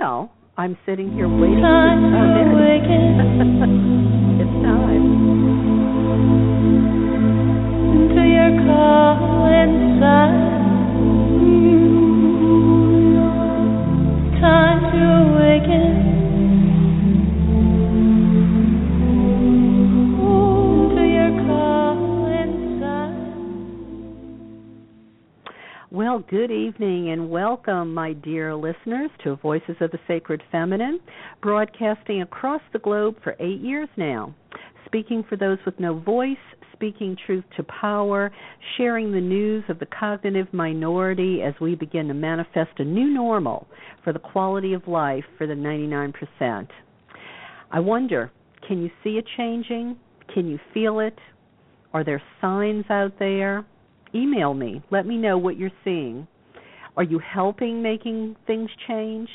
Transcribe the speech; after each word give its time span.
tell, 0.00 0.32
I'm 0.56 0.76
sitting 0.86 1.12
here 1.12 1.28
waiting 1.28 1.60
Time 1.60 2.00
for 2.10 4.06
Well, 26.10 26.24
good 26.28 26.50
evening 26.50 27.10
and 27.10 27.30
welcome, 27.30 27.94
my 27.94 28.14
dear 28.14 28.52
listeners, 28.52 29.12
to 29.22 29.36
Voices 29.36 29.76
of 29.80 29.92
the 29.92 30.00
Sacred 30.08 30.42
Feminine, 30.50 30.98
broadcasting 31.40 32.22
across 32.22 32.60
the 32.72 32.80
globe 32.80 33.14
for 33.22 33.36
eight 33.38 33.60
years 33.60 33.88
now. 33.96 34.34
Speaking 34.86 35.22
for 35.28 35.36
those 35.36 35.58
with 35.64 35.78
no 35.78 36.00
voice, 36.00 36.36
speaking 36.72 37.16
truth 37.26 37.44
to 37.56 37.62
power, 37.62 38.32
sharing 38.76 39.12
the 39.12 39.20
news 39.20 39.62
of 39.68 39.78
the 39.78 39.86
cognitive 39.86 40.52
minority 40.52 41.42
as 41.42 41.54
we 41.60 41.76
begin 41.76 42.08
to 42.08 42.14
manifest 42.14 42.80
a 42.80 42.84
new 42.84 43.06
normal 43.14 43.68
for 44.02 44.12
the 44.12 44.18
quality 44.18 44.72
of 44.72 44.88
life 44.88 45.24
for 45.38 45.46
the 45.46 45.54
99%. 45.54 46.66
I 47.70 47.78
wonder, 47.78 48.32
can 48.66 48.82
you 48.82 48.90
see 49.04 49.10
it 49.10 49.26
changing? 49.36 49.96
Can 50.34 50.48
you 50.48 50.58
feel 50.74 50.98
it? 50.98 51.16
Are 51.94 52.02
there 52.02 52.20
signs 52.40 52.86
out 52.90 53.12
there? 53.20 53.64
Email 54.14 54.54
me. 54.54 54.82
Let 54.90 55.06
me 55.06 55.16
know 55.16 55.38
what 55.38 55.56
you're 55.56 55.70
seeing. 55.84 56.26
Are 56.96 57.02
you 57.02 57.20
helping 57.20 57.82
making 57.82 58.36
things 58.46 58.70
change? 58.88 59.28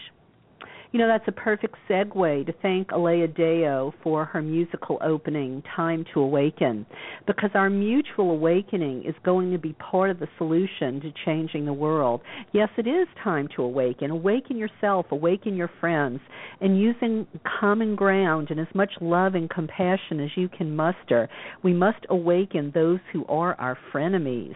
You 0.95 1.01
know, 1.01 1.09
that's 1.09 1.27
a 1.27 1.33
perfect 1.33 1.75
segue 1.89 2.45
to 2.45 2.53
thank 2.61 2.93
Alea 2.93 3.27
Deo 3.27 3.93
for 4.01 4.23
her 4.23 4.41
musical 4.41 4.97
opening, 5.03 5.61
Time 5.75 6.05
to 6.13 6.21
Awaken, 6.21 6.85
because 7.27 7.49
our 7.53 7.69
mutual 7.69 8.31
awakening 8.31 9.03
is 9.03 9.13
going 9.25 9.51
to 9.51 9.57
be 9.57 9.73
part 9.73 10.09
of 10.09 10.19
the 10.19 10.29
solution 10.37 11.01
to 11.01 11.11
changing 11.25 11.65
the 11.65 11.73
world. 11.73 12.21
Yes, 12.53 12.69
it 12.77 12.87
is 12.87 13.09
time 13.21 13.49
to 13.57 13.63
awaken. 13.63 14.09
Awaken 14.09 14.55
yourself, 14.55 15.07
awaken 15.11 15.57
your 15.57 15.69
friends, 15.81 16.21
and 16.61 16.79
using 16.79 17.27
common 17.59 17.97
ground 17.97 18.47
and 18.49 18.59
as 18.61 18.73
much 18.73 18.91
love 19.01 19.35
and 19.35 19.49
compassion 19.49 20.21
as 20.21 20.29
you 20.37 20.47
can 20.47 20.77
muster, 20.77 21.27
we 21.61 21.73
must 21.73 22.05
awaken 22.09 22.71
those 22.73 22.99
who 23.11 23.25
are 23.25 23.55
our 23.55 23.77
frenemies. 23.93 24.55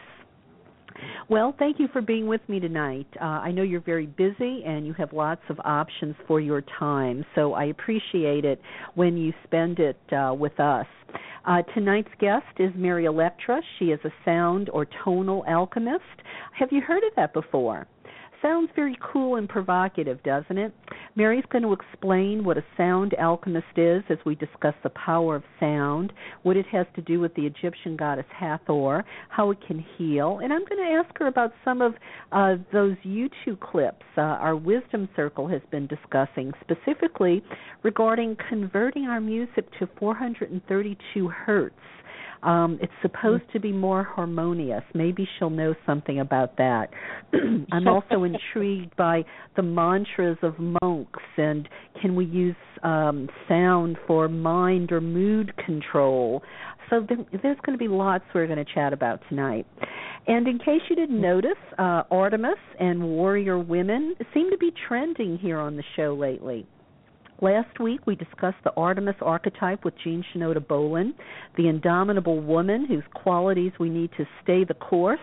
Well, 1.29 1.55
thank 1.57 1.79
you 1.79 1.87
for 1.93 2.01
being 2.01 2.27
with 2.27 2.41
me 2.47 2.59
tonight. 2.59 3.07
Uh, 3.19 3.25
I 3.25 3.51
know 3.51 3.63
you're 3.63 3.81
very 3.81 4.05
busy 4.05 4.63
and 4.65 4.85
you 4.85 4.93
have 4.93 5.13
lots 5.13 5.41
of 5.49 5.59
options 5.63 6.15
for 6.27 6.39
your 6.39 6.63
time, 6.79 7.25
so 7.35 7.53
I 7.53 7.65
appreciate 7.65 8.45
it 8.45 8.61
when 8.95 9.17
you 9.17 9.33
spend 9.43 9.79
it 9.79 9.99
uh, 10.11 10.33
with 10.33 10.59
us. 10.59 10.87
Uh, 11.45 11.61
tonight's 11.73 12.09
guest 12.19 12.45
is 12.57 12.71
Mary 12.75 13.05
Electra. 13.05 13.61
She 13.77 13.85
is 13.85 13.99
a 14.03 14.09
sound 14.25 14.69
or 14.69 14.85
tonal 15.03 15.43
alchemist. 15.47 16.03
Have 16.57 16.69
you 16.71 16.81
heard 16.81 17.03
of 17.03 17.13
that 17.15 17.33
before? 17.33 17.87
Sounds 18.41 18.69
very 18.73 18.97
cool 19.01 19.35
and 19.35 19.49
provocative, 19.49 20.23
doesn't 20.23 20.57
it? 20.57 20.73
Mary's 21.15 21.43
going 21.51 21.63
to 21.63 21.73
explain 21.73 22.45
what 22.45 22.57
a 22.57 22.63
sound 22.77 23.13
alchemist 23.19 23.67
is 23.75 24.01
as 24.09 24.17
we 24.25 24.35
discuss 24.35 24.73
the 24.81 24.89
power 24.91 25.35
of 25.35 25.43
sound, 25.59 26.13
what 26.43 26.55
it 26.55 26.65
has 26.71 26.85
to 26.95 27.01
do 27.01 27.19
with 27.19 27.33
the 27.35 27.45
Egyptian 27.45 27.97
goddess 27.97 28.25
Hathor, 28.33 29.03
how 29.27 29.51
it 29.51 29.57
can 29.67 29.83
heal, 29.97 30.39
and 30.41 30.53
I'm 30.53 30.63
going 30.65 30.77
to 30.77 31.03
ask 31.03 31.17
her 31.19 31.27
about 31.27 31.51
some 31.65 31.81
of 31.81 31.95
uh, 32.31 32.55
those 32.71 32.95
YouTube 33.05 33.59
clips 33.59 34.05
uh, 34.17 34.21
our 34.21 34.55
Wisdom 34.55 35.09
Circle 35.15 35.47
has 35.47 35.61
been 35.71 35.87
discussing, 35.87 36.51
specifically 36.61 37.43
regarding 37.83 38.37
converting 38.49 39.05
our 39.05 39.21
music 39.21 39.65
to 39.79 39.87
432 39.97 41.27
hertz. 41.27 41.75
Um, 42.43 42.79
it's 42.81 42.93
supposed 43.01 43.43
to 43.53 43.59
be 43.59 43.71
more 43.71 44.03
harmonious. 44.03 44.83
Maybe 44.93 45.27
she'll 45.37 45.49
know 45.49 45.75
something 45.85 46.19
about 46.19 46.57
that. 46.57 46.89
I'm 47.71 47.87
also 47.87 48.23
intrigued 48.23 48.95
by 48.95 49.23
the 49.55 49.63
mantras 49.63 50.37
of 50.41 50.55
monks 50.57 51.23
and 51.37 51.67
can 52.01 52.15
we 52.15 52.25
use 52.25 52.55
um, 52.83 53.29
sound 53.47 53.97
for 54.07 54.27
mind 54.29 54.91
or 54.91 55.01
mood 55.01 55.53
control? 55.65 56.41
So 56.89 57.05
there, 57.07 57.17
there's 57.43 57.57
going 57.65 57.77
to 57.77 57.83
be 57.83 57.87
lots 57.87 58.23
we're 58.33 58.47
going 58.47 58.63
to 58.63 58.73
chat 58.73 58.93
about 58.93 59.21
tonight. 59.29 59.67
And 60.27 60.47
in 60.47 60.59
case 60.59 60.81
you 60.89 60.95
didn't 60.95 61.21
notice, 61.21 61.51
uh, 61.77 62.03
Artemis 62.09 62.57
and 62.79 63.03
warrior 63.03 63.59
women 63.59 64.15
seem 64.33 64.49
to 64.51 64.57
be 64.57 64.71
trending 64.87 65.37
here 65.37 65.59
on 65.59 65.75
the 65.75 65.83
show 65.95 66.15
lately. 66.15 66.65
Last 67.41 67.79
week, 67.79 68.05
we 68.05 68.15
discussed 68.15 68.57
the 68.65 68.73
Artemis 68.75 69.15
archetype 69.21 69.85
with 69.85 69.93
Jean 70.03 70.25
Shinoda 70.33 70.65
Bolen, 70.65 71.13
the 71.55 71.69
indomitable 71.69 72.41
woman 72.41 72.85
whose 72.85 73.03
qualities 73.13 73.71
we 73.79 73.89
need 73.89 74.11
to 74.17 74.25
stay 74.43 74.65
the 74.65 74.73
course 74.73 75.19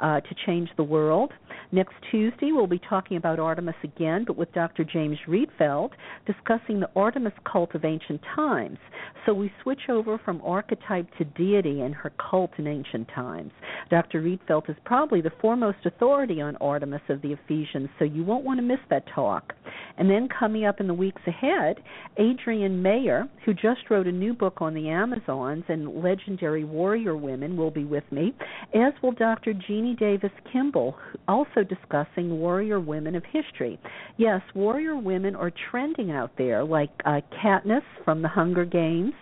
uh, 0.00 0.20
to 0.20 0.34
change 0.46 0.68
the 0.76 0.82
world. 0.82 1.32
Next 1.72 1.94
Tuesday, 2.10 2.52
we'll 2.52 2.66
be 2.66 2.80
talking 2.88 3.16
about 3.16 3.38
Artemis 3.38 3.74
again, 3.82 4.24
but 4.26 4.36
with 4.36 4.52
Dr. 4.52 4.84
James 4.84 5.18
Rietveld, 5.26 5.90
discussing 6.26 6.80
the 6.80 6.90
Artemis 6.94 7.32
cult 7.50 7.74
of 7.74 7.84
ancient 7.84 8.20
times. 8.34 8.78
So 9.24 9.34
we 9.34 9.52
switch 9.62 9.88
over 9.88 10.18
from 10.24 10.40
archetype 10.44 11.08
to 11.18 11.24
deity 11.24 11.80
and 11.80 11.94
her 11.94 12.12
cult 12.30 12.52
in 12.58 12.66
ancient 12.68 13.08
times. 13.14 13.50
Dr. 13.90 14.22
Rietveld 14.22 14.70
is 14.70 14.76
probably 14.84 15.20
the 15.20 15.32
foremost 15.40 15.78
authority 15.84 16.40
on 16.40 16.56
Artemis 16.56 17.02
of 17.08 17.22
the 17.22 17.32
Ephesians, 17.32 17.88
so 17.98 18.04
you 18.04 18.22
won't 18.22 18.44
want 18.44 18.58
to 18.58 18.62
miss 18.62 18.78
that 18.90 19.04
talk. 19.12 19.52
And 19.98 20.08
then 20.08 20.28
coming 20.28 20.64
up 20.64 20.80
in 20.80 20.86
the 20.86 20.94
weeks 20.94 21.22
ahead, 21.26 21.82
Adrienne 22.18 22.82
Mayor, 22.82 23.28
who 23.44 23.54
just 23.54 23.90
wrote 23.90 24.06
a 24.06 24.12
new 24.12 24.34
book 24.34 24.58
on 24.60 24.74
the 24.74 24.88
Amazons 24.88 25.64
and 25.68 26.02
legendary 26.02 26.64
warrior 26.64 27.16
women, 27.16 27.56
will 27.56 27.70
be 27.70 27.84
with 27.84 28.04
me, 28.10 28.34
as 28.74 28.92
will 29.02 29.12
Dr. 29.12 29.52
Jeannie 29.52 29.85
Davis 29.94 30.30
Kimball, 30.52 30.96
also 31.28 31.62
discussing 31.62 32.38
warrior 32.38 32.80
women 32.80 33.14
of 33.14 33.22
history. 33.30 33.78
Yes, 34.16 34.40
warrior 34.54 34.96
women 34.96 35.34
are 35.36 35.52
trending 35.70 36.10
out 36.10 36.32
there, 36.36 36.64
like 36.64 36.90
uh, 37.04 37.20
Katniss 37.42 37.82
from 38.04 38.22
the 38.22 38.28
Hunger 38.28 38.64
Games, 38.64 39.12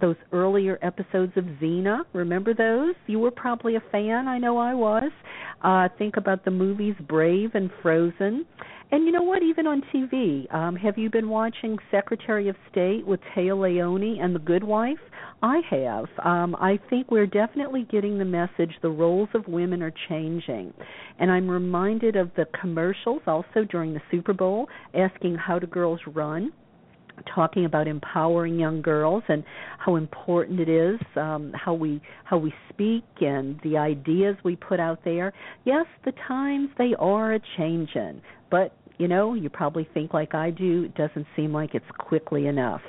those 0.00 0.16
earlier 0.32 0.78
episodes 0.82 1.32
of 1.36 1.44
Xena. 1.62 2.00
Remember 2.12 2.54
those? 2.54 2.94
You 3.06 3.18
were 3.18 3.30
probably 3.30 3.76
a 3.76 3.82
fan. 3.92 4.28
I 4.28 4.38
know 4.38 4.58
I 4.58 4.74
was. 4.74 5.10
Uh, 5.62 5.88
think 5.98 6.16
about 6.16 6.44
the 6.44 6.50
movies 6.50 6.94
Brave 7.06 7.50
and 7.54 7.70
Frozen. 7.82 8.46
And 8.92 9.06
you 9.06 9.12
know 9.12 9.22
what? 9.22 9.42
Even 9.42 9.68
on 9.68 9.82
TV, 9.94 10.52
um, 10.52 10.74
have 10.74 10.98
you 10.98 11.10
been 11.10 11.28
watching 11.28 11.78
Secretary 11.92 12.48
of 12.48 12.56
State 12.72 13.06
with 13.06 13.20
Téa 13.36 13.56
Leoni 13.56 14.18
and 14.20 14.34
The 14.34 14.40
Good 14.40 14.64
Wife? 14.64 14.98
I 15.42 15.60
have. 15.70 16.06
Um, 16.24 16.56
I 16.56 16.78
think 16.90 17.08
we're 17.08 17.26
definitely 17.26 17.86
getting 17.90 18.18
the 18.18 18.24
message 18.24 18.72
the 18.82 18.90
roles 18.90 19.28
of 19.32 19.46
women 19.46 19.80
are 19.80 19.92
changing. 20.08 20.74
And 21.20 21.30
I'm 21.30 21.48
reminded 21.48 22.16
of 22.16 22.30
the 22.36 22.46
commercials 22.60 23.22
also 23.28 23.64
during 23.70 23.94
the 23.94 24.02
Super 24.10 24.32
Bowl 24.32 24.68
asking 24.92 25.36
how 25.36 25.60
do 25.60 25.68
girls 25.68 26.00
run 26.08 26.52
talking 27.34 27.66
about 27.66 27.86
empowering 27.86 28.58
young 28.58 28.80
girls 28.80 29.22
and 29.28 29.44
how 29.78 29.96
important 29.96 30.58
it 30.58 30.70
is 30.70 30.98
um 31.16 31.52
how 31.54 31.74
we 31.74 32.00
how 32.24 32.38
we 32.38 32.50
speak 32.70 33.04
and 33.20 33.60
the 33.62 33.76
ideas 33.76 34.36
we 34.42 34.56
put 34.56 34.80
out 34.80 34.98
there 35.04 35.30
yes 35.66 35.84
the 36.06 36.12
times 36.26 36.70
they 36.78 36.94
are 36.98 37.34
a 37.34 37.40
changing 37.58 38.22
but 38.50 38.74
you 39.00 39.08
know 39.08 39.34
you 39.34 39.48
probably 39.48 39.88
think 39.94 40.12
like 40.12 40.34
i 40.34 40.50
do 40.50 40.84
it 40.84 40.94
doesn't 40.94 41.26
seem 41.34 41.52
like 41.52 41.74
it's 41.74 41.84
quickly 41.98 42.46
enough 42.46 42.82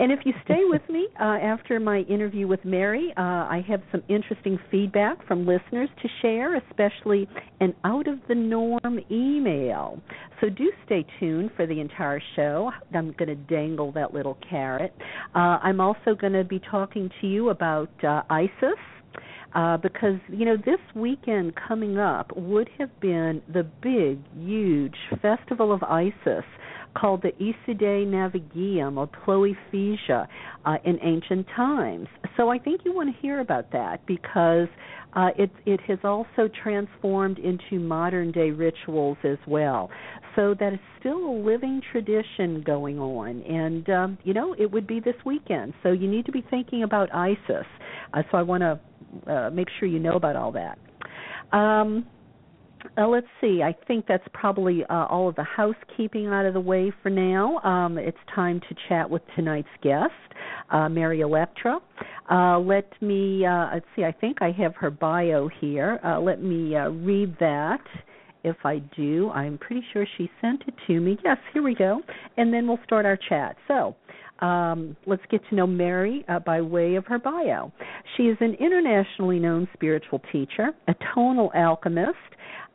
and 0.00 0.10
if 0.10 0.20
you 0.24 0.32
stay 0.44 0.62
with 0.64 0.80
me 0.88 1.08
uh, 1.20 1.24
after 1.24 1.78
my 1.78 1.98
interview 2.00 2.48
with 2.48 2.64
Mary, 2.64 3.12
uh, 3.18 3.20
I 3.20 3.62
have 3.68 3.82
some 3.92 4.02
interesting 4.08 4.58
feedback 4.70 5.24
from 5.26 5.46
listeners 5.46 5.90
to 6.00 6.08
share, 6.22 6.56
especially 6.56 7.28
an 7.60 7.74
out 7.84 8.08
of 8.08 8.18
the 8.26 8.34
norm 8.34 8.98
email. 9.10 10.00
So 10.40 10.48
do 10.48 10.72
stay 10.86 11.04
tuned 11.18 11.50
for 11.54 11.66
the 11.66 11.80
entire 11.80 12.22
show. 12.34 12.70
I'm 12.94 13.12
going 13.18 13.28
to 13.28 13.34
dangle 13.34 13.92
that 13.92 14.14
little 14.14 14.38
carrot. 14.48 14.94
Uh, 15.34 15.58
I'm 15.62 15.80
also 15.80 16.14
going 16.18 16.32
to 16.32 16.44
be 16.44 16.60
talking 16.70 17.10
to 17.20 17.26
you 17.26 17.50
about 17.50 17.90
uh, 18.02 18.22
ISIS. 18.30 18.78
Uh, 19.52 19.76
because 19.76 20.20
you 20.28 20.44
know 20.44 20.56
this 20.56 20.78
weekend 20.94 21.52
coming 21.56 21.98
up 21.98 22.30
would 22.36 22.70
have 22.78 23.00
been 23.00 23.42
the 23.52 23.64
big, 23.82 24.20
huge 24.38 24.94
festival 25.20 25.72
of 25.72 25.82
ISIS 25.82 26.44
called 26.96 27.22
the 27.22 27.32
Isidis 27.32 28.06
Navigium 28.06 28.96
or 28.96 29.08
Ploiaphesia 29.08 30.26
uh, 30.64 30.76
in 30.84 30.98
ancient 31.02 31.46
times. 31.54 32.08
So 32.36 32.48
I 32.48 32.58
think 32.58 32.82
you 32.84 32.92
want 32.92 33.14
to 33.14 33.20
hear 33.20 33.40
about 33.40 33.70
that 33.72 34.04
because 34.06 34.68
uh, 35.14 35.30
it 35.36 35.50
it 35.66 35.80
has 35.88 35.98
also 36.04 36.48
transformed 36.62 37.38
into 37.38 37.80
modern 37.80 38.30
day 38.30 38.50
rituals 38.50 39.18
as 39.24 39.38
well. 39.46 39.90
So 40.36 40.54
that 40.60 40.72
is 40.72 40.78
still 41.00 41.18
a 41.18 41.36
living 41.44 41.82
tradition 41.90 42.62
going 42.64 43.00
on, 43.00 43.42
and 43.42 43.90
um, 43.90 44.18
you 44.22 44.32
know 44.32 44.54
it 44.54 44.70
would 44.70 44.86
be 44.86 45.00
this 45.00 45.16
weekend. 45.26 45.74
So 45.82 45.90
you 45.90 46.08
need 46.08 46.26
to 46.26 46.32
be 46.32 46.44
thinking 46.48 46.84
about 46.84 47.12
ISIS. 47.12 47.66
Uh, 48.12 48.22
so 48.30 48.38
I 48.38 48.42
want 48.42 48.62
to 48.62 49.32
uh, 49.32 49.50
make 49.50 49.68
sure 49.78 49.88
you 49.88 49.98
know 49.98 50.14
about 50.14 50.36
all 50.36 50.52
that. 50.52 50.78
Um, 51.52 52.06
Uh, 52.96 53.06
let's 53.06 53.26
see. 53.42 53.62
I 53.62 53.74
think 53.86 54.06
that's 54.06 54.26
probably 54.32 54.84
uh, 54.88 55.04
all 55.12 55.28
of 55.28 55.36
the 55.36 55.44
housekeeping 55.44 56.28
out 56.28 56.46
of 56.46 56.54
the 56.54 56.60
way 56.60 56.90
for 57.02 57.10
now. 57.10 57.58
Um, 57.58 57.98
it's 57.98 58.16
time 58.34 58.58
to 58.68 58.74
chat 58.88 59.08
with 59.08 59.20
tonight's 59.36 59.68
guest, 59.82 60.12
uh, 60.70 60.88
Mary 60.88 61.20
Electra. 61.20 61.78
Uh, 62.30 62.58
let 62.58 62.90
me 63.02 63.44
uh, 63.44 63.74
let's 63.74 63.86
see. 63.94 64.04
I 64.04 64.12
think 64.12 64.38
I 64.40 64.50
have 64.52 64.74
her 64.76 64.90
bio 64.90 65.50
here. 65.60 66.00
Uh, 66.02 66.18
let 66.20 66.42
me 66.42 66.74
uh, 66.74 66.88
read 66.88 67.36
that. 67.38 67.84
If 68.44 68.56
I 68.64 68.78
do, 68.96 69.28
I'm 69.34 69.58
pretty 69.58 69.84
sure 69.92 70.06
she 70.16 70.30
sent 70.40 70.62
it 70.66 70.74
to 70.86 70.98
me. 71.00 71.18
Yes, 71.22 71.36
here 71.52 71.62
we 71.62 71.74
go. 71.74 72.00
And 72.38 72.50
then 72.52 72.66
we'll 72.66 72.80
start 72.84 73.04
our 73.04 73.18
chat. 73.28 73.56
So, 73.68 73.94
um, 74.40 74.96
let's 75.06 75.22
get 75.30 75.40
to 75.50 75.54
know 75.54 75.66
Mary 75.66 76.24
uh, 76.28 76.38
by 76.38 76.60
way 76.60 76.94
of 76.94 77.06
her 77.06 77.18
bio. 77.18 77.72
She 78.16 78.24
is 78.24 78.36
an 78.40 78.54
internationally 78.54 79.38
known 79.38 79.68
spiritual 79.74 80.20
teacher, 80.32 80.70
a 80.88 80.94
tonal 81.14 81.50
alchemist, 81.54 82.16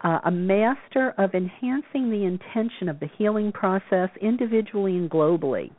uh, 0.05 0.19
a 0.25 0.31
master 0.31 1.15
of 1.17 1.33
enhancing 1.33 2.11
the 2.11 2.25
intention 2.25 2.87
of 2.87 2.99
the 2.99 3.09
healing 3.17 3.51
process 3.51 4.09
individually 4.21 4.95
and 4.95 5.09
globally. 5.09 5.71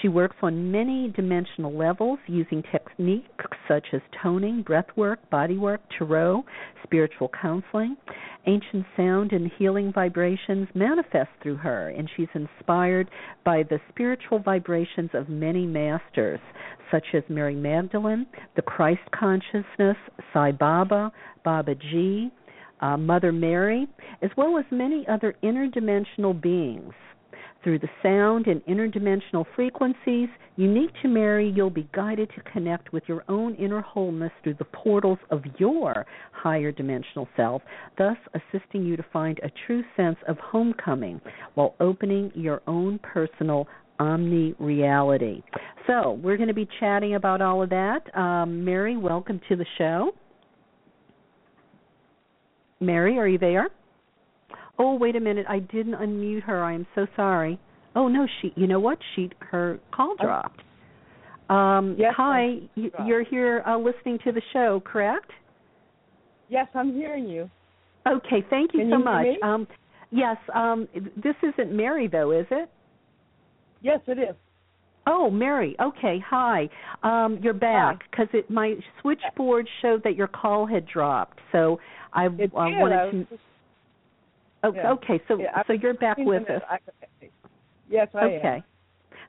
She 0.00 0.08
works 0.08 0.36
on 0.40 0.70
many 0.70 1.12
dimensional 1.16 1.76
levels 1.76 2.20
using 2.28 2.62
techniques 2.70 3.28
such 3.66 3.88
as 3.92 4.00
toning, 4.22 4.62
breathwork, 4.62 5.16
bodywork, 5.32 5.78
tarot, 5.98 6.44
spiritual 6.84 7.28
counseling. 7.40 7.96
Ancient 8.46 8.86
sound 8.96 9.32
and 9.32 9.50
healing 9.58 9.92
vibrations 9.92 10.68
manifest 10.74 11.30
through 11.42 11.56
her, 11.56 11.88
and 11.88 12.08
she's 12.16 12.28
inspired 12.34 13.10
by 13.44 13.64
the 13.64 13.80
spiritual 13.88 14.38
vibrations 14.38 15.10
of 15.12 15.28
many 15.28 15.66
masters, 15.66 16.40
such 16.90 17.06
as 17.14 17.22
Mary 17.28 17.54
Magdalene, 17.56 18.26
the 18.54 18.62
Christ 18.62 19.00
consciousness, 19.12 19.96
Sai 20.32 20.52
Baba, 20.52 21.10
Baba 21.44 21.74
Ji, 21.74 22.30
uh, 22.82 22.96
Mother 22.96 23.32
Mary, 23.32 23.86
as 24.20 24.30
well 24.36 24.58
as 24.58 24.64
many 24.70 25.06
other 25.08 25.34
interdimensional 25.42 26.38
beings. 26.38 26.92
Through 27.64 27.78
the 27.78 27.88
sound 28.02 28.48
and 28.48 28.60
interdimensional 28.64 29.46
frequencies 29.54 30.28
unique 30.56 30.90
to 31.00 31.08
Mary, 31.08 31.48
you'll 31.54 31.70
be 31.70 31.88
guided 31.94 32.28
to 32.34 32.50
connect 32.52 32.92
with 32.92 33.04
your 33.06 33.24
own 33.28 33.54
inner 33.54 33.80
wholeness 33.80 34.32
through 34.42 34.54
the 34.54 34.64
portals 34.64 35.18
of 35.30 35.44
your 35.58 36.04
higher 36.32 36.72
dimensional 36.72 37.28
self, 37.36 37.62
thus 37.96 38.16
assisting 38.34 38.84
you 38.84 38.96
to 38.96 39.04
find 39.12 39.38
a 39.44 39.52
true 39.66 39.84
sense 39.96 40.18
of 40.26 40.36
homecoming 40.38 41.20
while 41.54 41.76
opening 41.78 42.32
your 42.34 42.62
own 42.66 42.98
personal 42.98 43.68
omni 44.00 44.54
reality. 44.58 45.42
So, 45.86 46.18
we're 46.22 46.36
going 46.36 46.48
to 46.48 46.54
be 46.54 46.68
chatting 46.80 47.14
about 47.14 47.40
all 47.40 47.62
of 47.62 47.70
that. 47.70 48.14
Um, 48.16 48.64
Mary, 48.64 48.96
welcome 48.96 49.40
to 49.48 49.54
the 49.54 49.66
show. 49.78 50.12
Mary, 52.82 53.18
are 53.18 53.28
you 53.28 53.38
there? 53.38 53.68
Oh, 54.78 54.96
wait 54.96 55.16
a 55.16 55.20
minute. 55.20 55.46
I 55.48 55.60
didn't 55.60 55.94
unmute 55.94 56.42
her. 56.42 56.62
I 56.62 56.74
am 56.74 56.86
so 56.94 57.06
sorry. 57.16 57.58
Oh 57.94 58.08
no, 58.08 58.26
she. 58.40 58.52
You 58.56 58.66
know 58.66 58.80
what? 58.80 58.98
She 59.14 59.30
her 59.40 59.78
call 59.94 60.16
dropped. 60.20 60.62
Um, 61.50 61.96
yes, 61.98 62.14
hi, 62.16 62.60
you, 62.76 62.90
you're 63.04 63.24
here 63.24 63.62
uh, 63.66 63.76
listening 63.76 64.18
to 64.24 64.32
the 64.32 64.40
show, 64.54 64.82
correct? 64.84 65.30
Yes, 66.48 66.66
I'm 66.74 66.94
hearing 66.94 67.28
you. 67.28 67.50
Okay, 68.06 68.44
thank 68.48 68.72
you 68.72 68.80
Can 68.80 68.90
so 68.90 68.98
you 68.98 69.04
much. 69.04 69.26
Um, 69.42 69.66
yes, 70.10 70.36
um, 70.54 70.88
this 71.22 71.34
isn't 71.42 71.72
Mary 71.74 72.08
though, 72.08 72.30
is 72.30 72.46
it? 72.50 72.70
Yes, 73.82 74.00
it 74.06 74.18
is. 74.18 74.34
Oh, 75.06 75.30
Mary. 75.30 75.74
Okay, 75.80 76.22
hi. 76.24 76.68
Um, 77.02 77.38
you're 77.42 77.52
back 77.54 78.08
because 78.10 78.28
it 78.32 78.48
my 78.50 78.76
switchboard 79.00 79.68
showed 79.80 80.02
that 80.04 80.14
your 80.16 80.28
call 80.28 80.66
had 80.66 80.86
dropped. 80.86 81.40
So 81.50 81.80
I 82.12 82.26
It 82.26 82.52
uh, 82.54 82.70
wanted 82.78 83.10
to. 83.10 83.24
just- 83.24 83.42
Okay, 84.64 84.78
yeah. 84.80 84.92
okay, 84.92 85.20
so 85.26 85.38
yeah, 85.40 85.60
so 85.66 85.72
you're 85.72 85.94
back 85.94 86.18
with 86.18 86.48
us. 86.48 86.62
I- 86.70 86.78
yes, 87.90 88.08
I 88.14 88.18
am. 88.20 88.26
Okay. 88.26 88.62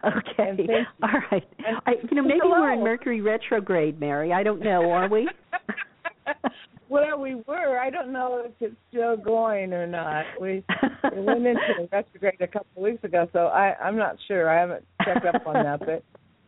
Okay. 0.06 0.50
And 0.50 0.58
thank 0.58 0.70
you. 0.70 0.86
All 1.02 1.22
right. 1.32 1.48
I, 1.88 1.94
you 2.12 2.16
know, 2.18 2.24
maybe 2.24 2.40
hello. 2.44 2.60
we're 2.62 2.74
in 2.74 2.84
Mercury 2.84 3.22
retrograde, 3.22 4.00
Mary. 4.00 4.34
I 4.34 4.44
don't 4.44 4.62
know. 4.62 4.92
Are 4.92 5.08
we? 5.08 5.28
well, 6.94 7.20
we 7.20 7.36
were. 7.48 7.80
I 7.80 7.90
don't 7.90 8.14
know 8.14 8.44
if 8.46 8.52
it's 8.60 8.76
still 8.90 9.18
going 9.18 9.74
or 9.74 9.88
not. 9.88 10.26
We 10.40 10.64
we 11.12 11.22
went 11.24 11.48
into 11.48 11.88
retrograde 11.92 12.40
a 12.40 12.48
couple 12.48 12.68
of 12.78 12.84
weeks 12.84 13.04
ago, 13.04 13.28
so 13.34 13.48
I 13.48 13.74
I'm 13.84 13.98
not 13.98 14.16
sure. 14.28 14.48
I 14.48 14.60
haven't 14.60 14.86
checked 15.04 15.26
up 15.26 15.42
on 15.48 15.56
that, 15.56 15.80
but 15.80 16.04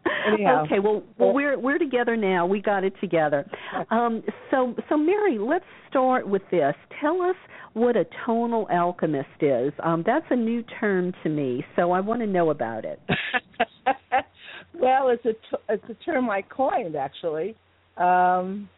anyhow. 0.31 0.63
Okay. 0.65 0.77
Well, 0.77 1.01
well, 1.17 1.33
we're 1.33 1.57
we're 1.57 1.79
together 1.79 2.15
now. 2.15 2.45
We 2.45 2.61
got 2.61 2.83
it 2.83 2.93
together. 3.01 3.49
Um, 3.89 4.21
so, 4.51 4.75
so 4.87 4.97
Mary, 4.97 5.39
let's 5.39 5.65
start 5.89 6.27
with 6.27 6.43
this. 6.51 6.75
Tell 7.01 7.23
us 7.23 7.35
what 7.73 7.97
a 7.97 8.05
tonal 8.23 8.67
alchemist 8.71 9.41
is. 9.41 9.73
Um, 9.83 10.03
that's 10.05 10.27
a 10.29 10.35
new 10.35 10.63
term 10.79 11.11
to 11.23 11.29
me, 11.29 11.65
so 11.75 11.91
I 11.91 12.01
want 12.01 12.21
to 12.21 12.27
know 12.27 12.51
about 12.51 12.85
it. 12.85 12.99
well, 14.79 15.09
it's 15.09 15.25
a 15.25 15.33
t- 15.33 15.63
it's 15.69 15.89
a 15.89 15.95
term 16.05 16.29
I 16.29 16.43
coined 16.43 16.95
actually. 16.95 17.55
Um, 17.97 18.69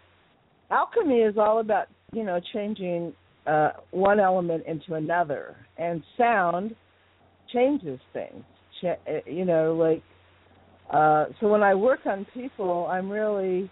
alchemy 0.69 1.19
is 1.19 1.37
all 1.37 1.59
about 1.59 1.87
you 2.11 2.23
know 2.23 2.39
changing 2.53 3.13
uh, 3.45 3.71
one 3.91 4.19
element 4.19 4.63
into 4.65 4.95
another, 4.95 5.55
and 5.77 6.03
sound 6.17 6.75
changes 7.53 7.99
things. 8.13 8.43
Ch- 8.81 8.99
uh, 9.07 9.29
you 9.29 9.45
know, 9.45 9.75
like 9.75 10.03
uh, 10.91 11.25
so 11.39 11.47
when 11.47 11.63
I 11.63 11.75
work 11.75 12.01
on 12.05 12.25
people, 12.33 12.87
I'm 12.89 13.09
really 13.09 13.69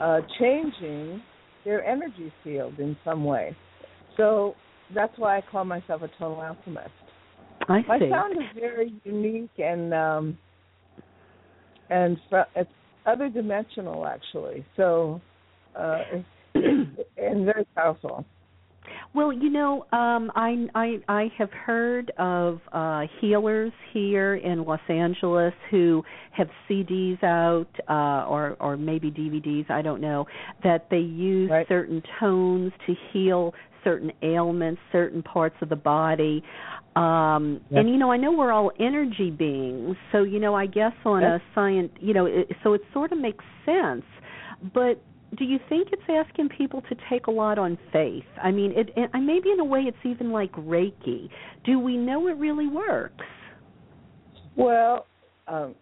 uh, 0.00 0.20
changing 0.38 1.22
their 1.64 1.84
energy 1.84 2.32
field 2.44 2.78
in 2.78 2.96
some 3.04 3.24
way. 3.24 3.56
So 4.16 4.54
that's 4.94 5.12
why 5.18 5.38
I 5.38 5.40
call 5.40 5.64
myself 5.64 6.02
a 6.02 6.08
tonal 6.18 6.40
alchemist. 6.40 6.90
I 7.68 7.80
see. 7.82 7.86
My 7.88 7.98
sound 7.98 8.36
is 8.36 8.60
very 8.60 8.94
unique 9.04 9.50
and 9.58 9.92
um 9.92 10.38
and 11.90 12.16
fr- 12.30 12.50
it's 12.54 12.70
other 13.04 13.28
dimensional 13.28 14.06
actually. 14.06 14.64
So 14.76 15.20
uh 15.78 16.04
and 16.54 17.44
very 17.44 17.66
powerful. 17.74 18.24
Well, 19.14 19.32
you 19.32 19.50
know, 19.50 19.86
um, 19.92 20.30
I 20.34 20.66
I 20.74 20.98
I 21.08 21.32
have 21.38 21.50
heard 21.50 22.12
of 22.18 22.60
uh, 22.72 23.02
healers 23.20 23.72
here 23.92 24.36
in 24.36 24.64
Los 24.64 24.80
Angeles 24.88 25.54
who 25.70 26.04
have 26.32 26.48
CDs 26.68 27.22
out 27.24 27.68
uh, 27.88 28.28
or 28.28 28.56
or 28.60 28.76
maybe 28.76 29.10
DVDs. 29.10 29.70
I 29.70 29.82
don't 29.82 30.00
know 30.00 30.26
that 30.62 30.88
they 30.90 30.98
use 30.98 31.50
Right. 31.50 31.66
certain 31.68 32.02
tones 32.20 32.72
to 32.86 32.94
heal 33.12 33.54
certain 33.84 34.12
ailments, 34.22 34.80
certain 34.92 35.22
parts 35.22 35.56
of 35.62 35.68
the 35.68 35.76
body. 35.76 36.42
Um 36.94 37.60
Yeah. 37.70 37.80
and 37.80 37.88
you 37.88 37.96
know, 37.96 38.10
I 38.12 38.16
know 38.16 38.32
we're 38.32 38.52
all 38.52 38.70
energy 38.78 39.30
beings, 39.30 39.96
so 40.12 40.22
you 40.24 40.38
know, 40.40 40.54
I 40.54 40.66
guess 40.66 40.92
on 41.04 41.22
Yes. 41.22 41.40
a 41.40 41.54
science, 41.54 41.92
you 42.00 42.12
know, 42.14 42.26
it, 42.26 42.48
so 42.62 42.74
it 42.74 42.82
sort 42.92 43.12
of 43.12 43.18
makes 43.18 43.44
sense. 43.64 44.04
But 44.74 45.02
do 45.36 45.44
you 45.44 45.58
think 45.68 45.88
it's 45.92 46.02
asking 46.08 46.48
people 46.50 46.82
to 46.82 46.96
take 47.10 47.26
a 47.26 47.30
lot 47.30 47.58
on 47.58 47.76
faith? 47.92 48.24
I 48.42 48.50
mean, 48.50 48.72
it, 48.72 48.90
it 48.96 49.10
maybe 49.14 49.50
in 49.50 49.60
a 49.60 49.64
way 49.64 49.80
it's 49.80 49.96
even 50.04 50.30
like 50.30 50.52
Reiki. 50.52 51.28
Do 51.64 51.78
we 51.78 51.96
know 51.96 52.28
it 52.28 52.36
really 52.36 52.68
works? 52.68 53.24
Well, 54.56 55.06
um 55.48 55.74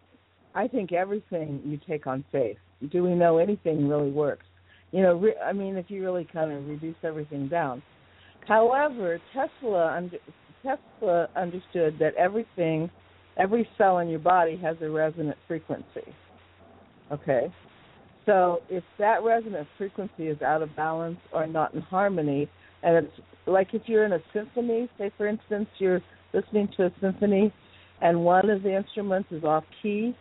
I 0.55 0.69
think 0.69 0.93
everything 0.93 1.61
you 1.65 1.79
take 1.87 2.07
on 2.07 2.25
faith. 2.31 2.57
Do 2.93 3.03
we 3.03 3.15
know 3.15 3.39
anything 3.39 3.89
really 3.89 4.11
works? 4.11 4.47
You 4.93 5.03
know, 5.03 5.17
re- 5.17 5.37
I 5.45 5.53
mean, 5.53 5.77
if 5.77 5.87
you 5.91 6.03
really 6.03 6.29
kind 6.33 6.53
of 6.53 6.67
reduce 6.69 6.97
everything 7.03 7.49
down. 7.49 7.83
However, 8.47 9.19
Tesla 9.33 9.97
under, 9.97 10.19
Tesla 10.63 11.29
understood 11.35 11.97
that 11.99 12.15
everything, 12.15 12.89
every 13.37 13.69
cell 13.77 13.99
in 13.99 14.09
your 14.09 14.21
body 14.21 14.57
has 14.63 14.77
a 14.81 14.89
resonant 14.89 15.37
frequency. 15.49 16.15
Okay, 17.11 17.53
so 18.27 18.63
if 18.69 18.85
that 18.99 19.23
resonance 19.23 19.69
frequency 19.77 20.29
is 20.29 20.41
out 20.43 20.63
of 20.63 20.75
balance 20.77 21.19
or 21.33 21.47
not 21.47 21.75
in 21.75 21.81
harmony, 21.81 22.49
and 22.83 22.97
it's 23.05 23.13
like 23.47 23.69
if 23.73 23.83
you're 23.87 24.05
in 24.05 24.13
a 24.13 24.21
symphony, 24.33 24.89
say 24.99 25.11
for 25.17 25.27
instance 25.27 25.69
you're 25.79 26.01
listening 26.33 26.69
to 26.77 26.87
a 26.87 26.93
symphony, 27.01 27.53
and 28.01 28.25
one 28.25 28.51
of 28.51 28.63
the 28.63 28.75
instruments 28.75 29.29
is 29.31 29.45
off 29.45 29.65
key, 29.83 30.17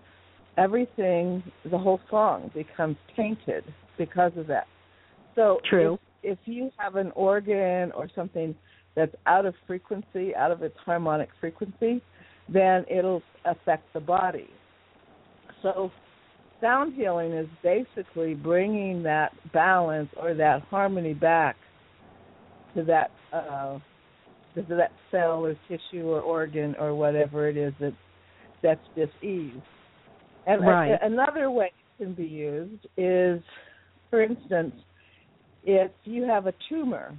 everything, 0.58 1.44
the 1.70 1.78
whole 1.78 2.00
song 2.10 2.52
becomes 2.54 2.98
tainted 3.16 3.64
because 3.98 4.32
of 4.38 4.48
that. 4.48 4.68
So 5.36 5.60
True. 5.70 5.98
If, 6.22 6.38
if 6.38 6.40
you 6.46 6.72
have 6.78 6.96
an 6.96 7.12
organ 7.16 7.92
or 7.94 8.10
something 8.16 8.56
that's 8.96 9.16
out 9.26 9.46
of 9.46 9.56
frequency, 9.66 10.36
out 10.36 10.52
of 10.52 10.62
its 10.62 10.76
harmonic 10.86 11.30
frequency, 11.40 12.02
then 12.48 12.86
it'll 12.90 13.24
affect 13.46 13.92
the 13.94 14.00
body. 14.00 14.50
So 15.62 15.92
sound 16.64 16.94
healing 16.96 17.34
is 17.34 17.48
basically 17.62 18.34
bringing 18.34 19.04
that 19.04 19.32
balance 19.52 20.10
or 20.20 20.34
that 20.34 20.62
harmony 20.70 21.14
back 21.14 21.58
to 22.74 22.84
that 22.84 23.12
uh, 23.34 23.78
to 24.56 24.62
that 24.70 24.92
cell 25.12 25.46
or 25.46 25.56
tissue 25.68 26.08
or 26.08 26.22
organ 26.22 26.76
or 26.80 26.96
whatever 26.96 27.50
it 27.50 27.58
is 27.58 27.74
that 27.80 27.94
that's 28.62 28.80
diseased. 28.96 29.62
And 30.48 30.64
a- 30.64 30.68
Right. 30.68 31.00
another 31.02 31.52
way 31.52 31.66
it 31.68 32.04
can 32.04 32.14
be 32.14 32.26
used 32.26 32.88
is, 32.98 33.42
for 34.10 34.22
instance, 34.22 34.74
if 35.66 35.92
you 36.06 36.24
have 36.24 36.48
a 36.48 36.54
tumor. 36.70 37.14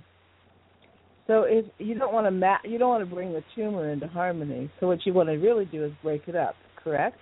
So 1.26 1.42
if 1.42 1.64
you 1.78 1.94
don't 1.94 2.12
want 2.12 2.26
to 2.26 2.30
ma- 2.30 2.58
you 2.64 2.78
don't 2.78 2.90
want 2.90 3.08
to 3.08 3.14
bring 3.14 3.32
the 3.32 3.42
tumor 3.54 3.90
into 3.90 4.06
harmony. 4.06 4.70
So 4.80 4.86
what 4.86 5.04
you 5.04 5.12
want 5.12 5.28
to 5.28 5.36
really 5.36 5.66
do 5.66 5.84
is 5.84 5.92
break 6.02 6.28
it 6.28 6.36
up, 6.36 6.54
correct? 6.76 7.18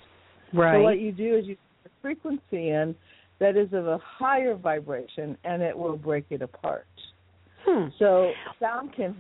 Right. 0.53 0.77
So 0.77 0.83
what 0.83 1.01
you 1.01 1.13
do 1.13 1.37
is 1.37 1.47
you 1.47 1.55
a 1.55 1.72
frequency 2.01 2.71
in 2.71 2.95
that 3.39 3.57
is 3.57 3.73
of 3.73 3.87
a 3.87 3.99
higher 3.99 4.55
vibration, 4.55 5.37
and 5.45 5.63
it 5.63 5.77
will 5.77 5.97
break 5.97 6.27
it 6.31 6.43
apart. 6.43 6.87
Hmm. 7.65 7.89
So 7.99 8.33
sound 8.61 8.95
can, 8.95 9.17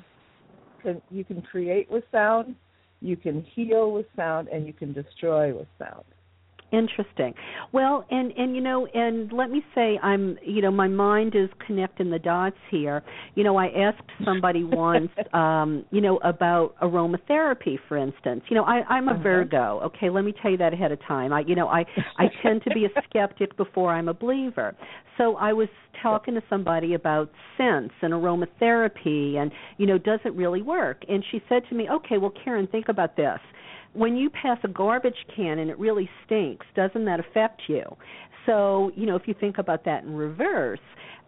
can 0.83 1.03
you 1.11 1.25
can 1.25 1.43
create 1.43 1.91
with 1.91 2.05
sound, 2.13 2.55
you 3.01 3.17
can 3.17 3.43
heal 3.55 3.91
with 3.91 4.07
sound, 4.17 4.49
and 4.49 4.67
you 4.67 4.73
can 4.73 4.93
destroy 4.93 5.55
with 5.55 5.69
sound. 5.79 6.05
Interesting. 6.73 7.35
Well, 7.73 8.07
and 8.11 8.33
and 8.33 8.57
you 8.57 8.63
know, 8.63 8.87
and 8.87 9.31
let 9.31 9.51
me 9.51 9.63
say, 9.75 9.99
I'm 10.03 10.39
you 10.43 10.63
know, 10.63 10.71
my 10.71 10.89
mind 10.89 11.35
is 11.37 11.51
connecting 11.67 12.11
the 12.11 12.19
dots 12.19 12.57
here. 12.71 13.03
You 13.35 13.45
know, 13.45 13.57
I 13.59 13.67
asked 13.67 14.09
somebody 14.25 14.65
once, 14.89 15.11
um, 15.35 15.85
you 15.91 16.01
know, 16.01 16.17
about 16.25 16.75
aromatherapy, 16.81 17.77
for 17.89 17.99
instance. 17.99 18.43
You 18.49 18.57
know, 18.57 18.65
I, 18.65 18.83
I'm 18.89 19.09
a 19.09 19.13
Uh-huh. 19.13 19.23
Virgo. 19.23 19.81
Okay, 19.85 20.09
let 20.09 20.25
me 20.25 20.33
tell 20.41 20.51
you 20.51 20.57
that 20.57 20.73
ahead 20.73 20.93
of 20.93 20.99
time. 21.07 21.31
I, 21.33 21.41
you 21.41 21.55
know, 21.55 21.69
I 21.69 21.85
I 22.17 22.29
tend 22.43 22.63
to 22.65 22.71
be 22.71 22.87
a 22.87 22.89
skeptic 23.11 23.55
before 23.59 23.93
I'm 23.93 24.09
a 24.09 24.15
believer. 24.15 24.75
So 25.19 25.37
I 25.37 25.53
was 25.53 25.69
talking 26.03 26.33
to 26.35 26.43
somebody 26.49 26.95
about 26.95 27.31
scents 27.59 27.95
and 28.01 28.15
aromatherapy, 28.15 29.37
and 29.37 29.53
you 29.77 29.87
know, 29.87 29.99
does 29.99 30.21
it 30.25 30.33
really 30.35 30.63
work? 30.63 31.03
And 31.07 31.23
she 31.31 31.43
said 31.51 31.63
to 31.69 31.75
me, 31.75 31.89
okay, 31.91 32.17
well, 32.17 32.33
Karen, 32.45 32.67
think 32.67 32.89
about 32.89 33.15
this 33.17 33.39
when 33.95 34.17
you 34.17 34.31
pass 34.31 34.59
a 34.65 34.69
garbage 34.69 35.27
can 35.35 35.59
and 35.59 35.71
it 35.71 35.79
really 35.79 36.09
stinks, 36.25 36.67
doesn't 36.75 37.05
that 37.05 37.21
affect 37.21 37.63
you? 37.69 37.85
So, 38.47 38.91
you 38.97 39.07
know, 39.07 39.17
if 39.17 39.23
you 39.27 39.35
think 39.39 39.59
about 39.59 39.85
that 39.85 40.05
in 40.05 40.15
reverse, 40.15 40.81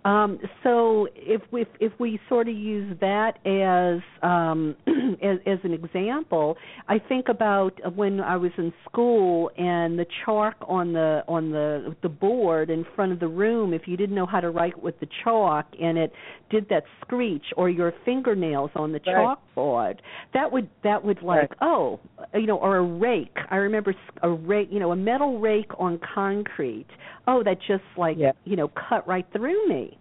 um, 0.04 0.38
so 0.62 1.08
if 1.14 1.40
we 1.50 1.62
if, 1.62 1.68
if 1.80 1.92
we 1.98 2.20
sort 2.28 2.48
of 2.48 2.54
use 2.54 2.96
that 3.00 3.38
as, 3.46 4.02
um, 4.22 4.76
as 5.22 5.38
as 5.46 5.58
an 5.64 5.72
example, 5.72 6.56
I 6.88 6.98
think 6.98 7.28
about 7.28 7.72
when 7.96 8.20
I 8.20 8.36
was 8.36 8.52
in 8.58 8.72
school 8.88 9.50
and 9.56 9.98
the 9.98 10.06
chalk 10.24 10.56
on 10.68 10.92
the 10.92 11.22
on 11.26 11.50
the 11.50 11.96
the 12.02 12.08
board 12.10 12.68
in 12.68 12.84
front 12.94 13.12
of 13.12 13.20
the 13.20 13.28
room. 13.28 13.72
If 13.72 13.82
you 13.86 13.96
didn't 13.96 14.14
know 14.14 14.26
how 14.26 14.40
to 14.40 14.50
write 14.50 14.80
with 14.82 14.98
the 15.00 15.08
chalk 15.22 15.66
and 15.80 15.96
it 15.96 16.12
did 16.50 16.68
that 16.68 16.84
screech, 17.00 17.44
or 17.56 17.70
your 17.70 17.92
fingernails 18.04 18.70
on 18.76 18.92
the 18.92 19.00
Right. 19.06 19.36
chalkboard, 19.56 19.98
that 20.34 20.52
would 20.52 20.68
that 20.82 21.02
would 21.02 21.22
like 21.22 21.50
Right. 21.50 21.58
oh 21.62 21.98
you 22.34 22.46
know 22.46 22.58
or 22.58 22.76
a 22.76 22.82
rake. 22.82 23.36
I 23.50 23.56
remember 23.56 23.94
a 24.22 24.30
rake, 24.30 24.68
you 24.70 24.80
know, 24.80 24.92
a 24.92 24.96
metal 24.96 25.38
rake 25.38 25.70
on 25.78 25.98
concrete. 26.14 26.86
Oh, 27.26 27.42
that 27.42 27.58
just 27.66 27.84
like 27.96 28.16
Yeah. 28.18 28.32
you 28.44 28.56
know 28.56 28.68
cut 28.68 29.06
right 29.06 29.26
through 29.32 29.66
me. 29.68 29.98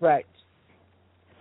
Right. 0.00 0.26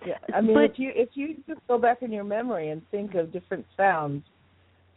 Yeah. 0.05 0.17
I 0.33 0.41
mean, 0.41 0.53
But- 0.53 0.65
if 0.71 0.79
you 0.79 0.91
if 0.95 1.09
you 1.15 1.35
just 1.47 1.65
go 1.67 1.77
back 1.77 2.01
in 2.01 2.11
your 2.11 2.23
memory 2.25 2.69
and 2.69 2.81
think 2.89 3.15
of 3.15 3.31
different 3.31 3.65
sounds, 3.77 4.23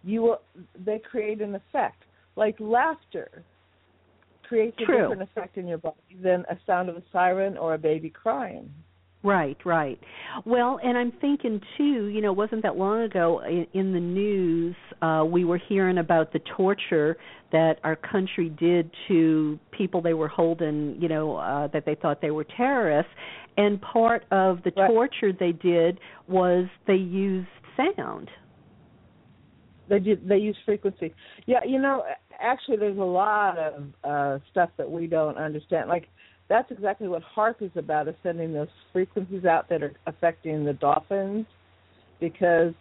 you 0.03 0.23
will 0.23 0.41
they 0.85 0.99
create 0.99 1.41
an 1.41 1.55
effect. 1.55 2.03
Like 2.37 2.57
laughter 2.61 3.43
creates 4.43 4.77
a 4.81 4.85
True. 4.85 4.99
different 4.99 5.23
effect 5.23 5.57
in 5.57 5.67
your 5.67 5.79
body 5.79 5.97
than 6.23 6.45
a 6.49 6.57
sound 6.67 6.89
of 6.89 6.97
a 6.97 7.03
siren 7.13 7.57
or 7.57 7.75
a 7.75 7.79
baby 7.79 8.11
crying. 8.11 8.73
Right, 9.23 9.57
right. 9.65 9.99
Well, 10.45 10.79
and 10.85 10.97
I'm 10.97 11.11
thinking 11.21 11.61
too, 11.77 12.07
you 12.07 12.21
know, 12.21 12.33
wasn't 12.33 12.63
that 12.63 12.77
long 12.77 13.03
ago 13.03 13.41
in, 13.41 13.67
in 13.75 13.93
the 13.93 14.01
news 14.01 14.77
uh 15.03 15.25
we 15.29 15.45
were 15.45 15.59
hearing 15.69 15.99
about 15.99 16.33
the 16.33 16.39
torture 16.57 17.17
that 17.51 17.75
our 17.83 17.97
country 17.97 18.51
did 18.51 18.91
to 19.09 19.59
people 19.73 20.01
they 20.01 20.15
were 20.15 20.29
holding, 20.29 20.97
you 21.01 21.09
know, 21.09 21.37
uh 21.37 21.67
that 21.69 21.85
they 21.87 21.97
thought 21.97 22.21
they 22.21 22.31
were 22.31 22.45
terrorists 22.57 23.11
and 23.57 23.81
part 23.83 24.25
of 24.31 24.63
the 24.63 24.71
Right. 24.77 24.89
torture 24.89 25.33
they 25.33 25.53
did 25.53 25.99
was 26.29 26.67
they 26.87 26.95
used 26.95 27.49
sound. 27.97 28.31
They 29.89 29.99
did, 30.01 30.29
they 30.29 30.39
use 30.39 30.57
frequency. 30.65 31.15
Yeah, 31.47 31.61
you 31.65 31.81
know, 31.81 32.05
actually, 32.41 32.77
there's 32.77 32.99
a 32.99 33.01
lot 33.01 33.57
of 33.59 33.85
uh 34.05 34.39
stuff 34.51 34.71
that 34.79 34.91
we 34.91 35.07
don't 35.07 35.37
understand. 35.39 35.89
Like 35.89 36.09
that's 36.49 36.71
exactly 36.71 37.09
what 37.09 37.23
HAARP 37.23 37.63
is 37.63 37.71
about: 37.77 38.09
is 38.09 38.15
sending 38.23 38.53
those 38.53 38.69
frequencies 38.93 39.45
out 39.45 39.69
that 39.69 39.83
are 39.83 39.93
affecting 40.07 40.65
the 40.65 40.75
dolphins, 40.75 41.47
because 42.21 42.73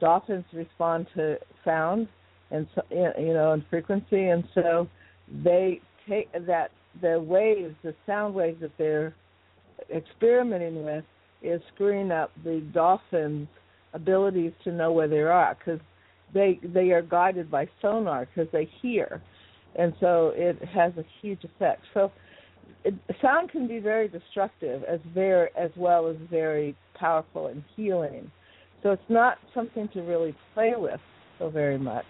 dolphins 0.00 0.44
respond 0.52 1.06
to 1.14 1.36
sound 1.64 2.08
and 2.50 2.66
so, 2.74 2.82
you 2.90 3.34
know 3.34 3.52
and 3.52 3.64
frequency, 3.68 4.28
and 4.28 4.44
so 4.54 4.88
they 5.44 5.80
take 6.08 6.30
that 6.46 6.70
the 7.02 7.20
waves, 7.20 7.74
the 7.82 7.94
sound 8.06 8.34
waves 8.34 8.60
that 8.60 8.70
they're 8.78 9.14
experimenting 9.94 10.84
with, 10.84 11.04
is 11.42 11.60
screwing 11.74 12.10
up 12.10 12.30
the 12.44 12.60
dolphins' 12.72 13.48
abilities 13.94 14.52
to 14.64 14.72
know 14.72 14.92
where 14.92 15.08
they 15.08 15.20
are 15.20 15.56
because 15.58 15.80
they 16.32 16.58
they 16.62 16.90
are 16.90 17.02
guided 17.02 17.50
by 17.50 17.68
sonar 17.82 18.26
because 18.26 18.50
they 18.52 18.68
hear, 18.80 19.20
and 19.76 19.92
so 20.00 20.32
it 20.34 20.62
has 20.64 20.92
a 20.96 21.04
huge 21.20 21.42
effect. 21.44 21.82
So, 21.94 22.10
it, 22.84 22.94
sound 23.20 23.50
can 23.50 23.66
be 23.66 23.78
very 23.78 24.08
destructive 24.08 24.82
as 24.84 25.00
very 25.14 25.48
as 25.58 25.70
well 25.76 26.08
as 26.08 26.16
very 26.30 26.76
powerful 26.94 27.48
and 27.48 27.62
healing. 27.76 28.30
So 28.82 28.90
it's 28.90 29.02
not 29.08 29.38
something 29.54 29.88
to 29.94 30.00
really 30.00 30.34
play 30.54 30.72
with 30.76 31.00
so 31.38 31.50
very 31.50 31.78
much. 31.78 32.04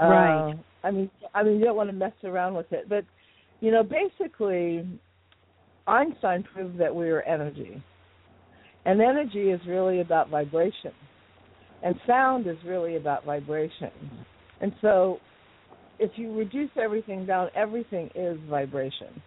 Right. 0.00 0.50
Uh, 0.50 0.54
I 0.84 0.90
mean, 0.90 1.10
I 1.34 1.42
mean, 1.42 1.58
you 1.58 1.64
don't 1.64 1.76
want 1.76 1.90
to 1.90 1.96
mess 1.96 2.12
around 2.24 2.54
with 2.54 2.72
it, 2.72 2.88
but 2.88 3.04
you 3.60 3.70
know, 3.70 3.82
basically, 3.82 4.86
Einstein 5.86 6.42
proved 6.42 6.78
that 6.78 6.94
we 6.94 7.08
are 7.10 7.22
energy, 7.22 7.82
and 8.84 9.00
energy 9.00 9.50
is 9.50 9.60
really 9.66 10.00
about 10.00 10.28
vibration 10.28 10.92
and 11.82 11.96
sound 12.06 12.46
is 12.46 12.56
really 12.64 12.96
about 12.96 13.24
vibration. 13.24 13.90
And 14.60 14.72
so 14.80 15.18
if 15.98 16.12
you 16.16 16.36
reduce 16.36 16.70
everything 16.80 17.26
down, 17.26 17.48
everything 17.54 18.10
is 18.14 18.38
vibration. 18.48 19.20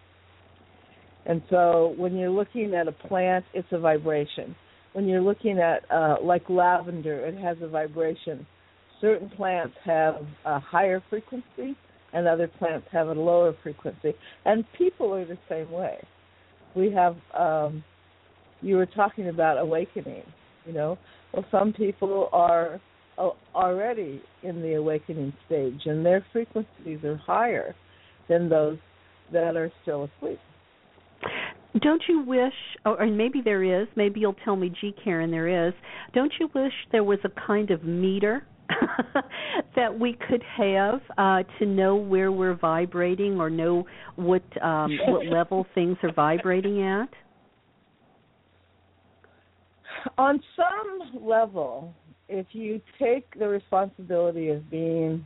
And 1.28 1.42
so 1.50 1.94
when 1.96 2.16
you're 2.16 2.30
looking 2.30 2.74
at 2.74 2.88
a 2.88 2.92
plant, 2.92 3.44
it's 3.52 3.68
a 3.72 3.78
vibration. 3.78 4.54
When 4.92 5.06
you're 5.06 5.20
looking 5.20 5.58
at 5.58 5.90
uh, 5.90 6.16
like 6.22 6.48
lavender, 6.48 7.26
it 7.26 7.36
has 7.38 7.56
a 7.60 7.68
vibration. 7.68 8.46
Certain 9.00 9.28
plants 9.28 9.74
have 9.84 10.16
a 10.44 10.58
higher 10.58 11.02
frequency, 11.10 11.76
and 12.12 12.26
other 12.26 12.48
plants 12.48 12.86
have 12.92 13.08
a 13.08 13.12
lower 13.12 13.54
frequency. 13.62 14.14
And 14.44 14.64
people 14.78 15.12
are 15.12 15.24
the 15.24 15.38
same 15.48 15.70
way. 15.70 15.98
We 16.74 16.92
have. 16.92 17.16
Um, 17.38 17.84
you 18.62 18.76
were 18.76 18.86
talking 18.86 19.28
about 19.28 19.58
awakening. 19.58 20.22
You 20.64 20.72
know, 20.72 20.98
well, 21.32 21.44
some 21.50 21.72
people 21.72 22.28
are 22.32 22.80
uh, 23.18 23.30
already 23.54 24.22
in 24.42 24.62
the 24.62 24.74
awakening 24.74 25.32
stage, 25.46 25.82
and 25.84 26.04
their 26.04 26.24
frequencies 26.32 27.04
are 27.04 27.16
higher 27.16 27.74
than 28.28 28.48
those 28.48 28.78
that 29.32 29.56
are 29.56 29.70
still 29.82 30.08
asleep. 30.18 30.40
Don't 31.80 32.02
you 32.08 32.22
wish, 32.22 32.54
or 32.84 33.02
and 33.02 33.16
maybe 33.16 33.40
there 33.44 33.62
is, 33.62 33.88
maybe 33.96 34.20
you'll 34.20 34.36
tell 34.44 34.56
me, 34.56 34.72
gee, 34.80 34.94
Karen, 35.04 35.30
there 35.30 35.68
is. 35.68 35.74
Don't 36.14 36.32
you 36.40 36.48
wish 36.54 36.72
there 36.92 37.04
was 37.04 37.18
a 37.24 37.30
kind 37.46 37.70
of 37.70 37.84
meter 37.84 38.46
that 39.76 39.98
we 39.98 40.16
could 40.28 40.42
have 40.56 41.00
uh, 41.18 41.42
to 41.58 41.66
know 41.66 41.96
where 41.96 42.32
we're 42.32 42.54
vibrating 42.54 43.38
or 43.40 43.50
know 43.50 43.86
what 44.16 44.42
um, 44.62 44.98
what 45.06 45.26
level 45.30 45.66
things 45.74 45.96
are 46.02 46.12
vibrating 46.12 46.82
at? 46.82 47.08
On 50.18 50.40
some 50.54 51.24
level, 51.26 51.92
if 52.28 52.46
you 52.52 52.80
take 52.98 53.38
the 53.38 53.48
responsibility 53.48 54.48
of 54.48 54.70
being 54.70 55.24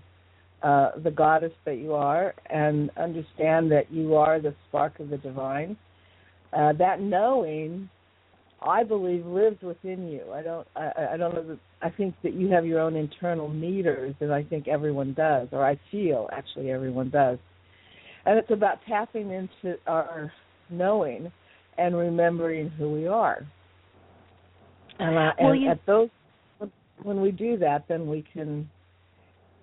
uh, 0.62 0.90
the 1.02 1.11
goddess 1.11 1.52
that 1.64 1.76
you 1.76 1.95
are 1.95 2.35
and 2.49 2.90
understand 2.97 3.71
that 3.73 3.90
you 3.90 4.14
are 4.14 4.40
the 4.40 4.54
spark 4.69 4.99
of 5.00 5.11
the 5.11 5.19
divine, 5.19 5.76
uh, 6.52 6.73
that 6.75 7.00
knowing, 7.00 7.88
I 8.62 8.83
believe, 8.85 9.25
lives 9.26 9.61
within 9.62 10.09
you. 10.09 10.23
I 10.33 10.42
don't. 10.42 10.66
I, 10.76 10.92
I 11.12 11.16
don't 11.16 11.35
know. 11.35 11.42
That, 11.42 11.59
I 11.83 11.90
think 11.90 12.14
that 12.23 12.35
you 12.35 12.49
have 12.50 12.66
your 12.66 12.80
own 12.80 12.97
internal 12.97 13.49
meters, 13.49 14.14
and 14.21 14.33
I 14.33 14.42
think 14.42 14.69
everyone 14.69 15.14
does, 15.14 15.49
or 15.52 15.64
I 15.64 15.78
feel 15.90 16.28
actually 16.33 16.71
everyone 16.71 17.11
does. 17.11 17.38
And 18.26 18.38
it's 18.38 18.50
about 18.50 18.78
tapping 18.87 19.30
into 19.30 19.78
our 19.87 20.33
knowing 20.69 21.33
and 21.78 21.97
remembering 21.97 22.69
who 22.71 22.90
we 22.90 23.07
are. 23.07 23.47
And, 24.99 25.16
uh, 25.16 25.33
Well, 25.40 25.52
and 25.52 25.62
you- 25.62 25.71
at 25.71 25.78
those, 25.87 26.11
when 27.02 27.23
we 27.23 27.30
do 27.33 27.57
that, 27.59 27.88
then 27.88 28.09
we 28.09 28.23
can, 28.33 28.69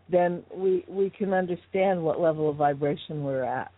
then 0.10 0.44
we 0.56 0.84
we 0.88 1.12
can 1.12 1.34
understand 1.34 2.04
what 2.04 2.20
level 2.20 2.50
of 2.50 2.56
vibration 2.56 3.24
we're 3.24 3.44
at. 3.44 3.72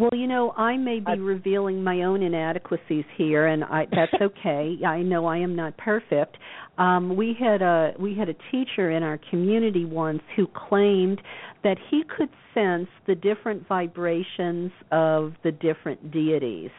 Well, 0.00 0.18
you 0.18 0.26
know, 0.26 0.52
I 0.52 0.78
may 0.78 1.00
be 1.00 1.18
revealing 1.18 1.84
my 1.84 2.04
own 2.04 2.22
inadequacies 2.22 3.04
here, 3.18 3.48
and 3.48 3.62
I, 3.62 3.86
that's 3.90 4.14
okay. 4.22 4.78
I 4.86 5.02
know 5.02 5.26
I 5.26 5.36
am 5.36 5.54
not 5.54 5.76
perfect. 5.76 6.38
Um, 6.78 7.16
we 7.16 7.36
had 7.38 7.60
a 7.60 7.92
we 7.98 8.16
had 8.16 8.30
a 8.30 8.34
teacher 8.50 8.92
in 8.92 9.02
our 9.02 9.20
community 9.28 9.84
once 9.84 10.22
who 10.36 10.46
claimed 10.46 11.20
that 11.64 11.76
he 11.90 12.02
could 12.16 12.30
sense 12.54 12.88
the 13.06 13.14
different 13.14 13.68
vibrations 13.68 14.72
of 14.90 15.34
the 15.44 15.52
different 15.52 16.10
deities. 16.10 16.70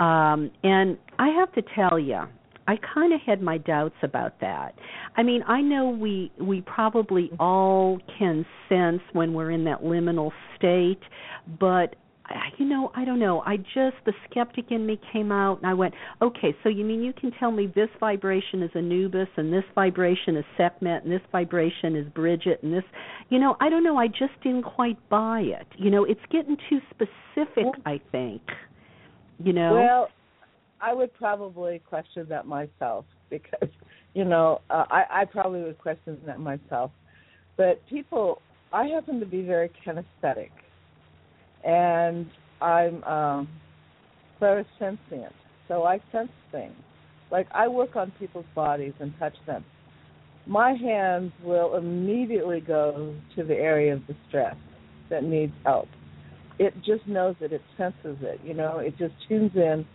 Um, 0.00 0.50
and 0.62 0.96
I 1.18 1.28
have 1.38 1.52
to 1.52 1.62
tell 1.74 1.98
you, 1.98 2.20
I 2.66 2.76
kind 2.94 3.12
of 3.12 3.20
had 3.20 3.42
my 3.42 3.58
doubts 3.58 3.96
about 4.02 4.40
that. 4.40 4.74
I 5.18 5.22
mean, 5.22 5.42
I 5.46 5.60
know 5.60 5.90
we 5.90 6.32
we 6.40 6.62
probably 6.62 7.30
all 7.38 7.98
can 8.18 8.46
sense 8.70 9.02
when 9.12 9.34
we're 9.34 9.50
in 9.50 9.64
that 9.64 9.82
liminal 9.82 10.30
state, 10.56 11.00
but 11.60 11.96
you 12.58 12.64
know, 12.64 12.90
I 12.94 13.04
don't 13.04 13.18
know. 13.18 13.40
I 13.40 13.56
just 13.56 13.96
the 14.06 14.12
skeptic 14.30 14.70
in 14.70 14.86
me 14.86 14.98
came 15.12 15.30
out 15.30 15.58
and 15.58 15.66
I 15.66 15.74
went, 15.74 15.94
"Okay, 16.22 16.56
so 16.62 16.68
you 16.68 16.84
mean 16.84 17.02
you 17.02 17.12
can 17.12 17.30
tell 17.32 17.50
me 17.50 17.66
this 17.66 17.90
vibration 18.00 18.62
is 18.62 18.70
Anubis 18.74 19.28
and 19.36 19.52
this 19.52 19.64
vibration 19.74 20.36
is 20.36 20.44
Sekhmet 20.56 21.04
and 21.04 21.12
this 21.12 21.22
vibration 21.32 21.96
is 21.96 22.08
Bridget 22.10 22.62
and 22.62 22.72
this, 22.72 22.84
you 23.28 23.38
know, 23.38 23.56
I 23.60 23.68
don't 23.68 23.84
know. 23.84 23.96
I 23.98 24.08
just 24.08 24.32
didn't 24.42 24.62
quite 24.62 24.98
buy 25.08 25.40
it. 25.40 25.66
You 25.76 25.90
know, 25.90 26.04
it's 26.04 26.20
getting 26.30 26.56
too 26.68 26.80
specific, 26.90 27.66
I 27.84 28.00
think. 28.12 28.42
You 29.38 29.52
know. 29.52 29.74
Well, 29.74 30.08
I 30.80 30.94
would 30.94 31.12
probably 31.14 31.80
question 31.80 32.26
that 32.28 32.46
myself 32.46 33.04
because, 33.30 33.68
you 34.14 34.24
know, 34.24 34.60
uh, 34.70 34.84
I 34.90 35.04
I 35.10 35.24
probably 35.24 35.62
would 35.62 35.78
question 35.78 36.18
that 36.26 36.40
myself. 36.40 36.90
But 37.56 37.86
people, 37.88 38.40
I 38.72 38.86
happen 38.86 39.20
to 39.20 39.26
be 39.26 39.42
very 39.42 39.70
kinesthetic 39.84 40.50
and 41.64 42.26
I'm 42.60 43.02
um 43.04 43.48
clairsentient, 44.40 45.32
so 45.68 45.84
I 45.84 46.00
sense 46.12 46.30
things. 46.52 46.74
Like 47.30 47.46
I 47.52 47.68
work 47.68 47.96
on 47.96 48.12
people's 48.18 48.46
bodies 48.54 48.92
and 49.00 49.12
touch 49.18 49.34
them. 49.46 49.64
My 50.46 50.72
hands 50.72 51.32
will 51.42 51.76
immediately 51.76 52.60
go 52.60 53.14
to 53.34 53.44
the 53.44 53.54
area 53.54 53.94
of 53.94 54.06
distress 54.06 54.56
that 55.08 55.24
needs 55.24 55.52
help. 55.64 55.88
It 56.58 56.74
just 56.84 57.06
knows 57.06 57.34
it. 57.40 57.52
It 57.52 57.62
senses 57.76 58.18
it. 58.20 58.40
You 58.44 58.54
know, 58.54 58.78
it 58.78 58.96
just 58.98 59.14
tunes 59.26 59.52
in 59.54 59.86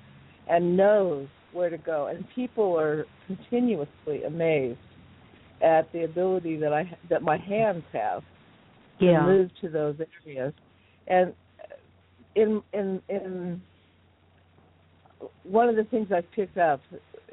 and 0.50 0.76
knows 0.76 1.28
where 1.54 1.70
to 1.70 1.78
go. 1.78 2.08
And 2.08 2.26
people 2.36 2.78
are 2.78 3.06
continuously 3.28 4.24
amazed 4.26 4.80
at 5.64 5.92
the 5.94 6.04
ability 6.04 6.58
that 6.58 6.74
I 6.74 6.90
that 7.10 7.22
my 7.22 7.38
hands 7.38 7.84
have 7.94 8.24
yeah. 9.00 9.20
to 9.20 9.26
move 9.26 9.52
to 9.62 9.70
those 9.70 9.96
areas. 10.26 10.54
And 11.08 11.34
in 12.36 12.62
in 12.74 13.02
in 13.10 13.62
one 15.44 15.70
of 15.70 15.76
the 15.76 15.84
things 15.86 16.08
I've 16.16 16.32
picked 16.36 16.58
up 16.58 16.80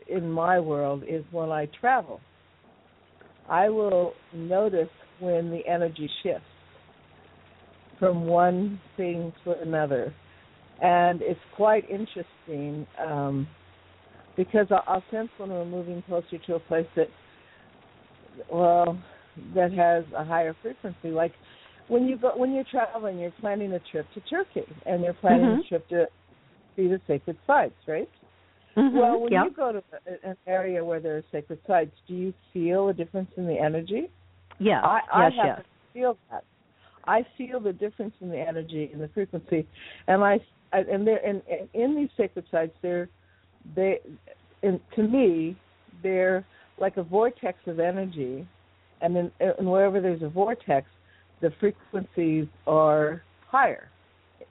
in 0.08 0.30
my 0.30 0.58
world 0.58 1.02
is 1.08 1.24
when 1.30 1.50
I 1.50 1.68
travel, 1.80 2.20
I 3.48 3.68
will 3.68 4.14
notice 4.34 4.88
when 5.20 5.50
the 5.50 5.60
energy 5.66 6.10
shifts 6.22 6.44
from 7.98 8.26
one 8.26 8.80
thing 8.96 9.32
to 9.44 9.58
another, 9.60 10.14
and 10.82 11.22
it's 11.22 11.40
quite 11.54 11.84
interesting 11.88 12.86
um, 13.04 13.46
because 14.36 14.66
I'll, 14.70 15.02
sense 15.10 15.30
when 15.38 15.50
we're 15.50 15.64
moving 15.64 16.02
closer 16.06 16.38
to 16.46 16.54
a 16.56 16.60
place 16.60 16.86
that, 16.94 17.08
well, 18.52 18.98
that 19.54 19.72
has 19.72 20.04
a 20.14 20.24
higher 20.24 20.54
frequency, 20.62 21.08
like 21.08 21.32
when 21.88 22.06
you 22.06 22.16
go 22.16 22.32
when 22.36 22.54
you're 22.54 22.64
traveling, 22.70 23.18
you're 23.18 23.32
planning 23.40 23.72
a 23.72 23.80
trip 23.90 24.06
to 24.14 24.20
Turkey, 24.20 24.66
and 24.84 25.02
you're 25.02 25.14
planning 25.14 25.46
mm-hmm. 25.46 25.60
a 25.60 25.68
trip 25.68 25.88
to 25.88 26.06
see 26.74 26.88
the 26.88 27.00
sacred 27.06 27.36
sites, 27.46 27.74
right? 27.86 28.08
Mm-hmm. 28.76 28.96
Well, 28.96 29.20
when 29.20 29.32
yep. 29.32 29.44
you 29.46 29.50
go 29.52 29.72
to 29.72 29.82
an 30.22 30.36
area 30.46 30.84
where 30.84 31.00
there 31.00 31.16
are 31.16 31.24
sacred 31.32 31.58
sites, 31.66 31.92
do 32.06 32.14
you 32.14 32.34
feel 32.52 32.88
a 32.88 32.92
difference 32.92 33.30
in 33.36 33.46
the 33.46 33.58
energy? 33.58 34.10
Yeah. 34.58 34.80
I, 34.82 34.96
yes, 34.96 35.32
I 35.42 35.46
yes. 35.46 35.58
to 35.58 35.64
feel 35.98 36.18
that. 36.30 36.44
I 37.06 37.24
feel 37.38 37.60
the 37.60 37.72
difference 37.72 38.14
in 38.20 38.28
the 38.28 38.38
energy 38.38 38.90
and 38.92 39.00
the 39.00 39.08
frequency, 39.08 39.66
and 40.08 40.22
I, 40.24 40.40
I 40.72 40.78
and 40.78 41.06
there 41.06 41.24
and, 41.24 41.40
and 41.48 41.68
in 41.72 41.94
these 41.94 42.08
sacred 42.16 42.44
sites, 42.50 42.76
they're 42.82 43.08
they, 43.74 44.00
and 44.62 44.80
to 44.96 45.02
me, 45.02 45.56
they're 46.02 46.44
like 46.78 46.96
a 46.96 47.02
vortex 47.02 47.58
of 47.66 47.78
energy, 47.78 48.46
and 49.00 49.16
in, 49.16 49.30
and 49.40 49.70
wherever 49.70 50.00
there's 50.00 50.22
a 50.22 50.28
vortex, 50.28 50.88
the 51.40 51.52
frequencies 51.60 52.46
are 52.66 53.22
higher. 53.49 53.90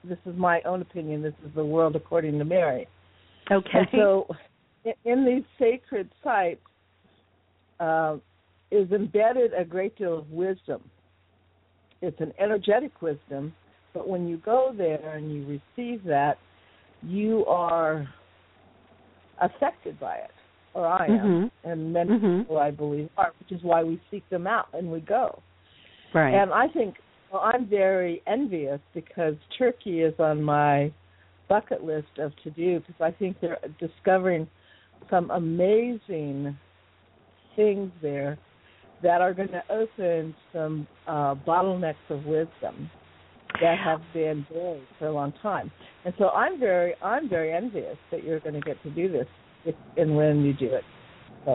This 0.04 0.18
is 0.26 0.36
my 0.36 0.60
own 0.62 0.82
opinion. 0.82 1.22
This 1.22 1.34
is 1.44 1.50
the 1.54 1.64
world 1.64 1.96
according 1.96 2.38
to 2.38 2.44
Mary. 2.44 2.86
Okay. 3.50 3.68
And 3.74 3.88
so, 3.92 4.26
in 5.04 5.24
these 5.24 5.44
sacred 5.58 6.08
sites 6.22 6.60
uh, 7.80 8.16
is 8.70 8.90
embedded 8.92 9.52
a 9.54 9.64
great 9.64 9.96
deal 9.96 10.18
of 10.18 10.30
wisdom. 10.30 10.82
It's 12.02 12.20
an 12.20 12.32
energetic 12.38 13.02
wisdom, 13.02 13.52
but 13.94 14.08
when 14.08 14.28
you 14.28 14.36
go 14.38 14.72
there 14.76 15.16
and 15.16 15.32
you 15.32 15.60
receive 15.76 16.04
that, 16.04 16.38
you 17.02 17.44
are 17.46 18.08
affected 19.40 19.98
by 19.98 20.16
it, 20.16 20.30
or 20.74 20.86
I 20.86 21.06
am, 21.06 21.10
mm-hmm. 21.10 21.70
and 21.70 21.92
many 21.92 22.10
mm-hmm. 22.10 22.40
people, 22.40 22.58
I 22.58 22.70
believe, 22.70 23.08
are, 23.16 23.32
which 23.38 23.52
is 23.52 23.62
why 23.64 23.82
we 23.82 24.00
seek 24.10 24.28
them 24.30 24.46
out 24.46 24.68
and 24.72 24.90
we 24.90 25.00
go. 25.00 25.42
Right. 26.14 26.34
And 26.34 26.52
I 26.52 26.68
think 26.68 26.96
well, 27.32 27.42
I'm 27.42 27.68
very 27.68 28.22
envious 28.26 28.80
because 28.94 29.34
Turkey 29.58 30.00
is 30.02 30.14
on 30.18 30.42
my 30.42 30.92
bucket 31.48 31.84
list 31.84 32.18
of 32.18 32.32
to 32.44 32.50
do 32.50 32.80
because 32.80 33.00
I 33.00 33.10
think 33.10 33.36
they're 33.40 33.58
discovering 33.78 34.48
some 35.10 35.30
amazing 35.30 36.56
things 37.54 37.90
there 38.02 38.38
that 39.02 39.20
are 39.20 39.34
going 39.34 39.48
to 39.48 39.62
open 39.70 40.34
some 40.52 40.86
uh, 41.06 41.34
bottlenecks 41.34 41.94
of 42.10 42.24
wisdom 42.24 42.90
that 43.60 43.76
have 43.82 44.00
been 44.12 44.46
buried 44.50 44.82
for 44.98 45.06
a 45.06 45.12
long 45.12 45.32
time. 45.42 45.70
And 46.04 46.14
so 46.18 46.28
I'm 46.30 46.58
very 46.58 46.94
I'm 47.02 47.28
very 47.28 47.52
envious 47.52 47.96
that 48.10 48.24
you're 48.24 48.40
going 48.40 48.54
to 48.54 48.60
get 48.60 48.82
to 48.82 48.90
do 48.90 49.10
this 49.10 49.26
if, 49.64 49.74
and 49.96 50.16
when 50.16 50.44
you 50.44 50.52
do 50.52 50.66
it. 50.66 50.84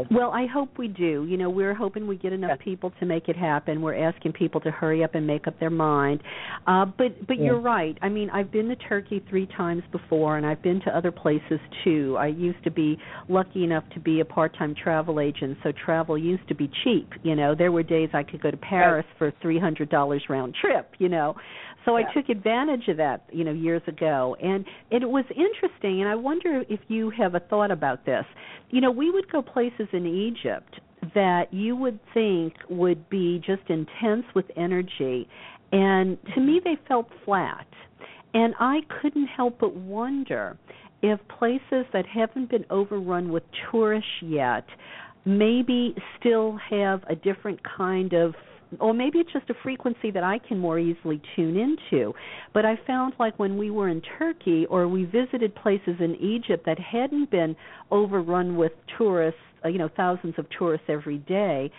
Well, 0.10 0.32
I 0.32 0.46
hope 0.46 0.78
we 0.78 0.88
do. 0.88 1.26
You 1.30 1.38
know, 1.38 1.50
we're 1.50 1.74
hoping 1.74 2.08
we 2.08 2.18
get 2.18 2.34
enough 2.34 2.60
people 2.60 2.92
to 3.00 3.06
make 3.06 3.28
it 3.28 3.36
happen. 3.36 3.82
We're 3.82 4.08
asking 4.08 4.34
people 4.34 4.62
to 4.62 4.72
hurry 4.72 5.04
up 5.04 5.16
and 5.16 5.28
make 5.28 5.48
up 5.48 5.60
their 5.60 5.70
mind. 5.70 6.22
Uh, 6.66 6.86
but 6.86 7.28
but 7.28 7.38
yeah. 7.38 7.46
you're 7.46 7.60
right. 7.60 7.98
I 8.02 8.10
mean, 8.10 8.30
I've 8.30 8.52
been 8.52 8.70
to 8.70 8.76
Turkey 8.76 9.24
three 9.30 9.48
times 9.58 9.84
before, 9.92 10.38
and 10.38 10.46
I've 10.46 10.62
been 10.62 10.82
to 10.82 10.96
other 10.96 11.12
places 11.12 11.60
too. 11.84 12.16
I 12.18 12.28
used 12.28 12.64
to 12.64 12.72
be 12.72 12.98
lucky 13.28 13.64
enough 13.64 13.84
to 13.94 14.00
be 14.00 14.22
a 14.22 14.26
part-time 14.26 14.76
travel 14.82 15.20
agent, 15.20 15.58
so 15.64 15.72
travel 15.86 16.18
used 16.18 16.48
to 16.48 16.56
be 16.56 16.70
cheap. 16.84 17.10
You 17.24 17.36
know, 17.36 17.56
there 17.56 17.72
were 17.72 17.84
days 17.84 18.10
I 18.14 18.24
could 18.24 18.42
go 18.42 18.52
to 18.52 18.58
Paris 18.58 19.06
right. 19.10 19.18
for 19.18 19.34
three 19.42 19.60
hundred 19.60 19.90
dollars 19.90 20.24
round 20.30 20.56
trip. 20.60 20.92
You 21.00 21.10
know, 21.10 21.36
so 21.86 21.98
yeah. 21.98 22.06
I 22.08 22.14
took 22.14 22.30
advantage 22.30 22.88
of 22.88 22.98
that, 22.98 23.24
you 23.32 23.44
know, 23.44 23.52
years 23.52 23.82
ago, 23.88 24.36
and 24.42 24.66
it 24.90 25.08
was 25.08 25.26
interesting. 25.30 26.02
And 26.02 26.10
I 26.10 26.16
wonder 26.16 26.64
if 26.70 26.80
you 26.88 27.10
have 27.12 27.36
a 27.36 27.40
thought 27.40 27.72
about 27.72 28.06
this. 28.06 28.26
You 28.70 28.82
know, 28.82 28.92
we 28.92 29.10
would 29.12 29.32
go 29.32 29.42
places 29.42 29.88
in 29.94 30.06
Egypt 30.06 30.80
that 31.16 31.52
you 31.52 31.76
would 31.76 32.00
think 32.14 32.54
would 32.70 33.10
be 33.10 33.42
just 33.46 33.64
intense 33.70 34.26
with 34.36 34.46
energy, 34.56 35.28
and 35.72 36.18
to 36.36 36.42
me 36.42 36.62
they 36.64 36.78
felt 36.88 37.08
flat. 37.26 37.68
And 38.34 38.54
I 38.60 38.82
couldn't 39.02 39.28
help 39.28 39.60
but 39.60 39.76
wonder 39.76 40.58
if 41.02 41.20
places 41.28 41.86
that 41.92 42.06
haven't 42.06 42.50
been 42.50 42.66
overrun 42.70 43.32
with 43.32 43.44
tourists 43.70 44.10
yet 44.22 44.66
maybe 45.26 45.96
still 46.20 46.58
have 46.70 47.04
a 47.10 47.16
different 47.16 47.60
kind 47.64 48.14
of 48.14 48.34
or 48.80 48.94
maybe 48.94 49.20
it's 49.20 49.32
just 49.34 49.50
a 49.50 49.54
frequency 49.64 50.12
that 50.12 50.24
I 50.24 50.40
can 50.40 50.58
more 50.58 50.80
easily 50.80 51.22
tune 51.36 51.58
into. 51.58 52.14
But 52.54 52.66
I 52.66 52.80
found 52.88 53.14
like 53.20 53.38
when 53.38 53.58
we 53.58 53.70
were 53.72 53.90
in 53.90 54.02
Turkey 54.18 54.66
or 54.70 54.88
we 54.88 55.06
visited 55.06 55.54
places 55.56 55.96
in 56.00 56.16
Egypt 56.16 56.66
that 56.66 56.80
hadn't 56.80 57.32
been 57.32 57.56
overrun 57.90 58.56
with 58.56 58.72
tourists, 58.98 59.40
uh, 59.66 59.68
you 59.68 59.78
know, 59.78 59.90
thousands 59.96 60.36
of 60.38 60.46
tourists 60.58 60.86
every 60.90 61.18
day, 61.20 61.72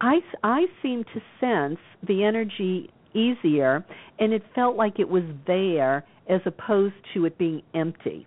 I 0.00 0.20
I 0.42 0.66
seemed 0.82 1.06
to 1.14 1.20
sense 1.40 1.80
the 2.06 2.24
energy 2.24 2.90
easier 3.14 3.84
and 4.18 4.32
it 4.32 4.42
felt 4.54 4.76
like 4.76 4.98
it 4.98 5.08
was 5.08 5.24
there 5.46 6.04
as 6.28 6.40
opposed 6.44 6.94
to 7.14 7.24
it 7.24 7.38
being 7.38 7.62
empty. 7.74 8.26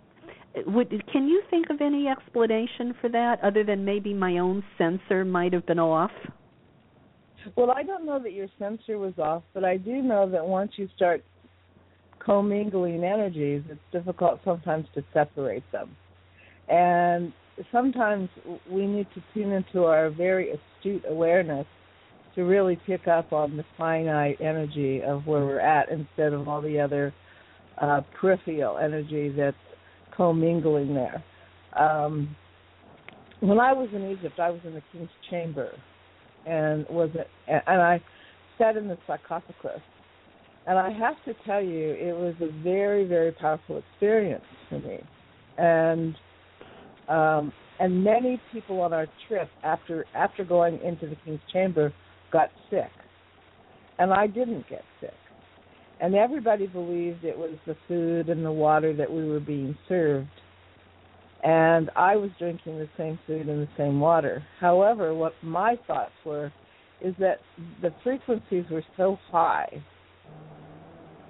Would, 0.68 0.90
can 1.12 1.28
you 1.28 1.42
think 1.50 1.70
of 1.70 1.80
any 1.80 2.08
explanation 2.08 2.94
for 3.00 3.10
that 3.10 3.40
other 3.42 3.64
than 3.64 3.86
maybe 3.86 4.14
my 4.14 4.40
own 4.40 4.64
sensor 4.78 5.24
might 5.24 5.54
have 5.54 5.66
been 5.66 5.80
off? 5.80 6.12
Well, 7.56 7.72
I 7.72 7.84
don't 7.84 8.06
know 8.06 8.20
that 8.22 8.34
your 8.34 8.48
sensor 8.60 8.98
was 8.98 9.14
off, 9.18 9.44
but 9.54 9.64
I 9.64 9.78
do 9.78 10.02
know 10.02 10.30
that 10.30 10.46
once 10.46 10.72
you 10.76 10.88
start 10.96 11.24
commingling 12.20 13.04
energies, 13.04 13.64
it's 13.70 13.80
difficult 13.92 14.40
sometimes 14.46 14.86
to 14.96 15.04
separate 15.14 15.64
them. 15.72 15.96
And 16.70 17.34
sometimes 17.72 18.30
we 18.70 18.86
need 18.86 19.08
to 19.16 19.24
tune 19.34 19.52
into 19.52 19.86
our 19.86 20.10
very 20.10 20.52
astute 20.52 21.04
awareness 21.08 21.66
to 22.36 22.44
really 22.44 22.80
pick 22.86 23.08
up 23.08 23.34
on 23.34 23.58
the 23.58 23.66
finite 23.78 24.40
energy 24.40 25.02
of 25.02 25.26
where 25.28 25.42
we're 25.42 25.60
at 25.60 25.90
instead 25.90 26.34
of 26.34 26.48
all 26.48 26.62
the 26.62 26.80
other 26.80 27.14
uh, 27.82 28.02
peripheral 28.20 28.78
energy 28.78 29.30
that's 29.30 29.58
commingling 30.16 30.94
there. 30.94 31.24
Um, 31.78 32.36
when 33.42 33.60
I 33.60 33.74
was 33.74 33.90
in 33.94 34.10
Egypt, 34.12 34.40
I 34.40 34.52
was 34.52 34.62
in 34.64 34.74
the 34.74 34.84
king's 34.92 35.10
chamber, 35.30 35.72
and 36.46 36.86
was 36.90 37.10
and 37.48 37.82
I 37.82 38.02
sat 38.58 38.78
in 38.78 38.88
the 38.88 38.98
sarcophagus. 39.08 39.82
And 40.68 40.78
I 40.78 40.92
have 40.92 41.16
to 41.26 41.34
tell 41.44 41.62
you, 41.62 41.90
it 41.90 42.16
was 42.16 42.36
a 42.40 42.64
very, 42.64 43.08
very 43.08 43.32
powerful 43.32 43.80
experience 43.80 44.44
for 44.70 44.80
me. 44.80 45.00
And 45.58 46.16
um, 47.08 47.52
and 47.80 48.04
many 48.04 48.40
people 48.54 48.80
on 48.82 48.94
our 48.94 49.08
trip 49.28 49.50
after 49.64 50.06
after 50.14 50.46
going 50.46 50.80
into 50.82 51.08
the 51.08 51.16
king's 51.26 51.42
chamber 51.52 51.92
got 52.32 52.50
sick, 52.70 52.92
and 53.98 54.14
I 54.14 54.28
didn't 54.28 54.70
get 54.70 54.84
sick. 55.00 55.14
And 56.00 56.16
everybody 56.16 56.68
believed 56.68 57.24
it 57.24 57.38
was 57.38 57.56
the 57.66 57.76
food 57.88 58.30
and 58.30 58.46
the 58.46 58.52
water 58.52 58.96
that 58.96 59.12
we 59.12 59.28
were 59.28 59.40
being 59.40 59.78
served. 59.88 60.30
And 61.44 61.90
I 61.96 62.16
was 62.16 62.30
drinking 62.38 62.78
the 62.78 62.90
same 62.98 63.18
food 63.26 63.48
and 63.48 63.62
the 63.62 63.70
same 63.78 64.00
water. 64.00 64.44
However, 64.60 65.14
what 65.16 65.34
my 65.42 65.76
thoughts 65.88 66.12
were 66.24 66.52
is 67.02 67.16
that 67.20 67.40
the 67.82 67.92
frequencies 68.04 68.66
were 68.70 68.84
so 68.96 69.18
high 69.32 69.84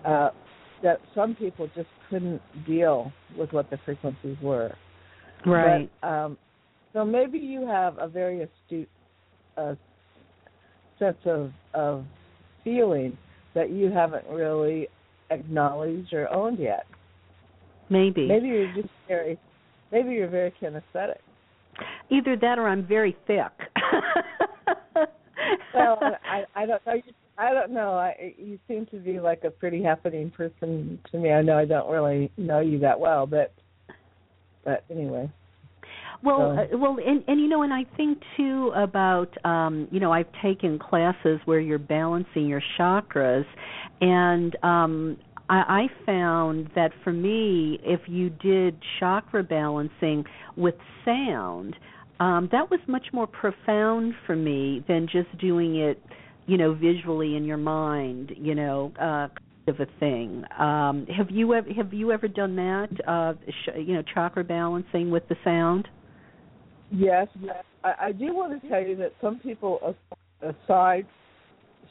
uh, 0.06 0.32
that 0.84 1.00
some 1.16 1.34
people 1.36 1.70
just 1.76 1.88
couldn't 2.10 2.42
deal 2.68 3.12
with 3.38 3.54
what 3.54 3.70
the 3.70 3.78
frequencies 3.86 4.36
were. 4.42 4.76
Right. 5.46 5.90
But, 6.02 6.08
um, 6.08 6.38
so 6.92 7.06
maybe 7.06 7.38
you 7.38 7.66
have 7.66 7.98
a 7.98 8.08
very 8.08 8.42
astute 8.42 8.90
uh, 9.56 9.76
sense 11.00 11.18
of 11.26 11.52
of 11.74 12.04
feeling 12.64 13.18
that 13.56 13.72
you 13.72 13.90
haven't 13.92 14.26
really 14.30 14.88
acknowledged 15.30 16.14
or 16.14 16.32
owned 16.34 16.60
yet. 16.60 16.86
maybe. 17.92 18.28
Maybe 18.28 18.48
you're 18.48 18.74
just 18.74 18.90
very, 19.08 19.38
maybe 19.92 20.12
you're 20.12 20.28
very 20.30 20.54
kinesthetic. 20.62 21.18
Either 22.10 22.36
that 22.38 22.60
or 22.60 22.68
I'm 22.68 22.86
very 22.86 23.16
thick. 23.28 23.52
Well, 25.74 26.00
I 26.02 26.44
I 26.56 26.66
don't 26.66 26.86
know. 26.86 26.94
I 27.38 27.54
don't 27.54 27.72
know. 27.72 27.94
I 27.94 28.34
you 28.38 28.60
seem 28.68 28.86
to 28.88 28.98
be 28.98 29.20
like 29.20 29.44
a 29.44 29.50
pretty 29.50 29.82
happening 29.82 30.30
person 30.30 31.00
to 31.12 31.18
me. 31.18 31.32
I 31.32 31.42
know 31.42 31.58
I 31.58 31.66
don't 31.66 31.90
really 31.92 32.32
know 32.38 32.60
you 32.60 32.78
that 32.80 33.00
well, 33.00 33.26
but 33.26 33.52
but 34.64 34.84
anyway. 34.90 35.30
Well, 36.24 36.56
So- 36.56 36.76
uh, 36.76 36.78
well, 36.78 36.98
and 37.04 37.24
and 37.28 37.40
you 37.42 37.48
know, 37.48 37.64
and 37.64 37.74
I 37.74 37.86
think 37.98 38.22
too 38.38 38.72
about 38.76 39.34
um, 39.46 39.88
you 39.92 40.00
know, 40.00 40.12
I've 40.12 40.32
taken 40.44 40.78
classes 40.78 41.40
where 41.46 41.60
you're 41.60 41.80
balancing 41.80 42.46
your 42.46 42.62
chakras, 42.78 43.46
and 44.02 44.56
um, 44.64 45.18
I, 45.52 45.84
I 45.84 46.06
found 46.06 46.70
that 46.76 46.92
for 47.04 47.12
me, 47.12 47.78
if 47.84 48.00
you 48.08 48.30
did 48.30 48.78
chakra 49.00 49.44
balancing 49.44 50.24
with 50.56 50.76
sound, 51.04 51.76
um, 52.22 52.48
that 52.54 52.72
was 52.72 52.80
much 52.88 53.08
more 53.12 53.28
profound 53.28 54.14
for 54.26 54.36
me 54.36 54.84
than 54.88 55.08
just 55.12 55.38
doing 55.40 55.76
it, 55.76 56.02
you 56.46 56.58
know, 56.58 56.74
visually 56.74 57.36
in 57.36 57.44
your 57.44 57.58
mind, 57.58 58.32
you 58.38 58.56
know. 58.56 58.92
Uh, 59.00 59.28
of 59.68 59.80
a 59.80 59.86
thing. 60.00 60.44
Um, 60.58 61.06
have 61.16 61.30
you 61.30 61.54
ever 61.54 61.72
have 61.74 61.94
you 61.94 62.12
ever 62.12 62.28
done 62.28 62.56
that? 62.56 62.88
Uh, 63.08 63.34
sh- 63.48 63.78
you 63.78 63.94
know, 63.94 64.02
chakra 64.12 64.44
balancing 64.44 65.12
with 65.12 65.22
the 65.30 65.36
sound. 65.44 65.88
Yes, 66.90 67.28
I, 67.84 67.94
I 68.08 68.12
do 68.12 68.34
want 68.34 68.60
to 68.60 68.68
tell 68.68 68.82
you 68.82 68.96
that 68.98 69.14
some 69.22 69.38
people 69.38 69.80
as- 69.88 70.56
assign 70.66 71.06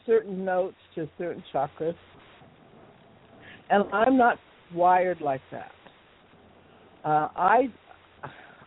certain 0.05 0.45
notes 0.45 0.77
to 0.97 1.09
certain 1.17 1.45
chakras, 1.55 1.95
and 3.71 3.85
I'm 3.93 4.17
not 4.17 4.39
wired 4.75 5.21
like 5.21 5.41
that. 5.51 5.73
Uh, 7.05 7.29
I 7.37 7.73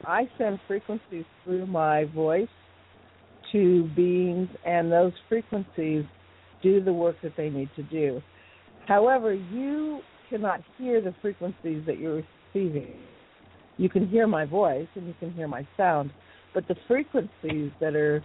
I 0.06 0.28
send 0.38 0.60
frequencies 0.68 1.26
through 1.44 1.68
my 1.68 2.06
voice 2.06 2.48
to 3.52 3.90
beings, 3.96 4.50
and 4.66 4.92
those 4.92 5.14
frequencies 5.30 6.06
do 6.62 6.84
the 6.84 6.94
work 6.94 7.18
that 7.22 7.34
they 7.38 7.50
need 7.50 7.70
to 7.76 7.84
do. 7.84 8.22
However, 8.88 9.34
you 9.34 10.02
cannot 10.30 10.62
hear 10.78 11.02
the 11.02 11.14
frequencies 11.22 11.84
that 11.86 12.00
you're 12.00 12.24
receiving. 12.54 12.96
You 13.78 13.90
can 13.90 14.08
hear 14.08 14.28
my 14.28 14.46
voice 14.46 14.88
and 14.96 15.08
you 15.08 15.14
can 15.20 15.34
hear 15.34 15.48
my 15.48 15.68
sound, 15.78 16.12
but 16.54 16.68
the 16.68 16.76
frequencies 16.88 17.72
that 17.80 17.96
are 17.96 18.24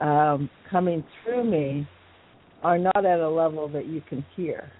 um, 0.00 0.50
coming 0.70 1.04
through 1.22 1.44
me 1.44 1.88
are 2.62 2.78
not 2.78 3.04
at 3.04 3.20
a 3.20 3.28
level 3.28 3.68
that 3.68 3.86
you 3.86 4.02
can 4.08 4.24
hear. 4.36 4.70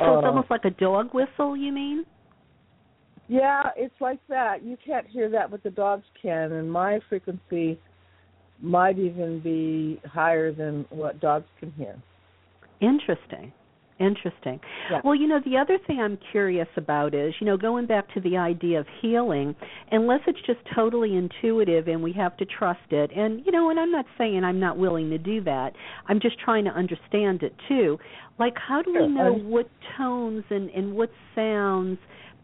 So 0.00 0.14
it's 0.14 0.24
Uh, 0.24 0.28
almost 0.28 0.50
like 0.50 0.64
a 0.64 0.70
dog 0.70 1.12
whistle, 1.12 1.56
you 1.56 1.72
mean? 1.72 2.06
Yeah, 3.28 3.70
it's 3.76 3.94
like 4.00 4.18
that. 4.28 4.62
You 4.62 4.76
can't 4.84 5.06
hear 5.06 5.28
that, 5.28 5.50
but 5.50 5.62
the 5.62 5.70
dogs 5.70 6.04
can, 6.20 6.52
and 6.52 6.70
my 6.70 7.00
frequency 7.08 7.78
might 8.60 8.98
even 8.98 9.40
be 9.40 10.00
higher 10.06 10.52
than 10.52 10.86
what 10.90 11.20
dogs 11.20 11.46
can 11.58 11.70
hear. 11.72 11.96
Interesting. 12.80 13.52
Interesting. 14.00 14.58
Yeah. 14.90 15.00
Well, 15.04 15.14
you 15.14 15.28
know, 15.28 15.40
the 15.44 15.58
other 15.58 15.78
thing 15.86 16.00
I'm 16.00 16.18
curious 16.32 16.68
about 16.76 17.14
is, 17.14 17.34
you 17.38 17.46
know, 17.46 17.58
going 17.58 17.86
back 17.86 18.12
to 18.14 18.20
the 18.20 18.38
idea 18.38 18.80
of 18.80 18.86
healing, 19.02 19.54
unless 19.92 20.20
it's 20.26 20.40
just 20.46 20.58
totally 20.74 21.14
intuitive 21.16 21.86
and 21.86 22.02
we 22.02 22.12
have 22.14 22.34
to 22.38 22.46
trust 22.46 22.80
it. 22.90 23.10
And, 23.14 23.44
you 23.44 23.52
know, 23.52 23.68
and 23.68 23.78
I'm 23.78 23.92
not 23.92 24.06
saying 24.16 24.42
I'm 24.42 24.58
not 24.58 24.78
willing 24.78 25.10
to 25.10 25.18
do 25.18 25.42
that. 25.42 25.74
I'm 26.08 26.18
just 26.18 26.38
trying 26.40 26.64
to 26.64 26.70
understand 26.70 27.42
it 27.42 27.54
too. 27.68 27.98
Like 28.38 28.54
how 28.56 28.80
do 28.80 28.90
Sure. 28.92 29.02
we 29.06 29.08
know 29.12 29.34
I'm- 29.34 29.50
what 29.50 29.68
tones 29.98 30.44
and 30.48 30.70
and 30.70 30.94
what 30.96 31.10
sounds 31.34 31.98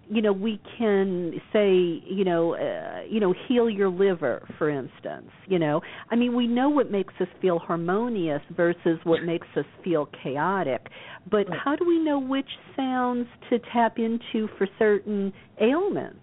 you 0.09 0.23
know 0.23 0.33
we 0.33 0.61
can 0.79 1.33
say 1.53 1.73
you 2.07 2.25
know 2.25 2.55
uh, 2.55 3.03
you 3.09 3.21
know 3.21 3.35
heal 3.49 3.69
your 3.69 3.89
liver 3.89 4.47
for 4.59 4.71
instance 4.71 5.31
you 5.47 5.59
know. 5.59 5.81
I 6.11 6.17
mean 6.17 6.35
we 6.35 6.47
know 6.47 6.69
what 6.69 6.91
makes 6.91 7.15
us 7.21 7.29
feel 7.41 7.59
harmonious 7.59 8.43
versus 8.57 8.99
what 9.05 9.23
makes 9.25 9.47
us 9.57 9.65
feel 9.83 10.09
chaotic 10.23 10.87
but 11.31 11.47
how 11.65 11.75
do 11.75 11.85
we 11.87 11.99
know 11.99 12.19
which 12.19 12.49
sounds 12.77 13.27
to 13.51 13.59
tap 13.73 13.99
into 13.99 14.49
for 14.57 14.69
certain 14.79 15.33
ailments? 15.61 16.21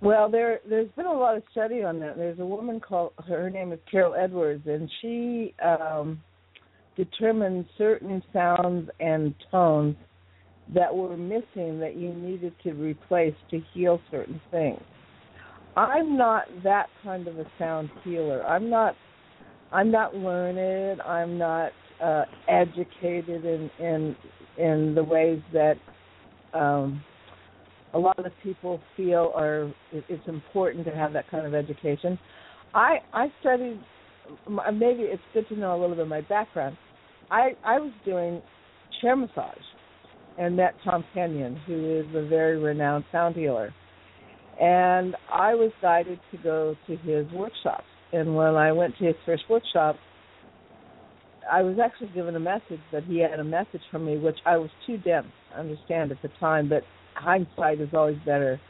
Well, 0.00 0.30
there 0.30 0.60
there's 0.68 0.90
been 0.96 1.06
a 1.06 1.12
lot 1.12 1.36
of 1.36 1.42
study 1.52 1.82
on 1.82 2.00
that. 2.00 2.16
There's 2.16 2.38
a 2.38 2.46
woman 2.46 2.80
called 2.80 3.12
her 3.28 3.50
name 3.50 3.72
is 3.72 3.78
Carol 3.90 4.14
Edwards, 4.14 4.66
and 4.66 4.90
she 5.00 5.54
um, 5.62 6.22
determined 6.96 7.66
certain 7.76 8.22
sounds 8.32 8.88
and 8.98 9.34
tones 9.50 9.96
that 10.72 10.94
were 10.94 11.16
missing 11.16 11.78
that 11.80 11.96
you 11.96 12.14
needed 12.14 12.54
to 12.62 12.72
replace 12.72 13.34
to 13.50 13.60
heal 13.72 14.00
certain 14.10 14.40
things. 14.50 14.80
I'm 15.76 16.16
not 16.16 16.44
that 16.62 16.86
kind 17.02 17.26
of 17.26 17.38
a 17.38 17.46
sound 17.58 17.90
healer. 18.04 18.44
I'm 18.46 18.70
not 18.70 18.94
I'm 19.72 19.90
not 19.90 20.14
learned. 20.14 21.02
I'm 21.02 21.36
not 21.36 21.72
uh, 22.02 22.24
educated 22.48 23.44
in 23.44 23.70
in 23.80 24.16
in 24.56 24.94
the 24.94 25.02
ways 25.02 25.40
that 25.52 25.74
um, 26.52 27.02
a 27.92 27.98
lot 27.98 28.18
of 28.24 28.32
people 28.42 28.80
feel 28.96 29.32
are 29.34 29.72
it's 29.92 30.26
important 30.28 30.84
to 30.86 30.92
have 30.92 31.12
that 31.12 31.28
kind 31.30 31.46
of 31.46 31.54
education. 31.54 32.18
I 32.72 32.98
I 33.12 33.26
studied 33.40 33.80
maybe 34.48 35.02
it's 35.02 35.22
good 35.34 35.48
to 35.48 35.56
know 35.56 35.72
a 35.72 35.78
little 35.78 35.96
bit 35.96 36.02
of 36.02 36.08
my 36.08 36.22
background. 36.22 36.76
I 37.30 37.50
I 37.64 37.80
was 37.80 37.92
doing 38.04 38.40
chair 39.00 39.16
massage 39.16 39.56
and 40.38 40.56
met 40.56 40.74
Tom 40.84 41.04
Kenyon, 41.14 41.56
who 41.66 42.00
is 42.00 42.06
a 42.14 42.26
very 42.26 42.58
renowned 42.58 43.04
sound 43.12 43.36
healer. 43.36 43.72
And 44.60 45.16
I 45.32 45.54
was 45.54 45.72
guided 45.82 46.20
to 46.30 46.38
go 46.38 46.76
to 46.86 46.96
his 46.96 47.30
workshops. 47.32 47.84
And 48.12 48.36
when 48.36 48.54
I 48.54 48.72
went 48.72 48.96
to 48.98 49.04
his 49.04 49.16
first 49.26 49.44
workshop, 49.50 49.96
I 51.50 51.62
was 51.62 51.78
actually 51.84 52.08
given 52.14 52.36
a 52.36 52.40
message 52.40 52.80
that 52.92 53.04
he 53.04 53.18
had 53.18 53.38
a 53.38 53.44
message 53.44 53.82
for 53.90 53.98
me, 53.98 54.16
which 54.16 54.38
I 54.46 54.56
was 54.56 54.70
too 54.86 54.96
dense 54.98 55.26
to 55.52 55.60
understand 55.60 56.10
at 56.10 56.22
the 56.22 56.30
time, 56.40 56.68
but 56.68 56.82
hindsight 57.14 57.80
is 57.80 57.88
always 57.92 58.16
better 58.24 58.60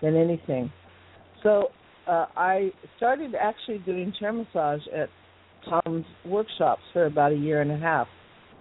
than 0.00 0.16
anything. 0.16 0.72
So 1.42 1.68
uh, 2.06 2.26
I 2.36 2.70
started 2.96 3.34
actually 3.34 3.78
doing 3.78 4.12
chair 4.18 4.32
massage 4.32 4.82
at 4.94 5.08
Tom's 5.68 6.06
workshops 6.24 6.82
for 6.92 7.06
about 7.06 7.32
a 7.32 7.36
year 7.36 7.60
and 7.60 7.70
a 7.70 7.78
half, 7.78 8.06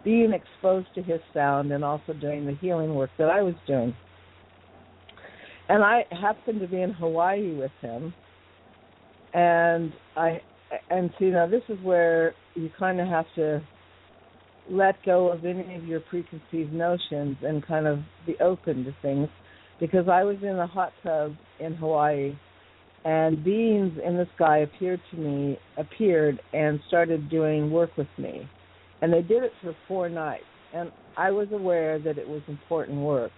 being 0.04 0.34
exposed 0.34 0.88
to 0.96 1.02
his 1.02 1.20
sound 1.34 1.72
and 1.72 1.84
also 1.84 2.14
doing 2.14 2.46
the 2.46 2.56
healing 2.56 2.96
work 2.96 3.10
that 3.18 3.30
I 3.30 3.42
was 3.42 3.56
doing. 3.68 3.96
And 5.70 5.84
I 5.84 6.06
happened 6.12 6.60
to 6.62 6.68
be 6.68 6.82
in 6.82 6.92
Hawaii 6.92 7.56
with 7.56 7.72
him, 7.82 8.14
and 9.34 9.94
I 10.18 10.42
and 10.90 11.12
see 11.18 11.26
now 11.26 11.48
this 11.48 11.64
is 11.70 11.78
where 11.84 12.34
you 12.56 12.70
kind 12.78 13.00
of 13.00 13.08
have 13.08 13.26
to 13.36 13.62
let 14.70 14.96
go 15.06 15.32
of 15.32 15.46
any 15.46 15.76
of 15.76 15.86
your 15.86 16.00
preconceived 16.02 16.74
notions 16.74 17.38
and 17.42 17.66
kind 17.66 17.88
of 17.88 18.00
be 18.26 18.36
open 18.42 18.84
to 18.86 18.96
things. 19.02 19.30
Because 19.80 20.08
I 20.08 20.24
was 20.24 20.38
in 20.42 20.60
a 20.60 20.68
hot 20.68 20.92
tub 21.04 21.34
in 21.60 21.74
Hawaii 21.76 22.34
and 23.04 23.44
beings 23.44 23.98
in 24.06 24.18
the 24.18 24.28
sky 24.36 24.60
appeared 24.60 25.02
to 25.12 25.18
me 25.18 25.58
appeared 25.78 26.40
and 26.54 26.80
started 26.88 27.30
doing 27.30 27.72
work 27.72 27.96
with 27.98 28.08
me 28.18 28.48
and 29.02 29.12
they 29.12 29.22
did 29.22 29.44
it 29.44 29.52
for 29.62 29.76
four 29.88 30.10
nights 30.10 30.44
and 30.74 30.92
I 31.18 31.32
was 31.32 31.48
aware 31.52 32.00
that 32.00 32.18
it 32.18 32.28
was 32.28 32.42
important 32.48 33.00
work 33.00 33.32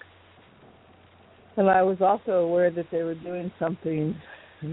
and 1.58 1.70
I 1.70 1.84
was 1.84 1.98
also 2.02 2.32
aware 2.32 2.72
that 2.72 2.88
they 2.92 3.04
were 3.04 3.16
doing 3.16 3.52
something 3.60 4.16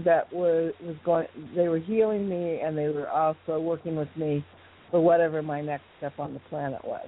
that 0.05 0.31
was 0.31 0.73
was 0.81 0.95
going 1.03 1.27
they 1.55 1.67
were 1.67 1.79
healing 1.79 2.29
me 2.29 2.59
and 2.59 2.77
they 2.77 2.87
were 2.89 3.09
also 3.09 3.59
working 3.59 3.95
with 3.95 4.09
me 4.15 4.45
for 4.89 5.01
whatever 5.01 5.41
my 5.41 5.61
next 5.61 5.83
step 5.97 6.13
on 6.19 6.33
the 6.33 6.39
planet 6.49 6.83
was 6.83 7.07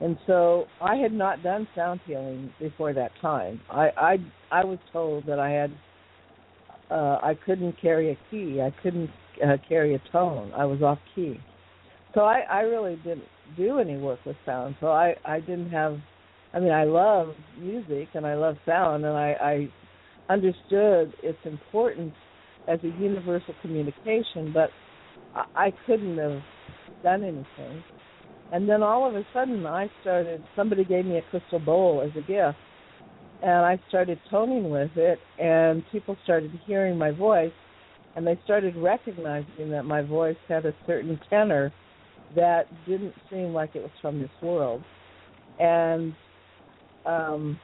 And 0.00 0.16
so 0.26 0.66
I 0.80 0.96
had 0.96 1.12
not 1.12 1.42
done 1.42 1.66
sound 1.74 2.00
healing 2.06 2.52
before 2.58 2.92
that 2.94 3.12
time. 3.20 3.60
I 3.70 3.90
I 3.96 4.18
I 4.50 4.64
was 4.64 4.78
told 4.92 5.26
that 5.26 5.38
I 5.38 5.50
had 5.50 5.72
uh 6.90 7.18
I 7.22 7.36
couldn't 7.44 7.80
carry 7.80 8.10
a 8.10 8.18
key. 8.30 8.60
I 8.60 8.70
couldn't 8.82 9.10
uh, 9.44 9.56
carry 9.68 9.94
a 9.94 10.02
tone. 10.10 10.52
I 10.54 10.64
was 10.64 10.82
off 10.82 10.98
key. 11.14 11.38
So 12.14 12.22
I 12.22 12.40
I 12.50 12.60
really 12.60 12.96
didn't 12.96 13.24
do 13.56 13.78
any 13.78 13.96
work 13.96 14.20
with 14.24 14.36
sound. 14.44 14.76
So 14.80 14.88
I 14.88 15.14
I 15.24 15.40
didn't 15.40 15.70
have 15.70 15.98
I 16.54 16.60
mean 16.60 16.72
I 16.72 16.84
love 16.84 17.34
music 17.58 18.08
and 18.14 18.26
I 18.26 18.34
love 18.34 18.56
sound 18.66 19.04
and 19.04 19.16
I 19.16 19.36
I 19.40 20.32
understood 20.32 21.12
its 21.22 21.38
importance 21.44 22.14
as 22.68 22.78
a 22.84 23.02
universal 23.02 23.54
communication, 23.60 24.52
but 24.52 24.70
I, 25.34 25.44
I 25.54 25.72
couldn't 25.86 26.18
have 26.18 26.40
done 27.02 27.22
anything. 27.24 27.84
And 28.52 28.68
then 28.68 28.82
all 28.82 29.08
of 29.08 29.14
a 29.14 29.24
sudden, 29.32 29.64
I 29.66 29.90
started. 30.02 30.44
Somebody 30.54 30.84
gave 30.84 31.06
me 31.06 31.16
a 31.16 31.22
crystal 31.30 31.58
bowl 31.58 32.02
as 32.04 32.10
a 32.16 32.26
gift, 32.26 32.58
and 33.40 33.64
I 33.64 33.80
started 33.88 34.20
toning 34.30 34.68
with 34.68 34.90
it, 34.96 35.18
and 35.38 35.82
people 35.90 36.16
started 36.22 36.52
hearing 36.66 36.98
my 36.98 37.12
voice, 37.12 37.52
and 38.14 38.26
they 38.26 38.38
started 38.44 38.76
recognizing 38.76 39.70
that 39.70 39.84
my 39.84 40.02
voice 40.02 40.36
had 40.48 40.66
a 40.66 40.74
certain 40.86 41.18
tenor 41.30 41.72
that 42.34 42.64
didn't 42.86 43.14
seem 43.30 43.52
like 43.52 43.70
it 43.74 43.82
was 43.82 43.90
from 44.00 44.20
this 44.20 44.30
world, 44.42 44.82
and 45.58 46.14
um, 47.04 47.58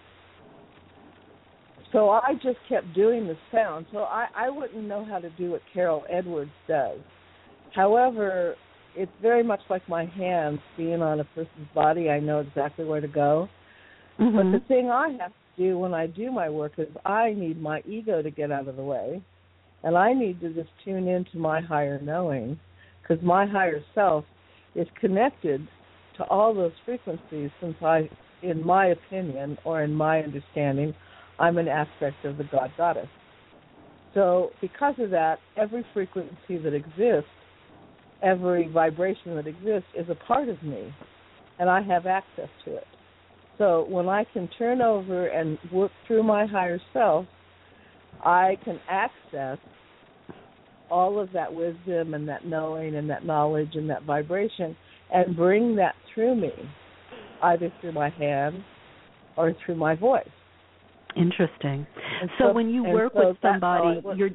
so 1.93 2.11
I 2.11 2.35
just 2.35 2.59
kept 2.69 2.93
doing 2.95 3.27
the 3.27 3.37
sound. 3.51 3.87
So 3.93 3.99
I, 3.99 4.27
I 4.37 4.51
wouldn't 4.51 4.85
know 4.85 5.05
how 5.05 5.19
to 5.19 5.31
do 5.31 5.53
what 5.53 5.63
Carol 5.73 6.05
Edwards 6.11 6.51
does. 6.67 6.99
However, 7.75 8.57
it's 8.95 9.13
very 9.23 9.43
much 9.43 9.61
like 9.71 9.89
my 9.89 10.05
hands 10.05 10.59
being 10.77 11.03
on 11.03 11.21
a 11.21 11.25
person's 11.25 11.69
body. 11.75 12.11
I 12.11 12.21
know 12.21 12.41
exactly 12.41 12.85
where 12.85 13.01
to 13.01 13.09
go. 13.09 13.49
Mm-hmm. 14.19 14.37
But 14.37 14.59
the 14.59 14.65
thing 14.67 14.91
I 14.91 15.11
have 15.21 15.31
to 15.31 15.63
do 15.63 15.79
when 15.79 15.95
I 15.95 16.09
do 16.09 16.33
my 16.33 16.51
work 16.51 16.73
is 16.79 16.89
I 17.05 17.33
need 17.33 17.61
my 17.61 17.81
ego 17.87 18.23
to 18.23 18.31
get 18.31 18.51
out 18.51 18.69
of 18.69 18.77
the 18.77 18.83
way, 18.83 19.23
and 19.85 19.97
I 19.97 20.13
need 20.13 20.41
to 20.41 20.53
just 20.53 20.71
tune 20.85 21.07
into 21.07 21.39
my 21.39 21.61
higher 21.61 22.01
knowing, 22.03 22.59
because 23.01 23.23
my 23.25 23.47
higher 23.47 23.81
self 23.95 24.25
is 24.75 24.87
connected 25.01 25.67
to 26.17 26.25
all 26.25 26.55
those 26.55 26.73
frequencies. 26.85 27.51
Since 27.61 27.77
I, 27.83 28.09
in 28.43 28.65
my 28.65 28.87
opinion 28.87 29.59
or 29.65 29.83
in 29.83 29.93
my 29.93 30.21
understanding, 30.21 30.95
I'm 31.39 31.59
an 31.59 31.69
aspect 31.69 32.25
of 32.25 32.37
the 32.37 32.45
God 32.45 32.71
Goddess. 32.77 33.09
So 34.15 34.51
because 34.61 34.95
of 34.99 35.11
that, 35.11 35.39
every 35.57 35.85
frequency 35.95 36.59
that 36.59 36.75
exists, 36.75 37.31
every 38.23 38.69
vibration 38.69 39.37
that 39.37 39.47
exists, 39.47 39.89
is 39.97 40.09
a 40.09 40.15
part 40.15 40.49
of 40.49 40.61
me, 40.63 40.93
and 41.59 41.71
I 41.71 41.83
have 41.83 42.07
access 42.07 42.49
to 42.65 42.77
it. 42.77 42.87
So 43.59 43.87
when 43.89 44.09
I 44.09 44.25
can 44.33 44.49
turn 44.59 44.81
over 44.81 45.27
and 45.27 45.59
work 45.73 45.93
through 46.07 46.23
my 46.23 46.47
higher 46.47 46.81
self, 46.93 47.27
I 48.25 48.57
can 48.65 48.81
access 48.89 49.59
all 50.91 51.19
of 51.19 51.33
that 51.33 51.53
wisdom 51.53 52.15
and 52.15 52.29
that 52.29 52.47
knowing 52.47 52.97
and 52.97 53.09
that 53.11 53.25
knowledge 53.25 53.75
and 53.75 53.89
that 53.91 54.05
vibration 54.05 54.77
and 55.13 55.37
bring 55.37 55.77
that 55.77 55.95
through 56.15 56.35
me, 56.35 56.53
either 57.43 57.73
through 57.81 57.93
my 57.93 58.11
hands 58.11 58.63
or 59.37 59.55
through 59.65 59.77
my 59.77 59.95
voice. 59.95 60.29
Interesting. 61.17 61.87
And 62.21 62.31
So 62.39 62.53
when 62.53 62.69
you 62.69 62.85
work 62.85 63.13
so 63.15 63.29
with 63.29 63.37
somebody, 63.41 64.01
you're 64.17 64.31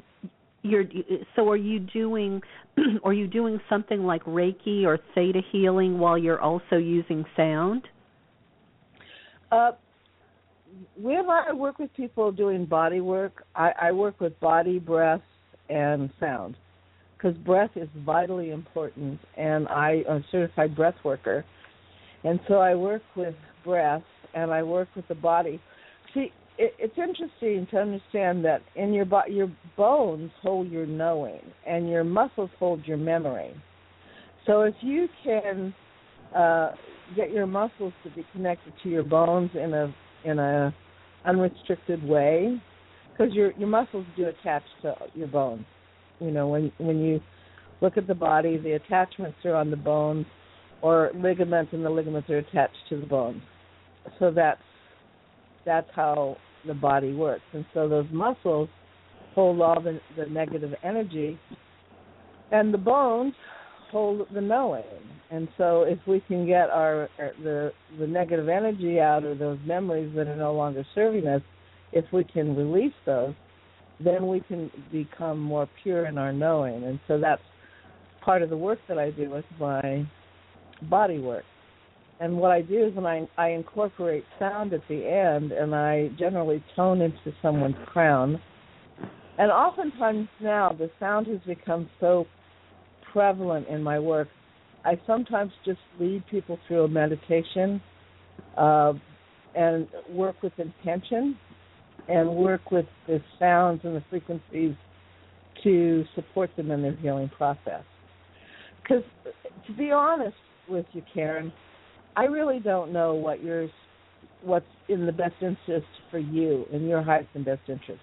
you're 0.62 0.84
so 1.36 1.48
are 1.48 1.56
you 1.56 1.78
doing 1.78 2.40
are 3.04 3.12
you 3.12 3.26
doing 3.26 3.60
something 3.68 4.04
like 4.04 4.24
Reiki 4.24 4.84
or 4.84 4.98
theta 5.14 5.40
healing 5.52 5.98
while 5.98 6.18
you're 6.18 6.40
also 6.40 6.76
using 6.76 7.24
sound? 7.36 7.86
Uh, 9.52 9.72
when 10.96 11.28
I 11.30 11.52
work 11.52 11.78
with 11.78 11.94
people 11.94 12.32
doing 12.32 12.64
body 12.66 13.00
work, 13.00 13.44
I, 13.54 13.72
I 13.80 13.92
work 13.92 14.20
with 14.20 14.38
body, 14.40 14.78
breath, 14.78 15.20
and 15.68 16.10
sound 16.20 16.56
because 17.16 17.36
breath 17.38 17.70
is 17.74 17.88
vitally 18.04 18.50
important, 18.50 19.18
and 19.36 19.66
I 19.68 20.02
am 20.08 20.16
a 20.16 20.24
certified 20.30 20.76
breath 20.76 20.96
worker, 21.04 21.44
and 22.22 22.38
so 22.48 22.54
I 22.54 22.74
work 22.74 23.02
with 23.16 23.34
breath 23.64 24.02
and 24.34 24.50
I 24.50 24.62
work 24.62 24.88
with 24.94 25.06
the 25.08 25.14
body. 25.14 25.60
See, 26.12 26.32
it, 26.58 26.74
it's 26.78 26.98
interesting 26.98 27.66
to 27.70 27.78
understand 27.78 28.44
that 28.44 28.62
in 28.76 28.92
your 28.92 29.04
bo- 29.04 29.26
your 29.28 29.50
bones 29.76 30.30
hold 30.42 30.70
your 30.70 30.86
knowing, 30.86 31.40
and 31.66 31.88
your 31.88 32.04
muscles 32.04 32.50
hold 32.58 32.84
your 32.86 32.98
memory. 32.98 33.54
So 34.46 34.62
if 34.62 34.74
you 34.80 35.08
can 35.22 35.74
uh, 36.34 36.72
get 37.16 37.30
your 37.30 37.46
muscles 37.46 37.92
to 38.02 38.10
be 38.10 38.26
connected 38.32 38.72
to 38.82 38.88
your 38.88 39.04
bones 39.04 39.50
in 39.54 39.72
a 39.72 39.94
in 40.24 40.38
a 40.38 40.74
unrestricted 41.24 42.02
way, 42.06 42.60
because 43.16 43.32
your 43.32 43.52
your 43.52 43.68
muscles 43.68 44.06
do 44.16 44.26
attach 44.26 44.62
to 44.82 44.94
your 45.14 45.28
bones. 45.28 45.64
You 46.20 46.30
know, 46.30 46.48
when 46.48 46.72
when 46.78 46.98
you 46.98 47.20
look 47.80 47.96
at 47.96 48.06
the 48.06 48.14
body, 48.14 48.56
the 48.56 48.72
attachments 48.72 49.38
are 49.44 49.54
on 49.54 49.70
the 49.70 49.76
bones, 49.76 50.26
or 50.82 51.10
ligaments, 51.14 51.72
and 51.72 51.84
the 51.84 51.90
ligaments 51.90 52.28
are 52.30 52.38
attached 52.38 52.76
to 52.88 53.00
the 53.00 53.06
bones. 53.06 53.42
So 54.18 54.30
that's 54.30 54.60
that's 55.64 55.88
how 55.94 56.36
the 56.66 56.74
body 56.74 57.12
works. 57.14 57.44
And 57.52 57.64
so 57.74 57.88
those 57.88 58.06
muscles 58.12 58.68
hold 59.34 59.60
all 59.60 59.80
the, 59.80 60.00
the 60.16 60.26
negative 60.26 60.72
energy, 60.82 61.38
and 62.52 62.72
the 62.72 62.78
bones 62.78 63.34
hold 63.90 64.26
the 64.32 64.40
knowing. 64.40 64.84
And 65.30 65.48
so 65.56 65.82
if 65.82 65.98
we 66.06 66.20
can 66.20 66.46
get 66.46 66.70
our 66.70 67.08
the 67.42 67.72
the 67.98 68.06
negative 68.06 68.48
energy 68.48 69.00
out 69.00 69.24
or 69.24 69.34
those 69.34 69.58
memories 69.64 70.12
that 70.16 70.26
are 70.26 70.36
no 70.36 70.52
longer 70.52 70.84
serving 70.94 71.26
us, 71.26 71.42
if 71.94 72.04
we 72.12 72.24
can 72.24 72.54
release 72.56 72.92
those, 73.06 73.34
then 74.00 74.26
we 74.26 74.40
can 74.40 74.70
become 74.90 75.38
more 75.38 75.68
pure 75.82 76.06
in 76.06 76.18
our 76.18 76.32
knowing. 76.32 76.84
And 76.84 76.98
so 77.06 77.18
that's 77.18 77.40
part 78.22 78.42
of 78.42 78.50
the 78.50 78.56
work 78.56 78.80
that 78.88 78.98
I 78.98 79.10
do 79.10 79.30
with 79.30 79.44
my 79.58 80.06
body 80.90 81.18
work. 81.18 81.44
And 82.20 82.36
what 82.36 82.50
I 82.50 82.62
do 82.62 82.86
is 82.86 82.94
when 82.94 83.06
I 83.06 83.26
I 83.36 83.50
incorporate 83.50 84.24
sound 84.38 84.72
at 84.72 84.82
the 84.88 85.06
end, 85.06 85.52
and 85.52 85.74
I 85.74 86.10
generally 86.18 86.62
tone 86.76 87.00
into 87.00 87.32
someone's 87.42 87.76
crown. 87.86 88.40
And 89.38 89.50
oftentimes 89.50 90.28
now 90.40 90.72
the 90.72 90.90
sound 91.00 91.26
has 91.26 91.40
become 91.46 91.88
so 92.00 92.26
prevalent 93.12 93.66
in 93.68 93.82
my 93.82 93.98
work. 93.98 94.28
I 94.84 95.00
sometimes 95.06 95.52
just 95.64 95.80
lead 95.98 96.24
people 96.30 96.58
through 96.66 96.84
a 96.84 96.88
meditation 96.88 97.80
uh, 98.56 98.92
and 99.56 99.88
work 100.10 100.36
with 100.42 100.52
intention 100.58 101.36
and 102.08 102.28
work 102.36 102.70
with 102.70 102.86
the 103.06 103.20
sounds 103.38 103.80
and 103.84 103.96
the 103.96 104.04
frequencies 104.10 104.74
to 105.62 106.04
support 106.14 106.50
them 106.56 106.70
in 106.70 106.82
their 106.82 106.96
healing 106.96 107.30
process. 107.36 107.82
Because 108.82 109.04
to 109.66 109.72
be 109.72 109.90
honest 109.90 110.36
with 110.68 110.86
you, 110.92 111.02
Karen, 111.12 111.52
I 112.16 112.24
really 112.24 112.60
don't 112.60 112.92
know 112.92 113.14
what 113.14 113.42
yours, 113.42 113.70
what's 114.42 114.66
in 114.88 115.06
the 115.06 115.12
best 115.12 115.34
interest 115.40 115.86
for 116.10 116.18
you 116.18 116.66
in 116.72 116.86
your 116.86 117.02
highest 117.02 117.28
and 117.34 117.44
best 117.44 117.62
interest. 117.68 118.02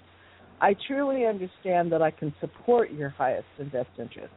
I 0.60 0.76
truly 0.88 1.26
understand 1.26 1.92
that 1.92 2.02
I 2.02 2.12
can 2.12 2.34
support 2.40 2.92
your 2.92 3.10
highest 3.10 3.48
and 3.60 3.72
best 3.72 3.90
interest, 3.98 4.34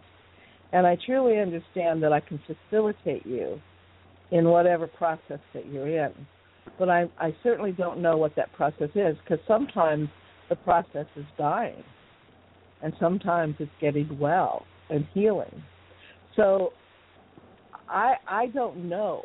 and 0.72 0.87
I 0.87 0.96
truly 1.05 1.38
understand 1.38 2.03
that 2.03 2.12
I 2.12 2.20
can 2.20 2.40
facilitate 2.46 3.27
you 3.27 3.61
in 4.31 4.48
whatever 4.48 4.87
process 4.87 5.40
that 5.53 5.66
you're 5.66 6.05
in. 6.05 6.12
But 6.79 6.88
I, 6.88 7.07
I 7.18 7.35
certainly 7.42 7.72
don't 7.72 8.00
know 8.00 8.16
what 8.16 8.35
that 8.37 8.53
process 8.53 8.90
is 8.94 9.16
because 9.22 9.44
sometimes 9.46 10.09
the 10.48 10.57
process 10.57 11.07
is 11.16 11.24
dying, 11.38 11.83
and 12.83 12.92
sometimes 12.98 13.57
it's 13.59 13.70
getting 13.81 14.18
well 14.18 14.64
and 14.90 15.07
healing. 15.14 15.62
So 16.37 16.72
I 17.88 18.14
I 18.27 18.46
don't 18.48 18.88
know 18.88 19.22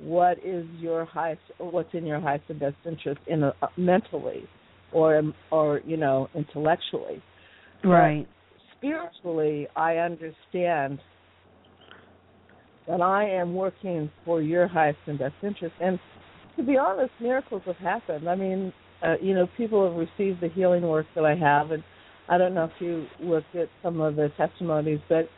what 0.00 0.38
is 0.44 0.66
your 0.78 1.04
highest 1.04 1.42
what's 1.58 1.92
in 1.92 2.06
your 2.06 2.20
highest 2.20 2.44
and 2.48 2.58
best 2.58 2.76
interest 2.86 3.20
in 3.26 3.42
a, 3.42 3.52
mentally 3.76 4.44
or 4.92 5.22
or 5.50 5.80
you 5.84 5.96
know 5.96 6.28
intellectually 6.34 7.22
Right. 7.84 8.26
spiritually 8.76 9.66
i 9.76 9.96
understand 9.96 10.98
that 12.86 13.00
i 13.00 13.28
am 13.28 13.54
working 13.54 14.10
for 14.24 14.42
your 14.42 14.66
highest 14.66 14.98
and 15.06 15.18
best 15.18 15.34
interest 15.42 15.74
and 15.80 15.98
to 16.56 16.62
be 16.62 16.76
honest 16.76 17.12
miracles 17.20 17.62
have 17.66 17.76
happened 17.76 18.28
i 18.28 18.34
mean 18.34 18.72
uh, 19.02 19.14
you 19.20 19.34
know 19.34 19.48
people 19.56 19.86
have 19.88 19.96
received 19.96 20.40
the 20.40 20.48
healing 20.48 20.82
work 20.82 21.06
that 21.14 21.24
i 21.24 21.34
have 21.34 21.70
and 21.70 21.82
i 22.28 22.36
don't 22.36 22.54
know 22.54 22.64
if 22.64 22.80
you 22.80 23.06
looked 23.20 23.54
at 23.54 23.68
some 23.82 24.00
of 24.00 24.16
the 24.16 24.30
testimonies 24.36 25.00
but 25.08 25.28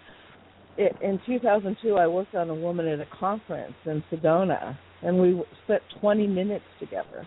it, 0.76 0.96
in 1.02 1.20
2002, 1.26 1.96
I 1.96 2.06
worked 2.06 2.34
on 2.34 2.50
a 2.50 2.54
woman 2.54 2.86
at 2.86 3.00
a 3.00 3.06
conference 3.18 3.74
in 3.84 4.02
Sedona, 4.10 4.78
and 5.02 5.20
we 5.20 5.42
spent 5.64 5.82
20 6.00 6.26
minutes 6.26 6.64
together. 6.80 7.26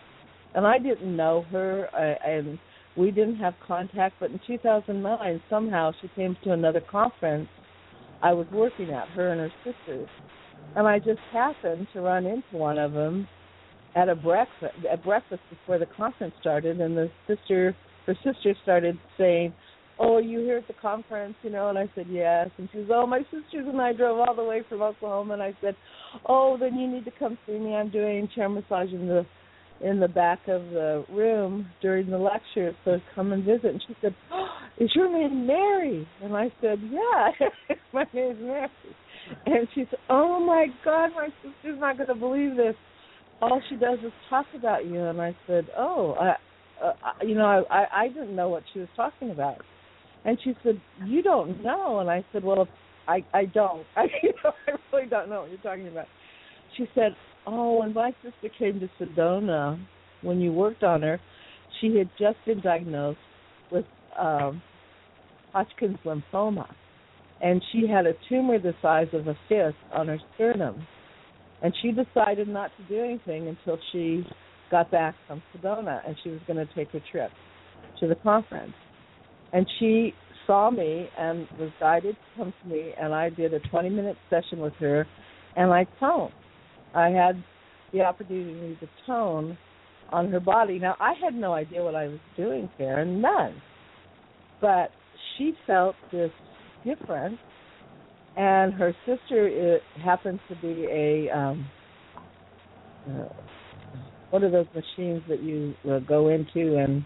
And 0.56 0.65
I 0.65 0.80
didn't 0.80 1.15
know 1.15 1.45
her, 1.51 1.89
I, 1.93 2.30
and 2.30 2.58
we 2.97 3.12
didn't 3.12 3.38
have 3.38 3.54
contact. 3.65 4.15
But 4.19 4.32
in 4.32 4.39
2009, 4.47 5.41
somehow 5.49 5.91
she 6.01 6.10
came 6.15 6.36
to 6.43 6.54
another 6.54 6.82
conference 6.82 7.49
I 8.21 8.34
was 8.34 8.47
working 8.51 8.89
at, 8.91 9.08
her 9.10 9.32
and 9.32 9.39
her 9.39 9.51
sisters, 9.63 10.08
and 10.75 10.88
I 10.88 10.99
just 10.99 11.19
happened 11.32 11.88
to 11.93 12.01
run 12.01 12.25
into 12.25 12.58
one 12.58 12.78
of 12.78 12.93
them 12.93 13.28
at 13.95 14.10
a 14.10 14.15
breakfast 14.15 14.73
at 14.91 15.04
breakfast 15.04 15.41
before 15.49 15.78
the 15.78 15.86
conference 15.86 16.34
started, 16.41 16.82
and 16.82 16.97
the 16.97 17.10
sister 17.28 17.75
her 18.06 18.15
sister 18.23 18.54
started 18.63 18.97
saying, 19.17 19.54
"Oh, 19.99 20.17
you 20.17 20.39
here 20.39 20.58
at 20.58 20.67
the 20.67 20.73
conference?" 20.73 21.36
You 21.43 21.49
know, 21.49 21.69
and 21.69 21.78
I 21.78 21.89
said 21.95 22.08
yes, 22.10 22.49
and 22.58 22.69
she 22.71 22.80
says, 22.80 22.88
"Oh, 22.89 23.08
my 23.08 23.19
sisters 23.23 23.67
and 23.67 23.82
I 23.82 23.93
drove 23.93 24.19
all 24.19 24.36
the 24.36 24.43
way 24.43 24.63
from 24.67 24.82
Oklahoma," 24.82 25.34
and 25.34 25.43
I 25.43 25.54
said, 25.62 25.75
"Oh, 26.28 26.58
then 26.58 26.78
you 26.78 26.88
need 26.88 27.06
to 27.06 27.12
come 27.12 27.38
see 27.45 27.58
me. 27.58 27.75
I'm 27.75 27.89
doing 27.89 28.28
chair 28.36 28.49
massage 28.49 28.91
in 28.91 29.08
the 29.08 29.25
in 29.81 29.99
the 29.99 30.07
back 30.07 30.39
of 30.47 30.61
the 30.69 31.05
room 31.09 31.67
during 31.81 32.09
the 32.09 32.17
lecture, 32.17 32.75
so 32.85 32.99
come 33.13 33.33
and 33.33 33.43
visit." 33.43 33.65
And 33.65 33.83
she 33.88 33.95
said, 34.01 34.15
oh, 34.31 34.47
"Is 34.77 34.89
your 34.95 35.11
name 35.11 35.45
Mary?" 35.45 36.07
And 36.21 36.35
I 36.35 36.51
said, 36.61 36.79
"Yeah, 36.89 37.31
my 37.93 38.05
name's 38.13 38.39
Mary." 38.41 38.69
And 39.45 39.67
she 39.73 39.85
said, 39.89 39.99
"Oh 40.09 40.39
my 40.39 40.67
God, 40.83 41.11
my 41.15 41.29
sister's 41.43 41.79
not 41.79 41.97
going 41.97 42.07
to 42.07 42.15
believe 42.15 42.55
this. 42.55 42.75
All 43.41 43.61
she 43.69 43.75
does 43.75 43.99
is 43.99 44.13
talk 44.29 44.45
about 44.57 44.85
you." 44.85 45.03
And 45.03 45.21
I 45.21 45.35
said, 45.47 45.67
"Oh, 45.77 46.15
I, 46.19 46.35
uh, 46.83 46.93
you 47.23 47.35
know, 47.35 47.65
I 47.69 47.85
I 47.91 48.07
didn't 48.07 48.35
know 48.35 48.49
what 48.49 48.63
she 48.73 48.79
was 48.79 48.89
talking 48.95 49.31
about." 49.31 49.57
And 50.23 50.38
she 50.43 50.55
said, 50.63 50.81
"You 51.05 51.21
don't 51.21 51.61
know." 51.63 51.99
And 51.99 52.09
I 52.09 52.23
said, 52.31 52.43
"Well, 52.43 52.67
I 53.07 53.25
I 53.33 53.45
don't. 53.45 53.85
I 53.95 54.05
you 54.23 54.33
know, 54.43 54.51
I 54.67 54.71
really 54.93 55.09
don't 55.09 55.29
know 55.29 55.41
what 55.41 55.49
you're 55.49 55.59
talking 55.59 55.88
about." 55.88 56.07
She 56.77 56.88
said, 56.93 57.15
"Oh, 57.47 57.79
when 57.79 57.93
my 57.93 58.13
sister 58.23 58.49
came 58.58 58.79
to 58.79 58.89
Sedona, 58.99 59.79
when 60.21 60.39
you 60.39 60.51
worked 60.51 60.84
on 60.84 61.01
her, 61.01 61.19
she 61.79 61.97
had 61.97 62.10
just 62.19 62.38
been 62.45 62.62
diagnosed 62.62 63.19
with 63.71 63.86
um 64.17 64.62
Hodgkin's 65.53 65.97
lymphoma." 66.05 66.67
and 67.41 67.62
she 67.71 67.88
had 67.88 68.05
a 68.05 68.13
tumor 68.29 68.60
the 68.60 68.73
size 68.81 69.08
of 69.13 69.27
a 69.27 69.38
fist 69.49 69.77
on 69.93 70.08
her 70.08 70.19
sternum. 70.34 70.86
And 71.62 71.73
she 71.81 71.91
decided 71.91 72.47
not 72.47 72.71
to 72.77 72.84
do 72.84 73.03
anything 73.03 73.47
until 73.47 73.77
she 73.91 74.25
got 74.71 74.91
back 74.91 75.15
from 75.27 75.41
Sedona 75.53 76.01
and 76.08 76.15
she 76.23 76.29
was 76.29 76.39
going 76.47 76.65
to 76.65 76.73
take 76.73 76.93
a 76.93 76.99
trip 77.12 77.31
to 77.99 78.08
the 78.08 78.15
conference. 78.15 78.73
And 79.53 79.65
she 79.79 80.13
saw 80.47 80.69
me 80.69 81.08
and 81.17 81.47
was 81.60 81.71
guided 81.79 82.15
to 82.15 82.38
come 82.38 82.53
to 82.62 82.69
me 82.69 82.93
and 82.99 83.13
I 83.13 83.29
did 83.29 83.53
a 83.53 83.60
20 83.60 83.89
minute 83.89 84.17
session 84.29 84.60
with 84.60 84.73
her 84.79 85.05
and 85.55 85.71
I 85.71 85.86
toned. 85.99 86.31
I 86.95 87.10
had 87.10 87.43
the 87.91 88.01
opportunity 88.01 88.77
to 88.79 88.88
tone 89.05 89.58
on 90.12 90.31
her 90.31 90.39
body. 90.39 90.79
Now 90.79 90.95
I 90.99 91.13
had 91.21 91.34
no 91.34 91.53
idea 91.53 91.84
what 91.84 91.95
I 91.95 92.08
was 92.08 92.19
doing 92.38 92.69
there, 92.77 93.05
none. 93.05 93.62
But 94.62 94.89
she 95.38 95.53
felt 95.67 95.95
this 96.12 96.31
difference, 96.86 97.38
And 98.38 98.73
her 98.73 98.93
sister 99.05 99.47
it 99.47 99.81
happens 100.03 100.39
to 100.49 100.55
be 100.55 100.86
a 100.89 101.29
um, 101.29 101.67
uh, 103.08 103.25
what 104.29 104.43
are 104.43 104.51
those 104.51 104.67
machines 104.73 105.21
that 105.29 105.41
you 105.41 105.73
uh, 105.89 105.99
go 105.99 106.29
into 106.29 106.77
and 106.77 107.05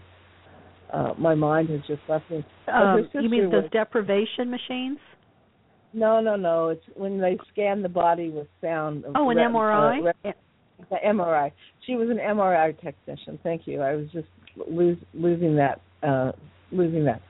uh, 0.92 1.14
my 1.18 1.34
mind 1.34 1.68
has 1.70 1.80
just 1.86 2.00
left 2.08 2.28
me. 2.30 2.44
Um, 2.72 3.08
you 3.14 3.28
mean 3.28 3.44
those 3.44 3.62
was, 3.62 3.70
deprivation 3.70 4.50
machines? 4.50 4.98
No, 5.92 6.20
no, 6.20 6.36
no. 6.36 6.68
It's 6.68 6.82
when 6.94 7.20
they 7.20 7.38
scan 7.52 7.82
the 7.82 7.88
body 7.88 8.30
with 8.30 8.46
sound. 8.60 9.04
Oh, 9.16 9.30
an 9.30 9.36
re- 9.36 9.44
MRI. 9.44 9.98
Uh, 9.98 10.12
re- 10.24 10.34
the 10.88 10.96
MRI. 11.06 11.52
She 11.86 11.94
was 11.94 12.08
an 12.08 12.18
MRI 12.18 12.74
technician. 12.80 13.38
Thank 13.42 13.66
you. 13.66 13.80
I 13.80 13.94
was 13.94 14.06
just 14.12 14.28
lose, 14.68 14.98
losing 15.14 15.56
that. 15.56 15.80
Uh, 16.02 16.32
losing 16.72 17.04
that. 17.04 17.20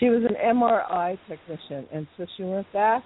She 0.00 0.06
was 0.06 0.22
an 0.28 0.36
MRI 0.36 1.18
technician, 1.28 1.88
and 1.92 2.06
so 2.16 2.26
she 2.36 2.44
went 2.44 2.70
back 2.72 3.02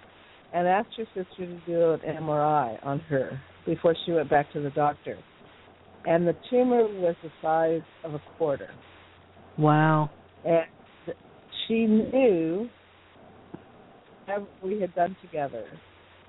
and 0.52 0.68
asked 0.68 0.90
her 0.96 1.04
sister 1.14 1.46
to 1.46 1.60
do 1.66 1.92
an 1.92 2.00
MRI 2.22 2.78
on 2.84 3.00
her 3.00 3.40
before 3.66 3.94
she 4.04 4.12
went 4.12 4.28
back 4.28 4.52
to 4.52 4.60
the 4.60 4.70
doctor. 4.70 5.18
And 6.04 6.26
the 6.26 6.34
tumor 6.50 6.84
was 6.84 7.14
the 7.22 7.30
size 7.40 7.82
of 8.04 8.14
a 8.14 8.20
quarter. 8.36 8.68
Wow. 9.56 10.10
And 10.44 10.66
she 11.66 11.86
knew 11.86 12.68
what 14.40 14.62
we 14.62 14.80
had 14.80 14.94
done 14.94 15.16
together 15.22 15.64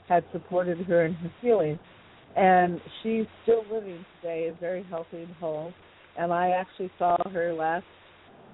had 0.08 0.24
supported 0.32 0.80
her 0.80 1.06
in 1.06 1.14
her 1.14 1.32
healing. 1.42 1.80
And 2.36 2.82
she's 3.02 3.26
still 3.44 3.64
living 3.72 4.04
today, 4.22 4.44
is 4.44 4.56
very 4.60 4.84
healthy 4.90 5.24
and 5.24 5.34
whole. 5.36 5.72
And 6.18 6.34
I 6.34 6.50
actually 6.50 6.92
saw 6.98 7.18
her 7.30 7.54
last 7.54 7.86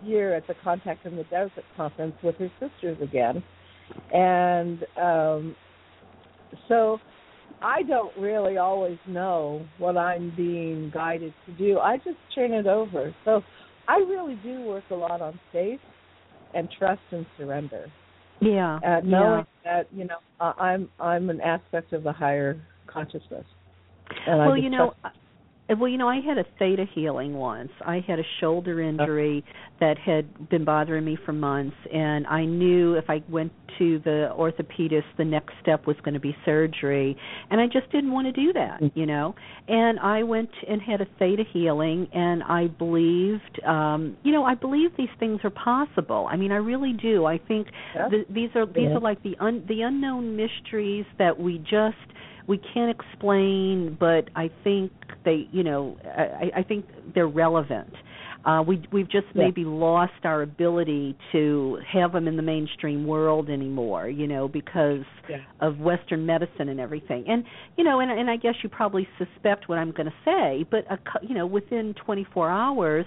year 0.03 0.35
at 0.35 0.47
the 0.47 0.55
Contact 0.63 1.05
in 1.05 1.15
the 1.15 1.23
Desert 1.25 1.63
conference 1.75 2.15
with 2.23 2.35
her 2.35 2.51
sisters 2.59 2.97
again. 3.01 3.43
And 4.13 4.85
um 5.01 5.55
so 6.67 6.99
I 7.61 7.83
don't 7.83 8.15
really 8.17 8.57
always 8.57 8.97
know 9.07 9.65
what 9.77 9.97
I'm 9.97 10.33
being 10.35 10.91
guided 10.93 11.33
to 11.45 11.51
do. 11.53 11.79
I 11.79 11.97
just 11.97 12.17
turn 12.33 12.53
it 12.53 12.67
over. 12.67 13.13
So 13.25 13.41
I 13.87 13.97
really 13.97 14.39
do 14.43 14.61
work 14.61 14.85
a 14.91 14.95
lot 14.95 15.21
on 15.21 15.39
faith 15.51 15.79
and 16.53 16.69
trust 16.77 17.01
and 17.11 17.25
surrender. 17.37 17.91
Yeah. 18.41 18.77
Uh, 18.77 19.01
knowing 19.03 19.45
yeah. 19.65 19.83
that 19.83 19.87
you 19.93 20.05
know 20.05 20.17
I'm 20.39 20.89
I'm 20.99 21.29
an 21.29 21.41
aspect 21.41 21.93
of 21.93 22.03
the 22.03 22.11
higher 22.11 22.59
consciousness. 22.87 23.45
well, 24.27 24.57
you 24.57 24.69
know, 24.69 24.93
well, 25.77 25.87
you 25.87 25.97
know, 25.97 26.09
I 26.09 26.19
had 26.19 26.37
a 26.37 26.45
theta 26.57 26.85
healing 26.95 27.33
once. 27.33 27.71
I 27.85 28.03
had 28.07 28.19
a 28.19 28.23
shoulder 28.39 28.81
injury 28.81 29.43
that 29.79 29.97
had 29.97 30.49
been 30.49 30.65
bothering 30.65 31.05
me 31.05 31.17
for 31.25 31.31
months, 31.31 31.75
and 31.93 32.25
I 32.27 32.45
knew 32.45 32.95
if 32.95 33.05
I 33.09 33.23
went 33.29 33.51
to 33.77 33.99
the 33.99 34.33
orthopedist, 34.37 35.03
the 35.17 35.25
next 35.25 35.53
step 35.61 35.85
was 35.85 35.95
going 36.03 36.15
to 36.15 36.19
be 36.19 36.35
surgery, 36.43 37.15
and 37.51 37.61
I 37.61 37.67
just 37.67 37.91
didn't 37.91 38.11
want 38.11 38.27
to 38.27 38.31
do 38.31 38.51
that, 38.53 38.81
mm. 38.81 38.91
you 38.95 39.05
know. 39.05 39.35
And 39.67 39.99
I 39.99 40.23
went 40.23 40.49
and 40.67 40.81
had 40.81 41.01
a 41.01 41.07
theta 41.19 41.43
healing, 41.53 42.07
and 42.13 42.41
I 42.43 42.67
believed, 42.67 43.61
um, 43.65 44.17
you 44.23 44.31
know, 44.31 44.43
I 44.43 44.55
believe 44.55 44.89
these 44.97 45.07
things 45.19 45.39
are 45.43 45.51
possible. 45.51 46.27
I 46.29 46.35
mean, 46.35 46.51
I 46.51 46.57
really 46.57 46.93
do. 46.93 47.25
I 47.25 47.37
think 47.37 47.67
yeah. 47.95 48.09
the, 48.09 48.25
these 48.33 48.49
are 48.55 48.65
these 48.65 48.89
yeah. 48.89 48.95
are 48.95 48.99
like 48.99 49.21
the 49.23 49.35
un, 49.39 49.63
the 49.67 49.81
unknown 49.81 50.35
mysteries 50.35 51.05
that 51.19 51.39
we 51.39 51.59
just 51.59 51.95
we 52.49 52.57
can't 52.73 52.89
explain, 52.89 53.95
but 53.99 54.29
I 54.35 54.49
think 54.63 54.91
they, 55.23 55.47
you 55.51 55.63
know, 55.63 55.97
I, 56.03 56.59
I 56.59 56.63
think 56.63 56.85
they're 57.13 57.27
relevant. 57.27 57.93
Uh, 58.43 58.63
we 58.65 58.81
we've 58.91 59.09
just 59.09 59.27
yeah. 59.35 59.43
maybe 59.43 59.63
lost 59.63 60.13
our 60.23 60.41
ability 60.41 61.15
to 61.31 61.77
have 61.91 62.13
them 62.13 62.27
in 62.27 62.37
the 62.37 62.41
mainstream 62.41 63.05
world 63.05 63.49
anymore, 63.49 64.09
you 64.09 64.25
know, 64.25 64.47
because 64.47 65.03
yeah. 65.29 65.37
of 65.59 65.77
Western 65.77 66.25
medicine 66.25 66.69
and 66.69 66.79
everything. 66.79 67.25
And 67.27 67.43
you 67.77 67.83
know, 67.83 67.99
and 67.99 68.09
and 68.09 68.29
I 68.31 68.37
guess 68.37 68.55
you 68.63 68.69
probably 68.69 69.07
suspect 69.19 69.69
what 69.69 69.77
I'm 69.77 69.91
going 69.91 70.07
to 70.07 70.13
say, 70.25 70.65
but 70.71 70.85
a, 70.91 70.97
you 71.21 71.35
know, 71.35 71.45
within 71.45 71.93
24 72.03 72.49
hours, 72.49 73.05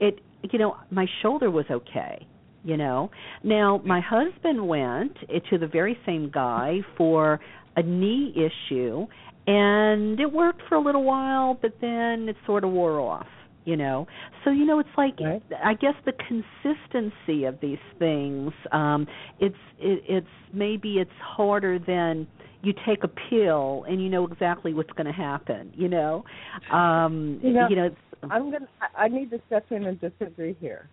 it 0.00 0.20
you 0.42 0.58
know, 0.58 0.76
my 0.90 1.06
shoulder 1.22 1.50
was 1.50 1.64
okay 1.70 2.26
you 2.64 2.76
know 2.76 3.10
now 3.42 3.82
my 3.84 4.00
husband 4.00 4.68
went 4.68 5.16
to 5.50 5.58
the 5.58 5.66
very 5.66 5.98
same 6.06 6.30
guy 6.30 6.78
for 6.96 7.40
a 7.76 7.82
knee 7.82 8.34
issue 8.36 9.06
and 9.46 10.20
it 10.20 10.32
worked 10.32 10.62
for 10.68 10.76
a 10.76 10.80
little 10.80 11.04
while 11.04 11.58
but 11.60 11.72
then 11.80 12.28
it 12.28 12.36
sort 12.46 12.64
of 12.64 12.70
wore 12.70 13.00
off 13.00 13.26
you 13.64 13.76
know? 13.76 14.08
So 14.44 14.50
you 14.50 14.64
know 14.64 14.80
it's 14.80 14.88
like 14.96 15.18
right. 15.20 15.42
i 15.64 15.74
guess 15.74 15.94
the 16.04 16.12
consistency 16.12 17.44
of 17.44 17.60
these 17.60 17.78
things 17.98 18.52
um 18.72 19.06
it's 19.38 19.54
it, 19.78 20.02
it's 20.08 20.26
maybe 20.52 20.94
it's 20.94 21.10
harder 21.20 21.78
than 21.78 22.26
you 22.62 22.72
take 22.86 23.04
a 23.04 23.08
pill 23.08 23.84
and 23.88 24.02
you 24.02 24.08
know 24.08 24.26
exactly 24.26 24.74
what's 24.74 24.90
going 24.92 25.06
to 25.06 25.12
happen 25.12 25.72
you 25.74 25.88
know? 25.88 26.24
Um 26.72 27.40
you 27.42 27.52
know, 27.52 27.68
you 27.68 27.76
know 27.76 27.90
i'm 28.30 28.50
going 28.50 28.62
to 28.62 28.68
i 28.96 29.08
need 29.08 29.30
to 29.30 29.40
step 29.46 29.66
in 29.70 29.84
and 29.84 30.00
disagree 30.00 30.56
here. 30.60 30.88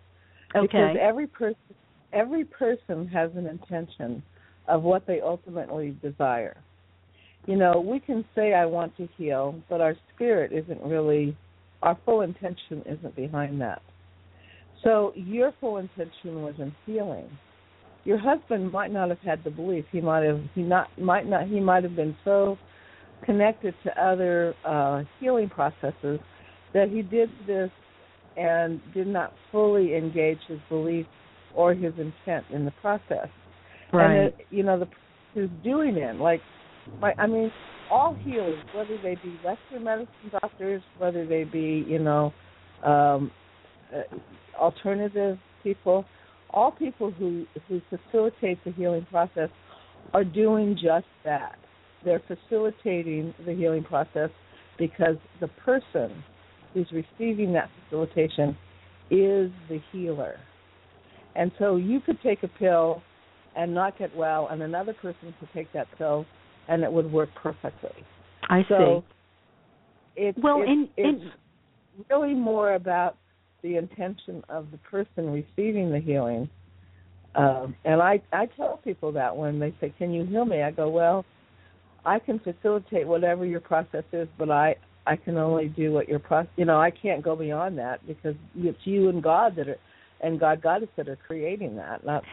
Okay. 0.54 0.66
Because 0.66 0.96
every 1.00 1.26
person 1.26 1.58
every 2.12 2.44
person 2.44 3.06
has 3.08 3.30
an 3.36 3.46
intention 3.46 4.22
of 4.68 4.82
what 4.82 5.06
they 5.06 5.20
ultimately 5.20 5.96
desire 6.02 6.56
you 7.46 7.56
know, 7.56 7.80
we 7.80 8.00
can 8.00 8.24
say 8.34 8.54
I 8.54 8.66
want 8.66 8.96
to 8.98 9.08
heal, 9.16 9.54
but 9.68 9.80
our 9.80 9.94
spirit 10.14 10.52
isn't 10.52 10.82
really 10.82 11.36
our 11.82 11.98
full 12.04 12.20
intention 12.20 12.82
isn't 12.86 13.16
behind 13.16 13.60
that. 13.60 13.82
So 14.84 15.12
your 15.14 15.52
full 15.60 15.78
intention 15.78 16.42
was 16.42 16.54
in 16.58 16.74
healing. 16.86 17.28
Your 18.04 18.18
husband 18.18 18.72
might 18.72 18.92
not 18.92 19.08
have 19.10 19.20
had 19.20 19.44
the 19.44 19.50
belief. 19.50 19.84
He 19.92 20.00
might 20.00 20.24
have 20.24 20.40
he 20.54 20.62
not 20.62 20.88
might 20.98 21.26
not 21.26 21.48
he 21.48 21.60
might 21.60 21.82
have 21.84 21.96
been 21.96 22.16
so 22.24 22.58
connected 23.24 23.74
to 23.84 24.02
other 24.02 24.54
uh 24.64 25.02
healing 25.18 25.48
processes 25.48 26.18
that 26.72 26.88
he 26.90 27.02
did 27.02 27.28
this 27.46 27.70
and 28.36 28.80
did 28.94 29.06
not 29.06 29.32
fully 29.52 29.94
engage 29.94 30.38
his 30.48 30.58
belief 30.68 31.06
or 31.54 31.74
his 31.74 31.92
intent 31.98 32.46
in 32.50 32.64
the 32.64 32.70
process. 32.80 33.28
Right. 33.92 34.10
And 34.10 34.26
it, 34.28 34.36
you 34.50 34.62
know, 34.62 34.78
the 34.78 34.86
who's 35.34 35.50
doing 35.62 35.96
it, 35.96 36.16
like 36.16 36.40
like 37.02 37.16
I 37.18 37.26
mean, 37.26 37.50
all 37.90 38.14
healers, 38.22 38.62
whether 38.74 38.96
they 38.98 39.16
be 39.16 39.38
Western 39.44 39.84
medicine 39.84 40.08
doctors, 40.40 40.82
whether 40.98 41.26
they 41.26 41.44
be 41.44 41.84
you 41.88 41.98
know 41.98 42.32
um, 42.84 43.30
uh, 43.94 44.02
alternative 44.58 45.38
people, 45.62 46.04
all 46.50 46.70
people 46.70 47.10
who 47.10 47.46
who 47.68 47.80
facilitate 47.90 48.62
the 48.64 48.72
healing 48.72 49.06
process 49.10 49.50
are 50.14 50.24
doing 50.24 50.74
just 50.74 51.06
that. 51.24 51.56
they're 52.04 52.22
facilitating 52.26 53.34
the 53.46 53.52
healing 53.54 53.84
process 53.84 54.30
because 54.78 55.16
the 55.40 55.48
person 55.64 56.24
who's 56.72 56.90
receiving 56.92 57.52
that 57.52 57.68
facilitation 57.84 58.56
is 59.10 59.50
the 59.68 59.80
healer. 59.92 60.36
And 61.36 61.52
so 61.58 61.76
you 61.76 62.00
could 62.00 62.20
take 62.22 62.42
a 62.42 62.48
pill 62.48 63.02
and 63.56 63.74
not 63.74 63.98
get 63.98 64.14
well, 64.16 64.48
and 64.50 64.62
another 64.62 64.94
person 64.94 65.34
could 65.38 65.48
take 65.52 65.72
that 65.72 65.86
pill 65.98 66.26
and 66.70 66.82
it 66.82 66.90
would 66.90 67.12
work 67.12 67.28
perfectly. 67.34 68.04
I 68.48 68.64
so 68.68 69.04
see. 70.16 70.22
It's, 70.22 70.38
well, 70.42 70.62
it's, 70.62 70.70
and, 70.70 70.88
it's 70.96 71.22
and 71.22 71.32
really 72.08 72.34
more 72.34 72.74
about 72.74 73.16
the 73.62 73.76
intention 73.76 74.42
of 74.48 74.70
the 74.70 74.78
person 74.78 75.30
receiving 75.30 75.90
the 75.90 75.98
healing. 75.98 76.48
Um, 77.34 77.76
and 77.84 78.00
I 78.00 78.20
I 78.32 78.46
tell 78.56 78.80
people 78.82 79.12
that 79.12 79.36
when 79.36 79.60
they 79.60 79.74
say, 79.80 79.92
"Can 79.98 80.12
you 80.12 80.24
heal 80.24 80.44
me?" 80.44 80.62
I 80.62 80.70
go, 80.70 80.88
"Well, 80.88 81.24
I 82.04 82.18
can 82.18 82.40
facilitate 82.40 83.06
whatever 83.06 83.44
your 83.44 83.60
process 83.60 84.04
is, 84.12 84.26
but 84.36 84.50
I 84.50 84.74
I 85.06 85.16
can 85.16 85.36
only 85.36 85.68
do 85.68 85.92
what 85.92 86.08
your 86.08 86.18
process. 86.18 86.50
You 86.56 86.64
know, 86.64 86.80
I 86.80 86.90
can't 86.90 87.22
go 87.22 87.36
beyond 87.36 87.78
that 87.78 88.04
because 88.06 88.34
it's 88.56 88.78
you 88.84 89.08
and 89.08 89.22
God 89.22 89.54
that 89.56 89.68
are, 89.68 89.78
and 90.22 90.40
God 90.40 90.60
Goddess 90.60 90.88
that 90.96 91.08
are 91.08 91.18
creating 91.24 91.76
that, 91.76 92.04
not 92.04 92.24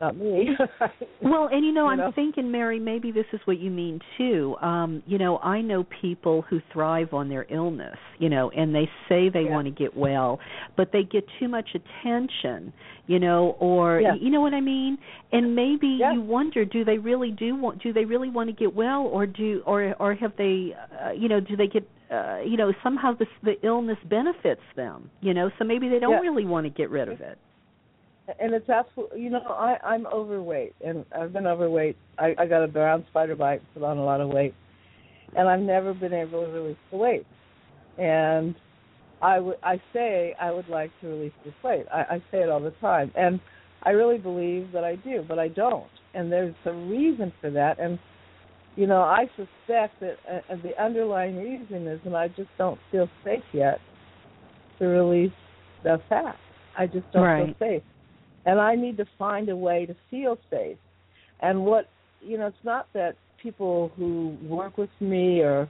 not 0.00 0.16
me. 0.16 0.50
well, 1.22 1.48
and 1.50 1.64
you 1.64 1.72
know, 1.72 1.90
You 1.90 2.02
I'm 2.02 2.12
thinking, 2.12 2.50
Mary, 2.50 2.78
maybe 2.78 3.10
this 3.10 3.26
is 3.32 3.40
what 3.44 3.58
you 3.58 3.70
mean 3.70 4.00
too. 4.16 4.56
Um, 4.62 5.02
you 5.06 5.18
know, 5.18 5.38
I 5.38 5.60
know 5.60 5.84
people 6.00 6.42
who 6.42 6.60
thrive 6.72 7.12
on 7.12 7.28
their 7.28 7.46
illness, 7.50 7.96
you 8.18 8.28
know, 8.28 8.50
and 8.50 8.74
they 8.74 8.88
say 9.08 9.28
they 9.28 9.42
Yeah. 9.42 9.50
want 9.50 9.66
to 9.66 9.70
get 9.70 9.96
well, 9.96 10.38
but 10.76 10.92
they 10.92 11.02
get 11.02 11.24
too 11.38 11.48
much 11.48 11.74
attention, 11.74 12.72
you 13.06 13.18
know, 13.18 13.56
or 13.58 14.00
Yeah. 14.00 14.14
you 14.14 14.30
know 14.30 14.40
what 14.40 14.54
I 14.54 14.60
mean? 14.60 14.98
And 15.32 15.54
maybe 15.54 15.88
Yeah. 15.88 16.12
you 16.12 16.20
wonder, 16.20 16.64
do 16.64 16.84
they 16.84 16.98
really 16.98 17.30
do 17.30 17.56
want 17.56 17.78
do 17.80 17.92
they 17.92 18.04
really 18.04 18.30
want 18.30 18.48
to 18.48 18.54
get 18.54 18.74
well 18.74 19.02
or 19.06 19.26
do 19.26 19.62
or 19.66 19.94
or 19.98 20.14
have 20.14 20.36
they 20.36 20.74
uh, 21.04 21.10
you 21.10 21.28
know, 21.28 21.40
do 21.40 21.56
they 21.56 21.66
get 21.66 21.88
uh, 22.10 22.38
you 22.44 22.56
know, 22.56 22.72
somehow 22.82 23.12
this 23.12 23.28
the 23.42 23.54
illness 23.66 23.98
benefits 24.04 24.62
them, 24.76 25.10
you 25.20 25.34
know, 25.34 25.50
so 25.58 25.64
maybe 25.64 25.88
they 25.88 25.98
don't 25.98 26.22
really 26.22 26.44
want 26.44 26.64
to 26.64 26.70
get 26.70 26.88
rid 26.90 27.08
of 27.08 27.20
it. 27.20 27.38
And 28.40 28.54
it's 28.54 28.68
absolutely 28.68 29.20
you 29.22 29.30
know 29.30 29.40
i 29.48 29.76
i'm 29.84 30.06
overweight 30.06 30.74
and 30.84 31.04
i've 31.18 31.32
been 31.32 31.46
overweight. 31.46 31.96
I 32.18 32.34
i 32.38 32.46
got 32.46 32.62
a 32.62 32.68
brown 32.68 33.04
spider 33.10 33.34
bite 33.36 33.62
put 33.74 33.82
on 33.82 33.98
a 33.98 34.04
lot 34.04 34.20
of 34.20 34.28
weight 34.28 34.54
and 35.36 35.48
i've 35.48 35.60
never 35.60 35.94
been 35.94 36.12
able 36.12 36.44
to 36.44 36.50
release 36.50 36.76
the 36.90 36.98
weight. 36.98 37.26
And 37.98 38.54
i 39.22 39.38
would 39.38 39.56
i 39.62 39.80
say 39.92 40.34
i 40.40 40.50
would 40.50 40.68
like 40.68 40.90
to 41.00 41.08
release 41.08 41.32
this 41.44 41.54
weight. 41.64 41.86
I 41.92 42.00
i 42.16 42.18
say 42.30 42.38
it 42.42 42.48
all 42.48 42.60
the 42.60 42.72
time 42.80 43.10
and 43.16 43.40
i 43.84 43.90
really 43.90 44.18
believe 44.18 44.72
that 44.72 44.84
i 44.84 44.96
do 44.96 45.24
but 45.26 45.38
i 45.38 45.48
don't. 45.48 45.86
And 46.14 46.32
there's 46.32 46.54
a 46.66 46.72
reason 46.72 47.32
for 47.40 47.50
that 47.50 47.78
and 47.78 47.98
you 48.76 48.86
know 48.86 49.02
i 49.02 49.24
suspect 49.36 50.00
that 50.00 50.16
uh, 50.30 50.56
the 50.62 50.80
underlying 50.82 51.36
reason 51.36 51.86
is 51.86 52.00
and 52.04 52.16
i 52.16 52.28
just 52.28 52.50
don't 52.58 52.78
feel 52.90 53.08
safe 53.24 53.42
yet 53.52 53.78
to 54.78 54.86
release 54.86 55.32
the 55.82 56.00
fat. 56.08 56.36
I 56.76 56.86
just 56.86 57.10
don't 57.12 57.24
Right. 57.24 57.46
feel 57.58 57.68
safe 57.68 57.82
and 58.48 58.58
I 58.58 58.74
need 58.74 58.96
to 58.96 59.04
find 59.18 59.50
a 59.50 59.56
way 59.56 59.84
to 59.84 59.94
feel 60.10 60.38
safe. 60.50 60.78
And 61.40 61.66
what 61.66 61.86
you 62.22 62.38
know, 62.38 62.46
it's 62.46 62.64
not 62.64 62.86
that 62.94 63.14
people 63.40 63.92
who 63.96 64.36
work 64.42 64.78
with 64.78 64.90
me 65.00 65.40
or 65.40 65.68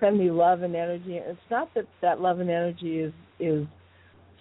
send 0.00 0.18
me 0.18 0.30
love 0.30 0.62
and 0.62 0.74
energy. 0.74 1.16
It's 1.16 1.38
not 1.50 1.68
that 1.74 1.84
that 2.00 2.20
love 2.20 2.40
and 2.40 2.48
energy 2.48 2.98
is 2.98 3.12
is 3.38 3.66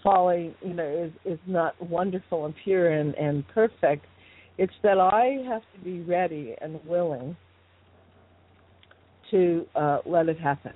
falling, 0.02 0.56
you 0.62 0.74
know, 0.74 0.88
is 1.26 1.34
is 1.34 1.40
not 1.46 1.76
wonderful 1.90 2.46
and 2.46 2.56
pure 2.64 2.90
and 2.90 3.14
and 3.16 3.46
perfect. 3.50 4.06
It's 4.58 4.74
that 4.84 4.98
I 4.98 5.44
have 5.46 5.64
to 5.76 5.84
be 5.84 6.00
ready 6.02 6.56
and 6.62 6.80
willing 6.86 7.36
to 9.30 9.66
uh 9.76 9.98
let 10.06 10.30
it 10.30 10.40
happen 10.40 10.74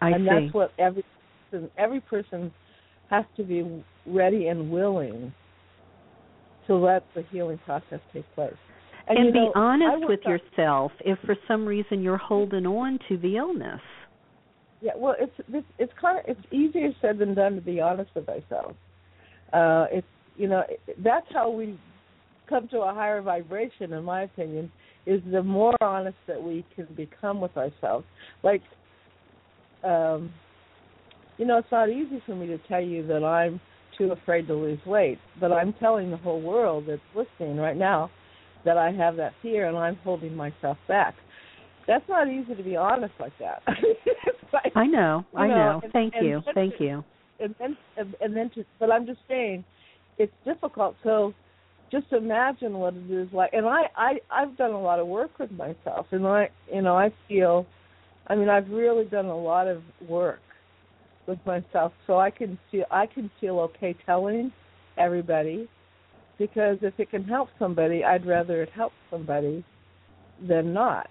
I 0.00 0.10
and 0.10 0.24
see. 0.24 0.28
that's 0.28 0.54
what 0.54 0.72
every 0.78 1.04
every 1.78 2.00
person 2.00 2.50
has 3.10 3.24
to 3.36 3.44
be 3.44 3.84
ready 4.06 4.48
and 4.48 4.70
willing 4.70 5.32
to 6.66 6.76
let 6.76 7.04
the 7.14 7.22
healing 7.30 7.58
process 7.64 8.00
take 8.12 8.24
place. 8.34 8.52
And, 9.08 9.18
and 9.18 9.32
be 9.32 9.40
know, 9.40 9.52
honest 9.54 10.08
with 10.08 10.20
on- 10.26 10.32
yourself 10.32 10.92
if 11.04 11.18
for 11.26 11.36
some 11.48 11.66
reason 11.66 12.02
you're 12.02 12.16
holding 12.16 12.66
on 12.66 12.98
to 13.08 13.16
the 13.18 13.36
illness. 13.36 13.80
Yeah, 14.80 14.92
well, 14.96 15.14
it's 15.18 15.32
it's 15.52 15.66
it's 15.78 15.92
kind 16.00 16.18
of 16.18 16.24
it's 16.26 16.52
easier 16.52 16.90
said 17.00 17.18
than 17.18 17.34
done 17.34 17.54
to 17.54 17.60
be 17.60 17.80
honest 17.80 18.10
with 18.14 18.28
ourselves. 18.28 18.76
Uh, 19.52 19.86
it's 19.92 20.06
you 20.36 20.48
know 20.48 20.64
that's 20.98 21.26
how 21.32 21.50
we 21.50 21.78
come 22.48 22.68
to 22.68 22.80
a 22.80 22.92
higher 22.92 23.22
vibration, 23.22 23.92
in 23.92 24.04
my 24.04 24.22
opinion, 24.22 24.70
is 25.06 25.20
the 25.30 25.42
more 25.42 25.74
honest 25.80 26.16
that 26.26 26.42
we 26.42 26.64
can 26.74 26.86
become 26.96 27.40
with 27.40 27.56
ourselves. 27.56 28.04
Like, 28.42 28.62
um, 29.84 30.32
you 31.38 31.46
know, 31.46 31.58
it's 31.58 31.72
not 31.72 31.88
easy 31.88 32.22
for 32.26 32.34
me 32.34 32.46
to 32.48 32.58
tell 32.68 32.82
you 32.82 33.06
that 33.06 33.24
I'm 33.24 33.60
too 34.06 34.12
afraid 34.12 34.46
to 34.48 34.54
lose 34.54 34.78
weight, 34.86 35.18
but 35.40 35.52
I'm 35.52 35.72
telling 35.74 36.10
the 36.10 36.16
whole 36.16 36.40
world 36.40 36.84
that's 36.88 37.00
listening 37.14 37.56
right 37.56 37.76
now 37.76 38.10
that 38.64 38.76
I 38.78 38.90
have 38.92 39.16
that 39.16 39.32
fear 39.42 39.68
and 39.68 39.76
I'm 39.76 39.96
holding 39.96 40.34
myself 40.36 40.76
back. 40.88 41.14
That's 41.86 42.04
not 42.08 42.28
easy 42.28 42.54
to 42.54 42.62
be 42.62 42.76
honest 42.76 43.14
like 43.20 43.32
that. 43.40 43.62
Like- 44.52 44.72
I 44.76 44.86
know. 44.86 45.24
I 45.34 45.46
You 45.46 45.48
know. 45.52 45.56
know, 45.56 45.80
and- 45.82 45.92
Thank 45.94 46.14
and 46.14 46.26
you. 46.26 46.42
Thank 46.54 46.74
a- 46.78 46.84
you. 46.84 47.04
and 47.40 47.54
then 47.58 47.74
and 48.20 48.36
then 48.36 48.50
to 48.54 48.64
but 48.78 48.90
I'm 48.90 49.06
just 49.06 49.20
saying 49.26 49.64
it's 50.18 50.32
difficult 50.44 50.94
so 51.02 51.32
just 51.90 52.12
imagine 52.12 52.74
what 52.74 52.92
it 52.94 53.10
is 53.10 53.28
like 53.32 53.54
and 53.54 53.64
I 53.66 53.84
I 53.96 54.10
I've 54.30 54.54
done 54.58 54.72
a 54.72 54.80
lot 54.80 54.98
of 55.00 55.06
work 55.06 55.30
with 55.38 55.50
myself 55.52 56.04
and 56.10 56.26
I 56.26 56.50
you 56.70 56.82
know 56.82 56.96
I 56.98 57.10
feel 57.28 57.64
I 58.26 58.34
mean 58.36 58.50
I've 58.50 58.68
really 58.68 59.06
done 59.06 59.24
a 59.26 59.36
lot 59.36 59.66
of 59.68 59.82
work 60.06 60.40
with 61.26 61.38
myself 61.46 61.92
so 62.06 62.18
I 62.18 62.30
can 62.30 62.58
feel 62.70 62.84
I 62.90 63.06
can 63.06 63.30
feel 63.40 63.60
okay 63.60 63.96
telling 64.06 64.52
everybody 64.98 65.68
because 66.38 66.78
if 66.82 66.98
it 66.98 67.10
can 67.10 67.24
help 67.24 67.48
somebody 67.58 68.04
I'd 68.04 68.26
rather 68.26 68.62
it 68.62 68.70
help 68.74 68.92
somebody 69.10 69.64
than 70.48 70.72
not 70.72 71.08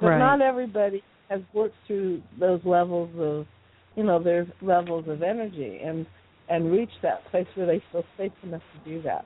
but 0.00 0.08
Right. 0.08 0.18
not 0.18 0.40
everybody 0.40 1.02
has 1.28 1.40
worked 1.52 1.76
through 1.86 2.20
those 2.38 2.60
levels 2.64 3.10
of 3.18 3.46
you 3.96 4.02
know 4.02 4.22
their 4.22 4.46
levels 4.60 5.06
of 5.08 5.22
energy 5.22 5.80
and 5.84 6.06
and 6.48 6.70
reach 6.70 6.90
that 7.02 7.24
place 7.30 7.46
where 7.54 7.66
they 7.66 7.82
feel 7.92 8.04
safe 8.16 8.32
enough 8.42 8.62
to 8.72 8.90
do 8.90 9.02
that 9.02 9.24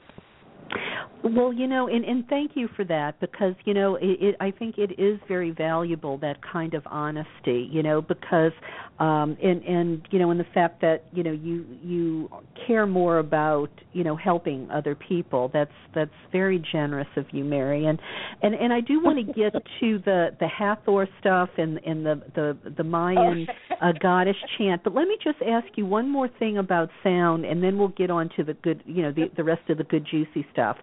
Well, 1.24 1.52
you 1.52 1.66
know, 1.66 1.88
and 1.88 2.04
and 2.04 2.26
thank 2.28 2.52
you 2.54 2.68
for 2.76 2.84
that 2.84 3.18
because 3.20 3.54
you 3.64 3.74
know, 3.74 3.96
it, 3.96 4.18
it 4.20 4.36
I 4.40 4.52
think 4.52 4.78
it 4.78 5.00
is 5.00 5.18
very 5.26 5.50
valuable 5.50 6.16
that 6.18 6.36
kind 6.42 6.74
of 6.74 6.84
honesty, 6.86 7.68
you 7.72 7.82
know, 7.82 8.00
because 8.00 8.52
um 9.00 9.36
and 9.42 9.62
and 9.64 10.09
you 10.11 10.20
know, 10.20 10.30
and 10.30 10.38
the 10.38 10.46
fact 10.54 10.80
that, 10.82 11.04
you 11.12 11.24
know, 11.24 11.32
you 11.32 11.66
you 11.82 12.30
care 12.66 12.86
more 12.86 13.18
about, 13.18 13.70
you 13.92 14.04
know, 14.04 14.14
helping 14.14 14.70
other 14.70 14.94
people. 14.94 15.50
That's 15.52 15.72
that's 15.92 16.11
very 16.30 16.62
generous 16.70 17.09
of 17.16 17.26
you, 17.32 17.42
Mary. 17.42 17.86
And 17.86 17.98
and 18.42 18.54
and 18.54 18.72
I 18.72 18.80
do 18.80 19.02
want 19.02 19.18
to 19.18 19.32
get 19.32 19.54
to 19.80 19.98
the 20.04 20.36
the 20.38 20.46
Hathor 20.46 21.09
stuff 21.18 21.50
and 21.59 21.78
and 21.78 22.06
the 22.06 22.22
the 22.36 22.72
the 22.76 22.84
Mayan 22.84 23.48
uh, 23.82 23.92
goddess 24.00 24.36
chant, 24.56 24.84
but 24.84 24.94
let 24.94 25.09
me 25.09 25.16
just 25.22 25.38
ask 25.42 25.66
you 25.74 25.84
one 25.84 26.09
more 26.09 26.28
thing 26.38 26.59
about 26.59 26.90
sound 27.02 27.44
and 27.44 27.61
then 27.61 27.76
we'll 27.76 27.88
get 27.88 28.11
on 28.11 28.30
to 28.36 28.44
the 28.44 28.54
good, 28.54 28.84
you 28.86 29.02
know, 29.02 29.11
the 29.11 29.30
the 29.36 29.42
rest 29.42 29.68
of 29.68 29.78
the 29.78 29.84
good 29.84 30.06
juicy 30.09 30.46
stuff. 30.52 30.76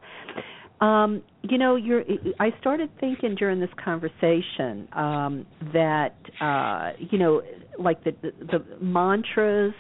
Um, 0.82 1.24
you 1.44 1.58
know, 1.58 1.76
you're 1.76 2.04
I 2.40 2.50
started 2.60 2.90
thinking 3.00 3.36
during 3.36 3.60
this 3.60 3.70
conversation 3.84 4.88
um 4.94 5.46
that 5.74 6.16
uh 6.42 6.92
you 7.00 7.18
know, 7.18 7.42
like 7.80 8.04
the 8.04 8.12
the, 8.22 8.32
the 8.40 8.84
mantras 8.84 9.74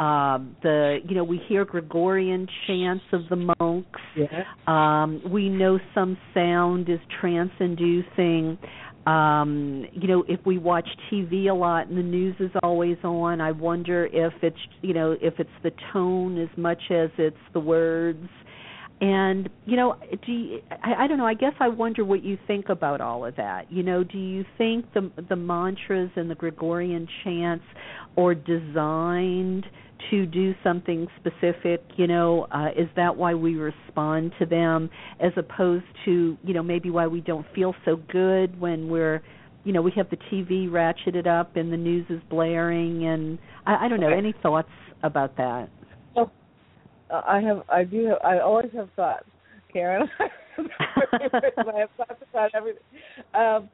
um 0.00 0.56
the 0.62 0.98
you 1.08 1.14
know 1.14 1.22
we 1.22 1.40
hear 1.48 1.64
gregorian 1.64 2.48
chants 2.66 3.04
of 3.12 3.20
the 3.30 3.36
monks 3.60 4.00
yeah 4.16 4.42
um, 4.66 5.22
we 5.30 5.48
know 5.48 5.78
some 5.94 6.16
sound 6.34 6.88
is 6.88 6.98
trance 7.20 7.52
inducing. 7.60 8.58
Um, 9.06 9.84
you 9.92 10.08
know, 10.08 10.24
if 10.28 10.40
we 10.46 10.56
watch 10.56 10.88
TV 11.12 11.50
a 11.50 11.54
lot 11.54 11.88
and 11.88 11.98
the 11.98 12.02
news 12.02 12.34
is 12.40 12.50
always 12.62 12.96
on, 13.04 13.40
I 13.40 13.52
wonder 13.52 14.06
if 14.06 14.32
it's 14.42 14.56
you 14.80 14.94
know 14.94 15.12
if 15.20 15.34
it's 15.38 15.50
the 15.62 15.72
tone 15.92 16.38
as 16.40 16.48
much 16.56 16.80
as 16.90 17.10
it's 17.18 17.36
the 17.52 17.60
words. 17.60 18.26
And 19.00 19.48
you 19.66 19.76
know, 19.76 19.96
do 20.24 20.32
you, 20.32 20.60
I, 20.70 21.04
I 21.04 21.06
don't 21.06 21.18
know. 21.18 21.26
I 21.26 21.34
guess 21.34 21.52
I 21.58 21.68
wonder 21.68 22.04
what 22.04 22.22
you 22.22 22.38
think 22.46 22.68
about 22.68 23.00
all 23.00 23.24
of 23.24 23.36
that. 23.36 23.70
You 23.70 23.82
know, 23.82 24.04
do 24.04 24.18
you 24.18 24.44
think 24.56 24.92
the 24.94 25.10
the 25.28 25.36
mantras 25.36 26.10
and 26.16 26.30
the 26.30 26.34
Gregorian 26.36 27.08
chants 27.22 27.64
are 28.16 28.34
designed 28.34 29.66
to 30.10 30.26
do 30.26 30.54
something 30.62 31.08
specific? 31.18 31.82
You 31.96 32.06
know, 32.06 32.46
uh, 32.52 32.68
is 32.76 32.88
that 32.94 33.16
why 33.16 33.34
we 33.34 33.56
respond 33.56 34.32
to 34.38 34.46
them, 34.46 34.88
as 35.20 35.32
opposed 35.36 35.86
to 36.04 36.38
you 36.44 36.54
know 36.54 36.62
maybe 36.62 36.90
why 36.90 37.08
we 37.08 37.20
don't 37.20 37.46
feel 37.52 37.74
so 37.84 37.96
good 38.12 38.58
when 38.60 38.88
we're 38.88 39.22
you 39.64 39.72
know 39.72 39.82
we 39.82 39.92
have 39.96 40.08
the 40.10 40.18
TV 40.32 40.70
ratcheted 40.70 41.26
up 41.26 41.56
and 41.56 41.72
the 41.72 41.76
news 41.76 42.06
is 42.10 42.20
blaring 42.30 43.06
and 43.06 43.40
I, 43.66 43.86
I 43.86 43.88
don't 43.88 44.00
know. 44.00 44.12
Any 44.12 44.34
thoughts 44.40 44.70
about 45.02 45.36
that? 45.38 45.68
I 47.10 47.40
have 47.40 47.62
I 47.68 47.84
do 47.84 48.06
have 48.06 48.18
I 48.24 48.38
always 48.38 48.70
have 48.74 48.88
thoughts 48.96 49.26
Karen 49.72 50.08
I 50.20 51.78
have 51.78 51.90
thoughts 51.96 52.22
about 52.30 52.50
everything 52.54 52.82
um 53.34 53.68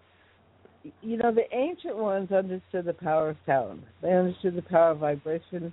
you 1.03 1.17
know, 1.17 1.33
the 1.33 1.45
ancient 1.55 1.97
ones 1.97 2.33
understood 2.33 2.87
the 2.87 2.95
power 2.95 3.31
of 3.31 3.37
sound. 3.47 3.83
They 4.03 4.13
understood 4.13 4.57
the 4.57 4.63
power 4.63 4.91
of 4.93 4.99
vibration, 4.99 5.73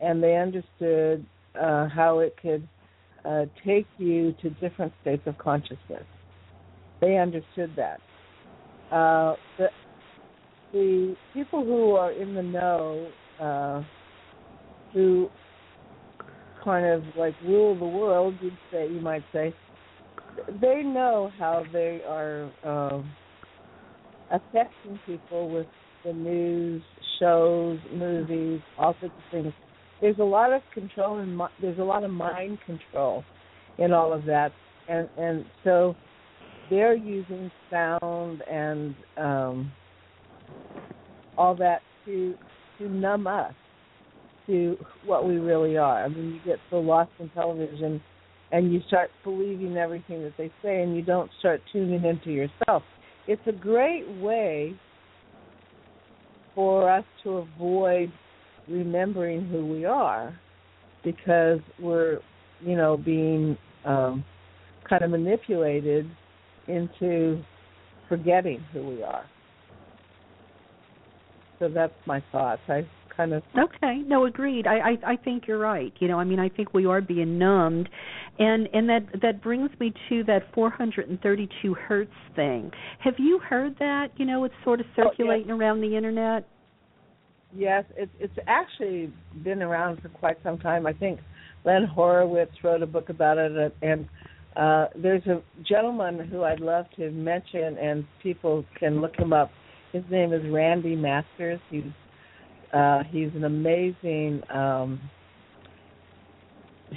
and 0.00 0.22
they 0.22 0.36
understood 0.36 1.24
uh, 1.60 1.88
how 1.88 2.20
it 2.20 2.34
could 2.40 2.66
uh, 3.24 3.44
take 3.66 3.86
you 3.98 4.34
to 4.40 4.50
different 4.50 4.92
states 5.02 5.22
of 5.26 5.36
consciousness. 5.38 6.04
They 7.00 7.18
understood 7.18 7.76
that. 7.76 8.00
Uh, 8.94 9.36
the 9.58 9.68
the 10.72 11.16
people 11.34 11.64
who 11.64 11.92
are 11.92 12.12
in 12.12 12.34
the 12.34 12.42
know, 12.42 13.08
uh, 13.40 13.82
who 14.92 15.28
kind 16.64 16.86
of 16.86 17.02
like 17.16 17.34
rule 17.44 17.78
the 17.78 17.86
world, 17.86 18.34
you'd 18.40 18.56
say, 18.70 18.88
you 18.88 19.00
might 19.00 19.22
say, 19.32 19.54
they 20.60 20.82
know 20.82 21.30
how 21.38 21.64
they 21.72 22.00
are 22.06 22.50
uh, 22.64 23.02
affecting 24.30 24.98
people 25.06 25.50
with 25.50 25.66
the 26.04 26.12
news, 26.12 26.82
shows, 27.18 27.78
movies, 27.94 28.60
all 28.78 28.94
sorts 29.00 29.14
of 29.14 29.32
things. 29.32 29.52
There's 30.00 30.18
a 30.18 30.24
lot 30.24 30.52
of 30.52 30.62
control 30.72 31.18
and 31.18 31.40
there's 31.60 31.78
a 31.78 31.82
lot 31.84 32.04
of 32.04 32.10
mind 32.10 32.58
control 32.64 33.22
in 33.78 33.92
all 33.92 34.12
of 34.12 34.24
that, 34.26 34.50
and 34.88 35.08
and 35.18 35.44
so 35.62 35.94
they're 36.70 36.94
using 36.94 37.50
sound 37.70 38.42
and 38.50 38.94
um, 39.18 39.72
all 41.36 41.54
that 41.56 41.80
to 42.06 42.34
to 42.78 42.88
numb 42.88 43.26
us 43.26 43.54
to 44.46 44.76
what 45.04 45.26
we 45.26 45.36
really 45.36 45.76
are. 45.76 46.04
I 46.04 46.08
mean, 46.08 46.34
you 46.34 46.40
get 46.44 46.58
so 46.70 46.80
lost 46.80 47.10
in 47.18 47.28
television 47.30 48.00
and 48.52 48.72
you 48.72 48.80
start 48.88 49.10
believing 49.22 49.76
everything 49.76 50.22
that 50.22 50.32
they 50.36 50.50
say 50.62 50.82
and 50.82 50.96
you 50.96 51.02
don't 51.02 51.30
start 51.38 51.60
tuning 51.72 52.04
into 52.04 52.30
yourself. 52.30 52.82
It's 53.26 53.42
a 53.46 53.52
great 53.52 54.08
way 54.20 54.74
for 56.54 56.90
us 56.90 57.04
to 57.22 57.38
avoid 57.38 58.12
remembering 58.68 59.46
who 59.48 59.66
we 59.66 59.84
are 59.84 60.38
because 61.04 61.60
we're, 61.80 62.18
you 62.60 62.76
know, 62.76 62.96
being 62.96 63.56
um, 63.84 64.24
kind 64.88 65.02
of 65.02 65.10
manipulated 65.10 66.10
into 66.66 67.42
forgetting 68.08 68.62
who 68.72 68.86
we 68.86 69.02
are. 69.02 69.24
So 71.58 71.68
that's 71.68 71.92
my 72.06 72.22
thoughts. 72.32 72.62
I 72.68 72.86
kind 73.20 73.32
of 73.32 73.42
Okay, 73.56 74.02
no, 74.06 74.24
agreed. 74.26 74.66
I, 74.66 74.78
I 74.78 75.12
I 75.12 75.16
think 75.16 75.44
you're 75.46 75.58
right. 75.58 75.92
You 76.00 76.08
know, 76.08 76.18
I 76.18 76.24
mean, 76.24 76.38
I 76.38 76.48
think 76.48 76.72
we 76.74 76.86
are 76.86 77.00
being 77.00 77.38
numbed, 77.38 77.88
and 78.38 78.68
and 78.72 78.88
that 78.88 79.02
that 79.22 79.42
brings 79.42 79.70
me 79.80 79.92
to 80.08 80.24
that 80.24 80.42
432 80.54 81.74
hertz 81.74 82.10
thing. 82.36 82.70
Have 83.00 83.14
you 83.18 83.38
heard 83.38 83.76
that? 83.78 84.08
You 84.16 84.26
know, 84.26 84.44
it's 84.44 84.54
sort 84.64 84.80
of 84.80 84.86
Oh, 85.02 85.04
yes. 85.04 85.10
circulating 85.10 85.50
around 85.50 85.80
the 85.80 85.96
internet. 85.96 86.46
Yes, 87.54 87.84
it's 87.96 88.12
it's 88.20 88.38
actually 88.46 89.12
been 89.42 89.62
around 89.62 90.00
for 90.02 90.08
quite 90.08 90.36
some 90.42 90.58
time. 90.58 90.86
I 90.86 90.92
think 90.92 91.20
Len 91.64 91.84
Horowitz 91.84 92.52
wrote 92.62 92.82
a 92.82 92.86
book 92.86 93.08
about 93.08 93.38
it, 93.38 93.74
and 93.82 94.08
uh, 94.56 94.86
there's 94.96 95.26
a 95.26 95.42
gentleman 95.68 96.18
who 96.28 96.44
I'd 96.44 96.60
love 96.60 96.86
to 96.96 97.10
mention, 97.10 97.76
and 97.78 98.04
people 98.22 98.64
can 98.78 99.00
look 99.00 99.16
him 99.16 99.32
up. 99.32 99.50
His 99.92 100.04
name 100.10 100.32
is 100.32 100.42
Randy 100.50 100.94
Masters. 100.94 101.60
He's 101.70 101.82
uh, 102.72 103.02
he's 103.10 103.30
an 103.34 103.44
amazing 103.44 104.42
um, 104.50 105.00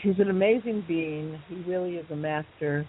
he's 0.02 0.20
an 0.20 0.30
amazing 0.30 0.84
being. 0.88 1.40
He 1.50 1.56
really 1.70 1.96
is 1.96 2.06
a 2.12 2.16
master. 2.16 2.88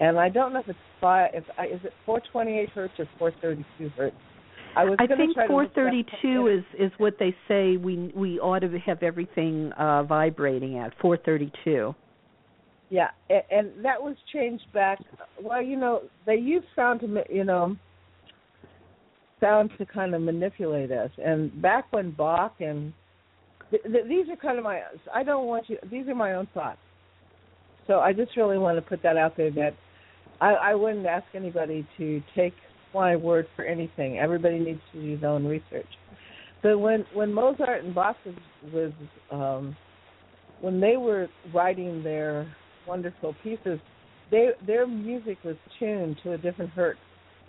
And 0.00 0.18
I 0.18 0.28
don't 0.28 0.52
know 0.52 0.60
if 0.60 0.68
it's 0.68 0.78
five. 1.00 1.30
If 1.34 1.44
I, 1.58 1.66
is 1.66 1.80
it 1.84 1.92
428 2.06 2.68
hertz 2.70 2.94
or 2.98 3.06
432 3.18 3.90
hertz? 3.96 4.16
I 4.74 4.84
was 4.84 4.96
I 4.98 5.06
think 5.06 5.34
try 5.34 5.46
to 5.46 5.54
look 5.54 5.64
it 5.64 5.80
up. 5.80 6.20
432 6.22 6.46
is 6.48 6.64
is 6.78 6.92
what 6.98 7.14
they 7.18 7.34
say 7.46 7.76
we 7.76 8.10
we 8.16 8.40
ought 8.40 8.60
to 8.60 8.78
have 8.78 9.02
everything 9.02 9.70
uh 9.72 10.02
vibrating 10.02 10.78
at 10.78 10.92
432. 11.00 11.94
Yeah, 12.88 13.08
and, 13.30 13.42
and 13.50 13.84
that 13.84 14.02
was 14.02 14.16
changed 14.32 14.64
back. 14.74 14.98
Well, 15.42 15.62
you 15.62 15.76
know, 15.76 16.02
they 16.26 16.34
use 16.34 16.64
sound 16.76 17.00
to, 17.00 17.24
you 17.30 17.44
know, 17.44 17.76
sound 19.42 19.70
to 19.78 19.84
kind 19.84 20.14
of 20.14 20.22
manipulate 20.22 20.90
us. 20.90 21.10
And 21.22 21.60
back 21.60 21.86
when 21.90 22.12
Bach 22.12 22.54
and 22.60 22.92
th- 23.70 23.82
th- 23.82 24.04
these 24.08 24.28
are 24.30 24.36
kind 24.36 24.56
of 24.56 24.64
my. 24.64 24.80
I 25.14 25.22
don't 25.22 25.46
want 25.46 25.68
you. 25.68 25.76
These 25.90 26.08
are 26.08 26.14
my 26.14 26.34
own 26.34 26.48
thoughts. 26.54 26.78
So 27.86 27.98
I 27.98 28.12
just 28.12 28.36
really 28.36 28.58
want 28.58 28.78
to 28.78 28.82
put 28.82 29.02
that 29.02 29.16
out 29.16 29.36
there 29.36 29.50
that 29.50 29.74
I, 30.40 30.52
I 30.52 30.74
wouldn't 30.74 31.06
ask 31.06 31.26
anybody 31.34 31.86
to 31.98 32.22
take 32.36 32.54
my 32.94 33.16
word 33.16 33.46
for 33.56 33.64
anything. 33.64 34.18
Everybody 34.18 34.58
needs 34.60 34.80
to 34.92 35.00
do 35.00 35.18
their 35.18 35.30
own 35.30 35.44
research. 35.44 35.88
But 36.62 36.78
when 36.78 37.04
when 37.12 37.32
Mozart 37.32 37.84
and 37.84 37.94
Bach 37.94 38.16
was, 38.24 38.34
was 38.72 38.92
um, 39.30 39.76
when 40.60 40.80
they 40.80 40.96
were 40.96 41.28
writing 41.52 42.02
their 42.04 42.46
wonderful 42.86 43.34
pieces, 43.42 43.80
they 44.30 44.50
their 44.64 44.86
music 44.86 45.38
was 45.44 45.56
tuned 45.78 46.18
to 46.22 46.32
a 46.32 46.38
different 46.38 46.70
hertz 46.70 47.00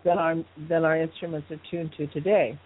than 0.04 0.18
our 0.18 0.36
than 0.70 0.84
our 0.84 1.02
instruments 1.02 1.50
are 1.52 1.60
tuned 1.70 1.92
to 1.98 2.08
today. 2.08 2.58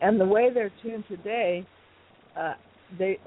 And 0.00 0.20
the 0.20 0.26
way 0.26 0.50
they're 0.52 0.72
tuned 0.82 1.04
today, 1.08 1.66
uh, 2.36 2.54
they 2.98 3.18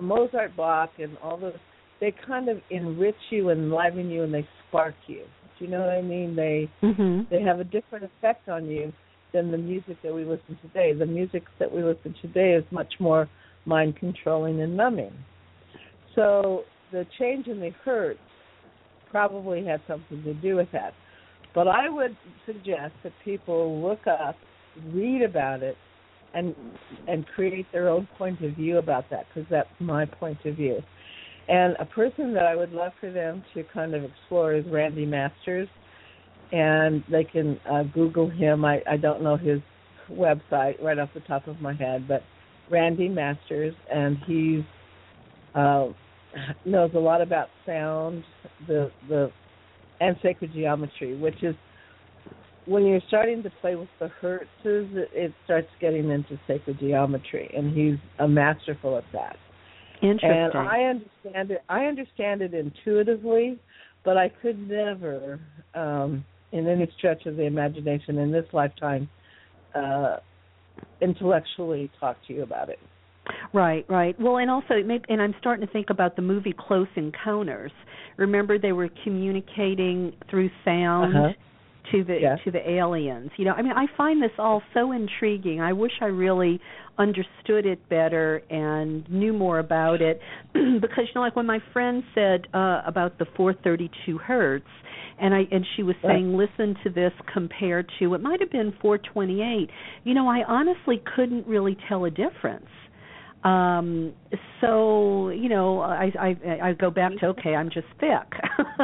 Mozart, 0.00 0.56
Bach, 0.56 0.90
and 0.98 1.16
all 1.18 1.36
those 1.36 1.54
they 2.00 2.14
kind 2.26 2.48
of 2.48 2.58
enrich 2.70 3.16
you 3.30 3.50
and 3.50 3.64
enliven 3.64 4.10
you, 4.10 4.22
and 4.22 4.32
they 4.32 4.46
spark 4.68 4.94
you. 5.06 5.22
Do 5.58 5.64
you 5.64 5.70
know 5.70 5.80
what 5.80 5.90
I 5.90 6.02
mean? 6.02 6.34
They 6.34 6.68
Mhm. 6.82 7.28
they 7.28 7.42
have 7.42 7.60
a 7.60 7.64
different 7.64 8.04
effect 8.04 8.48
on 8.48 8.66
you 8.66 8.92
than 9.32 9.50
the 9.50 9.58
music 9.58 10.00
that 10.02 10.12
we 10.12 10.24
listen 10.24 10.56
to 10.56 10.68
today. 10.68 10.92
The 10.92 11.06
music 11.06 11.44
that 11.58 11.70
we 11.70 11.82
listen 11.82 12.14
to 12.14 12.20
today 12.22 12.52
is 12.52 12.64
much 12.72 12.98
more 12.98 13.28
mind 13.64 13.96
controlling 13.96 14.60
and 14.60 14.76
numbing. 14.76 15.12
So 16.14 16.64
the 16.90 17.06
change 17.18 17.46
in 17.46 17.60
the 17.60 17.70
hertz 17.84 18.18
probably 19.10 19.64
had 19.64 19.80
something 19.86 20.22
to 20.24 20.34
do 20.34 20.56
with 20.56 20.70
that. 20.72 20.94
But 21.54 21.68
I 21.68 21.88
would 21.88 22.16
suggest 22.46 22.94
that 23.02 23.12
people 23.24 23.80
look 23.80 24.06
up, 24.06 24.36
read 24.92 25.22
about 25.22 25.62
it, 25.62 25.76
and 26.34 26.54
and 27.08 27.26
create 27.34 27.66
their 27.72 27.88
own 27.88 28.08
point 28.16 28.40
of 28.42 28.52
view 28.52 28.78
about 28.78 29.04
that 29.10 29.26
because 29.28 29.48
that's 29.50 29.68
my 29.80 30.04
point 30.04 30.38
of 30.44 30.56
view. 30.56 30.80
And 31.48 31.74
a 31.80 31.84
person 31.84 32.32
that 32.34 32.44
I 32.44 32.54
would 32.54 32.72
love 32.72 32.92
for 33.00 33.10
them 33.10 33.42
to 33.54 33.64
kind 33.74 33.94
of 33.94 34.04
explore 34.04 34.54
is 34.54 34.64
Randy 34.70 35.04
Masters, 35.04 35.68
and 36.52 37.02
they 37.10 37.24
can 37.24 37.58
uh, 37.68 37.82
Google 37.82 38.30
him. 38.30 38.64
I 38.64 38.80
I 38.88 38.96
don't 38.96 39.22
know 39.22 39.36
his 39.36 39.60
website 40.10 40.80
right 40.82 40.98
off 40.98 41.10
the 41.14 41.20
top 41.20 41.48
of 41.48 41.60
my 41.60 41.74
head, 41.74 42.06
but 42.06 42.22
Randy 42.70 43.08
Masters, 43.08 43.74
and 43.92 44.16
he's 44.26 44.62
uh, 45.54 45.88
knows 46.64 46.90
a 46.94 46.98
lot 46.98 47.20
about 47.20 47.48
sound, 47.66 48.22
the 48.68 48.90
the 49.08 49.32
and 50.00 50.16
sacred 50.22 50.52
geometry, 50.52 51.16
which 51.16 51.42
is 51.42 51.54
when 52.66 52.84
you're 52.84 53.00
starting 53.08 53.42
to 53.42 53.50
play 53.60 53.74
with 53.74 53.88
the 53.98 54.08
hertzes, 54.20 54.46
it, 54.64 55.08
it 55.12 55.32
starts 55.44 55.68
getting 55.80 56.10
into 56.10 56.38
sacred 56.46 56.78
geometry, 56.78 57.50
and 57.56 57.76
he's 57.76 57.98
a 58.18 58.28
masterful 58.28 58.96
at 58.96 59.04
that. 59.12 59.36
Interesting. 60.02 60.30
And 60.30 60.54
I 60.54 60.82
understand 60.82 61.50
it. 61.50 61.62
I 61.68 61.84
understand 61.84 62.42
it 62.42 62.54
intuitively, 62.54 63.58
but 64.04 64.16
I 64.16 64.30
could 64.40 64.58
never, 64.68 65.40
um, 65.74 66.24
in 66.52 66.66
any 66.66 66.90
stretch 66.96 67.26
of 67.26 67.36
the 67.36 67.44
imagination 67.44 68.18
in 68.18 68.30
this 68.30 68.46
lifetime, 68.52 69.08
uh, 69.74 70.16
intellectually 71.00 71.90
talk 72.00 72.16
to 72.28 72.32
you 72.32 72.42
about 72.42 72.68
it. 72.70 72.78
Right, 73.52 73.84
right. 73.88 74.18
Well, 74.18 74.38
and 74.38 74.50
also, 74.50 74.74
it 74.74 74.86
may, 74.86 75.00
and 75.08 75.20
I'm 75.20 75.34
starting 75.38 75.66
to 75.66 75.72
think 75.72 75.90
about 75.90 76.16
the 76.16 76.22
movie 76.22 76.54
Close 76.58 76.88
Encounters. 76.96 77.72
Remember, 78.20 78.58
they 78.58 78.72
were 78.72 78.88
communicating 79.02 80.12
through 80.28 80.50
sound 80.64 81.16
Uh-huh. 81.16 81.32
to 81.90 82.04
the 82.04 82.20
Yeah. 82.20 82.36
to 82.44 82.50
the 82.52 82.70
aliens. 82.70 83.30
You 83.36 83.46
know, 83.46 83.54
I 83.54 83.62
mean, 83.62 83.72
I 83.72 83.86
find 83.96 84.22
this 84.22 84.30
all 84.38 84.62
so 84.74 84.92
intriguing. 84.92 85.60
I 85.60 85.72
wish 85.72 85.92
I 86.00 86.06
really 86.06 86.60
understood 86.98 87.64
it 87.66 87.80
better 87.88 88.42
and 88.50 89.08
knew 89.10 89.32
more 89.32 89.58
about 89.58 90.02
it, 90.02 90.20
because 90.52 91.04
you 91.08 91.14
know, 91.14 91.22
like 91.22 91.34
when 91.34 91.46
my 91.46 91.60
friend 91.72 92.04
said 92.14 92.46
uh 92.54 92.82
about 92.86 93.18
the 93.18 93.24
432 93.36 94.18
hertz, 94.18 94.68
and 95.18 95.34
I 95.34 95.48
and 95.50 95.66
she 95.74 95.82
was 95.82 95.96
saying, 96.02 96.36
listen 96.36 96.76
to 96.84 96.90
this 96.90 97.12
compared 97.32 97.90
to 97.98 98.14
it 98.14 98.20
might 98.22 98.40
have 98.40 98.50
been 98.52 98.72
428. 98.82 99.70
You 100.04 100.14
know, 100.14 100.28
I 100.28 100.44
honestly 100.46 101.02
couldn't 101.16 101.46
really 101.46 101.76
tell 101.88 102.04
a 102.04 102.10
difference 102.10 102.68
um 103.44 104.12
so 104.60 105.30
you 105.30 105.48
know 105.48 105.80
i 105.80 106.12
i 106.20 106.36
i 106.62 106.72
go 106.74 106.90
back 106.90 107.10
to 107.18 107.26
okay 107.26 107.54
i'm 107.54 107.70
just 107.70 107.86
thick 107.98 108.30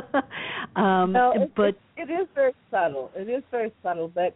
um 0.76 1.12
No, 1.12 1.32
it, 1.34 1.52
but 1.54 1.68
it, 1.68 1.78
it 1.96 2.10
is 2.10 2.26
very 2.34 2.54
subtle. 2.70 3.10
It 3.14 3.28
is 3.28 3.42
very 3.50 3.72
subtle, 3.82 4.08
but 4.08 4.34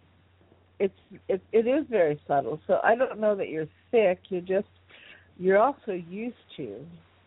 it's 0.79 0.95
it 1.29 1.41
it 1.53 1.67
is 1.67 1.87
very 1.91 2.21
subtle. 2.27 2.61
So 2.67 2.81
I 2.83 2.95
don't 2.95 3.21
know 3.21 3.35
that 3.37 3.49
you're 3.49 3.69
sick. 3.91 4.21
You're 4.29 4.41
just 4.41 4.69
you're 5.39 5.59
also 5.59 5.93
used 5.93 6.37
to, 6.57 6.85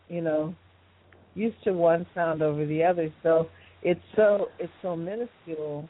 you 0.08 0.20
know, 0.20 0.54
used 1.34 1.62
to 1.64 1.72
one 1.72 2.06
sound 2.14 2.42
over 2.42 2.66
the 2.66 2.82
other. 2.82 3.12
So 3.22 3.48
it's 3.82 4.00
so 4.16 4.48
it's 4.58 4.72
so 4.82 4.96
minuscule 4.96 5.88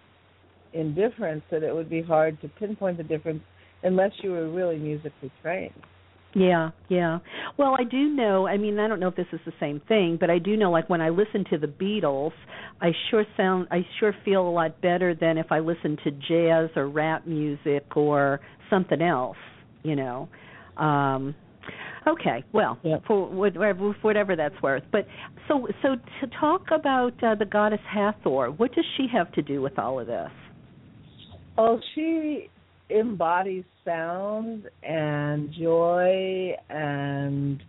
in 0.73 0.95
difference 0.95 1.43
that 1.51 1.63
it 1.63 1.75
would 1.75 1.91
be 1.91 2.03
hard 2.03 2.41
to 2.43 2.49
pinpoint 2.49 2.97
the 2.99 3.05
difference 3.05 3.43
unless 3.83 4.13
you 4.23 4.31
were 4.33 4.51
really 4.51 4.79
musically 4.79 5.31
trained. 5.43 5.73
Yeah, 6.35 6.71
yeah. 6.89 7.19
Well, 7.57 7.77
I 7.79 7.85
do 7.85 8.09
know. 8.09 8.47
I 8.49 8.57
mean, 8.57 8.79
I 8.79 8.89
don't 8.89 8.99
know 8.99 9.09
if 9.09 9.17
this 9.17 9.27
is 9.33 9.41
the 9.47 9.53
same 9.61 9.81
thing, 9.87 10.17
but 10.19 10.31
I 10.31 10.39
do 10.39 10.57
know. 10.57 10.71
Like 10.71 10.91
when 10.91 11.01
I 11.01 11.11
listen 11.11 11.45
to 11.51 11.59
the 11.59 11.69
Beatles, 11.69 12.33
I 12.81 12.91
sure 13.11 13.25
sound, 13.37 13.69
I 13.71 13.87
sure 14.01 14.13
feel 14.25 14.47
a 14.47 14.51
lot 14.51 14.81
better 14.81 15.15
than 15.15 15.39
if 15.39 15.53
I 15.53 15.61
listen 15.61 15.97
to 16.03 16.11
jazz 16.11 16.71
or 16.77 16.89
rap 16.89 17.27
music 17.27 17.97
or 17.97 18.41
something 18.69 19.01
else. 19.01 19.37
You 19.83 19.97
know. 19.97 20.29
Um 20.77 21.35
Okay, 22.07 22.45
well, 22.53 22.79
whatever, 23.09 23.95
for 23.95 23.95
whatever 24.03 24.37
that's 24.37 24.61
worth. 24.63 24.83
But 24.93 25.07
so, 25.49 25.67
so 25.81 25.97
to 26.21 26.27
talk 26.39 26.67
about 26.71 27.13
uh, 27.25 27.35
the 27.35 27.47
goddess 27.47 27.81
Hathor, 27.91 28.51
what 28.51 28.75
does 28.75 28.85
she 28.97 29.07
have 29.11 29.33
to 29.33 29.43
do 29.43 29.63
with 29.63 29.79
all 29.79 29.99
of 29.99 30.07
this? 30.07 30.29
Oh, 31.57 31.81
she 31.95 32.51
embodies 32.91 33.65
sound 33.85 34.65
and 34.83 35.51
joy 35.59 36.53
and 36.69 37.63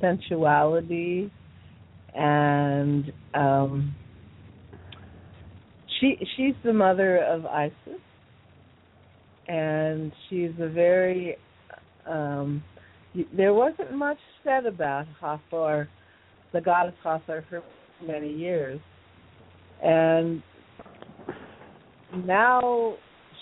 sensuality 0.00 1.30
and 2.14 3.12
um 3.34 3.94
she 6.00 6.16
she's 6.36 6.54
the 6.64 6.72
mother 6.72 7.18
of 7.18 7.46
Isis 7.46 8.00
and 9.48 10.12
she's 10.28 10.52
a 10.60 10.68
very 10.68 11.36
um 12.06 12.62
there 13.36 13.52
wasn't 13.52 13.92
much 13.94 14.18
said 14.42 14.66
about 14.66 15.06
Hathor, 15.20 15.88
the 16.52 16.60
goddess 16.60 16.94
Hathor 17.04 17.44
for 17.48 17.62
many 18.06 18.32
years. 18.32 18.80
And 19.82 20.42
now 22.24 22.94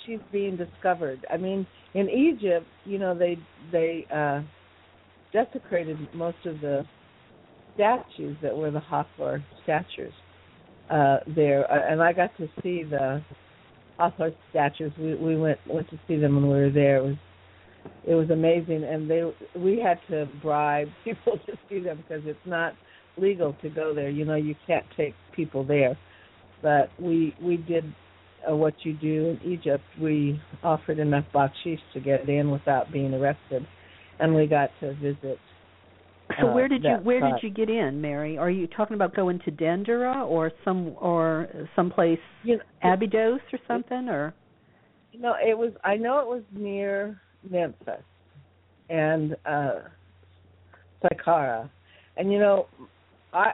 she's 0.07 0.21
being 0.33 0.57
discovered. 0.57 1.25
I 1.31 1.37
mean, 1.37 1.67
in 1.95 2.09
Egypt, 2.09 2.67
you 2.85 2.99
know, 2.99 3.17
they 3.17 3.39
they 3.73 4.07
uh 4.15 4.43
desecrated 5.33 5.97
most 6.15 6.39
of 6.45 6.61
the 6.61 6.85
statues 7.75 8.37
that 8.43 8.57
were 8.57 8.71
the 8.71 8.81
Hathor 8.81 9.45
statues 9.63 10.13
uh 10.91 11.19
there 11.37 11.71
uh, 11.71 11.93
and 11.93 12.03
I 12.03 12.13
got 12.13 12.37
to 12.39 12.49
see 12.63 12.83
the 12.83 13.23
Hathor 13.99 14.33
statues. 14.51 14.93
We 14.99 15.15
we 15.15 15.37
went 15.37 15.59
went 15.67 15.89
to 15.91 16.01
see 16.09 16.17
them 16.17 16.35
when 16.37 16.45
we 16.45 16.59
were 16.59 16.71
there. 16.71 16.99
It 16.99 17.05
was 17.05 17.17
it 18.07 18.15
was 18.15 18.31
amazing 18.31 18.85
and 18.85 19.11
they 19.11 19.23
we 19.57 19.81
had 19.81 19.99
to 20.11 20.29
bribe 20.43 20.89
people 21.05 21.39
to 21.47 21.59
see 21.69 21.81
them 21.81 21.99
because 21.99 22.23
it's 22.27 22.39
not 22.47 22.75
legal 23.17 23.55
to 23.63 23.69
go 23.69 23.95
there. 23.95 24.11
You 24.11 24.25
know, 24.25 24.37
you 24.37 24.55
can't 24.67 24.87
take 24.97 25.15
people 25.35 25.65
there. 25.65 25.97
But 26.63 26.91
we 27.01 27.35
we 27.43 27.57
did 27.57 27.85
uh, 28.49 28.55
what 28.55 28.75
you 28.83 28.95
do 28.95 29.37
in 29.43 29.53
Egypt. 29.53 29.85
We 30.01 30.41
offered 30.63 30.99
enough 30.99 31.25
bakshish 31.35 31.81
to 31.95 32.01
get 32.01 32.29
in 32.29 32.51
without 32.51 32.93
being 32.93 33.15
arrested, 33.15 33.67
and 34.19 34.35
we 34.35 34.47
got 34.47 34.71
to 34.81 34.95
visit. 34.95 35.39
So 36.41 36.49
uh, 36.49 36.55
where 36.55 36.69
did 36.69 36.85
you 36.85 36.91
where 37.03 37.21
spot. 37.21 37.41
did 37.41 37.49
you 37.49 37.55
get 37.55 37.71
in, 37.71 38.01
Mary? 38.01 38.39
Are 38.39 38.51
you 38.51 38.67
talking 38.69 38.95
about 38.95 39.15
going 39.15 39.41
to 39.45 39.51
Dendera 39.51 40.27
or 40.27 40.53
some 40.65 40.95
or 41.01 41.49
someplace 41.75 42.21
You 42.45 42.59
know, 42.59 42.93
Abydos 42.93 43.41
or 43.53 43.59
something 43.67 44.09
or? 44.09 44.35
No, 45.19 45.35
it 45.45 45.59
was. 45.59 45.73
I 45.83 45.97
know 45.97 46.21
it 46.21 46.27
was 46.27 46.43
near 46.53 47.21
Memphis 47.49 48.03
and 48.89 49.37
uh 49.45 49.81
Saqqara, 51.03 51.69
and 52.17 52.33
you 52.33 52.39
know, 52.39 52.67
I 53.33 53.53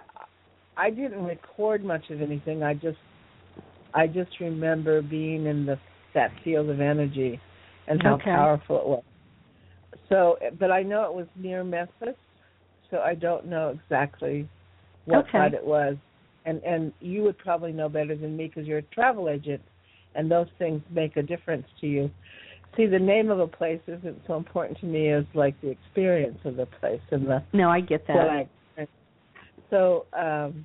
I 0.76 0.90
didn't 0.90 1.24
record 1.24 1.84
much 1.84 2.10
of 2.10 2.20
anything. 2.20 2.62
I 2.62 2.74
just 2.74 2.98
I 3.96 4.06
just 4.06 4.38
remember 4.40 5.00
being 5.00 5.46
in 5.46 5.64
the 5.64 5.78
that 6.14 6.30
field 6.44 6.70
of 6.70 6.80
energy 6.80 7.40
and 7.88 8.00
how 8.02 8.14
Okay. 8.14 8.30
powerful 8.32 8.78
it 8.78 8.86
was. 8.86 9.02
So, 10.08 10.38
but 10.58 10.70
I 10.70 10.82
know 10.82 11.04
it 11.04 11.14
was 11.14 11.26
near 11.34 11.64
Memphis, 11.64 12.14
so 12.90 12.98
I 12.98 13.14
don't 13.14 13.46
know 13.46 13.70
exactly 13.70 14.48
what 15.06 15.24
Okay. 15.24 15.38
side 15.38 15.54
it 15.54 15.64
was. 15.64 15.96
And 16.44 16.62
and 16.62 16.92
you 17.00 17.22
would 17.22 17.38
probably 17.38 17.72
know 17.72 17.88
better 17.88 18.14
than 18.14 18.36
me 18.36 18.46
because 18.46 18.66
you're 18.66 18.78
a 18.78 18.94
travel 18.94 19.28
agent, 19.28 19.62
and 20.14 20.30
those 20.30 20.48
things 20.58 20.82
make 20.90 21.16
a 21.16 21.22
difference 21.22 21.66
to 21.80 21.86
you. 21.86 22.10
See, 22.76 22.86
the 22.86 22.98
name 22.98 23.30
of 23.30 23.40
a 23.40 23.46
place 23.46 23.80
isn't 23.86 24.20
so 24.26 24.36
important 24.36 24.78
to 24.80 24.86
me 24.86 25.08
as 25.08 25.24
like 25.34 25.58
the 25.62 25.70
experience 25.70 26.38
of 26.44 26.56
the 26.56 26.66
place 26.66 27.00
and 27.10 27.26
the 27.26 27.42
No, 27.52 27.70
I 27.70 27.80
get 27.80 28.06
that. 28.06 28.28
I. 28.28 28.48
So, 29.70 30.06
um, 30.12 30.64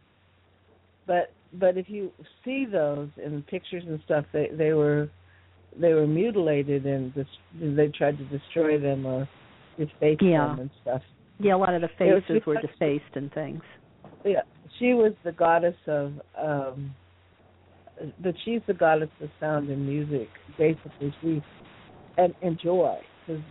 but 1.08 1.34
but 1.54 1.78
if 1.78 1.90
you 1.90 2.12
see 2.46 2.66
those 2.66 3.10
in 3.24 3.44
pictures 3.44 3.84
and 3.88 4.00
stuff, 4.06 4.26
they 4.34 4.50
they 4.58 4.74
were 4.74 5.10
they 5.80 5.94
were 5.94 6.08
mutilated 6.08 6.86
and 6.86 7.14
dis- 7.14 7.26
they 7.60 7.88
tried 7.90 8.18
to 8.18 8.26
destroy 8.26 8.80
them 8.80 9.06
or 9.06 9.28
deface 9.78 10.18
Yeah. 10.22 10.48
them 10.48 10.60
and 10.60 10.70
stuff. 10.82 11.02
yeah, 11.40 11.56
a 11.56 11.58
lot 11.58 11.74
of 11.74 11.82
the 11.82 11.90
It 12.06 12.14
was 12.14 12.24
faces 12.24 12.46
were 12.46 12.62
defaced 12.62 13.16
and 13.16 13.32
things. 13.34 13.62
Yeah, 14.24 14.42
she 14.78 14.94
was 14.94 15.14
the 15.24 15.32
goddess 15.32 15.76
of, 15.88 16.14
um 16.38 16.96
but 18.24 18.34
she's 18.44 18.62
the 18.68 18.74
goddess 18.74 19.10
of 19.22 19.30
sound 19.40 19.70
and 19.70 19.86
music. 19.88 20.28
Basically, 20.58 21.14
she 21.22 21.44
and 22.18 22.34
and 22.42 22.60
joy 22.60 22.98
because 23.26 23.42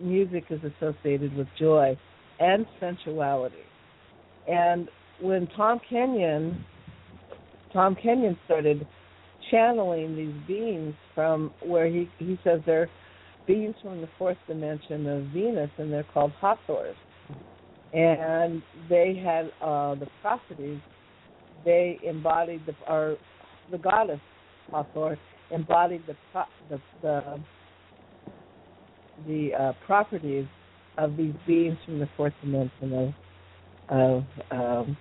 music 0.00 0.44
is 0.50 0.60
associated 0.64 1.34
with 1.34 1.48
joy 1.58 1.96
and 2.38 2.66
sensuality. 2.80 3.56
And 4.46 4.88
when 5.20 5.46
Tom 5.56 5.80
Kenyon, 5.88 6.64
Tom 7.72 7.96
Kenyon 7.96 8.38
started 8.44 8.86
channeling 9.50 10.16
these 10.16 10.46
beings 10.46 10.94
from 11.14 11.52
where 11.64 11.86
he 11.86 12.08
he 12.18 12.38
says 12.42 12.60
they're 12.66 12.90
beings 13.46 13.74
from 13.82 14.00
the 14.00 14.08
fourth 14.18 14.38
dimension 14.48 15.06
of 15.06 15.24
Venus, 15.26 15.70
and 15.78 15.92
they're 15.92 16.06
called 16.12 16.32
Hathors. 16.40 16.96
And 17.92 18.62
they 18.88 19.14
had 19.22 19.52
uh 19.62 19.94
the 19.94 20.08
properties. 20.20 20.80
They 21.64 21.98
embodied 22.04 22.62
the 22.66 22.74
or 22.88 23.16
the 23.70 23.78
goddess 23.78 24.20
Hathor 24.70 25.18
embodied 25.50 26.02
the 26.06 26.16
pro- 26.32 26.42
the 26.68 26.80
the, 27.02 27.40
the 29.26 29.54
uh, 29.54 29.72
properties 29.86 30.46
of 30.98 31.16
these 31.16 31.34
beings 31.46 31.76
from 31.84 31.98
the 31.98 32.08
fourth 32.16 32.34
dimension 32.42 32.92
of 32.92 33.14
of 33.88 34.24
um, 34.50 34.96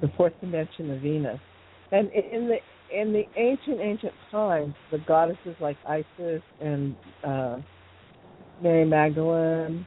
the 0.00 0.08
fourth 0.16 0.34
dimension 0.40 0.90
of 0.90 1.00
Venus, 1.00 1.40
and 1.92 2.10
in 2.12 2.48
the 2.48 2.58
in 2.90 3.12
the 3.12 3.24
ancient 3.36 3.80
ancient 3.80 4.14
times, 4.30 4.74
the 4.90 4.98
goddesses 4.98 5.56
like 5.60 5.76
Isis 5.86 6.42
and 6.60 6.96
uh, 7.24 7.58
Mary 8.62 8.84
Magdalene 8.84 9.86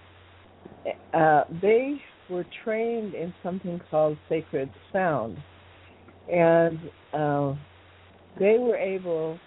uh, 1.14 1.44
they 1.62 2.02
were 2.30 2.46
trained 2.64 3.14
in 3.14 3.34
something 3.44 3.80
called 3.90 4.18
sacred 4.30 4.70
sound, 4.92 5.38
and 6.32 6.80
uh, 7.14 7.54
they 8.40 8.58
were 8.58 8.78
able, 8.78 9.38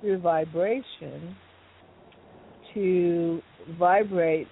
through 0.00 0.18
vibration, 0.18 1.36
to 2.74 3.40
vibrate 3.78 4.48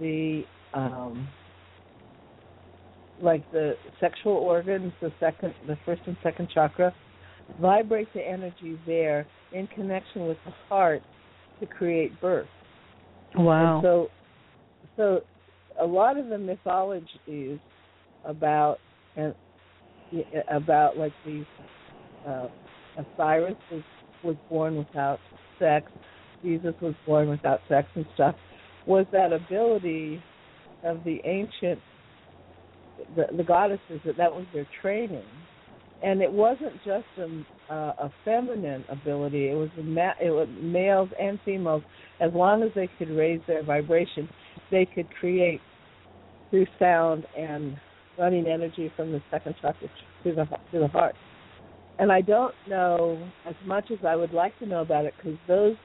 the 0.00 0.42
um, 0.74 1.28
like 3.20 3.50
the 3.52 3.74
sexual 4.00 4.32
organs, 4.32 4.92
the 5.00 5.12
second, 5.20 5.54
the 5.66 5.76
first 5.84 6.02
and 6.06 6.16
second 6.22 6.48
chakra, 6.52 6.94
vibrate 7.60 8.12
the 8.14 8.20
energy 8.20 8.78
there 8.86 9.26
in 9.52 9.66
connection 9.68 10.26
with 10.26 10.36
the 10.44 10.52
heart 10.68 11.02
to 11.60 11.66
create 11.66 12.18
birth. 12.20 12.46
Wow. 13.34 13.76
And 13.76 13.84
so, 13.84 14.08
so 14.96 15.20
a 15.80 15.86
lot 15.86 16.18
of 16.18 16.28
the 16.28 16.38
mythologies 16.38 17.58
about 18.24 18.78
and 19.16 19.34
about 20.50 20.96
like 20.96 21.12
these 21.26 21.44
uh, 22.26 22.48
Osiris 22.96 23.56
was 23.70 23.82
was 24.24 24.36
born 24.48 24.76
without 24.76 25.20
sex, 25.58 25.90
Jesus 26.42 26.74
was 26.80 26.94
born 27.06 27.28
without 27.28 27.60
sex 27.68 27.88
and 27.94 28.06
stuff, 28.14 28.34
was 28.86 29.06
that 29.12 29.32
ability 29.32 30.22
of 30.84 31.04
the 31.04 31.20
ancient 31.24 31.78
the, 33.16 33.26
the 33.36 33.44
goddesses 33.44 34.00
that 34.04 34.16
that 34.16 34.32
was 34.32 34.44
their 34.52 34.66
training, 34.80 35.24
and 36.02 36.20
it 36.20 36.30
wasn't 36.30 36.74
just 36.84 37.06
a, 37.18 37.72
uh, 37.72 37.92
a 37.98 38.12
feminine 38.24 38.84
ability. 38.88 39.48
It 39.48 39.54
was 39.54 39.70
a 39.78 39.82
ma- 39.82 40.18
it 40.20 40.30
was 40.30 40.48
males 40.60 41.08
and 41.20 41.38
females. 41.44 41.82
As 42.20 42.32
long 42.34 42.62
as 42.62 42.70
they 42.74 42.88
could 42.98 43.10
raise 43.10 43.40
their 43.46 43.62
vibration, 43.62 44.28
they 44.70 44.86
could 44.86 45.08
create 45.20 45.60
through 46.50 46.66
sound 46.78 47.26
and 47.36 47.76
running 48.18 48.46
energy 48.46 48.92
from 48.96 49.12
the 49.12 49.22
second 49.30 49.54
chakra 49.60 49.88
to 50.24 50.34
the 50.34 50.44
to 50.72 50.78
the 50.80 50.88
heart. 50.88 51.14
And 51.98 52.12
I 52.12 52.20
don't 52.20 52.54
know 52.68 53.28
as 53.46 53.54
much 53.66 53.90
as 53.90 53.98
I 54.06 54.14
would 54.16 54.32
like 54.32 54.56
to 54.60 54.66
know 54.66 54.82
about 54.82 55.04
it 55.04 55.14
because 55.16 55.38
those 55.48 55.76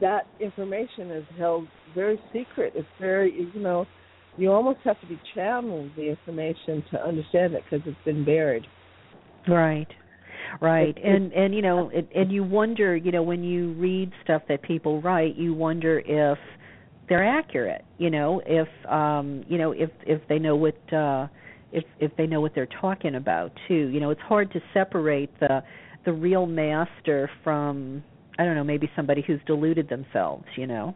that 0.00 0.24
information 0.40 1.10
is 1.10 1.24
held 1.38 1.66
very 1.94 2.20
secret. 2.32 2.72
It's 2.74 2.88
very 3.00 3.48
you 3.54 3.60
know 3.60 3.86
you 4.36 4.52
almost 4.52 4.80
have 4.84 5.00
to 5.00 5.06
be 5.06 5.20
channeled 5.34 5.90
the 5.96 6.08
information 6.08 6.84
to 6.90 7.02
understand 7.02 7.54
it 7.54 7.62
because 7.68 7.86
it's 7.86 8.04
been 8.04 8.24
buried. 8.24 8.66
Right. 9.46 9.88
right 10.60 10.96
and 11.02 11.32
and 11.32 11.54
you 11.54 11.62
know 11.62 11.90
it, 11.90 12.08
and 12.14 12.32
you 12.32 12.42
wonder 12.42 12.96
you 12.96 13.12
know 13.12 13.22
when 13.22 13.44
you 13.44 13.72
read 13.74 14.10
stuff 14.22 14.42
that 14.48 14.62
people 14.62 15.02
write 15.02 15.36
you 15.36 15.52
wonder 15.52 16.02
if 16.06 16.38
they're 17.08 17.26
accurate 17.26 17.84
you 17.98 18.08
know 18.10 18.40
if 18.46 18.68
um 18.90 19.44
you 19.48 19.58
know 19.58 19.72
if 19.72 19.90
if 20.06 20.20
they 20.28 20.38
know 20.38 20.56
what 20.56 20.76
uh 20.92 21.26
if 21.72 21.84
if 21.98 22.10
they 22.16 22.26
know 22.26 22.40
what 22.40 22.54
they're 22.54 22.68
talking 22.80 23.16
about 23.16 23.52
too 23.68 23.88
you 23.88 24.00
know 24.00 24.10
it's 24.10 24.20
hard 24.22 24.50
to 24.52 24.60
separate 24.72 25.30
the 25.40 25.62
the 26.06 26.12
real 26.12 26.46
master 26.46 27.30
from 27.42 28.02
i 28.38 28.44
don't 28.44 28.54
know 28.54 28.64
maybe 28.64 28.90
somebody 28.96 29.22
who's 29.26 29.40
deluded 29.46 29.88
themselves 29.88 30.44
you 30.56 30.66
know 30.66 30.94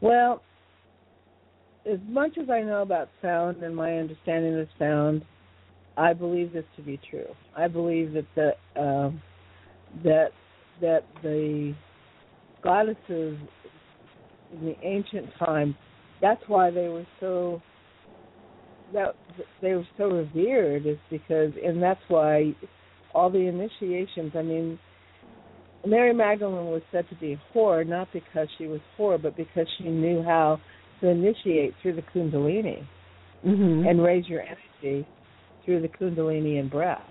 Well, 0.00 0.42
as 1.90 1.98
much 2.08 2.38
as 2.40 2.48
I 2.48 2.62
know 2.62 2.82
about 2.82 3.08
sound 3.20 3.62
and 3.62 3.74
my 3.74 3.96
understanding 3.98 4.58
of 4.58 4.68
sound, 4.78 5.24
I 5.96 6.12
believe 6.12 6.52
this 6.52 6.64
to 6.76 6.82
be 6.82 7.00
true. 7.10 7.26
I 7.56 7.68
believe 7.68 8.14
that 8.14 8.26
the 8.34 8.80
um, 8.80 9.22
that 10.02 10.30
that 10.80 11.04
the 11.22 11.74
goddesses 12.62 13.38
in 14.52 14.64
the 14.64 14.74
ancient 14.82 15.26
time, 15.38 15.76
that's 16.20 16.42
why 16.48 16.70
they 16.70 16.88
were 16.88 17.06
so 17.20 17.62
that 18.92 19.14
they 19.60 19.74
were 19.74 19.86
so 19.96 20.04
revered 20.04 20.86
is 20.86 20.98
because 21.10 21.52
and 21.64 21.82
that's 21.82 22.00
why 22.08 22.54
all 23.14 23.30
the 23.30 23.38
initiations. 23.38 24.32
I 24.34 24.42
mean, 24.42 24.78
Mary 25.86 26.14
Magdalene 26.14 26.66
was 26.66 26.82
said 26.90 27.08
to 27.10 27.14
be 27.16 27.34
a 27.34 27.40
whore 27.54 27.86
not 27.86 28.08
because 28.12 28.48
she 28.58 28.66
was 28.66 28.80
poor, 28.96 29.18
but 29.18 29.36
because 29.36 29.66
she 29.78 29.84
knew 29.84 30.22
how 30.22 30.60
to 31.00 31.08
initiate 31.08 31.74
through 31.82 31.94
the 31.96 32.02
Kundalini 32.02 32.86
mhm 33.44 33.88
and 33.88 34.02
raise 34.02 34.26
your 34.26 34.42
energy 34.42 35.06
through 35.64 35.80
the 35.82 35.88
Kundalini 35.88 36.58
and 36.60 36.70
breath 36.70 37.02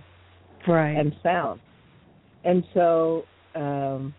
right 0.68 0.98
and 0.98 1.16
sound. 1.22 1.60
And 2.44 2.64
so 2.74 3.24
um, 3.56 4.14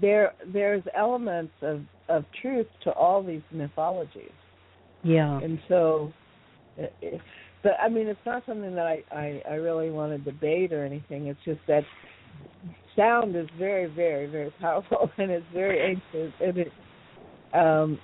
there 0.00 0.32
there's 0.52 0.82
elements 0.96 1.52
of, 1.62 1.82
of 2.08 2.24
truth 2.40 2.66
to 2.84 2.92
all 2.92 3.22
these 3.22 3.42
mythologies. 3.52 4.30
yeah 5.02 5.40
And 5.40 5.58
so, 5.68 6.12
it, 6.76 7.20
but 7.62 7.72
I 7.82 7.88
mean, 7.88 8.06
it's 8.06 8.20
not 8.26 8.44
something 8.46 8.74
that 8.74 8.86
I, 8.86 9.02
I 9.10 9.42
I 9.50 9.54
really 9.54 9.90
want 9.90 10.12
to 10.12 10.30
debate 10.30 10.72
or 10.72 10.84
anything. 10.84 11.28
It's 11.28 11.40
just 11.44 11.60
that 11.68 11.84
sound 12.96 13.36
is 13.36 13.48
very, 13.58 13.86
very, 13.86 14.26
very 14.26 14.52
powerful, 14.60 15.10
and 15.18 15.30
it's 15.30 15.46
very 15.52 15.80
ancient. 15.80 16.34
And 16.40 16.58
it, 16.58 16.72
um, 17.52 17.98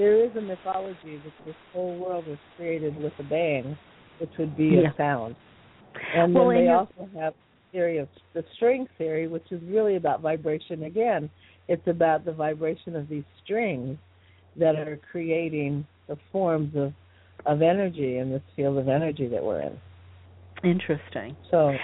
there 0.00 0.24
is 0.24 0.34
a 0.34 0.40
mythology 0.40 1.20
that 1.22 1.44
this 1.44 1.54
whole 1.74 1.94
world 1.98 2.26
was 2.26 2.38
created 2.56 2.96
with 3.02 3.12
a 3.18 3.22
bang, 3.24 3.76
which 4.18 4.30
would 4.38 4.56
be 4.56 4.68
Yeah. 4.76 4.90
a 4.90 4.94
sound. 4.96 5.36
And 6.14 6.34
Well, 6.34 6.48
then 6.48 6.56
and 6.56 6.66
they 6.66 6.70
you- 6.70 6.76
also 6.76 7.08
have 7.14 7.34
theory 7.70 7.98
of 7.98 8.08
the 8.32 8.42
string 8.54 8.86
theory, 8.96 9.26
which 9.28 9.52
is 9.52 9.62
really 9.64 9.96
about 9.96 10.22
vibration. 10.22 10.84
Again, 10.84 11.28
it's 11.68 11.86
about 11.86 12.24
the 12.24 12.32
vibration 12.32 12.96
of 12.96 13.08
these 13.08 13.24
strings 13.44 13.98
that 14.56 14.74
are 14.76 14.96
creating 15.12 15.86
the 16.06 16.16
forms 16.32 16.74
of 16.74 16.94
of 17.46 17.62
energy 17.62 18.18
in 18.18 18.30
this 18.30 18.42
field 18.54 18.76
of 18.76 18.88
energy 18.88 19.26
that 19.26 19.42
we're 19.42 19.60
in. 19.60 19.80
interesting 20.62 21.34
So 21.50 21.74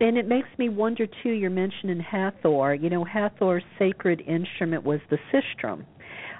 And 0.00 0.16
it 0.18 0.26
makes 0.26 0.48
me 0.58 0.68
wonder 0.68 1.06
too. 1.06 1.30
You're 1.30 1.50
mentioning 1.50 2.00
Hathor. 2.00 2.74
You 2.74 2.88
know, 2.90 3.04
Hathor's 3.04 3.64
sacred 3.78 4.20
instrument 4.22 4.82
was 4.84 5.00
the 5.10 5.18
sistrum. 5.32 5.84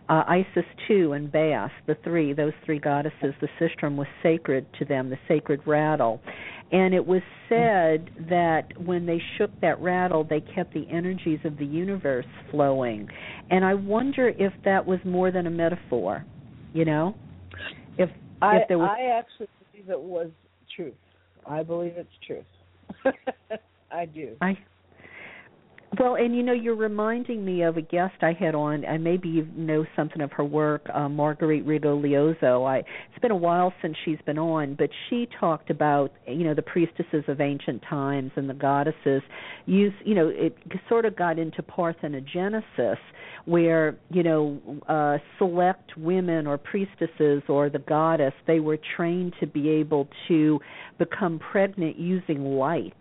Uh, 0.08 0.24
Isis 0.26 0.64
too 0.86 1.12
and 1.12 1.30
Bast, 1.30 1.74
the 1.86 1.96
three, 2.02 2.32
those 2.32 2.54
three 2.64 2.78
goddesses, 2.78 3.34
the 3.40 3.48
sistrum 3.60 3.96
was 3.96 4.06
sacred 4.22 4.66
to 4.78 4.86
them, 4.86 5.10
the 5.10 5.18
sacred 5.28 5.60
rattle. 5.66 6.22
And 6.72 6.94
it 6.94 7.06
was 7.06 7.22
said 7.48 8.10
that 8.28 8.68
when 8.78 9.06
they 9.06 9.20
shook 9.36 9.50
that 9.60 9.80
rattle, 9.80 10.24
they 10.24 10.40
kept 10.40 10.72
the 10.72 10.86
energies 10.90 11.40
of 11.44 11.58
the 11.58 11.64
universe 11.64 12.26
flowing. 12.50 13.08
And 13.50 13.64
I 13.64 13.74
wonder 13.74 14.28
if 14.28 14.52
that 14.64 14.86
was 14.86 14.98
more 15.04 15.30
than 15.30 15.46
a 15.46 15.50
metaphor. 15.50 16.24
You 16.74 16.84
know, 16.84 17.14
if 17.96 18.10
I 18.42 18.58
if 18.58 18.68
there 18.68 18.78
was 18.78 18.90
I 18.90 19.18
actually 19.18 19.48
believe 19.72 19.90
it 19.90 20.00
was 20.00 20.30
truth. 20.74 20.94
I 21.46 21.62
believe 21.62 21.94
it's 21.96 22.08
truth. 22.26 22.44
I 23.90 24.04
do. 24.04 24.36
I 24.42 24.58
well, 25.98 26.14
and 26.14 26.34
you 26.36 26.42
know, 26.42 26.52
you're 26.52 26.76
reminding 26.76 27.44
me 27.44 27.62
of 27.62 27.76
a 27.76 27.82
guest 27.82 28.14
I 28.22 28.32
had 28.32 28.54
on, 28.54 28.84
and 28.84 29.02
maybe 29.02 29.28
you 29.28 29.48
know 29.56 29.84
something 29.96 30.20
of 30.20 30.30
her 30.32 30.44
work, 30.44 30.86
uh, 30.92 31.08
Marguerite 31.08 31.66
Rigo 31.66 31.98
I 32.64 32.78
it's 32.78 33.22
been 33.22 33.30
a 33.30 33.36
while 33.36 33.72
since 33.82 33.96
she's 34.04 34.18
been 34.24 34.38
on, 34.38 34.74
but 34.74 34.90
she 35.08 35.28
talked 35.40 35.70
about 35.70 36.12
you 36.26 36.44
know 36.44 36.54
the 36.54 36.62
priestesses 36.62 37.24
of 37.26 37.40
ancient 37.40 37.82
times 37.88 38.30
and 38.36 38.48
the 38.48 38.54
goddesses. 38.54 39.22
Use 39.66 39.92
you 40.04 40.14
know 40.14 40.28
it 40.28 40.56
sort 40.88 41.04
of 41.04 41.16
got 41.16 41.38
into 41.38 41.62
parthenogenesis, 41.62 42.98
where 43.44 43.96
you 44.10 44.22
know 44.22 44.60
uh, 44.88 45.18
select 45.38 45.96
women 45.96 46.46
or 46.46 46.58
priestesses 46.58 47.42
or 47.48 47.70
the 47.70 47.82
goddess 47.88 48.34
they 48.46 48.60
were 48.60 48.78
trained 48.96 49.34
to 49.40 49.46
be 49.46 49.68
able 49.68 50.08
to 50.28 50.60
become 50.98 51.38
pregnant 51.38 51.98
using 51.98 52.44
light 52.44 52.94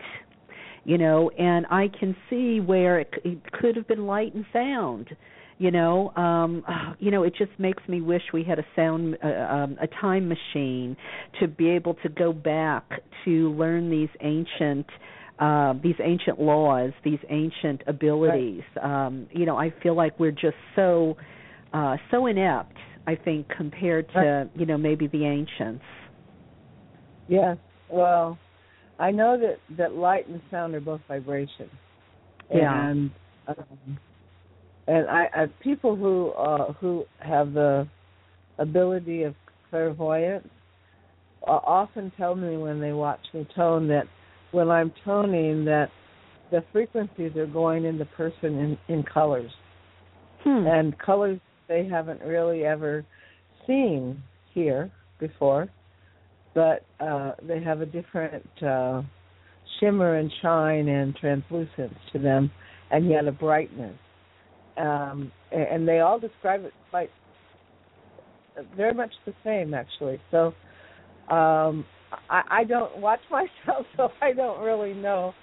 you 0.87 0.97
know 0.97 1.29
and 1.37 1.67
i 1.69 1.87
can 1.99 2.15
see 2.29 2.59
where 2.59 2.99
it, 2.99 3.13
c- 3.13 3.31
it 3.31 3.51
could 3.51 3.75
have 3.75 3.87
been 3.87 4.07
light 4.07 4.33
and 4.33 4.45
sound 4.51 5.09
you 5.59 5.69
know 5.69 6.11
um 6.15 6.63
you 6.99 7.11
know 7.11 7.21
it 7.23 7.33
just 7.37 7.51
makes 7.59 7.83
me 7.87 8.01
wish 8.01 8.23
we 8.33 8.43
had 8.43 8.57
a 8.57 8.65
sound 8.75 9.15
uh, 9.23 9.27
um 9.27 9.77
a 9.81 9.87
time 10.01 10.27
machine 10.27 10.97
to 11.39 11.47
be 11.47 11.69
able 11.69 11.93
to 11.95 12.09
go 12.09 12.33
back 12.33 12.83
to 13.25 13.51
learn 13.53 13.91
these 13.91 14.09
ancient 14.21 14.87
uh, 15.39 15.73
these 15.83 15.95
ancient 16.03 16.39
laws, 16.39 16.91
these 17.03 17.19
ancient 17.29 17.83
abilities. 17.85 18.63
Um, 18.81 19.27
you 19.31 19.45
know, 19.45 19.55
I 19.55 19.71
feel 19.83 19.95
like 19.95 20.19
we're 20.19 20.31
just 20.31 20.55
so 20.75 21.15
uh, 21.73 21.97
so 22.09 22.25
inept. 22.25 22.75
I 23.05 23.15
think 23.15 23.47
compared 23.55 24.09
to 24.13 24.49
you 24.55 24.65
know 24.65 24.77
maybe 24.77 25.05
the 25.07 25.25
ancients. 25.25 25.83
Yes. 27.27 27.57
Well, 27.89 28.39
I 28.99 29.11
know 29.11 29.37
that 29.39 29.57
that 29.77 29.93
light 29.93 30.27
and 30.27 30.41
sound 30.49 30.75
are 30.75 30.81
both 30.81 31.01
vibration. 31.07 31.69
Yeah. 32.53 32.89
And 32.89 33.11
um, 33.47 33.99
and 34.87 35.07
I, 35.09 35.27
I 35.33 35.45
people 35.61 35.95
who 35.95 36.29
uh 36.31 36.73
who 36.73 37.05
have 37.19 37.53
the 37.53 37.87
ability 38.57 39.23
of 39.23 39.35
clairvoyance 39.69 40.47
uh, 41.47 41.59
often 41.63 42.11
tell 42.17 42.35
me 42.35 42.57
when 42.57 42.79
they 42.79 42.93
watch 42.93 43.19
me 43.33 43.47
tone 43.55 43.87
that 43.89 44.05
when 44.51 44.69
I'm 44.69 44.91
toning 45.03 45.65
that 45.65 45.89
the 46.51 46.63
frequencies 46.71 47.35
are 47.35 47.45
going 47.45 47.85
in 47.85 47.97
the 47.97 48.05
person 48.05 48.77
in 48.87 48.93
in 48.93 49.03
colors 49.03 49.51
Hmm. 50.43 50.65
and 50.65 50.97
colors 50.99 51.39
they 51.67 51.85
haven't 51.85 52.21
really 52.21 52.63
ever 52.63 53.05
seen 53.65 54.21
here 54.53 54.89
before, 55.19 55.67
but 56.57 56.83
uh, 56.99 57.33
they 57.47 57.61
have 57.61 57.81
a 57.81 57.85
different 57.85 58.43
uh, 58.63 59.03
shimmer 59.79 60.15
and 60.15 60.33
shine 60.41 60.87
and 60.87 61.15
translucence 61.15 61.93
to 62.11 62.17
them, 62.17 62.49
and 62.89 63.07
yet 63.07 63.27
a 63.27 63.31
brightness. 63.31 63.95
Um, 64.75 65.31
and 65.51 65.87
they 65.87 65.99
all 65.99 66.19
describe 66.19 66.65
it 66.65 66.73
quite 66.89 67.11
very 68.75 68.95
much 68.95 69.11
the 69.27 69.35
same, 69.43 69.75
actually. 69.75 70.19
So 70.31 70.47
um, 71.29 71.85
I, 72.27 72.41
I 72.49 72.63
don't 72.67 72.97
watch 72.97 73.19
myself, 73.29 73.85
so 73.95 74.09
I 74.19 74.33
don't 74.33 74.59
really 74.61 74.95
know. 74.95 75.35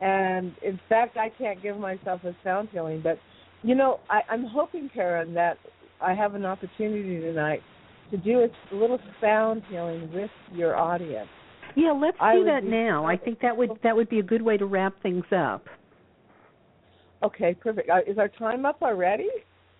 And 0.00 0.52
in 0.64 0.80
fact, 0.88 1.16
I 1.16 1.28
can't 1.38 1.62
give 1.62 1.78
myself 1.78 2.24
a 2.24 2.34
sound 2.42 2.70
healing, 2.72 3.00
but 3.00 3.20
you 3.62 3.76
know, 3.76 4.00
I, 4.10 4.22
I'm 4.28 4.44
hoping, 4.44 4.90
Karen, 4.92 5.34
that 5.34 5.56
I 6.00 6.14
have 6.14 6.34
an 6.34 6.44
opportunity 6.44 7.20
tonight 7.20 7.62
to 8.10 8.16
do 8.16 8.40
a 8.40 8.74
little 8.74 8.98
sound 9.20 9.62
healing 9.68 10.10
with 10.12 10.30
your 10.52 10.76
audience. 10.76 11.28
Yeah, 11.76 11.92
let's 11.92 12.16
I 12.20 12.34
do 12.34 12.44
that 12.44 12.64
now. 12.64 13.04
I 13.04 13.16
think 13.16 13.40
that 13.40 13.56
would 13.56 13.70
that 13.82 13.94
would 13.94 14.08
be 14.08 14.18
a 14.18 14.22
good 14.22 14.42
way 14.42 14.56
to 14.56 14.66
wrap 14.66 15.00
things 15.02 15.24
up. 15.36 15.66
Okay, 17.22 17.54
perfect. 17.54 17.90
Uh, 17.90 17.98
is 18.06 18.18
our 18.18 18.28
time 18.28 18.64
up 18.64 18.78
already? 18.82 19.28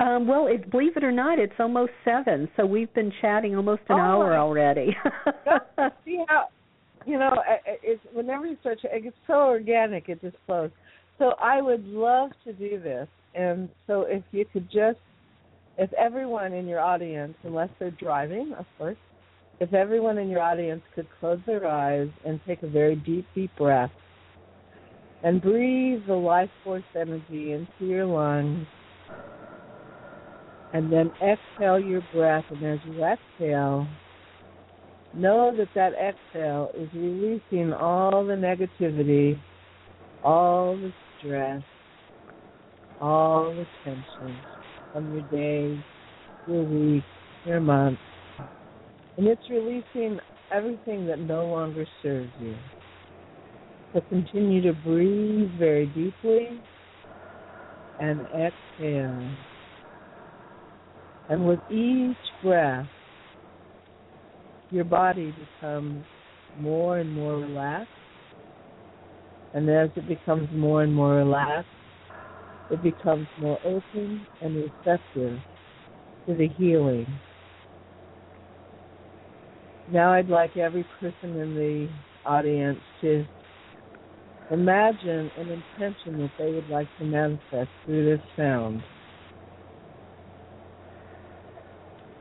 Um, 0.00 0.28
well, 0.28 0.46
it, 0.46 0.70
believe 0.70 0.96
it 0.96 1.02
or 1.02 1.10
not, 1.10 1.38
it's 1.38 1.54
almost 1.58 1.90
seven, 2.04 2.48
so 2.56 2.64
we've 2.64 2.92
been 2.94 3.12
chatting 3.20 3.56
almost 3.56 3.82
an 3.88 3.96
Oh, 3.96 4.02
hour 4.02 4.36
already. 4.36 4.96
See 6.04 6.22
how, 6.28 6.48
you 7.04 7.18
know, 7.18 7.42
it's 7.82 8.02
whenever 8.12 8.46
you 8.46 8.56
start, 8.60 8.80
to- 8.82 8.88
it's 8.92 9.16
so 9.26 9.34
organic, 9.34 10.08
it 10.08 10.20
just 10.20 10.36
flows. 10.46 10.70
So 11.18 11.34
I 11.42 11.60
would 11.60 11.84
love 11.84 12.30
to 12.44 12.52
do 12.52 12.80
this, 12.80 13.08
and 13.34 13.68
so 13.88 14.02
if 14.02 14.22
you 14.30 14.44
could 14.52 14.70
just, 14.70 14.98
if 15.78 15.92
everyone 15.92 16.52
in 16.52 16.66
your 16.66 16.80
audience, 16.80 17.34
unless 17.44 17.70
they're 17.78 17.92
driving, 17.92 18.52
of 18.58 18.66
course, 18.76 18.96
if 19.60 19.72
everyone 19.72 20.18
in 20.18 20.28
your 20.28 20.40
audience 20.40 20.82
could 20.94 21.06
close 21.20 21.38
their 21.46 21.66
eyes 21.66 22.08
and 22.26 22.40
take 22.46 22.62
a 22.64 22.68
very 22.68 22.96
deep, 22.96 23.24
deep 23.34 23.50
breath, 23.56 23.90
and 25.22 25.40
breathe 25.40 26.02
the 26.06 26.14
life 26.14 26.50
force 26.64 26.82
energy 26.96 27.52
into 27.52 27.86
your 27.86 28.06
lungs, 28.06 28.66
and 30.72 30.92
then 30.92 31.12
exhale 31.22 31.78
your 31.78 32.02
breath, 32.12 32.44
and 32.50 32.64
as 32.64 32.78
you 32.84 33.04
exhale, 33.04 33.86
know 35.14 35.56
that 35.56 35.68
that 35.76 35.92
exhale 35.94 36.70
is 36.76 36.88
releasing 36.92 37.72
all 37.72 38.26
the 38.26 38.34
negativity, 38.34 39.38
all 40.24 40.76
the 40.76 40.92
stress, 41.18 41.62
all 43.00 43.54
the 43.54 43.66
tension 43.84 44.36
from 44.92 45.12
your 45.12 45.22
days, 45.22 45.78
your 46.46 46.62
week, 46.64 47.04
your 47.44 47.60
month. 47.60 47.98
And 49.16 49.26
it's 49.26 49.42
releasing 49.50 50.18
everything 50.52 51.06
that 51.06 51.18
no 51.18 51.46
longer 51.46 51.86
serves 52.02 52.30
you. 52.40 52.54
So 53.92 54.02
continue 54.08 54.62
to 54.62 54.72
breathe 54.72 55.50
very 55.58 55.86
deeply 55.86 56.60
and 57.98 58.20
exhale. 58.26 59.30
And 61.28 61.46
with 61.46 61.60
each 61.70 62.16
breath, 62.42 62.86
your 64.70 64.84
body 64.84 65.34
becomes 65.60 66.04
more 66.58 66.98
and 66.98 67.12
more 67.12 67.38
relaxed. 67.38 67.88
And 69.54 69.68
as 69.68 69.90
it 69.96 70.06
becomes 70.06 70.48
more 70.54 70.82
and 70.82 70.94
more 70.94 71.14
relaxed, 71.14 71.68
it 72.70 72.82
becomes 72.82 73.26
more 73.40 73.58
open 73.64 74.26
and 74.40 74.56
receptive 74.56 75.38
to 76.26 76.34
the 76.34 76.48
healing. 76.56 77.06
Now 79.90 80.12
I'd 80.12 80.28
like 80.28 80.56
every 80.56 80.86
person 81.00 81.36
in 81.36 81.54
the 81.54 81.88
audience 82.26 82.80
to 83.00 83.24
imagine 84.50 85.30
an 85.38 85.62
intention 85.78 86.18
that 86.18 86.30
they 86.38 86.52
would 86.52 86.68
like 86.68 86.88
to 86.98 87.04
manifest 87.04 87.70
through 87.84 88.16
this 88.16 88.24
sound. 88.36 88.82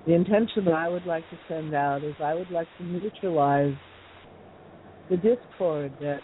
The 0.05 0.13
intention 0.13 0.63
that 0.65 0.73
I 0.73 0.87
would 0.87 1.05
like 1.05 1.29
to 1.29 1.37
send 1.49 1.73
out 1.73 2.03
is 2.03 2.15
I 2.21 2.33
would 2.33 2.49
like 2.49 2.67
to 2.77 2.83
neutralize 2.85 3.75
the 5.09 5.17
discord 5.17 5.93
that 5.99 6.21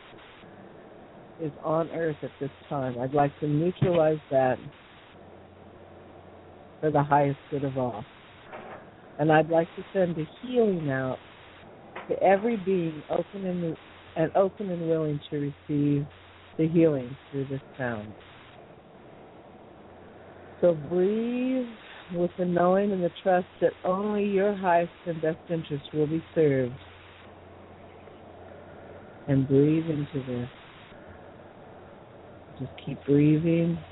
is 1.41 1.51
on 1.63 1.89
earth 1.89 2.17
at 2.21 2.31
this 2.39 2.49
time. 2.69 2.99
I'd 2.99 3.13
like 3.13 3.37
to 3.39 3.47
neutralize 3.47 4.19
that 4.31 4.57
for 6.79 6.91
the 6.91 7.03
highest 7.03 7.39
good 7.49 7.63
of 7.63 7.77
all. 7.77 8.03
And 9.19 9.31
I'd 9.31 9.49
like 9.49 9.67
to 9.75 9.83
send 9.93 10.17
a 10.17 10.27
healing 10.41 10.89
out 10.89 11.17
to 12.09 12.21
every 12.21 12.57
being 12.57 13.01
open 13.09 13.45
and, 13.45 13.77
and 14.15 14.35
open 14.35 14.69
and 14.69 14.87
willing 14.87 15.19
to 15.29 15.37
receive 15.37 16.05
the 16.57 16.67
healing 16.67 17.15
through 17.31 17.47
this 17.47 17.61
sound. 17.77 18.13
So 20.61 20.73
breathe 20.89 21.67
with 22.13 22.31
the 22.37 22.45
knowing 22.45 22.91
and 22.91 23.03
the 23.03 23.11
trust 23.21 23.47
that 23.61 23.71
only 23.83 24.25
your 24.25 24.55
highest 24.55 24.91
and 25.05 25.21
best 25.21 25.37
interest 25.49 25.83
will 25.93 26.07
be 26.07 26.23
served. 26.35 26.73
And 29.27 29.47
breathe 29.47 29.85
into 29.85 30.25
this. 30.27 30.49
Just 32.59 32.71
keep 32.83 33.03
breathing. 33.05 33.85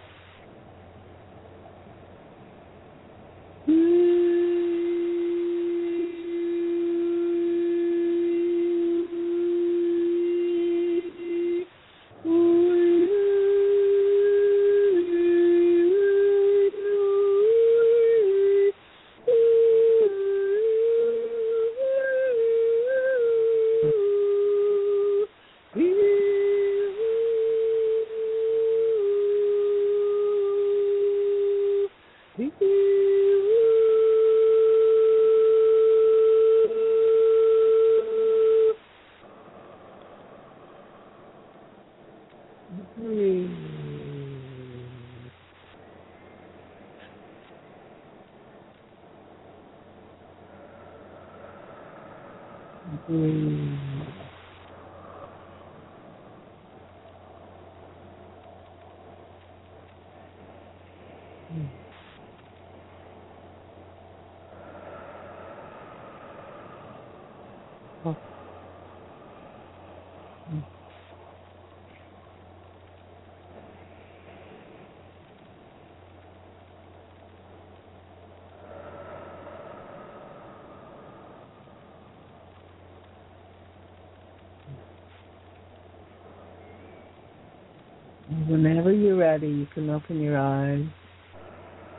Whenever 88.48 88.94
you're 88.94 89.18
ready, 89.18 89.48
you 89.48 89.68
can 89.74 89.90
open 89.90 90.22
your 90.22 90.38
eyes 90.38 90.86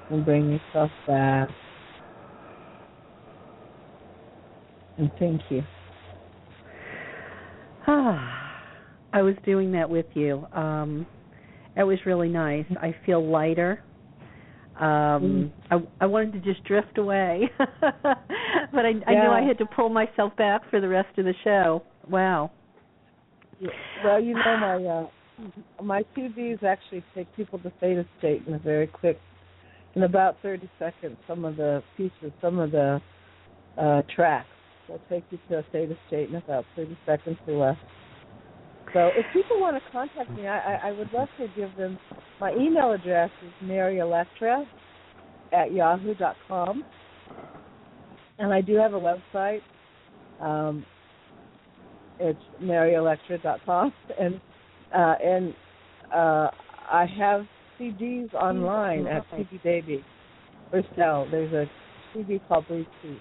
and 0.08 0.24
bring 0.24 0.50
yourself 0.50 0.90
back. 1.06 1.48
And 4.96 5.10
thank 5.18 5.42
you. 5.50 5.62
Ah, 7.86 8.52
I 9.12 9.20
was 9.20 9.34
doing 9.44 9.72
that 9.72 9.90
with 9.90 10.06
you. 10.14 10.46
Um, 10.52 11.06
it 11.76 11.82
was 11.82 11.98
really 12.06 12.28
nice. 12.28 12.66
I 12.80 12.94
feel 13.04 13.26
lighter. 13.26 13.80
Um, 14.80 15.52
I, 15.70 15.76
I 16.00 16.06
wanted 16.06 16.32
to 16.32 16.40
just 16.40 16.64
drift 16.64 16.96
away, 16.96 17.50
but 17.58 18.86
I, 18.86 18.92
I 19.06 19.12
knew 19.12 19.30
I 19.30 19.42
had 19.46 19.58
to 19.58 19.66
pull 19.66 19.90
myself 19.90 20.34
back 20.36 20.62
for 20.70 20.80
the 20.80 20.88
rest 20.88 21.18
of 21.18 21.26
the 21.26 21.34
show. 21.44 21.82
Wow. 22.08 22.50
Well, 24.04 24.18
you 24.18 24.34
know 24.34 24.56
my 24.58 24.76
uh, 24.76 25.06
my 25.82 26.04
CDs 26.16 26.62
actually 26.62 27.04
take 27.14 27.34
people 27.36 27.58
to 27.60 27.72
theta 27.80 28.06
state 28.18 28.42
in 28.46 28.54
a 28.54 28.58
very 28.58 28.86
quick, 28.86 29.18
in 29.94 30.02
about 30.04 30.36
30 30.42 30.68
seconds. 30.78 31.16
Some 31.26 31.44
of 31.44 31.56
the 31.56 31.82
pieces, 31.96 32.32
some 32.40 32.58
of 32.58 32.70
the 32.70 33.00
uh, 33.78 34.02
tracks 34.14 34.48
will 34.88 35.00
take 35.08 35.24
you 35.30 35.38
to 35.48 35.58
a 35.58 35.62
theta 35.72 35.96
state 36.08 36.28
in 36.28 36.36
about 36.36 36.64
30 36.76 36.96
seconds 37.06 37.38
or 37.46 37.54
less. 37.54 37.76
So 38.92 39.10
if 39.14 39.24
people 39.32 39.58
want 39.58 39.76
to 39.76 39.90
contact 39.90 40.30
me, 40.30 40.46
I, 40.46 40.88
I, 40.88 40.92
would 40.92 41.10
love 41.14 41.28
to 41.38 41.46
give 41.56 41.74
them 41.76 41.98
my 42.40 42.52
email 42.52 42.92
address 42.92 43.30
is 43.42 43.52
maryelectra 43.66 44.64
at 45.52 45.72
yahoo 45.72 46.14
dot 46.14 46.36
com, 46.46 46.84
and 48.38 48.52
I 48.52 48.60
do 48.60 48.76
have 48.76 48.92
a 48.92 49.00
website. 49.00 49.60
Um, 50.40 50.84
it's 52.18 52.38
maryelectra.com 52.62 53.92
and 54.20 54.40
uh 54.94 55.14
and 55.22 55.54
uh 56.14 56.48
I 56.90 57.06
have 57.18 57.46
CDs 57.78 58.32
online 58.34 59.06
at 59.06 59.24
CD 59.36 59.60
Baby 59.62 60.04
for 60.70 60.82
sale. 60.96 61.26
There's 61.30 61.52
a 61.52 61.70
CD 62.12 62.40
called 62.48 62.66
Breathe 62.68 62.86
Peace. 63.02 63.18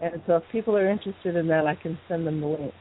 And 0.00 0.22
so 0.26 0.36
if 0.36 0.42
people 0.50 0.76
are 0.76 0.90
interested 0.90 1.36
in 1.36 1.46
that 1.48 1.66
I 1.66 1.74
can 1.74 1.98
send 2.08 2.26
them 2.26 2.40
the 2.40 2.46
link. 2.46 2.74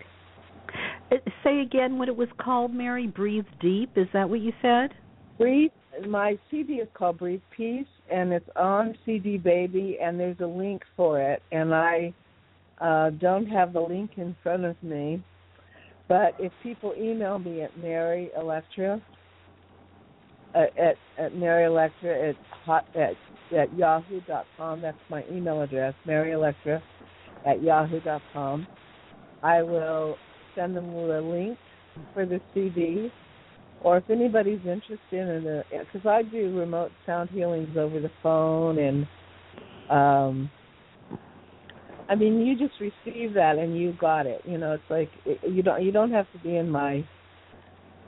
Uh, 1.11 1.15
Say 1.43 1.61
again 1.61 1.97
what 1.97 2.07
it 2.07 2.15
was 2.15 2.29
called, 2.39 2.73
Mary. 2.73 3.07
Breathe 3.07 3.45
deep. 3.59 3.91
Is 3.95 4.07
that 4.13 4.29
what 4.29 4.41
you 4.41 4.51
said? 4.61 4.89
Breathe 5.37 5.71
my 6.07 6.37
CD 6.49 6.75
is 6.75 6.87
called 6.93 7.19
Breathe 7.19 7.41
Peace 7.55 7.85
and 8.11 8.31
it's 8.31 8.47
on 8.55 8.97
CD 9.05 9.37
Baby 9.37 9.97
and 10.01 10.19
there's 10.19 10.39
a 10.39 10.45
link 10.45 10.83
for 10.95 11.21
it 11.21 11.41
and 11.51 11.73
I 11.73 12.13
uh 12.79 13.11
don't 13.11 13.45
have 13.47 13.73
the 13.73 13.81
link 13.81 14.11
in 14.17 14.35
front 14.41 14.65
of 14.65 14.81
me. 14.81 15.23
But 16.11 16.35
if 16.39 16.51
people 16.61 16.93
email 16.97 17.39
me 17.39 17.61
at 17.61 17.77
Mary 17.77 18.31
Electra 18.37 19.01
uh, 20.53 20.65
at 20.77 20.95
at 21.17 21.33
Mary 21.37 21.63
Electra 21.63 22.29
at 22.31 22.35
hot 22.65 22.83
at 22.95 23.13
at 23.57 23.73
yahoo 23.77 24.19
dot 24.27 24.45
com, 24.57 24.81
that's 24.81 24.97
my 25.09 25.23
email 25.31 25.61
address, 25.61 25.93
Mary 26.05 26.33
Electra 26.33 26.83
at 27.47 27.63
yahoo 27.63 28.01
dot 28.01 28.21
com. 28.33 28.67
I 29.41 29.61
will 29.61 30.17
send 30.53 30.75
them 30.75 30.91
the 30.93 31.21
link 31.21 31.57
for 32.13 32.25
the 32.25 32.41
CD 32.53 33.09
or 33.81 33.95
if 33.95 34.09
anybody's 34.09 34.59
interested 34.59 34.99
in 35.13 35.45
it, 35.47 35.65
because 35.71 36.05
I 36.05 36.23
do 36.23 36.59
remote 36.59 36.91
sound 37.05 37.29
healings 37.29 37.77
over 37.77 38.01
the 38.01 38.11
phone, 38.21 38.77
and 38.79 39.07
um, 39.89 40.51
I 42.11 42.15
mean, 42.15 42.41
you 42.45 42.57
just 42.57 42.77
receive 42.81 43.33
that 43.35 43.57
and 43.57 43.79
you 43.79 43.93
got 43.93 44.25
it. 44.27 44.41
You 44.43 44.57
know, 44.57 44.73
it's 44.73 44.83
like 44.89 45.09
you 45.47 45.63
don't 45.63 45.81
you 45.81 45.93
don't 45.93 46.11
have 46.11 46.29
to 46.33 46.39
be 46.39 46.57
in 46.57 46.69
my 46.69 47.05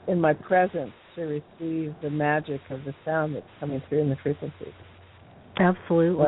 in 0.06 0.20
my 0.20 0.34
presence 0.34 0.92
to 1.14 1.22
receive 1.22 1.94
the 2.02 2.10
magic 2.10 2.60
of 2.68 2.84
the 2.84 2.94
sound 3.06 3.34
that's 3.34 3.46
coming 3.58 3.82
through 3.88 4.02
in 4.02 4.10
the 4.10 4.16
frequency. 4.22 4.74
Absolutely. 5.58 6.22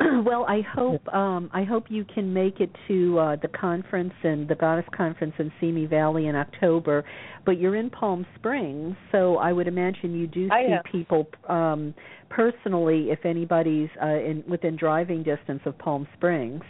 well, 0.24 0.44
I 0.48 0.60
hope 0.60 1.06
um, 1.12 1.50
I 1.52 1.64
hope 1.64 1.86
you 1.88 2.04
can 2.04 2.32
make 2.32 2.60
it 2.60 2.70
to 2.86 3.18
uh, 3.18 3.36
the 3.42 3.48
conference 3.48 4.12
and 4.22 4.46
the 4.46 4.54
Goddess 4.54 4.84
Conference 4.96 5.34
in 5.38 5.50
Simi 5.60 5.86
Valley 5.86 6.26
in 6.26 6.36
October. 6.36 7.04
But 7.44 7.58
you're 7.58 7.76
in 7.76 7.90
Palm 7.90 8.24
Springs, 8.36 8.94
so 9.10 9.38
I 9.38 9.52
would 9.52 9.66
imagine 9.66 10.14
you 10.14 10.26
do 10.26 10.48
see 10.48 10.90
people 10.90 11.26
um, 11.48 11.94
personally 12.28 13.10
if 13.10 13.24
anybody's 13.24 13.88
uh, 14.00 14.06
in 14.06 14.44
within 14.48 14.76
driving 14.76 15.22
distance 15.22 15.60
of 15.64 15.76
Palm 15.78 16.06
Springs. 16.16 16.62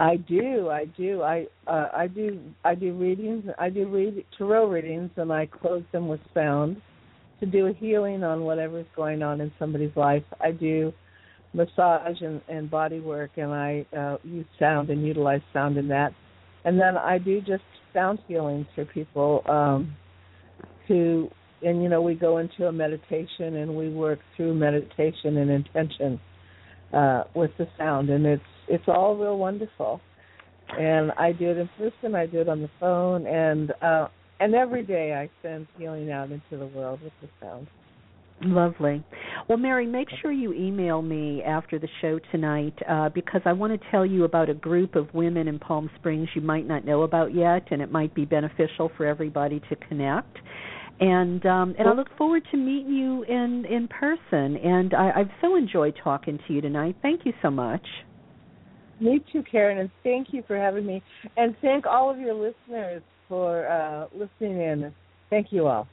I 0.00 0.16
do, 0.16 0.68
I 0.68 0.86
do, 0.86 1.22
I 1.22 1.46
uh, 1.68 1.88
I 1.94 2.08
do, 2.08 2.40
I 2.64 2.74
do 2.74 2.92
readings. 2.94 3.44
I 3.58 3.68
do 3.70 3.86
read 3.86 4.24
tarot 4.36 4.68
readings, 4.68 5.10
and 5.16 5.32
I 5.32 5.46
close 5.46 5.84
them 5.92 6.08
with 6.08 6.20
sound 6.34 6.80
to 7.38 7.46
do 7.46 7.66
a 7.66 7.72
healing 7.72 8.24
on 8.24 8.42
whatever's 8.42 8.86
going 8.96 9.22
on 9.22 9.40
in 9.40 9.52
somebody's 9.58 9.94
life. 9.94 10.24
I 10.40 10.50
do 10.50 10.92
massage 11.54 12.20
and, 12.20 12.40
and 12.48 12.70
body 12.70 13.00
work, 13.00 13.32
and 13.36 13.52
I 13.52 13.86
uh, 13.96 14.16
use 14.24 14.46
sound 14.58 14.90
and 14.90 15.06
utilize 15.06 15.40
sound 15.52 15.76
in 15.76 15.88
that. 15.88 16.12
And 16.64 16.80
then 16.80 16.96
I 16.96 17.18
do 17.18 17.40
just 17.40 17.62
sound 17.92 18.20
healings 18.26 18.66
for 18.74 18.84
people 18.84 19.42
um, 19.46 19.94
who, 20.88 21.28
and 21.62 21.82
you 21.82 21.88
know, 21.88 22.02
we 22.02 22.14
go 22.14 22.38
into 22.38 22.66
a 22.66 22.72
meditation 22.72 23.56
and 23.56 23.76
we 23.76 23.88
work 23.90 24.20
through 24.36 24.54
meditation 24.54 25.36
and 25.36 25.50
intention 25.50 26.20
uh, 26.92 27.24
with 27.34 27.50
the 27.58 27.66
sound, 27.78 28.10
and 28.10 28.26
it's 28.26 28.42
it's 28.68 28.84
all 28.86 29.16
real 29.16 29.38
wonderful. 29.38 30.00
And 30.78 31.12
I 31.12 31.32
do 31.32 31.50
it 31.50 31.58
in 31.58 31.68
person, 31.76 32.14
I 32.14 32.26
do 32.26 32.40
it 32.40 32.48
on 32.48 32.62
the 32.62 32.70
phone, 32.80 33.26
and 33.26 33.72
uh, 33.82 34.08
and 34.40 34.54
every 34.54 34.84
day 34.84 35.12
I 35.12 35.30
send 35.42 35.66
healing 35.78 36.10
out 36.10 36.30
into 36.30 36.56
the 36.58 36.66
world 36.66 37.00
with 37.02 37.12
the 37.20 37.28
sound. 37.40 37.66
Lovely. 38.40 39.04
Well, 39.48 39.58
Mary, 39.58 39.86
make 39.86 40.08
sure 40.20 40.32
you 40.32 40.52
email 40.52 41.00
me 41.00 41.42
after 41.42 41.78
the 41.78 41.88
show 42.00 42.18
tonight 42.30 42.74
uh, 42.88 43.08
because 43.10 43.40
I 43.44 43.52
want 43.52 43.80
to 43.80 43.90
tell 43.90 44.04
you 44.04 44.24
about 44.24 44.48
a 44.48 44.54
group 44.54 44.96
of 44.96 45.12
women 45.14 45.46
in 45.46 45.58
Palm 45.58 45.88
Springs 45.98 46.28
you 46.34 46.42
might 46.42 46.66
not 46.66 46.84
know 46.84 47.02
about 47.02 47.34
yet, 47.34 47.68
and 47.70 47.80
it 47.80 47.92
might 47.92 48.14
be 48.14 48.24
beneficial 48.24 48.90
for 48.96 49.06
everybody 49.06 49.60
to 49.68 49.76
connect. 49.88 50.36
And 51.00 51.44
um, 51.46 51.74
and 51.78 51.88
I 51.88 51.92
look 51.94 52.08
forward 52.16 52.42
to 52.50 52.56
meeting 52.56 52.92
you 52.92 53.24
in 53.24 53.64
in 53.64 53.88
person. 53.88 54.56
And 54.56 54.94
I, 54.94 55.10
I've 55.16 55.30
so 55.40 55.56
enjoyed 55.56 55.98
talking 56.02 56.38
to 56.46 56.52
you 56.52 56.60
tonight. 56.60 56.96
Thank 57.02 57.24
you 57.24 57.32
so 57.42 57.50
much. 57.50 57.84
Me 59.00 59.20
too, 59.32 59.42
Karen, 59.50 59.78
and 59.78 59.90
thank 60.04 60.28
you 60.30 60.44
for 60.46 60.56
having 60.56 60.86
me. 60.86 61.02
And 61.36 61.56
thank 61.60 61.86
all 61.86 62.08
of 62.08 62.20
your 62.20 62.34
listeners 62.34 63.02
for 63.28 63.66
uh, 63.66 64.06
listening 64.12 64.60
in. 64.60 64.94
Thank 65.28 65.48
you 65.50 65.66
all. 65.66 65.88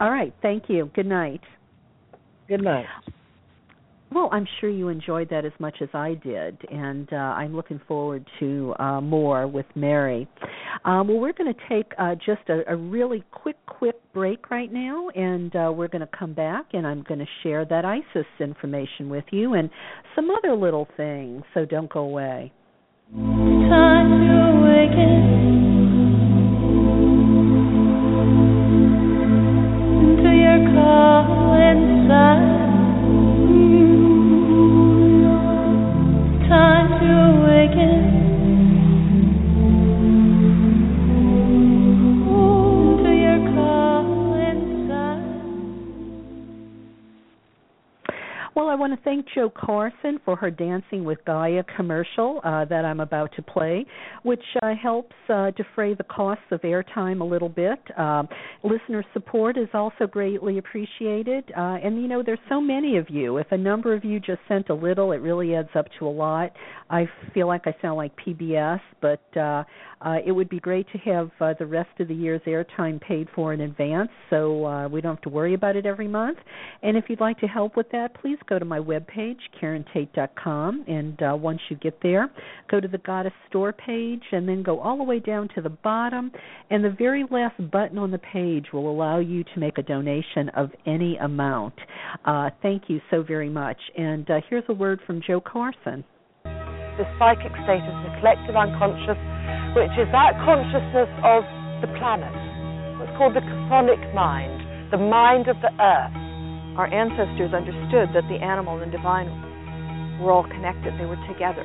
All 0.00 0.10
right. 0.10 0.32
Thank 0.40 0.64
you. 0.68 0.90
Good 0.94 1.06
night. 1.06 1.40
Good 2.48 2.62
night. 2.62 2.86
Well, 4.14 4.28
I'm 4.30 4.46
sure 4.60 4.70
you 4.70 4.88
enjoyed 4.88 5.28
that 5.30 5.44
as 5.44 5.52
much 5.58 5.78
as 5.80 5.88
I 5.92 6.14
did, 6.14 6.56
and 6.70 7.12
uh, 7.12 7.16
I'm 7.16 7.54
looking 7.54 7.80
forward 7.88 8.24
to 8.38 8.72
uh, 8.78 9.00
more 9.00 9.48
with 9.48 9.66
Mary. 9.74 10.28
Um, 10.84 11.08
well, 11.08 11.18
we're 11.18 11.32
going 11.32 11.52
to 11.52 11.60
take 11.68 11.90
uh, 11.98 12.14
just 12.14 12.48
a, 12.48 12.62
a, 12.72 12.76
really 12.76 13.24
quick, 13.32 13.56
quick 13.66 13.96
break 14.12 14.50
right 14.50 14.72
now, 14.72 15.08
and 15.08 15.56
uh, 15.56 15.72
we're 15.74 15.88
going 15.88 16.06
to 16.06 16.16
come 16.16 16.32
back, 16.32 16.66
and 16.74 16.86
I'm 16.86 17.02
going 17.02 17.18
to 17.18 17.26
share 17.42 17.64
that 17.64 17.84
ISIS 17.84 18.26
information 18.38 19.08
with 19.08 19.24
you 19.32 19.54
and 19.54 19.68
some 20.14 20.30
other 20.30 20.54
little 20.54 20.86
things. 20.96 21.42
So 21.52 21.64
don't 21.64 21.92
go 21.92 22.00
away. 22.00 22.52
Time 23.12 24.10
to 24.10 24.58
awaken. 24.58 25.43
I 48.74 48.76
want 48.76 48.92
to 48.92 49.00
thank 49.04 49.26
Joe 49.32 49.52
Carson 49.56 50.18
for 50.24 50.34
her 50.34 50.50
Dancing 50.50 51.04
with 51.04 51.24
Gaia 51.24 51.62
commercial 51.76 52.40
uh, 52.42 52.64
that 52.64 52.84
I'm 52.84 52.98
about 52.98 53.30
to 53.36 53.42
play, 53.42 53.86
which 54.24 54.42
uh, 54.64 54.72
helps 54.74 55.14
uh, 55.28 55.52
defray 55.52 55.94
the 55.94 56.02
costs 56.02 56.42
of 56.50 56.60
airtime 56.62 57.20
a 57.20 57.24
little 57.24 57.48
bit. 57.48 57.78
Uh, 57.96 58.24
listener 58.64 59.04
support 59.12 59.56
is 59.56 59.68
also 59.74 60.08
greatly 60.08 60.58
appreciated. 60.58 61.52
Uh, 61.56 61.76
and, 61.84 62.02
you 62.02 62.08
know, 62.08 62.20
there's 62.20 62.40
so 62.48 62.60
many 62.60 62.96
of 62.96 63.08
you. 63.08 63.36
If 63.36 63.46
a 63.52 63.56
number 63.56 63.94
of 63.94 64.04
you 64.04 64.18
just 64.18 64.40
sent 64.48 64.70
a 64.70 64.74
little, 64.74 65.12
it 65.12 65.18
really 65.18 65.54
adds 65.54 65.68
up 65.76 65.86
to 66.00 66.08
a 66.08 66.10
lot. 66.10 66.50
I 66.90 67.08
feel 67.32 67.46
like 67.46 67.68
I 67.68 67.76
sound 67.80 67.96
like 67.96 68.12
PBS, 68.26 68.80
but 69.00 69.22
uh, 69.36 69.62
uh, 70.00 70.16
it 70.26 70.32
would 70.32 70.48
be 70.48 70.58
great 70.58 70.86
to 70.92 70.98
have 70.98 71.30
the 71.58 71.66
rest 71.66 71.90
of 72.00 72.08
the 72.08 72.14
year's 72.14 72.42
airtime 72.46 73.00
paid 73.00 73.28
for 73.34 73.54
in 73.54 73.60
advance 73.60 74.10
so 74.30 74.88
we 74.88 75.00
don't 75.00 75.14
have 75.14 75.22
to 75.22 75.28
worry 75.28 75.54
about 75.54 75.76
it 75.76 75.86
every 75.86 76.08
month. 76.08 76.38
And 76.82 76.96
if 76.96 77.04
you'd 77.08 77.20
like 77.20 77.38
to 77.38 77.46
help 77.46 77.76
with 77.76 77.90
that, 77.92 78.20
please 78.20 78.38
go 78.48 78.58
to 78.58 78.63
my 78.68 78.78
webpage, 78.78 79.38
KarenTate.com, 79.60 80.84
and 80.86 81.22
uh, 81.22 81.36
once 81.36 81.60
you 81.68 81.76
get 81.76 81.98
there, 82.02 82.30
go 82.70 82.80
to 82.80 82.88
the 82.88 82.98
Goddess 82.98 83.32
Store 83.48 83.72
page 83.72 84.22
and 84.32 84.48
then 84.48 84.62
go 84.62 84.80
all 84.80 84.98
the 84.98 85.04
way 85.04 85.20
down 85.20 85.48
to 85.54 85.62
the 85.62 85.70
bottom. 85.70 86.30
And 86.70 86.84
the 86.84 86.94
very 86.96 87.24
last 87.30 87.56
button 87.70 87.98
on 87.98 88.10
the 88.10 88.18
page 88.18 88.66
will 88.72 88.90
allow 88.90 89.18
you 89.18 89.44
to 89.44 89.58
make 89.58 89.78
a 89.78 89.82
donation 89.82 90.48
of 90.56 90.70
any 90.86 91.16
amount. 91.16 91.74
Uh, 92.24 92.50
thank 92.62 92.84
you 92.88 93.00
so 93.10 93.22
very 93.22 93.50
much. 93.50 93.78
And 93.96 94.28
uh, 94.30 94.40
here's 94.48 94.64
a 94.68 94.74
word 94.74 95.00
from 95.06 95.20
Joe 95.26 95.40
Carson. 95.40 96.04
The 96.44 97.04
psychic 97.18 97.52
state 97.64 97.82
is 97.82 97.98
the 98.06 98.16
collective 98.20 98.54
unconscious 98.54 99.18
which 99.74 99.90
is 99.98 100.06
that 100.14 100.38
consciousness 100.46 101.10
of 101.26 101.42
the 101.82 101.90
planet. 101.98 102.30
It's 103.02 103.10
called 103.18 103.34
the 103.34 103.42
chthonic 103.42 104.14
mind, 104.14 104.62
the 104.92 104.98
mind 104.98 105.48
of 105.48 105.56
the 105.60 105.74
earth. 105.82 106.23
Our 106.74 106.90
ancestors 106.90 107.54
understood 107.54 108.10
that 108.14 108.26
the 108.26 108.38
animal 108.42 108.82
and 108.82 108.90
divine 108.90 109.30
were 110.18 110.34
all 110.34 110.46
connected, 110.46 110.94
they 110.98 111.06
were 111.06 111.20
together, 111.30 111.64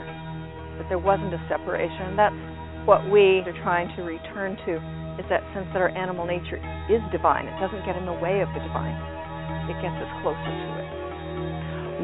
that 0.78 0.86
there 0.90 1.02
wasn't 1.02 1.34
a 1.34 1.42
separation. 1.50 2.14
And 2.14 2.18
that's 2.18 2.42
what 2.86 3.02
we 3.10 3.42
are 3.46 3.58
trying 3.66 3.90
to 3.98 4.06
return 4.06 4.58
to 4.70 4.78
is 5.18 5.26
that 5.28 5.44
sense 5.52 5.68
that 5.76 5.82
our 5.84 5.92
animal 5.98 6.24
nature 6.24 6.62
is 6.88 7.02
divine. 7.12 7.50
It 7.50 7.58
doesn't 7.60 7.84
get 7.84 7.98
in 8.00 8.06
the 8.06 8.16
way 8.16 8.40
of 8.40 8.50
the 8.56 8.62
divine. 8.64 8.96
It 9.68 9.76
gets 9.84 9.98
us 10.00 10.12
closer 10.22 10.40
to 10.40 10.70
it. 10.80 10.90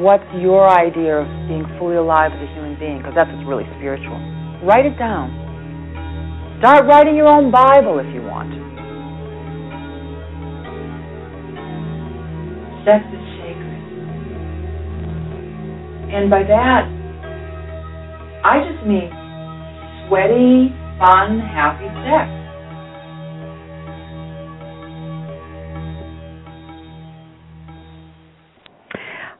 What's 0.02 0.28
your 0.36 0.68
idea 0.68 1.24
of 1.24 1.28
being 1.48 1.64
fully 1.80 1.96
alive 1.96 2.30
as 2.34 2.42
a 2.44 2.50
human 2.52 2.76
being? 2.76 3.00
Because 3.00 3.16
that's 3.16 3.32
what's 3.32 3.48
really 3.48 3.66
spiritual. 3.80 4.20
Write 4.66 4.84
it 4.84 4.98
down 5.00 5.46
Start 6.58 6.88
writing 6.88 7.16
your 7.16 7.28
own 7.28 7.52
Bible 7.52 8.00
if 8.00 8.08
you 8.16 8.24
want. 8.24 8.48
Sex 12.86 13.02
is 13.12 13.18
sacred. 13.42 13.82
And 16.14 16.30
by 16.30 16.44
that, 16.44 16.86
I 18.44 18.62
just 18.62 18.86
mean 18.86 19.10
sweaty, 20.06 20.70
fun, 21.00 21.40
happy 21.40 21.90
sex. 22.06 22.30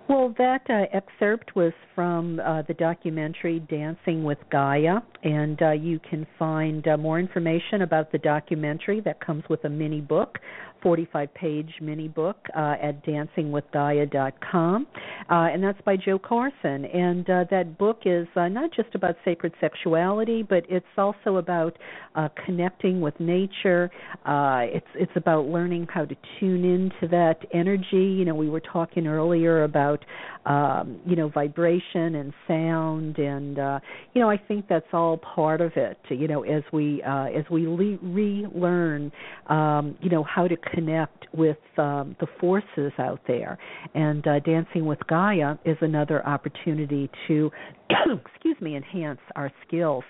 Well, 0.08 0.34
that 0.38 0.62
uh, 0.68 0.86
excerpt 0.92 1.54
was 1.54 1.72
from 1.94 2.40
uh, 2.40 2.62
the 2.62 2.74
documentary 2.74 3.60
Dancing 3.60 4.24
with 4.24 4.38
Gaia, 4.50 4.98
and 5.22 5.60
uh, 5.62 5.70
you 5.72 5.98
can 5.98 6.26
find 6.38 6.86
uh, 6.86 6.96
more 6.96 7.18
information 7.20 7.82
about 7.82 8.10
the 8.12 8.18
documentary 8.18 9.00
that 9.00 9.24
comes 9.24 9.44
with 9.48 9.64
a 9.64 9.68
mini 9.68 10.00
book 10.00 10.38
45 10.82 11.32
page 11.34 11.70
mini 11.80 12.08
book 12.08 12.36
uh, 12.56 12.74
at 12.82 13.04
dancingwithgaia.com. 13.04 14.86
Uh, 15.30 15.34
and 15.34 15.62
that's 15.62 15.80
by 15.82 15.96
Joe 15.96 16.18
Carson. 16.18 16.84
And 16.84 17.28
uh, 17.28 17.44
that 17.50 17.78
book 17.78 18.02
is 18.04 18.26
uh, 18.36 18.48
not 18.48 18.72
just 18.74 18.94
about 18.94 19.16
sacred 19.24 19.52
sexuality, 19.60 20.42
but 20.42 20.64
it's 20.68 20.86
also 20.96 21.36
about 21.36 21.76
uh, 22.14 22.28
connecting 22.44 23.00
with 23.00 23.18
nature. 23.20 23.90
Uh, 24.24 24.60
it's 24.62 24.86
it's 24.94 25.12
about 25.16 25.46
learning 25.46 25.86
how 25.92 26.04
to 26.04 26.16
tune 26.40 26.64
into 26.64 27.08
that 27.08 27.38
energy. 27.52 27.96
You 27.96 28.24
know, 28.24 28.34
we 28.34 28.48
were 28.48 28.60
talking 28.60 29.06
earlier 29.06 29.64
about 29.64 30.04
um, 30.46 31.00
you 31.04 31.16
know 31.16 31.28
vibration 31.28 32.14
and 32.14 32.32
sound, 32.46 33.18
and 33.18 33.58
uh, 33.58 33.80
you 34.14 34.20
know 34.20 34.30
I 34.30 34.36
think 34.36 34.66
that's 34.68 34.86
all 34.92 35.18
part 35.18 35.60
of 35.60 35.72
it. 35.76 35.98
You 36.08 36.28
know, 36.28 36.42
as 36.44 36.62
we 36.72 37.02
uh, 37.02 37.24
as 37.26 37.44
we 37.50 37.66
le- 37.66 37.98
relearn, 38.02 39.12
um, 39.48 39.96
you 40.00 40.08
know 40.08 40.22
how 40.22 40.48
to 40.48 40.56
connect 40.72 41.26
with 41.32 41.58
um, 41.78 42.16
the 42.20 42.26
forces 42.40 42.92
out 42.98 43.20
there, 43.26 43.58
and 43.94 44.26
uh, 44.26 44.40
dancing 44.40 44.86
with 44.86 44.98
Gaia 45.08 45.56
is 45.64 45.76
another 45.80 46.26
opportunity 46.26 47.10
to, 47.28 47.50
excuse 47.90 48.56
me, 48.60 48.76
enhance 48.76 49.20
our 49.34 49.50
skills. 49.66 50.04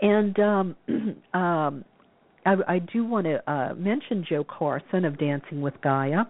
And 0.00 0.38
um, 0.38 0.76
um, 1.34 1.84
I, 2.46 2.54
I 2.68 2.78
do 2.78 3.04
want 3.04 3.26
to 3.26 3.50
uh, 3.50 3.74
mention 3.74 4.24
Joe 4.28 4.44
Carson 4.44 5.04
of 5.04 5.18
Dancing 5.18 5.60
with 5.60 5.74
Gaia 5.82 6.24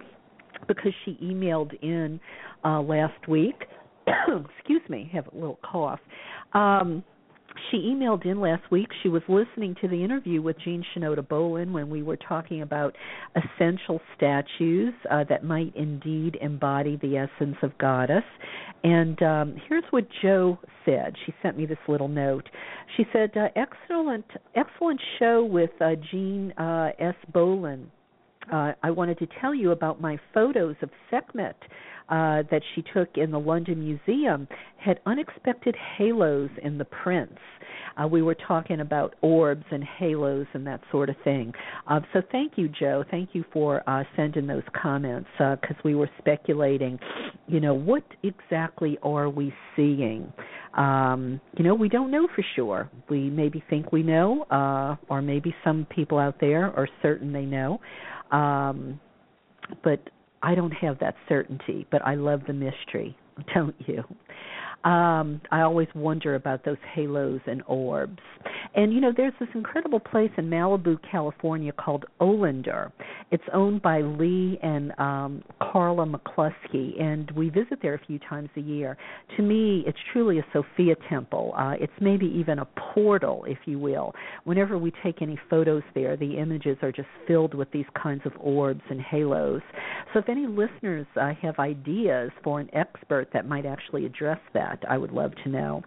because 0.66 0.92
she 1.04 1.18
emailed 1.22 1.72
in 1.82 2.20
uh, 2.64 2.80
last 2.80 3.28
week. 3.28 3.64
Excuse 4.06 4.82
me, 4.88 5.10
have 5.12 5.26
a 5.28 5.34
little 5.34 5.58
cough. 5.62 6.00
Um, 6.52 7.02
she 7.70 7.78
emailed 7.78 8.26
in 8.26 8.40
last 8.40 8.70
week. 8.70 8.88
She 9.02 9.08
was 9.08 9.22
listening 9.28 9.76
to 9.80 9.88
the 9.88 10.02
interview 10.02 10.42
with 10.42 10.56
Jean 10.64 10.84
Shinoda 10.94 11.26
Bolen 11.26 11.72
when 11.72 11.88
we 11.90 12.02
were 12.02 12.16
talking 12.16 12.62
about 12.62 12.94
essential 13.36 14.00
statues 14.16 14.94
uh, 15.10 15.24
that 15.28 15.44
might 15.44 15.74
indeed 15.76 16.36
embody 16.40 16.96
the 16.96 17.16
essence 17.16 17.56
of 17.62 17.76
goddess. 17.78 18.24
And 18.82 19.22
um, 19.22 19.56
here's 19.68 19.84
what 19.90 20.06
Joe 20.22 20.58
said. 20.84 21.14
She 21.24 21.34
sent 21.42 21.56
me 21.56 21.66
this 21.66 21.78
little 21.88 22.08
note. 22.08 22.48
She 22.96 23.04
said, 23.12 23.30
uh, 23.36 23.48
"Excellent, 23.56 24.26
excellent 24.54 25.00
show 25.18 25.44
with 25.44 25.70
uh, 25.80 25.94
Jean 26.10 26.52
uh, 26.52 26.90
S. 26.98 27.16
Bolen." 27.32 27.90
Uh, 28.52 28.72
I 28.82 28.90
wanted 28.90 29.18
to 29.20 29.28
tell 29.40 29.54
you 29.54 29.70
about 29.70 30.02
my 30.02 30.18
photos 30.34 30.76
of 30.82 30.90
Sekhmet 31.10 31.56
uh, 32.08 32.42
that 32.50 32.62
she 32.74 32.82
took 32.92 33.16
in 33.16 33.30
the 33.30 33.38
London 33.38 33.80
Museum 33.80 34.46
had 34.76 35.00
unexpected 35.06 35.74
halos 35.96 36.50
in 36.62 36.78
the 36.78 36.84
prints. 36.84 37.38
Uh, 37.96 38.06
we 38.06 38.22
were 38.22 38.34
talking 38.34 38.80
about 38.80 39.14
orbs 39.22 39.64
and 39.70 39.84
halos 39.84 40.46
and 40.52 40.66
that 40.66 40.80
sort 40.90 41.08
of 41.08 41.16
thing. 41.22 41.52
Uh, 41.86 42.00
so 42.12 42.20
thank 42.32 42.52
you, 42.56 42.68
Joe. 42.68 43.04
Thank 43.10 43.30
you 43.32 43.44
for 43.52 43.88
uh, 43.88 44.04
sending 44.16 44.46
those 44.46 44.64
comments 44.80 45.28
because 45.38 45.76
uh, 45.76 45.82
we 45.84 45.94
were 45.94 46.10
speculating, 46.18 46.98
you 47.46 47.60
know, 47.60 47.74
what 47.74 48.04
exactly 48.22 48.98
are 49.02 49.28
we 49.28 49.54
seeing? 49.76 50.32
Um, 50.76 51.40
you 51.56 51.64
know, 51.64 51.74
we 51.74 51.88
don't 51.88 52.10
know 52.10 52.26
for 52.34 52.44
sure. 52.56 52.90
We 53.08 53.30
maybe 53.30 53.62
think 53.70 53.92
we 53.92 54.02
know, 54.02 54.42
uh, 54.50 54.96
or 55.08 55.22
maybe 55.22 55.54
some 55.62 55.86
people 55.94 56.18
out 56.18 56.36
there 56.40 56.66
are 56.76 56.88
certain 57.00 57.32
they 57.32 57.44
know. 57.44 57.80
Um, 58.32 59.00
but 59.84 60.00
I 60.44 60.54
don't 60.54 60.72
have 60.72 60.98
that 60.98 61.14
certainty, 61.28 61.86
but 61.90 62.02
I 62.06 62.16
love 62.16 62.42
the 62.46 62.52
mystery, 62.52 63.16
don't 63.54 63.74
you? 63.86 64.04
Um, 64.84 65.40
I 65.50 65.62
always 65.62 65.88
wonder 65.94 66.34
about 66.34 66.64
those 66.64 66.76
halos 66.94 67.40
and 67.46 67.62
orbs. 67.66 68.18
And 68.74 68.92
you 68.92 69.00
know, 69.00 69.12
there's 69.16 69.32
this 69.40 69.48
incredible 69.54 70.00
place 70.00 70.30
in 70.36 70.50
Malibu, 70.50 70.98
California 71.10 71.72
called 71.72 72.04
Olander. 72.20 72.92
It's 73.30 73.44
owned 73.52 73.82
by 73.82 74.02
Lee 74.02 74.58
and 74.62 74.92
um, 74.98 75.42
Carla 75.60 76.06
McCluskey, 76.06 77.00
and 77.00 77.30
we 77.32 77.48
visit 77.48 77.78
there 77.80 77.94
a 77.94 78.06
few 78.06 78.18
times 78.18 78.50
a 78.56 78.60
year. 78.60 78.96
To 79.36 79.42
me, 79.42 79.84
it's 79.86 79.98
truly 80.12 80.38
a 80.38 80.46
Sophia 80.52 80.96
temple. 81.08 81.54
Uh, 81.56 81.74
it's 81.80 81.92
maybe 82.00 82.26
even 82.26 82.58
a 82.58 82.66
portal, 82.92 83.44
if 83.48 83.58
you 83.64 83.78
will. 83.78 84.12
Whenever 84.44 84.76
we 84.76 84.92
take 85.02 85.22
any 85.22 85.38
photos 85.48 85.82
there, 85.94 86.16
the 86.16 86.38
images 86.38 86.76
are 86.82 86.92
just 86.92 87.08
filled 87.26 87.54
with 87.54 87.70
these 87.70 87.86
kinds 88.00 88.22
of 88.24 88.32
orbs 88.38 88.82
and 88.90 89.00
halos. 89.00 89.62
So, 90.12 90.18
if 90.18 90.28
any 90.28 90.46
listeners 90.46 91.06
uh, 91.20 91.32
have 91.40 91.58
ideas 91.58 92.30
for 92.42 92.60
an 92.60 92.68
expert 92.74 93.28
that 93.32 93.48
might 93.48 93.66
actually 93.66 94.04
address 94.06 94.40
that, 94.52 94.73
I 94.88 94.98
would 94.98 95.12
love 95.12 95.32
to 95.44 95.48
know. 95.48 95.82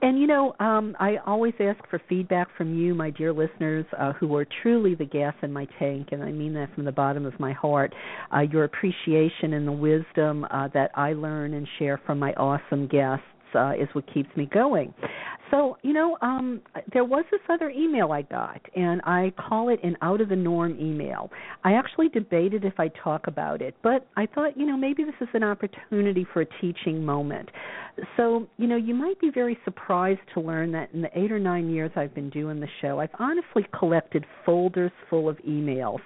And 0.00 0.18
you 0.18 0.26
know, 0.26 0.54
um, 0.60 0.96
I 0.98 1.16
always 1.26 1.54
ask 1.60 1.78
for 1.90 2.00
feedback 2.08 2.48
from 2.56 2.78
you, 2.78 2.94
my 2.94 3.10
dear 3.10 3.32
listeners, 3.32 3.84
uh, 3.98 4.12
who 4.14 4.34
are 4.36 4.46
truly 4.62 4.94
the 4.94 5.04
gas 5.04 5.34
in 5.42 5.52
my 5.52 5.66
tank, 5.78 6.08
and 6.12 6.22
I 6.22 6.32
mean 6.32 6.54
that 6.54 6.74
from 6.74 6.84
the 6.84 6.92
bottom 6.92 7.26
of 7.26 7.38
my 7.38 7.52
heart. 7.52 7.92
Uh, 8.34 8.40
your 8.40 8.64
appreciation 8.64 9.52
and 9.54 9.66
the 9.66 9.72
wisdom 9.72 10.46
uh, 10.50 10.68
that 10.74 10.90
I 10.94 11.12
learn 11.12 11.54
and 11.54 11.66
share 11.78 12.00
from 12.06 12.18
my 12.18 12.32
awesome 12.34 12.86
guests 12.86 13.26
uh, 13.54 13.72
is 13.78 13.88
what 13.92 14.12
keeps 14.12 14.34
me 14.36 14.46
going. 14.52 14.94
So, 15.50 15.78
you 15.82 15.92
know, 15.92 16.18
um, 16.20 16.60
there 16.92 17.04
was 17.04 17.24
this 17.30 17.40
other 17.48 17.70
email 17.70 18.12
I 18.12 18.22
got, 18.22 18.60
and 18.76 19.00
I 19.04 19.32
call 19.48 19.70
it 19.70 19.80
an 19.82 19.96
out 20.02 20.20
of 20.20 20.28
the 20.28 20.36
norm 20.36 20.78
email. 20.78 21.30
I 21.64 21.72
actually 21.72 22.08
debated 22.10 22.64
if 22.64 22.78
I 22.78 22.88
talk 23.02 23.26
about 23.26 23.62
it, 23.62 23.74
but 23.82 24.06
I 24.16 24.26
thought, 24.26 24.58
you 24.58 24.66
know, 24.66 24.76
maybe 24.76 25.04
this 25.04 25.14
is 25.20 25.28
an 25.32 25.42
opportunity 25.42 26.26
for 26.32 26.42
a 26.42 26.46
teaching 26.60 27.04
moment. 27.04 27.48
So, 28.16 28.46
you 28.58 28.66
know, 28.66 28.76
you 28.76 28.94
might 28.94 29.18
be 29.20 29.30
very 29.30 29.58
surprised 29.64 30.20
to 30.34 30.40
learn 30.40 30.70
that 30.72 30.90
in 30.92 31.02
the 31.02 31.10
eight 31.18 31.32
or 31.32 31.38
nine 31.38 31.70
years 31.70 31.90
I've 31.96 32.14
been 32.14 32.30
doing 32.30 32.60
the 32.60 32.68
show, 32.80 33.00
I've 33.00 33.08
honestly 33.18 33.66
collected 33.76 34.24
folders 34.44 34.92
full 35.08 35.28
of 35.28 35.36
emails 35.38 36.00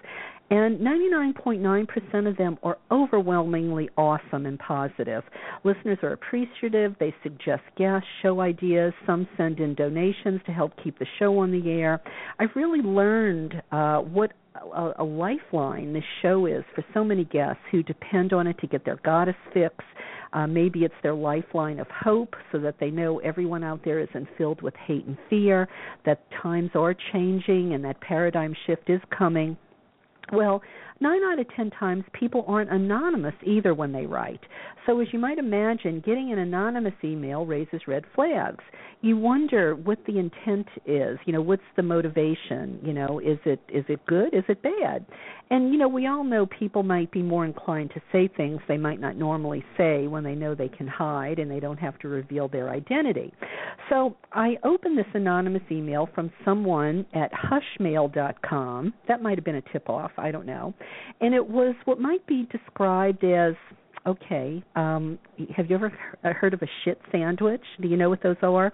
and 0.52 0.80
99.9% 0.80 2.28
of 2.28 2.36
them 2.36 2.58
are 2.62 2.76
overwhelmingly 2.90 3.88
awesome 3.96 4.44
and 4.44 4.58
positive. 4.58 5.24
Listeners 5.64 5.96
are 6.02 6.12
appreciative, 6.12 6.94
they 7.00 7.14
suggest 7.22 7.62
guests, 7.78 8.06
show 8.20 8.38
ideas, 8.40 8.92
some 9.06 9.26
send 9.38 9.60
in 9.60 9.74
donations 9.74 10.42
to 10.44 10.52
help 10.52 10.72
keep 10.84 10.98
the 10.98 11.06
show 11.18 11.38
on 11.38 11.50
the 11.50 11.70
air. 11.70 12.02
I've 12.38 12.54
really 12.54 12.80
learned 12.80 13.62
uh, 13.72 14.00
what 14.00 14.32
a, 14.54 14.92
a 14.98 15.02
lifeline 15.02 15.94
this 15.94 16.04
show 16.20 16.44
is 16.44 16.64
for 16.74 16.84
so 16.92 17.02
many 17.02 17.24
guests 17.24 17.62
who 17.70 17.82
depend 17.82 18.34
on 18.34 18.46
it 18.46 18.58
to 18.58 18.66
get 18.66 18.84
their 18.84 19.00
goddess 19.06 19.34
fix. 19.54 19.74
Uh, 20.34 20.46
maybe 20.46 20.80
it's 20.80 20.92
their 21.02 21.14
lifeline 21.14 21.80
of 21.80 21.86
hope 21.88 22.34
so 22.52 22.58
that 22.58 22.74
they 22.78 22.90
know 22.90 23.20
everyone 23.20 23.64
out 23.64 23.80
there 23.86 24.00
isn't 24.00 24.28
filled 24.36 24.60
with 24.60 24.74
hate 24.86 25.06
and 25.06 25.16
fear, 25.30 25.66
that 26.04 26.26
times 26.42 26.72
are 26.74 26.94
changing 27.14 27.72
and 27.72 27.82
that 27.82 27.98
paradigm 28.02 28.54
shift 28.66 28.90
is 28.90 29.00
coming. 29.16 29.56
Well, 30.30 30.62
nine 31.02 31.22
out 31.24 31.38
of 31.38 31.46
ten 31.54 31.70
times 31.70 32.04
people 32.12 32.44
aren't 32.46 32.70
anonymous 32.70 33.34
either 33.44 33.74
when 33.74 33.92
they 33.92 34.06
write. 34.06 34.40
So, 34.86 35.00
as 35.00 35.08
you 35.12 35.18
might 35.18 35.38
imagine, 35.38 36.02
getting 36.04 36.32
an 36.32 36.38
anonymous 36.38 36.94
email 37.04 37.46
raises 37.46 37.82
red 37.86 38.04
flags. 38.14 38.64
You 39.00 39.16
wonder 39.16 39.74
what 39.74 39.98
the 40.06 40.18
intent 40.18 40.68
is. 40.86 41.18
You 41.24 41.32
know, 41.32 41.42
what's 41.42 41.62
the 41.76 41.82
motivation? 41.82 42.80
You 42.82 42.92
know, 42.92 43.18
is 43.18 43.38
it 43.44 43.60
is 43.68 43.84
it 43.88 44.04
good? 44.06 44.34
Is 44.34 44.44
it 44.48 44.62
bad? 44.62 45.04
And 45.50 45.72
you 45.72 45.78
know, 45.78 45.88
we 45.88 46.06
all 46.06 46.24
know 46.24 46.46
people 46.46 46.82
might 46.82 47.10
be 47.12 47.22
more 47.22 47.44
inclined 47.44 47.90
to 47.94 48.02
say 48.10 48.28
things 48.28 48.60
they 48.66 48.78
might 48.78 49.00
not 49.00 49.16
normally 49.16 49.64
say 49.76 50.06
when 50.06 50.24
they 50.24 50.34
know 50.34 50.54
they 50.54 50.68
can 50.68 50.86
hide 50.86 51.38
and 51.38 51.50
they 51.50 51.60
don't 51.60 51.78
have 51.78 51.98
to 52.00 52.08
reveal 52.08 52.48
their 52.48 52.70
identity. 52.70 53.32
So, 53.88 54.16
I 54.32 54.56
opened 54.64 54.98
this 54.98 55.06
anonymous 55.14 55.62
email 55.70 56.08
from 56.14 56.32
someone 56.44 57.06
at 57.14 57.30
hushmail.com. 57.32 58.94
That 59.08 59.22
might 59.22 59.36
have 59.36 59.44
been 59.44 59.56
a 59.56 59.72
tip 59.72 59.88
off. 59.88 60.12
I 60.16 60.30
don't 60.30 60.46
know. 60.46 60.74
And 61.20 61.34
it 61.34 61.46
was 61.46 61.74
what 61.84 61.98
might 61.98 62.26
be 62.26 62.48
described 62.50 63.24
as 63.24 63.54
okay, 64.06 64.62
um, 64.74 65.18
have 65.56 65.70
you 65.70 65.76
ever 65.76 65.92
heard 66.22 66.54
of 66.54 66.62
a 66.62 66.66
shit 66.84 67.00
sandwich? 67.12 67.62
Do 67.80 67.88
you 67.88 67.96
know 67.96 68.10
what 68.10 68.22
those 68.22 68.36
are? 68.42 68.72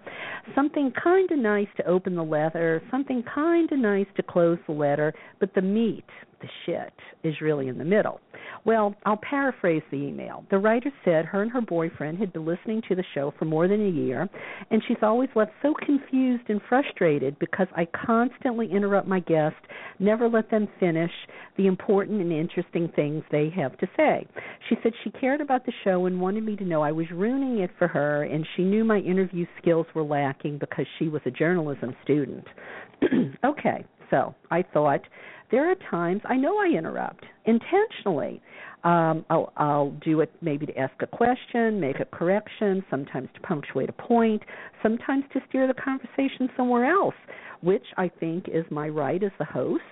Something 0.55 0.93
kind 1.03 1.31
of 1.31 1.39
nice 1.39 1.69
to 1.77 1.87
open 1.87 2.15
the 2.15 2.25
letter, 2.25 2.83
something 2.91 3.23
kind 3.35 3.71
of 3.71 3.79
nice 3.79 4.07
to 4.17 4.23
close 4.23 4.59
the 4.67 4.73
letter, 4.73 5.13
but 5.39 5.55
the 5.55 5.61
meat, 5.61 6.07
the 6.41 6.49
shit, 6.65 6.93
is 7.23 7.41
really 7.41 7.69
in 7.69 7.79
the 7.79 7.85
middle. 7.85 8.21
Well, 8.65 8.95
I'll 9.05 9.19
paraphrase 9.19 9.83
the 9.91 9.97
email. 9.97 10.45
The 10.51 10.59
writer 10.59 10.91
said 11.05 11.25
her 11.27 11.43
and 11.43 11.51
her 11.51 11.61
boyfriend 11.61 12.19
had 12.19 12.33
been 12.33 12.47
listening 12.47 12.83
to 12.89 12.95
the 12.95 13.05
show 13.15 13.33
for 13.39 13.45
more 13.45 13.69
than 13.69 13.87
a 13.87 13.91
year, 13.91 14.29
and 14.71 14.83
she's 14.87 14.99
always 15.03 15.29
left 15.35 15.53
so 15.63 15.75
confused 15.75 16.45
and 16.49 16.61
frustrated 16.69 17.39
because 17.39 17.67
I 17.77 17.87
constantly 17.87 18.71
interrupt 18.71 19.09
my 19.09 19.21
guest, 19.21 19.57
never 19.99 20.29
let 20.29 20.51
them 20.51 20.69
finish 20.81 21.11
the 21.57 21.67
important 21.67 22.21
and 22.21 22.33
interesting 22.33 22.91
things 22.95 23.25
they 23.31 23.51
have 23.57 23.77
to 23.79 23.89
say. 23.97 24.27
She 24.69 24.77
said 24.83 24.93
she 25.03 25.11
cared 25.11 25.41
about 25.41 25.67
the 25.67 25.73
show 25.85 26.07
and 26.07 26.21
wanted 26.21 26.45
me 26.45 26.57
to 26.57 26.65
know 26.65 26.83
I 26.83 26.93
was 26.93 27.11
ruining 27.11 27.59
it 27.59 27.71
for 27.79 27.89
her, 27.89 28.23
and 28.25 28.47
she 28.57 28.65
knew 28.65 28.85
my 28.85 28.99
interview 28.99 29.47
skills 29.61 29.87
were 29.95 30.05
lacking 30.05 30.59
because 30.59 30.87
she 30.99 31.09
was 31.09 31.23
a 31.27 31.31
journalism 31.31 31.95
student. 32.05 32.45
okay, 33.45 33.85
so 34.11 34.35
I 34.51 34.63
thought 34.63 35.01
there 35.51 35.71
are 35.71 35.77
times 35.91 36.21
I 36.25 36.37
know 36.37 36.59
I 36.59 36.69
interrupt 36.77 37.25
intentionally. 37.47 38.43
Um, 38.85 39.25
I'll, 39.29 39.53
I'll 39.57 39.91
do 40.05 40.21
it 40.21 40.31
maybe 40.41 40.67
to 40.67 40.79
ask 40.79 40.95
a 41.01 41.07
question, 41.07 41.81
make 41.81 41.99
a 42.01 42.05
correction, 42.05 42.85
sometimes 42.91 43.29
to 43.35 43.41
punctuate 43.41 43.89
a 43.89 43.93
point, 43.93 44.43
sometimes 44.83 45.25
to 45.33 45.41
steer 45.49 45.67
the 45.67 45.75
conversation 45.75 46.49
somewhere 46.57 46.85
else, 46.85 47.15
which 47.61 47.85
I 47.97 48.09
think 48.09 48.47
is 48.49 48.65
my 48.71 48.89
right 48.89 49.23
as 49.23 49.33
the 49.39 49.45
host. 49.45 49.83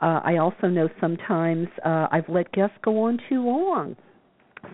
Uh, 0.00 0.20
I 0.24 0.38
also 0.38 0.68
know 0.68 0.88
sometimes 1.00 1.68
uh, 1.84 2.08
I've 2.10 2.28
let 2.28 2.50
guests 2.52 2.76
go 2.82 3.02
on 3.04 3.18
too 3.28 3.44
long 3.44 3.96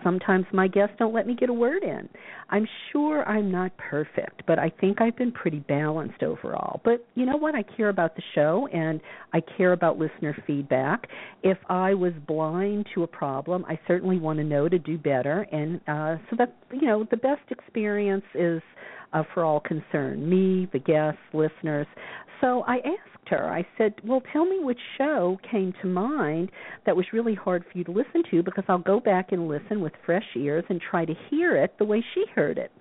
Sometimes 0.03 0.45
my 0.53 0.67
guests 0.67 0.95
don't 0.97 1.13
let 1.13 1.27
me 1.27 1.35
get 1.35 1.49
a 1.49 1.53
word 1.53 1.83
in. 1.83 2.07
I'm 2.49 2.67
sure 2.91 3.27
I'm 3.27 3.51
not 3.51 3.75
perfect, 3.77 4.43
but 4.47 4.57
I 4.57 4.71
think 4.81 5.01
I've 5.01 5.17
been 5.17 5.31
pretty 5.31 5.59
balanced 5.59 6.23
overall. 6.23 6.81
But 6.83 7.05
you 7.15 7.25
know 7.25 7.37
what? 7.37 7.55
I 7.55 7.63
care 7.63 7.89
about 7.89 8.15
the 8.15 8.21
show 8.33 8.67
and 8.71 9.01
I 9.33 9.41
care 9.57 9.73
about 9.73 9.97
listener 9.97 10.35
feedback. 10.47 11.07
If 11.43 11.57
I 11.69 11.93
was 11.93 12.13
blind 12.27 12.87
to 12.95 13.03
a 13.03 13.07
problem, 13.07 13.65
I 13.67 13.79
certainly 13.87 14.17
want 14.17 14.37
to 14.39 14.43
know 14.43 14.69
to 14.69 14.79
do 14.79 14.97
better 14.97 15.45
and 15.51 15.81
uh 15.87 16.17
so 16.29 16.35
that 16.37 16.55
you 16.71 16.83
know, 16.83 17.05
the 17.09 17.17
best 17.17 17.41
experience 17.49 18.25
is 18.35 18.61
uh, 19.13 19.23
for 19.33 19.43
all 19.43 19.59
concerned, 19.59 20.27
me, 20.27 20.67
the 20.71 20.79
guests, 20.79 21.19
listeners. 21.33 21.87
So 22.41 22.63
I 22.67 22.77
asked 22.77 23.29
her, 23.29 23.49
I 23.49 23.65
said, 23.77 23.93
Well, 24.03 24.21
tell 24.31 24.45
me 24.45 24.59
which 24.59 24.79
show 24.97 25.37
came 25.49 25.73
to 25.81 25.87
mind 25.87 26.51
that 26.85 26.95
was 26.95 27.05
really 27.13 27.35
hard 27.35 27.63
for 27.71 27.77
you 27.77 27.83
to 27.85 27.91
listen 27.91 28.23
to 28.31 28.43
because 28.43 28.63
I'll 28.67 28.77
go 28.79 28.99
back 28.99 29.31
and 29.31 29.47
listen 29.47 29.81
with 29.81 29.93
fresh 30.05 30.25
ears 30.35 30.63
and 30.69 30.81
try 30.81 31.05
to 31.05 31.13
hear 31.29 31.55
it 31.55 31.75
the 31.77 31.85
way 31.85 32.03
she 32.13 32.25
heard 32.33 32.57
it. 32.57 32.71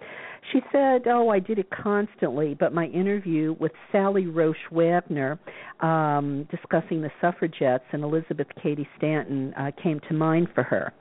She 0.53 0.61
said, 0.73 1.03
Oh, 1.07 1.29
I 1.29 1.41
did 1.41 1.59
it 1.59 1.69
constantly, 1.71 2.55
but 2.55 2.73
my 2.73 2.87
interview 2.87 3.55
with 3.59 3.73
Sally 3.93 4.27
Roesch 4.27 4.55
Wagner 4.71 5.39
um, 5.81 6.47
discussing 6.51 7.03
the 7.03 7.11
suffragettes 7.21 7.85
and 7.93 8.03
Elizabeth 8.03 8.47
Cady 8.63 8.89
Stanton 8.97 9.53
uh, 9.55 9.71
came 9.83 10.01
to 10.09 10.15
mind 10.15 10.49
for 10.55 10.63
her. 10.63 10.93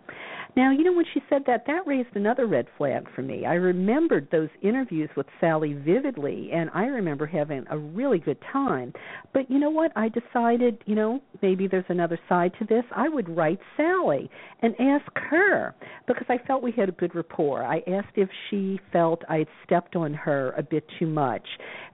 Now, 0.55 0.71
you 0.71 0.83
know, 0.83 0.93
when 0.93 1.05
she 1.13 1.21
said 1.29 1.43
that, 1.47 1.65
that 1.67 1.85
raised 1.85 2.15
another 2.15 2.47
red 2.47 2.67
flag 2.77 3.07
for 3.15 3.21
me. 3.21 3.45
I 3.45 3.53
remembered 3.53 4.27
those 4.31 4.49
interviews 4.61 5.09
with 5.15 5.27
Sally 5.39 5.73
vividly, 5.73 6.49
and 6.53 6.69
I 6.73 6.85
remember 6.85 7.25
having 7.25 7.65
a 7.69 7.77
really 7.77 8.19
good 8.19 8.37
time. 8.51 8.93
But 9.33 9.51
you 9.51 9.59
know 9.59 9.69
what? 9.69 9.91
I 9.95 10.09
decided, 10.09 10.83
you 10.85 10.95
know, 10.95 11.21
maybe 11.41 11.67
there's 11.67 11.85
another 11.89 12.19
side 12.27 12.53
to 12.59 12.65
this. 12.65 12.83
I 12.95 13.09
would 13.09 13.29
write 13.29 13.59
Sally 13.75 14.29
and 14.61 14.73
ask 14.79 15.05
her 15.29 15.75
because 16.07 16.25
I 16.29 16.37
felt 16.47 16.63
we 16.63 16.71
had 16.71 16.89
a 16.89 16.93
good 16.93 17.13
rapport. 17.13 17.63
I 17.63 17.83
asked 17.87 18.15
if 18.15 18.29
she 18.49 18.79
felt 18.91 19.21
I 19.29 19.39
had 19.39 19.47
stepped 19.65 19.95
on 19.95 20.13
her 20.13 20.53
a 20.57 20.63
bit 20.63 20.85
too 20.97 21.07
much. 21.07 21.45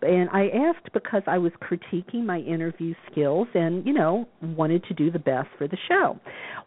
And 0.01 0.29
I 0.29 0.47
asked 0.49 0.93
because 0.93 1.23
I 1.27 1.37
was 1.37 1.51
critiquing 1.61 2.25
my 2.25 2.39
interview 2.39 2.93
skills 3.11 3.47
and, 3.53 3.85
you 3.85 3.93
know, 3.93 4.27
wanted 4.41 4.83
to 4.85 4.93
do 4.93 5.11
the 5.11 5.19
best 5.19 5.49
for 5.57 5.67
the 5.67 5.77
show. 5.87 6.19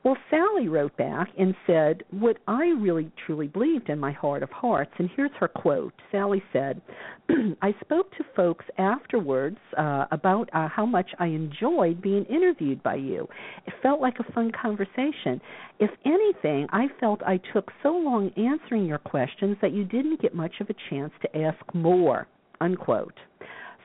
Well, 0.04 0.16
Sally 0.30 0.68
wrote 0.68 0.96
back 0.96 1.28
and 1.38 1.54
said, 1.66 1.85
said 1.86 2.02
what 2.10 2.36
I 2.46 2.66
really 2.78 3.10
truly 3.24 3.46
believed 3.46 3.88
in 3.88 3.98
my 3.98 4.12
heart 4.12 4.42
of 4.42 4.50
hearts. 4.50 4.90
And 4.98 5.10
here's 5.16 5.30
her 5.38 5.48
quote 5.48 5.92
Sally 6.10 6.42
said, 6.52 6.80
I 7.62 7.74
spoke 7.80 8.10
to 8.12 8.24
folks 8.34 8.64
afterwards 8.78 9.58
uh, 9.76 10.06
about 10.10 10.48
uh, 10.52 10.68
how 10.68 10.86
much 10.86 11.10
I 11.18 11.26
enjoyed 11.26 12.02
being 12.02 12.24
interviewed 12.24 12.82
by 12.82 12.96
you. 12.96 13.28
It 13.66 13.74
felt 13.82 14.00
like 14.00 14.18
a 14.18 14.32
fun 14.32 14.52
conversation. 14.60 15.40
If 15.78 15.90
anything, 16.04 16.66
I 16.70 16.86
felt 17.00 17.22
I 17.22 17.40
took 17.52 17.70
so 17.82 17.90
long 17.90 18.30
answering 18.36 18.86
your 18.86 18.98
questions 18.98 19.56
that 19.62 19.72
you 19.72 19.84
didn't 19.84 20.22
get 20.22 20.34
much 20.34 20.54
of 20.60 20.70
a 20.70 20.90
chance 20.90 21.12
to 21.22 21.38
ask 21.38 21.58
more. 21.74 22.26
Unquote. 22.60 23.14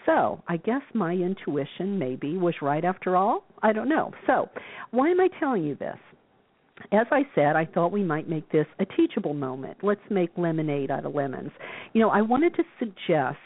So, 0.06 0.42
I 0.48 0.58
guess 0.58 0.82
my 0.96 1.14
intuition 1.14 2.00
maybe 2.00 2.38
was 2.38 2.56
right 2.62 2.84
after 2.84 3.16
all. 3.16 3.44
I 3.62 3.72
don't 3.72 3.90
know. 3.90 4.12
So, 4.26 4.50
why 4.90 5.10
am 5.10 5.20
I 5.20 5.28
telling 5.40 5.64
you 5.64 5.76
this? 5.76 5.98
As 6.92 7.08
I 7.12 7.24
said, 7.36 7.56
I 7.56 7.66
thought 7.66 7.92
we 7.92 8.04
might 8.04 8.30
make 8.30 8.50
this 8.52 8.68
a 8.80 8.86
teachable 8.86 9.34
moment. 9.34 9.78
Let's 9.84 10.02
make 10.10 10.32
lemonade 10.38 10.92
out 10.92 11.06
of 11.06 11.16
lemons. 11.16 11.52
You 11.94 12.02
know, 12.02 12.10
I 12.10 12.22
wanted 12.22 12.56
to 12.56 12.64
suggest 12.80 13.38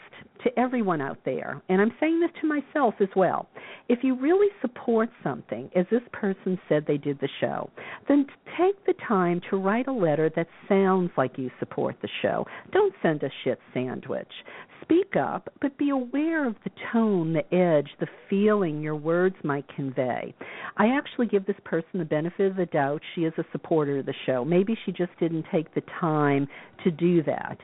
to 0.44 0.58
everyone 0.58 1.00
out 1.00 1.18
there, 1.24 1.62
and 1.68 1.80
I'm 1.80 1.92
saying 1.98 2.20
this 2.20 2.30
to 2.40 2.46
myself 2.46 2.94
as 3.00 3.08
well. 3.16 3.48
If 3.88 4.00
you 4.02 4.14
really 4.14 4.48
support 4.60 5.08
something, 5.22 5.70
as 5.74 5.86
this 5.90 6.02
person 6.12 6.58
said 6.68 6.84
they 6.86 6.98
did 6.98 7.18
the 7.20 7.28
show, 7.40 7.70
then 8.08 8.26
take 8.58 8.84
the 8.86 8.94
time 9.08 9.40
to 9.50 9.56
write 9.56 9.88
a 9.88 9.92
letter 9.92 10.30
that 10.36 10.48
sounds 10.68 11.10
like 11.16 11.38
you 11.38 11.50
support 11.58 11.96
the 12.02 12.08
show. 12.22 12.46
Don't 12.72 12.94
send 13.02 13.22
a 13.22 13.30
shit 13.44 13.58
sandwich. 13.74 14.30
Speak 14.82 15.16
up, 15.16 15.48
but 15.60 15.76
be 15.78 15.90
aware 15.90 16.46
of 16.46 16.54
the 16.62 16.70
tone, 16.92 17.32
the 17.32 17.54
edge, 17.54 17.88
the 17.98 18.06
feeling 18.30 18.80
your 18.80 18.94
words 18.94 19.36
might 19.42 19.66
convey. 19.74 20.32
I 20.76 20.88
actually 20.88 21.26
give 21.26 21.44
this 21.46 21.56
person 21.64 21.98
the 21.98 22.04
benefit 22.04 22.50
of 22.50 22.56
the 22.56 22.66
doubt. 22.66 23.02
She 23.14 23.22
is 23.26 23.32
a 23.38 23.44
supporter 23.52 23.98
of 23.98 24.06
the 24.06 24.14
show. 24.24 24.44
Maybe 24.44 24.76
she 24.84 24.92
just 24.92 25.12
didn't 25.20 25.46
take 25.52 25.74
the 25.74 25.82
time 26.00 26.48
to 26.84 26.90
do 26.90 27.22
that 27.24 27.58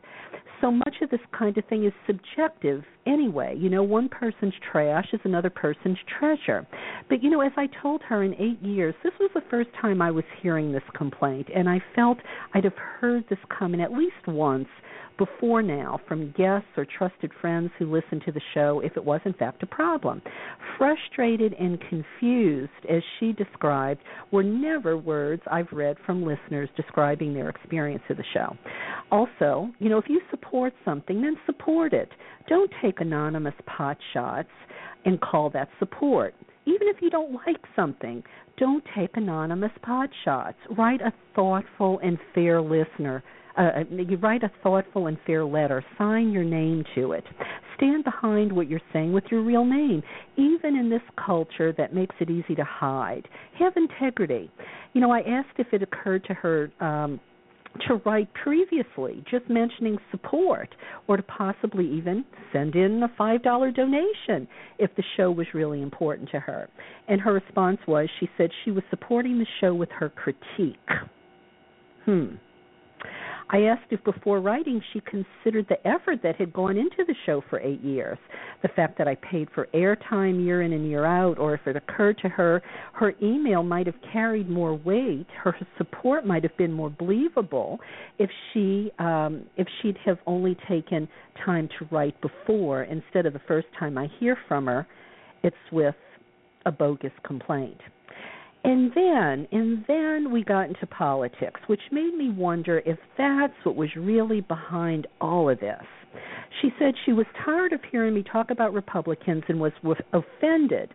so 0.62 0.70
much 0.70 0.94
of 1.02 1.10
this 1.10 1.20
kind 1.36 1.58
of 1.58 1.64
thing 1.66 1.84
is 1.84 1.92
subjective 2.06 2.84
anyway. 3.04 3.54
You 3.58 3.68
know, 3.68 3.82
one 3.82 4.08
person's 4.08 4.54
trash 4.70 5.08
is 5.12 5.20
another 5.24 5.50
person's 5.50 5.98
treasure. 6.18 6.66
But, 7.08 7.22
you 7.22 7.28
know, 7.28 7.40
as 7.40 7.52
I 7.56 7.66
told 7.82 8.00
her 8.02 8.22
in 8.22 8.32
eight 8.34 8.62
years, 8.62 8.94
this 9.02 9.12
was 9.20 9.30
the 9.34 9.42
first 9.50 9.70
time 9.80 10.00
I 10.00 10.12
was 10.12 10.24
hearing 10.40 10.72
this 10.72 10.82
complaint, 10.96 11.48
and 11.54 11.68
I 11.68 11.82
felt 11.96 12.18
I'd 12.54 12.64
have 12.64 12.76
heard 12.76 13.24
this 13.28 13.40
coming 13.58 13.80
at 13.80 13.92
least 13.92 14.28
once 14.28 14.68
before 15.18 15.62
now 15.62 16.00
from 16.08 16.32
guests 16.36 16.68
or 16.76 16.86
trusted 16.86 17.30
friends 17.40 17.70
who 17.78 17.92
listen 17.92 18.20
to 18.24 18.32
the 18.32 18.40
show 18.54 18.80
if 18.80 18.96
it 18.96 19.04
was 19.04 19.20
in 19.24 19.32
fact 19.34 19.62
a 19.62 19.66
problem. 19.66 20.22
Frustrated 20.78 21.54
and 21.54 21.78
confused, 21.88 22.70
as 22.90 23.02
she 23.18 23.32
described, 23.32 24.02
were 24.30 24.42
never 24.42 24.96
words 24.96 25.42
I've 25.50 25.70
read 25.72 25.96
from 26.04 26.24
listeners 26.24 26.68
describing 26.76 27.34
their 27.34 27.48
experience 27.48 28.02
of 28.10 28.16
the 28.16 28.24
show. 28.32 28.56
Also, 29.10 29.70
you 29.78 29.88
know, 29.88 29.98
if 29.98 30.08
you 30.08 30.20
support 30.30 30.72
something, 30.84 31.22
then 31.22 31.36
support 31.46 31.92
it. 31.92 32.08
Don't 32.48 32.70
take 32.82 33.00
anonymous 33.00 33.54
pot 33.66 33.98
shots 34.12 34.48
and 35.04 35.20
call 35.20 35.50
that 35.50 35.68
support. 35.78 36.34
Even 36.64 36.86
if 36.88 37.02
you 37.02 37.10
don't 37.10 37.32
like 37.32 37.60
something, 37.74 38.22
don't 38.56 38.84
take 38.96 39.16
anonymous 39.16 39.72
pot 39.82 40.08
shots. 40.24 40.56
Write 40.78 41.00
a 41.00 41.12
thoughtful 41.34 41.98
and 42.02 42.18
fair 42.34 42.60
listener 42.60 43.22
uh, 43.56 43.84
you 43.90 44.16
write 44.16 44.42
a 44.42 44.50
thoughtful 44.62 45.06
and 45.06 45.18
fair 45.26 45.44
letter, 45.44 45.84
sign 45.98 46.32
your 46.32 46.44
name 46.44 46.84
to 46.94 47.12
it. 47.12 47.24
Stand 47.76 48.04
behind 48.04 48.52
what 48.52 48.68
you're 48.68 48.80
saying 48.92 49.12
with 49.12 49.24
your 49.30 49.42
real 49.42 49.64
name, 49.64 50.02
even 50.36 50.76
in 50.76 50.88
this 50.88 51.02
culture 51.24 51.72
that 51.76 51.94
makes 51.94 52.14
it 52.20 52.30
easy 52.30 52.54
to 52.54 52.64
hide. 52.64 53.28
Have 53.58 53.74
integrity. 53.76 54.50
You 54.92 55.00
know, 55.00 55.10
I 55.10 55.20
asked 55.20 55.58
if 55.58 55.66
it 55.72 55.82
occurred 55.82 56.24
to 56.24 56.34
her 56.34 56.70
um, 56.80 57.20
to 57.88 57.94
write 58.04 58.28
previously, 58.34 59.24
just 59.30 59.48
mentioning 59.48 59.96
support, 60.10 60.68
or 61.08 61.16
to 61.16 61.22
possibly 61.22 61.88
even 61.88 62.24
send 62.52 62.74
in 62.74 63.02
a 63.02 63.08
$5 63.20 63.74
donation 63.74 64.46
if 64.78 64.94
the 64.96 65.02
show 65.16 65.30
was 65.30 65.46
really 65.54 65.82
important 65.82 66.30
to 66.30 66.40
her. 66.40 66.68
And 67.08 67.20
her 67.20 67.32
response 67.32 67.78
was 67.86 68.08
she 68.20 68.28
said 68.36 68.50
she 68.64 68.70
was 68.70 68.84
supporting 68.90 69.38
the 69.38 69.46
show 69.60 69.74
with 69.74 69.88
her 69.90 70.10
critique. 70.10 70.76
Hmm. 72.04 72.34
I 73.50 73.62
asked 73.62 73.90
if 73.90 74.02
before 74.04 74.40
writing 74.40 74.80
she 74.92 75.00
considered 75.00 75.66
the 75.68 75.86
effort 75.86 76.20
that 76.22 76.36
had 76.36 76.52
gone 76.52 76.76
into 76.76 77.04
the 77.06 77.14
show 77.26 77.42
for 77.50 77.60
eight 77.60 77.82
years, 77.82 78.18
the 78.62 78.68
fact 78.68 78.98
that 78.98 79.08
I 79.08 79.16
paid 79.16 79.48
for 79.54 79.68
airtime 79.74 80.44
year 80.44 80.62
in 80.62 80.72
and 80.72 80.88
year 80.88 81.04
out, 81.04 81.38
or 81.38 81.54
if 81.54 81.66
it 81.66 81.76
occurred 81.76 82.18
to 82.18 82.28
her 82.28 82.62
her 82.94 83.14
email 83.22 83.62
might 83.62 83.86
have 83.86 83.96
carried 84.12 84.48
more 84.48 84.74
weight, 84.74 85.26
her 85.42 85.56
support 85.78 86.26
might 86.26 86.42
have 86.42 86.56
been 86.56 86.72
more 86.72 86.90
believable 86.90 87.78
if 88.18 88.30
she 88.52 88.90
um, 88.98 89.44
if 89.56 89.66
she'd 89.80 89.98
have 90.04 90.18
only 90.26 90.56
taken 90.68 91.08
time 91.44 91.68
to 91.78 91.86
write 91.90 92.14
before 92.20 92.84
instead 92.84 93.26
of 93.26 93.32
the 93.32 93.40
first 93.46 93.66
time 93.78 93.98
I 93.98 94.08
hear 94.18 94.36
from 94.48 94.66
her, 94.66 94.86
it's 95.42 95.56
with 95.70 95.94
a 96.66 96.72
bogus 96.72 97.12
complaint. 97.24 97.78
And 98.64 98.92
then, 98.94 99.48
and 99.50 99.84
then 99.88 100.32
we 100.32 100.44
got 100.44 100.68
into 100.68 100.86
politics, 100.86 101.60
which 101.66 101.80
made 101.90 102.14
me 102.14 102.30
wonder 102.30 102.80
if 102.86 102.98
that's 103.18 103.54
what 103.64 103.74
was 103.74 103.88
really 103.96 104.40
behind 104.40 105.06
all 105.20 105.50
of 105.50 105.58
this. 105.58 105.82
She 106.60 106.70
said 106.78 106.94
she 107.04 107.12
was 107.12 107.26
tired 107.44 107.72
of 107.72 107.80
hearing 107.90 108.14
me 108.14 108.22
talk 108.22 108.50
about 108.50 108.72
Republicans 108.72 109.42
and 109.48 109.58
was 109.58 109.72
offended 110.12 110.90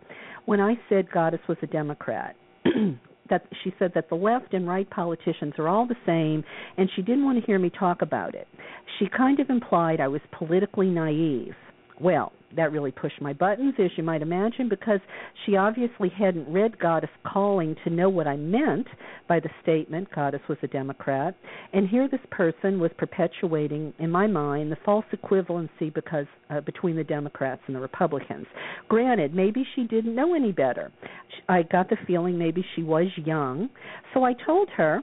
when 0.46 0.60
I 0.60 0.78
said 0.88 1.10
Goddess 1.10 1.40
was 1.48 1.58
a 1.62 1.66
Democrat. 1.66 2.36
that 3.30 3.44
she 3.62 3.74
said 3.78 3.92
that 3.94 4.08
the 4.08 4.14
left 4.14 4.54
and 4.54 4.66
right 4.66 4.88
politicians 4.88 5.52
are 5.58 5.68
all 5.68 5.86
the 5.86 5.94
same 6.06 6.42
and 6.76 6.88
she 6.96 7.02
didn't 7.02 7.24
want 7.24 7.38
to 7.38 7.44
hear 7.44 7.58
me 7.58 7.70
talk 7.70 8.02
about 8.02 8.34
it. 8.34 8.48
She 8.98 9.06
kind 9.14 9.38
of 9.40 9.50
implied 9.50 10.00
I 10.00 10.08
was 10.08 10.22
politically 10.32 10.88
naive. 10.88 11.54
Well, 12.00 12.32
that 12.56 12.72
really 12.72 12.90
pushed 12.90 13.20
my 13.20 13.32
buttons, 13.32 13.74
as 13.78 13.90
you 13.96 14.02
might 14.02 14.22
imagine, 14.22 14.68
because 14.68 15.00
she 15.44 15.56
obviously 15.56 16.08
hadn't 16.08 16.50
read 16.50 16.78
Goddess 16.78 17.10
Calling 17.26 17.76
to 17.84 17.90
know 17.90 18.08
what 18.08 18.26
I 18.26 18.36
meant 18.36 18.86
by 19.28 19.40
the 19.40 19.50
statement 19.62 20.08
Goddess 20.14 20.40
was 20.48 20.58
a 20.62 20.66
Democrat. 20.66 21.34
And 21.72 21.88
here 21.88 22.08
this 22.08 22.20
person 22.30 22.80
was 22.80 22.90
perpetuating, 22.96 23.92
in 23.98 24.10
my 24.10 24.26
mind, 24.26 24.72
the 24.72 24.78
false 24.84 25.04
equivalency 25.14 25.92
because 25.94 26.26
uh, 26.50 26.60
between 26.60 26.96
the 26.96 27.04
Democrats 27.04 27.62
and 27.66 27.76
the 27.76 27.80
Republicans. 27.80 28.46
Granted, 28.88 29.34
maybe 29.34 29.64
she 29.74 29.84
didn't 29.84 30.14
know 30.14 30.34
any 30.34 30.52
better. 30.52 30.90
I 31.48 31.62
got 31.62 31.88
the 31.88 31.96
feeling 32.06 32.38
maybe 32.38 32.64
she 32.74 32.82
was 32.82 33.06
young, 33.16 33.68
so 34.14 34.24
I 34.24 34.32
told 34.46 34.68
her 34.76 35.02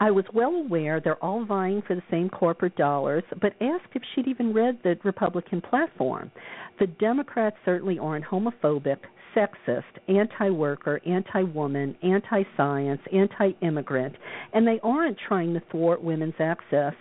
I 0.00 0.10
was 0.10 0.24
well 0.32 0.54
aware 0.54 1.00
they're 1.00 1.22
all 1.22 1.44
vying 1.44 1.82
for 1.86 1.94
the 1.94 2.02
same 2.10 2.28
corporate 2.28 2.76
dollars, 2.76 3.24
but 3.40 3.54
asked 3.60 3.94
if 3.94 4.02
she'd 4.14 4.28
even 4.28 4.52
read 4.52 4.78
the 4.82 4.96
Republican 5.04 5.60
platform. 5.60 6.30
The 6.78 6.86
Democrats 6.86 7.56
certainly 7.64 7.98
aren't 7.98 8.24
homophobic, 8.24 8.98
sexist, 9.34 9.82
anti 10.08 10.50
worker, 10.50 11.00
anti 11.06 11.42
woman, 11.42 11.96
anti 12.02 12.42
science, 12.56 13.00
anti 13.12 13.50
immigrant, 13.60 14.16
and 14.52 14.66
they 14.66 14.80
aren't 14.82 15.18
trying 15.28 15.54
to 15.54 15.62
thwart 15.70 16.02
women's 16.02 16.34
access 16.38 16.94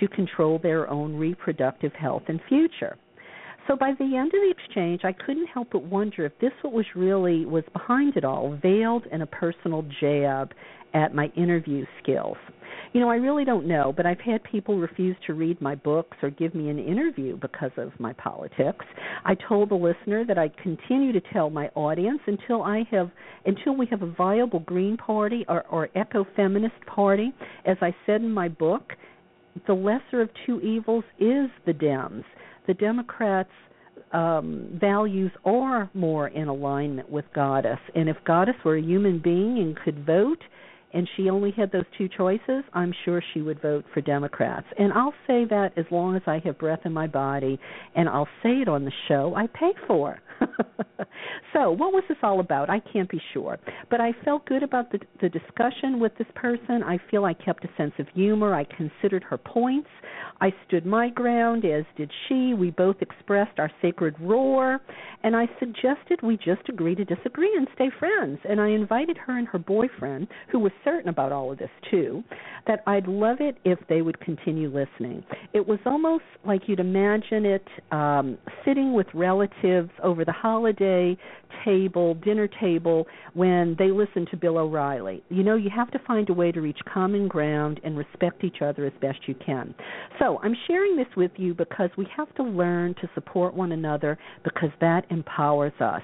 to 0.00 0.08
control 0.08 0.58
their 0.58 0.88
own 0.88 1.16
reproductive 1.16 1.92
health 1.92 2.22
and 2.28 2.40
future. 2.48 2.96
So 3.68 3.76
by 3.76 3.92
the 3.98 4.16
end 4.16 4.28
of 4.28 4.40
the 4.40 4.50
exchange, 4.50 5.02
I 5.04 5.12
couldn't 5.12 5.46
help 5.48 5.68
but 5.72 5.82
wonder 5.82 6.24
if 6.24 6.32
this 6.40 6.52
what 6.62 6.72
was 6.72 6.86
really 6.96 7.44
was 7.44 7.64
behind 7.74 8.16
it 8.16 8.24
all, 8.24 8.56
veiled 8.62 9.04
in 9.12 9.20
a 9.20 9.26
personal 9.26 9.84
jab 10.00 10.54
at 10.94 11.14
my 11.14 11.26
interview 11.36 11.84
skills. 12.02 12.36
You 12.92 13.00
know, 13.00 13.10
I 13.10 13.16
really 13.16 13.44
don't 13.44 13.66
know, 13.66 13.92
but 13.94 14.06
I've 14.06 14.20
had 14.20 14.42
people 14.44 14.78
refuse 14.78 15.16
to 15.26 15.34
read 15.34 15.60
my 15.60 15.74
books 15.74 16.16
or 16.22 16.30
give 16.30 16.54
me 16.54 16.70
an 16.70 16.78
interview 16.78 17.36
because 17.36 17.70
of 17.76 17.92
my 17.98 18.14
politics. 18.14 18.84
I 19.24 19.34
told 19.34 19.68
the 19.68 19.74
listener 19.74 20.24
that 20.24 20.38
I'd 20.38 20.56
continue 20.56 21.12
to 21.12 21.20
tell 21.32 21.50
my 21.50 21.68
audience 21.74 22.20
until 22.26 22.62
I 22.62 22.84
have 22.90 23.10
until 23.44 23.76
we 23.76 23.86
have 23.86 24.02
a 24.02 24.10
viable 24.12 24.60
Green 24.60 24.96
Party 24.96 25.44
or, 25.48 25.64
or 25.66 25.88
eco-feminist 25.94 26.86
party. 26.86 27.32
As 27.66 27.76
I 27.82 27.94
said 28.06 28.22
in 28.22 28.32
my 28.32 28.48
book, 28.48 28.92
the 29.66 29.74
lesser 29.74 30.22
of 30.22 30.30
two 30.46 30.60
evils 30.60 31.04
is 31.18 31.50
the 31.66 31.72
Dems. 31.72 32.24
The 32.66 32.74
Democrats 32.74 33.50
um, 34.12 34.78
values 34.80 35.32
are 35.44 35.90
more 35.94 36.28
in 36.28 36.48
alignment 36.48 37.10
with 37.10 37.24
Goddess. 37.34 37.78
And 37.94 38.08
if 38.08 38.16
Goddess 38.26 38.56
were 38.64 38.76
a 38.76 38.82
human 38.82 39.20
being 39.20 39.58
and 39.58 39.76
could 39.76 40.06
vote, 40.06 40.42
and 40.92 41.08
she 41.16 41.28
only 41.28 41.50
had 41.50 41.70
those 41.70 41.84
two 41.96 42.08
choices, 42.08 42.64
I'm 42.72 42.94
sure 43.04 43.22
she 43.34 43.42
would 43.42 43.60
vote 43.60 43.84
for 43.92 44.00
Democrats. 44.00 44.66
And 44.78 44.92
I'll 44.92 45.14
say 45.26 45.44
that 45.46 45.72
as 45.76 45.84
long 45.90 46.16
as 46.16 46.22
I 46.26 46.40
have 46.44 46.58
breath 46.58 46.80
in 46.84 46.92
my 46.92 47.06
body, 47.06 47.58
and 47.94 48.08
I'll 48.08 48.28
say 48.42 48.60
it 48.60 48.68
on 48.68 48.84
the 48.84 48.92
show 49.08 49.34
I 49.34 49.46
pay 49.48 49.72
for. 49.86 50.18
so, 51.52 51.70
what 51.70 51.92
was 51.92 52.04
this 52.08 52.18
all 52.22 52.40
about? 52.40 52.70
I 52.70 52.80
can't 52.80 53.08
be 53.08 53.20
sure. 53.32 53.58
But 53.90 54.00
I 54.00 54.12
felt 54.24 54.46
good 54.46 54.62
about 54.62 54.90
the, 54.92 55.00
the 55.20 55.28
discussion 55.28 56.00
with 56.00 56.16
this 56.18 56.26
person. 56.34 56.82
I 56.82 56.98
feel 57.10 57.24
I 57.24 57.34
kept 57.34 57.64
a 57.64 57.68
sense 57.76 57.92
of 57.98 58.06
humor. 58.14 58.54
I 58.54 58.64
considered 58.64 59.24
her 59.24 59.38
points. 59.38 59.88
I 60.40 60.52
stood 60.66 60.86
my 60.86 61.08
ground, 61.08 61.64
as 61.64 61.84
did 61.96 62.10
she. 62.28 62.54
We 62.54 62.70
both 62.70 62.96
expressed 63.00 63.58
our 63.58 63.70
sacred 63.82 64.14
roar. 64.20 64.80
And 65.24 65.34
I 65.34 65.48
suggested 65.58 66.20
we 66.22 66.36
just 66.36 66.68
agree 66.68 66.94
to 66.94 67.04
disagree 67.04 67.52
and 67.56 67.66
stay 67.74 67.90
friends. 67.98 68.38
And 68.48 68.60
I 68.60 68.68
invited 68.68 69.18
her 69.18 69.36
and 69.36 69.48
her 69.48 69.58
boyfriend, 69.58 70.28
who 70.50 70.60
was 70.60 70.72
certain 70.84 71.08
about 71.08 71.32
all 71.32 71.50
of 71.50 71.58
this 71.58 71.70
too, 71.90 72.22
that 72.66 72.82
I'd 72.86 73.08
love 73.08 73.38
it 73.40 73.56
if 73.64 73.78
they 73.88 74.02
would 74.02 74.20
continue 74.20 74.68
listening. 74.68 75.24
It 75.52 75.66
was 75.66 75.80
almost 75.86 76.24
like 76.46 76.62
you'd 76.66 76.80
imagine 76.80 77.44
it 77.44 77.66
um, 77.90 78.38
sitting 78.64 78.92
with 78.92 79.06
relatives 79.14 79.90
over 80.02 80.24
the 80.28 80.32
holiday 80.32 81.16
table, 81.64 82.14
dinner 82.16 82.46
table, 82.60 83.06
when 83.32 83.74
they 83.78 83.90
listen 83.90 84.26
to 84.30 84.36
Bill 84.36 84.58
O'Reilly. 84.58 85.24
You 85.30 85.42
know, 85.42 85.56
you 85.56 85.70
have 85.74 85.90
to 85.92 85.98
find 86.06 86.28
a 86.28 86.34
way 86.34 86.52
to 86.52 86.60
reach 86.60 86.78
common 86.92 87.28
ground 87.28 87.80
and 87.82 87.96
respect 87.96 88.44
each 88.44 88.58
other 88.60 88.84
as 88.84 88.92
best 89.00 89.20
you 89.26 89.34
can. 89.34 89.74
So 90.18 90.38
I'm 90.42 90.54
sharing 90.66 90.96
this 90.96 91.06
with 91.16 91.30
you 91.36 91.54
because 91.54 91.88
we 91.96 92.06
have 92.14 92.32
to 92.34 92.42
learn 92.42 92.94
to 92.96 93.08
support 93.14 93.54
one 93.54 93.72
another 93.72 94.18
because 94.44 94.68
that 94.82 95.06
empowers 95.08 95.72
us. 95.80 96.02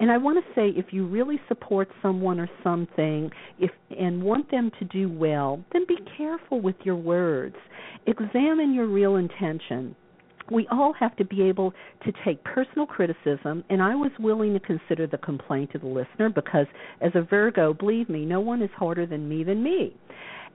And 0.00 0.10
I 0.10 0.18
want 0.18 0.44
to 0.44 0.54
say 0.54 0.70
if 0.76 0.86
you 0.92 1.06
really 1.06 1.40
support 1.46 1.88
someone 2.02 2.40
or 2.40 2.50
something 2.64 3.30
if 3.60 3.70
and 3.96 4.20
want 4.20 4.50
them 4.50 4.72
to 4.80 4.84
do 4.86 5.08
well, 5.08 5.64
then 5.72 5.84
be 5.86 5.98
careful 6.16 6.60
with 6.60 6.76
your 6.82 6.96
words. 6.96 7.54
Examine 8.08 8.74
your 8.74 8.86
real 8.86 9.14
intention 9.14 9.94
we 10.50 10.66
all 10.70 10.92
have 10.98 11.16
to 11.16 11.24
be 11.24 11.42
able 11.42 11.72
to 12.04 12.12
take 12.24 12.42
personal 12.44 12.86
criticism, 12.86 13.64
and 13.70 13.82
I 13.82 13.94
was 13.94 14.10
willing 14.18 14.52
to 14.54 14.60
consider 14.60 15.06
the 15.06 15.18
complaint 15.18 15.74
of 15.74 15.82
the 15.82 15.86
listener 15.86 16.28
because, 16.28 16.66
as 17.00 17.12
a 17.14 17.22
Virgo, 17.22 17.72
believe 17.72 18.08
me, 18.08 18.24
no 18.24 18.40
one 18.40 18.62
is 18.62 18.70
harder 18.76 19.06
than 19.06 19.28
me 19.28 19.44
than 19.44 19.62
me. 19.62 19.94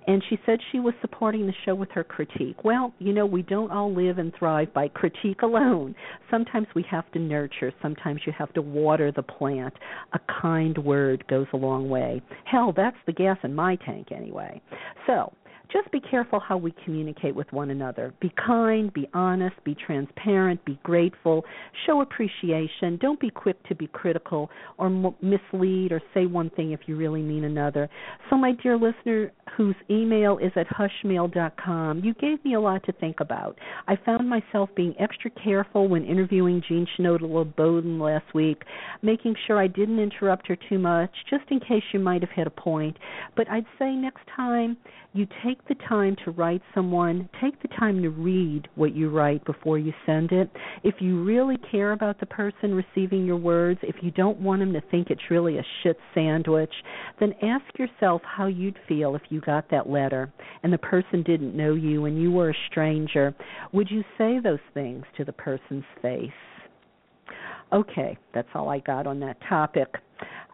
And 0.08 0.24
she 0.30 0.40
said 0.46 0.60
she 0.72 0.80
was 0.80 0.94
supporting 1.02 1.48
the 1.48 1.54
show 1.66 1.74
with 1.74 1.90
her 1.92 2.04
critique. 2.04 2.64
Well, 2.64 2.94
you 3.00 3.12
know, 3.12 3.26
we 3.26 3.42
don't 3.42 3.72
all 3.72 3.92
live 3.92 4.20
and 4.20 4.32
thrive 4.38 4.72
by 4.74 4.88
critique 4.90 5.42
alone. 5.42 5.96
Sometimes 6.30 6.68
we 6.76 6.86
have 6.92 7.12
to 7.14 7.20
nurture, 7.20 7.74
sometimes 7.82 8.22
you 8.26 8.34
have 8.38 8.54
to 8.54 8.62
water 8.62 9.12
the 9.12 9.24
plant. 9.24 9.74
A 10.14 10.20
kind 10.42 10.78
word 10.78 11.26
goes 11.28 11.48
a 11.54 11.58
long 11.58 11.90
way. 11.90 12.22
Hell, 12.46 12.72
that's 12.76 12.98
the 13.08 13.14
gas 13.14 13.38
in 13.44 13.56
my 13.56 13.78
tank 13.78 14.12
anyway. 14.12 14.62
So, 15.08 15.34
just 15.72 15.92
be 15.92 16.00
careful 16.00 16.40
how 16.40 16.58
we 16.58 16.74
communicate 16.84 17.36
with 17.36 17.52
one 17.52 17.70
another. 17.70 18.14
Be 18.20 18.32
kind, 18.46 18.94
be 18.94 19.08
honest, 19.14 19.56
be 19.64 19.76
transparent, 19.76 20.64
be 20.66 20.80
grateful, 20.84 21.44
show 21.86 22.02
appreciation. 22.02 22.98
Don't 23.02 23.20
be 23.20 23.30
quick 23.30 23.62
to 23.68 23.76
be 23.76 23.88
critical 23.88 24.50
or 24.78 24.88
m- 24.88 25.16
mislead 25.22 25.92
or 25.92 26.02
say 26.14 26.26
one 26.26 26.50
thing 26.52 26.72
if 26.72 26.82
you 26.88 26.96
really 26.96 27.22
mean 27.22 27.44
another. 27.44 27.90
So, 28.30 28.38
my 28.38 28.52
dear 28.52 28.78
listener, 28.78 29.32
whose 29.56 29.76
email 29.90 30.38
is 30.38 30.52
at 30.56 30.68
hushmail.com, 30.68 32.04
you 32.04 32.14
gave 32.16 32.44
me 32.44 32.56
a 32.56 32.60
lot 32.60 32.84
to 32.86 32.92
think 32.94 33.20
about. 33.20 33.58
I 33.88 33.96
found 34.06 34.30
myself 34.30 34.70
being 34.76 34.96
extra 35.00 35.32
careful 35.32 35.88
when 35.88 36.06
interviewing 36.06 36.62
Jean 36.68 36.88
Shinoda 36.98 37.56
Bolen 37.56 38.00
last 38.00 38.34
week, 38.34 38.64
making 39.02 39.36
sure 39.46 39.60
I 39.60 39.68
didn't 39.68 40.00
interrupt 40.00 40.48
her 40.48 40.58
too 40.70 40.80
much, 40.80 41.12
just 41.30 41.44
in 41.50 41.60
case 41.60 41.84
you 41.94 42.00
might 42.00 42.22
have 42.22 42.32
hit 42.32 42.48
a 42.48 42.52
point. 42.52 42.98
But 43.36 43.50
I'd 43.50 43.66
say 43.80 43.92
next 43.92 44.22
time 44.36 44.78
you 45.16 45.26
take 45.46 45.66
the 45.68 45.76
time 45.88 46.16
to 46.26 46.32
write 46.32 46.62
someone, 46.74 47.30
take 47.42 47.62
the 47.62 47.70
time 47.70 48.02
to 48.02 48.10
read 48.10 48.68
what 48.76 48.94
you 48.94 49.10
write 49.10 49.44
before 49.46 49.80
you 49.80 49.94
send 50.06 50.32
it. 50.32 50.50
If 50.84 50.96
you 51.00 51.24
really 51.24 51.58
care 51.72 51.94
about 51.94 52.20
the 52.20 52.26
person 52.26 52.76
receiving 52.76 53.26
your 53.26 53.38
words, 53.38 53.80
if 53.82 53.96
you 54.02 54.12
don't 54.12 54.40
want 54.42 54.60
them 54.60 54.74
to 54.74 54.82
think 54.92 55.10
it's 55.10 55.32
really 55.32 55.58
a 55.58 55.66
shit 55.82 55.98
sandwich, 56.14 56.74
then 57.20 57.34
ask 57.42 57.66
yourself 57.80 58.22
how 58.26 58.48
you'd 58.48 58.78
feel 58.90 59.16
if 59.16 59.22
you 59.30 59.40
got 59.42 59.70
that 59.72 59.90
letter 59.90 60.34
and 60.64 60.74
the 60.74 60.78
person 60.78 61.24
didn't 61.24 61.56
know 61.56 61.76
you 61.76 62.06
and 62.06 62.22
you 62.22 62.32
were 62.32 62.50
a 62.50 62.56
stranger. 62.70 63.34
Would 63.72 63.90
you 63.90 64.04
say 64.18 64.40
those 64.40 64.60
things 64.74 65.06
to 65.16 65.24
the 65.24 65.34
person's 65.34 65.86
face? 66.02 66.30
Okay, 67.72 68.18
that's 68.34 68.48
all 68.54 68.70
I 68.70 68.80
got 68.80 69.08
on 69.08 69.20
that 69.22 69.38
topic. 69.48 69.88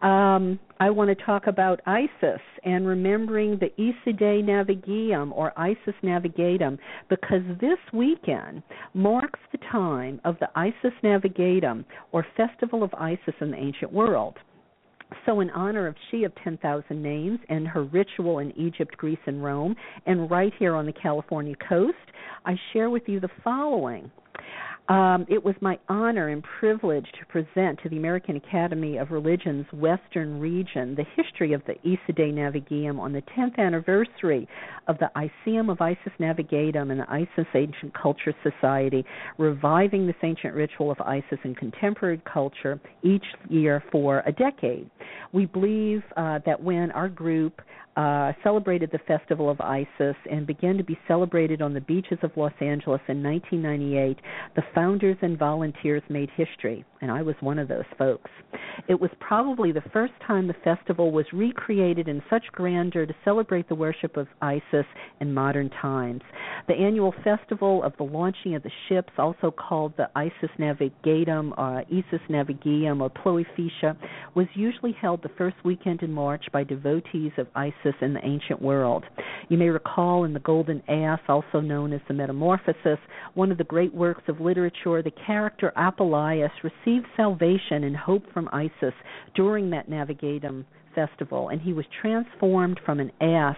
Um, 0.02 0.58
I 0.80 0.90
want 0.90 1.16
to 1.16 1.24
talk 1.24 1.46
about 1.46 1.80
Isis 1.86 2.40
and 2.64 2.88
remembering 2.88 3.58
the 3.58 3.70
Isidis 3.78 4.42
Navigium 4.42 5.30
or 5.30 5.52
Isis 5.56 5.94
Navigatum 6.02 6.76
because 7.08 7.42
this 7.60 7.78
weekend 7.92 8.64
marks 8.94 9.38
the 9.52 9.58
time 9.70 10.20
of 10.24 10.36
the 10.40 10.48
Isis 10.56 10.92
Navigatum 11.04 11.84
or 12.10 12.26
Festival 12.36 12.82
of 12.82 12.92
Isis 12.94 13.34
in 13.40 13.52
the 13.52 13.56
ancient 13.56 13.92
world. 13.92 14.36
So, 15.24 15.40
in 15.40 15.50
honor 15.50 15.86
of 15.86 15.94
She 16.10 16.24
of 16.24 16.32
10,000 16.42 17.00
Names 17.00 17.38
and 17.48 17.68
her 17.68 17.84
ritual 17.84 18.40
in 18.40 18.50
Egypt, 18.58 18.96
Greece, 18.96 19.18
and 19.26 19.44
Rome, 19.44 19.76
and 20.06 20.28
right 20.30 20.52
here 20.58 20.74
on 20.74 20.86
the 20.86 20.92
California 20.92 21.54
coast, 21.68 21.94
I 22.44 22.56
share 22.72 22.90
with 22.90 23.02
you 23.06 23.20
the 23.20 23.28
following. 23.44 24.10
Um, 24.88 25.26
it 25.28 25.42
was 25.42 25.54
my 25.60 25.78
honor 25.88 26.28
and 26.28 26.42
privilege 26.42 27.06
to 27.18 27.26
present 27.26 27.78
to 27.82 27.88
the 27.88 27.96
American 27.96 28.36
Academy 28.36 28.96
of 28.96 29.12
Religion's 29.12 29.66
Western 29.72 30.40
region 30.40 30.96
the 30.96 31.04
history 31.16 31.52
of 31.52 31.62
the 31.66 31.74
Isidis 31.88 32.34
Navigium 32.34 32.98
on 32.98 33.12
the 33.12 33.22
10th 33.36 33.58
anniversary 33.58 34.48
of 34.88 34.96
the 34.98 35.08
Iseum 35.14 35.70
of 35.70 35.80
Isis 35.80 36.12
Navigatum 36.18 36.90
and 36.90 36.98
the 36.98 37.08
Isis 37.08 37.46
Ancient 37.54 37.94
Culture 37.94 38.34
Society, 38.42 39.04
reviving 39.38 40.06
this 40.06 40.16
ancient 40.24 40.54
ritual 40.54 40.90
of 40.90 41.00
Isis 41.00 41.38
in 41.44 41.54
contemporary 41.54 42.20
culture 42.30 42.80
each 43.04 43.24
year 43.48 43.84
for 43.92 44.24
a 44.26 44.32
decade. 44.32 44.90
We 45.32 45.46
believe 45.46 46.02
uh, 46.16 46.40
that 46.44 46.60
when 46.60 46.90
our 46.90 47.08
group 47.08 47.62
uh, 47.96 48.32
celebrated 48.42 48.90
the 48.90 48.98
Festival 49.06 49.50
of 49.50 49.60
Isis 49.60 50.16
and 50.30 50.46
began 50.46 50.78
to 50.78 50.84
be 50.84 50.98
celebrated 51.06 51.60
on 51.60 51.74
the 51.74 51.80
beaches 51.80 52.18
of 52.22 52.30
Los 52.36 52.52
Angeles 52.60 53.02
in 53.06 53.22
1998, 53.22 54.16
the 54.56 54.62
founders 54.74 55.18
and 55.20 55.38
volunteers 55.38 56.02
made 56.08 56.30
history, 56.34 56.86
and 57.02 57.10
I 57.10 57.20
was 57.20 57.34
one 57.40 57.58
of 57.58 57.68
those 57.68 57.84
folks. 57.98 58.30
It 58.88 58.98
was 58.98 59.10
probably 59.20 59.72
the 59.72 59.82
first 59.92 60.14
time 60.26 60.46
the 60.46 60.54
festival 60.64 61.12
was 61.12 61.26
recreated 61.34 62.08
in 62.08 62.22
such 62.30 62.44
grandeur 62.52 63.04
to 63.04 63.14
celebrate 63.24 63.68
the 63.68 63.74
worship 63.74 64.16
of 64.16 64.26
Isis 64.40 64.86
in 65.20 65.34
modern 65.34 65.68
times. 65.68 66.22
The 66.68 66.74
annual 66.74 67.14
festival 67.22 67.82
of 67.82 67.92
the 67.98 68.04
launching 68.04 68.54
of 68.54 68.62
the 68.62 68.70
ships, 68.88 69.12
also 69.18 69.50
called 69.50 69.92
the 69.98 70.08
Isis 70.16 70.50
Navigatum, 70.58 71.52
uh, 71.58 71.84
Isis 71.90 72.22
Navigium, 72.30 73.02
or 73.02 73.10
Ploiaphesia, 73.10 73.96
was 74.34 74.46
usually 74.54 74.92
held 74.92 75.22
the 75.22 75.30
first 75.36 75.56
weekend 75.64 76.02
in 76.02 76.12
March 76.12 76.44
by 76.52 76.64
devotees 76.64 77.32
of 77.36 77.46
Isis 77.54 77.81
in 78.00 78.14
the 78.14 78.24
ancient 78.24 78.60
world. 78.60 79.04
You 79.48 79.58
may 79.58 79.68
recall 79.68 80.24
in 80.24 80.32
the 80.32 80.40
Golden 80.40 80.82
Ass, 80.88 81.20
also 81.28 81.60
known 81.60 81.92
as 81.92 82.00
the 82.08 82.14
Metamorphosis, 82.14 82.98
one 83.34 83.52
of 83.52 83.58
the 83.58 83.64
great 83.64 83.94
works 83.94 84.22
of 84.28 84.40
literature, 84.40 85.02
the 85.02 85.12
character 85.26 85.72
Apuleius 85.76 86.50
received 86.62 87.06
salvation 87.16 87.84
and 87.84 87.96
hope 87.96 88.24
from 88.32 88.48
Isis 88.52 88.94
during 89.34 89.70
that 89.70 89.90
Navigatum 89.90 90.64
festival, 90.94 91.48
and 91.48 91.60
he 91.60 91.72
was 91.72 91.84
transformed 92.00 92.80
from 92.84 93.00
an 93.00 93.10
ass 93.20 93.56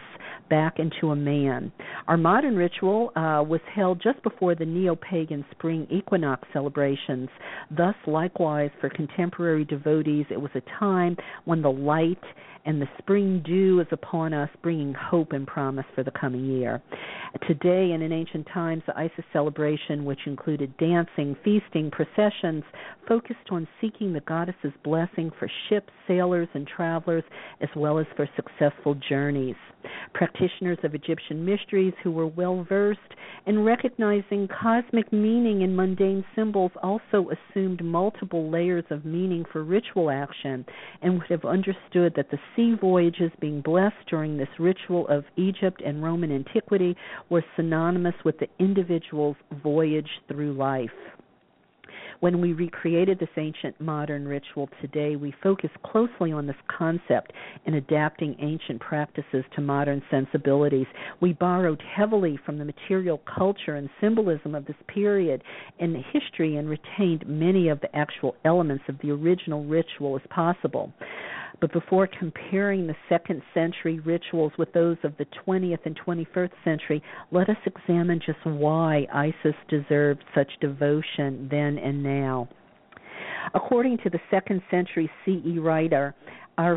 back 0.51 0.79
into 0.79 1.11
a 1.11 1.17
man. 1.17 1.73
Our 2.07 2.17
modern 2.17 2.57
ritual 2.57 3.11
uh, 3.17 3.43
was 3.43 3.61
held 3.75 4.03
just 4.03 4.23
before 4.23 4.55
the 4.55 4.65
neo 4.65 4.97
pagan 4.97 5.45
spring 5.51 5.87
equinox 5.91 6.47
celebrations. 6.53 7.29
Thus, 7.71 7.95
likewise, 8.07 8.71
for 8.81 8.89
contemporary 8.91 9.65
devotees, 9.65 10.27
it 10.31 10.41
was 10.41 10.51
a 10.55 10.63
time 10.79 11.17
when 11.45 11.63
the 11.63 11.71
light 11.71 12.23
and 12.66 12.81
the 12.81 12.89
spring 12.99 13.43
dew 13.45 13.81
is 13.81 13.86
upon 13.93 14.32
us, 14.32 14.49
bringing 14.62 14.95
hope 14.95 15.32
and 15.32 15.47
promise 15.47 15.85
for 15.95 16.03
the 16.03 16.11
coming 16.11 16.45
year. 16.45 16.82
Today 17.49 17.93
and 17.93 18.03
in 18.03 18.12
ancient 18.12 18.47
times, 18.53 18.82
the 18.86 18.97
Isis 18.97 19.24
celebration, 19.32 20.05
which 20.05 20.20
included 20.27 20.77
dancing, 20.78 21.36
feasting, 21.45 21.91
processions, 21.91 22.62
focused 23.09 23.51
on 23.51 23.69
seeking 23.81 24.12
the 24.12 24.20
goddess's 24.20 24.73
blessing 24.82 25.31
for 25.39 25.51
ships, 25.69 25.91
sailors, 26.07 26.49
and 26.55 26.66
travelers, 26.66 27.24
as 27.61 27.69
well 27.77 27.99
as 27.99 28.07
for 28.16 28.28
successful 28.36 28.95
journeys. 29.09 29.57
Practitioners 30.15 30.78
of 30.85 30.95
Egyptian 30.95 31.45
mysteries 31.45 31.93
who 32.03 32.11
were 32.11 32.27
well 32.27 32.65
versed 32.69 33.01
in 33.47 33.65
recognizing 33.65 34.49
cosmic 34.49 35.12
meaning 35.12 35.62
in 35.62 35.77
mundane 35.77 36.24
symbols 36.35 36.73
also 36.82 37.28
assumed 37.31 37.85
multiple 37.85 38.51
layers 38.51 38.85
of 38.91 39.05
meaning 39.05 39.45
for 39.53 39.65
ritual 39.65 40.11
action 40.11 40.65
and 41.03 41.15
would 41.19 41.28
have 41.28 41.45
understood 41.45 42.15
that 42.16 42.31
the 42.31 42.39
sea 42.56 42.74
voyages 42.81 43.31
being 43.40 43.60
blessed 43.60 43.94
during 44.09 44.36
this 44.36 44.48
ritual 44.59 45.06
of 45.09 45.24
Egypt 45.36 45.82
and 45.85 46.02
Roman 46.02 46.32
antiquity 46.32 46.97
were 47.31 47.44
synonymous 47.56 48.14
with 48.24 48.39
the 48.39 48.48
individual's 48.59 49.36
voyage 49.62 50.10
through 50.28 50.55
life. 50.55 50.90
When 52.20 52.40
we 52.40 52.52
recreated 52.52 53.18
this 53.18 53.28
ancient 53.36 53.78
modern 53.81 54.26
ritual 54.26 54.68
today, 54.81 55.16
we 55.16 55.35
focus 55.43 55.70
closely 55.85 56.32
on 56.32 56.47
this 56.47 56.56
concept 56.68 57.32
in 57.66 57.74
adapting 57.74 58.36
ancient 58.40 58.81
practices 58.81 59.44
to 59.55 59.60
modern 59.60 60.01
sensibilities. 60.10 60.86
We 61.20 61.35
borrowed 61.35 61.82
heavily 61.82 62.39
from 62.47 62.59
the 62.59 62.64
material 62.64 63.20
culture 63.26 63.74
and 63.74 63.90
symbolism 64.01 64.55
of 64.55 64.64
this 64.64 64.76
period 64.86 65.43
in 65.78 66.02
history 66.12 66.56
and 66.56 66.68
retained 66.68 67.26
many 67.26 67.68
of 67.68 67.81
the 67.81 67.94
actual 67.94 68.36
elements 68.44 68.85
of 68.89 68.97
the 69.02 69.10
original 69.10 69.64
ritual 69.64 70.16
as 70.16 70.22
possible. 70.31 70.93
But 71.60 71.72
before 71.72 72.06
comparing 72.06 72.86
the 72.86 72.97
second 73.09 73.43
century 73.55 74.01
rituals 74.01 74.52
with 74.59 74.72
those 74.72 74.97
of 75.05 75.16
the 75.16 75.26
20th 75.47 75.86
and 75.86 75.98
21st 76.06 76.51
century, 76.64 77.02
let 77.31 77.48
us 77.48 77.56
examine 77.64 78.20
just 78.24 78.44
why 78.44 79.06
Isis 79.12 79.55
deserved 79.68 80.22
such 80.35 80.51
devotion 80.60 81.48
then 81.51 81.78
and 81.78 82.02
now. 82.02 82.48
According 83.55 83.98
to 83.98 84.10
the 84.10 84.20
second 84.31 84.62
century 84.70 85.10
CE 85.24 85.59
writer 85.59 86.14
uh, 86.59 86.76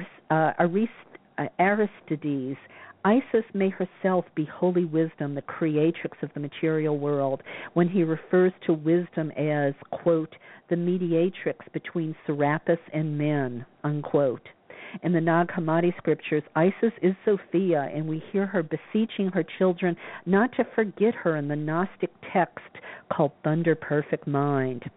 Aristides, 1.60 2.58
Isis 3.06 3.46
may 3.54 3.70
herself 3.70 4.26
be 4.36 4.46
holy 4.46 4.84
wisdom, 4.86 5.34
the 5.34 5.42
creatrix 5.44 6.18
of 6.22 6.30
the 6.34 6.40
material 6.40 6.98
world, 6.98 7.42
when 7.74 7.88
he 7.88 8.04
refers 8.04 8.52
to 8.66 8.74
wisdom 8.74 9.32
as, 9.32 9.74
quote, 9.92 10.36
the 10.70 10.76
mediatrix 10.76 11.66
between 11.72 12.16
Serapis 12.26 12.80
and 12.94 13.18
men, 13.18 13.66
unquote. 13.84 14.48
In 15.04 15.12
the 15.12 15.22
Nag 15.22 15.50
Hammadi 15.50 15.96
scriptures, 15.98 16.44
Isis 16.56 16.94
is 17.02 17.16
Sophia, 17.26 17.90
and 17.94 18.08
we 18.08 18.24
hear 18.32 18.46
her 18.46 18.64
beseeching 18.64 19.30
her 19.30 19.44
children 19.58 19.96
not 20.26 20.52
to 20.54 20.64
forget 20.76 21.14
her 21.16 21.36
in 21.36 21.48
the 21.48 21.56
Gnostic 21.56 22.12
text 22.32 22.70
called 23.12 23.32
Thunder 23.44 23.76
Perfect 23.76 24.28
Mind. 24.28 24.90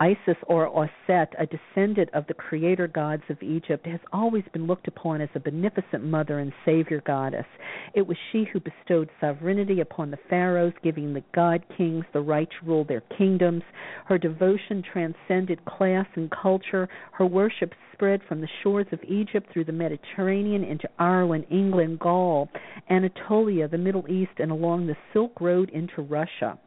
Isis 0.00 0.36
or 0.46 0.68
Auset, 0.68 1.28
a 1.38 1.46
descendant 1.46 2.10
of 2.12 2.26
the 2.26 2.34
creator 2.34 2.88
gods 2.88 3.22
of 3.28 3.42
Egypt, 3.42 3.86
has 3.86 4.00
always 4.12 4.44
been 4.52 4.66
looked 4.66 4.88
upon 4.88 5.20
as 5.20 5.28
a 5.34 5.40
beneficent 5.40 6.04
mother 6.04 6.38
and 6.38 6.52
savior 6.64 7.02
goddess. 7.06 7.46
It 7.94 8.06
was 8.06 8.16
she 8.30 8.44
who 8.52 8.60
bestowed 8.60 9.10
sovereignty 9.20 9.80
upon 9.80 10.10
the 10.10 10.18
pharaohs, 10.28 10.72
giving 10.82 11.14
the 11.14 11.24
god 11.34 11.64
kings 11.76 12.04
the 12.12 12.20
right 12.20 12.48
to 12.48 12.66
rule 12.66 12.84
their 12.84 13.02
kingdoms. 13.16 13.62
Her 14.06 14.18
devotion 14.18 14.82
transcended 14.82 15.64
class 15.64 16.06
and 16.14 16.30
culture. 16.30 16.88
Her 17.12 17.26
worship 17.26 17.72
spread 17.92 18.22
from 18.28 18.40
the 18.40 18.48
shores 18.62 18.86
of 18.92 19.00
Egypt 19.04 19.52
through 19.52 19.64
the 19.64 19.72
Mediterranean 19.72 20.64
into 20.64 20.88
Ireland, 20.98 21.46
England, 21.50 21.98
Gaul, 21.98 22.48
Anatolia, 22.90 23.68
the 23.68 23.78
Middle 23.78 24.08
East, 24.08 24.32
and 24.38 24.50
along 24.50 24.86
the 24.86 24.96
Silk 25.12 25.40
Road 25.40 25.70
into 25.70 26.02
Russia. 26.02 26.58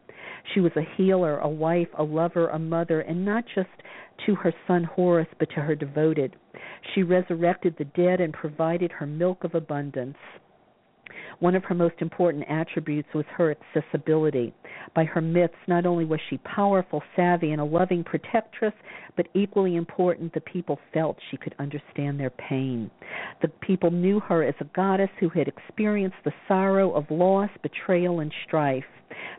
She 0.54 0.60
was 0.60 0.76
a 0.76 0.82
healer, 0.82 1.38
a 1.38 1.48
wife, 1.48 1.90
a 1.94 2.04
lover, 2.04 2.48
a 2.48 2.58
mother, 2.58 3.02
and 3.02 3.24
not 3.24 3.46
just 3.54 3.70
to 4.26 4.34
her 4.36 4.54
son 4.66 4.84
Horus, 4.84 5.28
but 5.38 5.50
to 5.52 5.62
her 5.62 5.76
devoted. 5.76 6.36
She 6.94 7.04
resurrected 7.04 7.76
the 7.78 7.86
dead 7.86 8.20
and 8.20 8.34
provided 8.34 8.92
her 8.94 9.06
milk 9.06 9.44
of 9.44 9.54
abundance. 9.54 10.18
One 11.40 11.56
of 11.56 11.64
her 11.66 11.76
most 11.76 11.96
important 12.00 12.46
attributes 12.50 13.10
was 13.14 13.26
her 13.38 13.52
accessibility. 13.52 14.54
By 14.94 15.04
her 15.06 15.22
myths, 15.22 15.54
not 15.68 15.86
only 15.86 16.06
was 16.06 16.20
she 16.30 16.38
powerful, 16.40 17.04
savvy, 17.16 17.52
and 17.52 17.60
a 17.60 17.66
loving 17.66 18.04
protectress, 18.04 18.74
but 19.16 19.28
equally 19.34 19.76
important, 19.76 20.34
the 20.34 20.42
people 20.42 20.80
felt 20.94 21.18
she 21.30 21.38
could 21.38 21.56
understand 21.60 22.20
their 22.20 22.30
pain. 22.30 22.90
The 23.42 23.50
people 23.50 23.92
knew 23.92 24.20
her 24.22 24.44
as 24.44 24.56
a 24.60 24.66
goddess 24.66 25.10
who 25.20 25.30
had 25.30 25.48
experienced 25.48 26.18
the 26.24 26.34
sorrow 26.48 26.92
of 26.92 27.10
loss, 27.12 27.50
betrayal, 27.62 28.20
and 28.20 28.34
strife. 28.46 28.86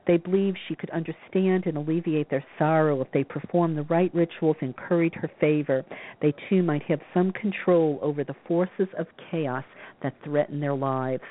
They 0.07 0.17
believed 0.17 0.59
she 0.69 0.77
could 0.77 0.91
understand 0.91 1.67
and 1.67 1.77
alleviate 1.77 2.31
their 2.31 2.45
sorrow 2.59 3.01
if 3.01 3.11
they 3.13 3.25
performed 3.25 3.77
the 3.77 3.83
right 3.83 4.15
rituals 4.15 4.57
and 4.61 4.77
curried 4.77 5.15
her 5.17 5.29
favor. 5.41 5.85
They 6.21 6.33
too 6.49 6.63
might 6.63 6.85
have 6.85 7.01
some 7.13 7.33
control 7.33 7.99
over 8.01 8.23
the 8.23 8.37
forces 8.47 8.89
of 8.97 9.07
chaos 9.31 9.65
that 10.03 10.15
threaten 10.25 10.61
their 10.61 10.75
lives. 10.75 11.23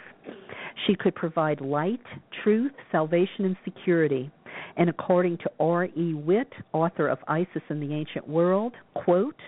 She 0.86 0.96
could 0.96 1.16
provide 1.16 1.62
light, 1.62 2.02
truth, 2.44 2.72
salvation, 2.92 3.46
and 3.46 3.56
security. 3.64 4.32
And 4.78 4.90
according 4.90 5.38
to 5.40 5.52
R.E. 5.60 6.14
Witt, 6.14 6.52
author 6.74 7.08
of 7.08 7.20
Isis 7.28 7.62
in 7.70 7.80
the 7.80 7.94
Ancient 7.94 8.28
World, 8.28 8.74
quote, 8.94 9.40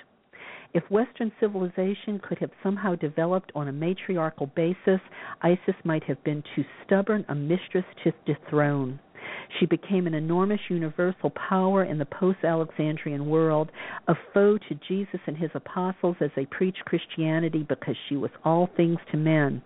if 0.74 0.84
Western 0.92 1.32
civilization 1.40 2.20
could 2.20 2.38
have 2.40 2.52
somehow 2.62 2.96
developed 2.96 3.52
on 3.56 3.68
a 3.68 3.72
matriarchal 3.72 4.48
basis, 4.48 5.00
Isis 5.42 5.76
might 5.84 6.04
have 6.04 6.22
been 6.24 6.44
too 6.56 6.64
stubborn 6.86 7.26
a 7.30 7.36
mistress 7.36 7.86
to 8.04 8.12
dethrone. 8.26 9.00
She 9.60 9.66
became 9.66 10.08
an 10.08 10.14
enormous 10.14 10.60
universal 10.70 11.32
power 11.32 11.84
in 11.84 11.98
the 11.98 12.06
post 12.06 12.40
Alexandrian 12.44 13.30
world, 13.30 13.72
a 14.08 14.16
foe 14.34 14.58
to 14.58 14.76
Jesus 14.88 15.20
and 15.26 15.38
his 15.38 15.52
apostles 15.54 16.18
as 16.20 16.32
they 16.36 16.46
preached 16.46 16.86
Christianity 16.86 17.66
because 17.68 17.96
she 18.08 18.18
was 18.18 18.32
all 18.44 18.70
things 18.76 19.00
to 19.12 19.18
men. 19.18 19.62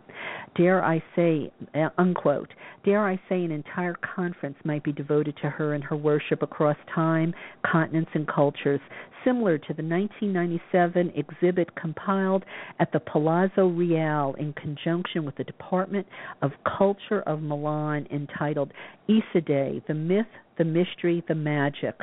Dare 0.55 0.83
I 0.83 1.01
say, 1.15 1.51
uh, 1.73 1.89
unquote, 1.97 2.53
dare 2.83 3.07
I 3.07 3.19
say 3.29 3.43
an 3.43 3.51
entire 3.51 3.95
conference 4.15 4.57
might 4.65 4.83
be 4.83 4.91
devoted 4.91 5.37
to 5.37 5.49
her 5.49 5.73
and 5.73 5.83
her 5.83 5.95
worship 5.95 6.41
across 6.41 6.75
time, 6.93 7.33
continents, 7.65 8.11
and 8.13 8.27
cultures, 8.27 8.81
similar 9.23 9.57
to 9.57 9.73
the 9.73 9.83
1997 9.83 11.11
exhibit 11.15 11.73
compiled 11.75 12.43
at 12.79 12.91
the 12.91 12.99
Palazzo 12.99 13.67
Reale 13.67 14.35
in 14.39 14.53
conjunction 14.53 15.25
with 15.25 15.35
the 15.35 15.43
Department 15.43 16.07
of 16.41 16.51
Culture 16.77 17.21
of 17.21 17.41
Milan 17.41 18.07
entitled 18.11 18.73
Isidais, 19.07 19.85
The 19.87 19.93
Myth, 19.93 20.27
the 20.57 20.65
Mystery, 20.65 21.23
the 21.27 21.35
Magic. 21.35 21.95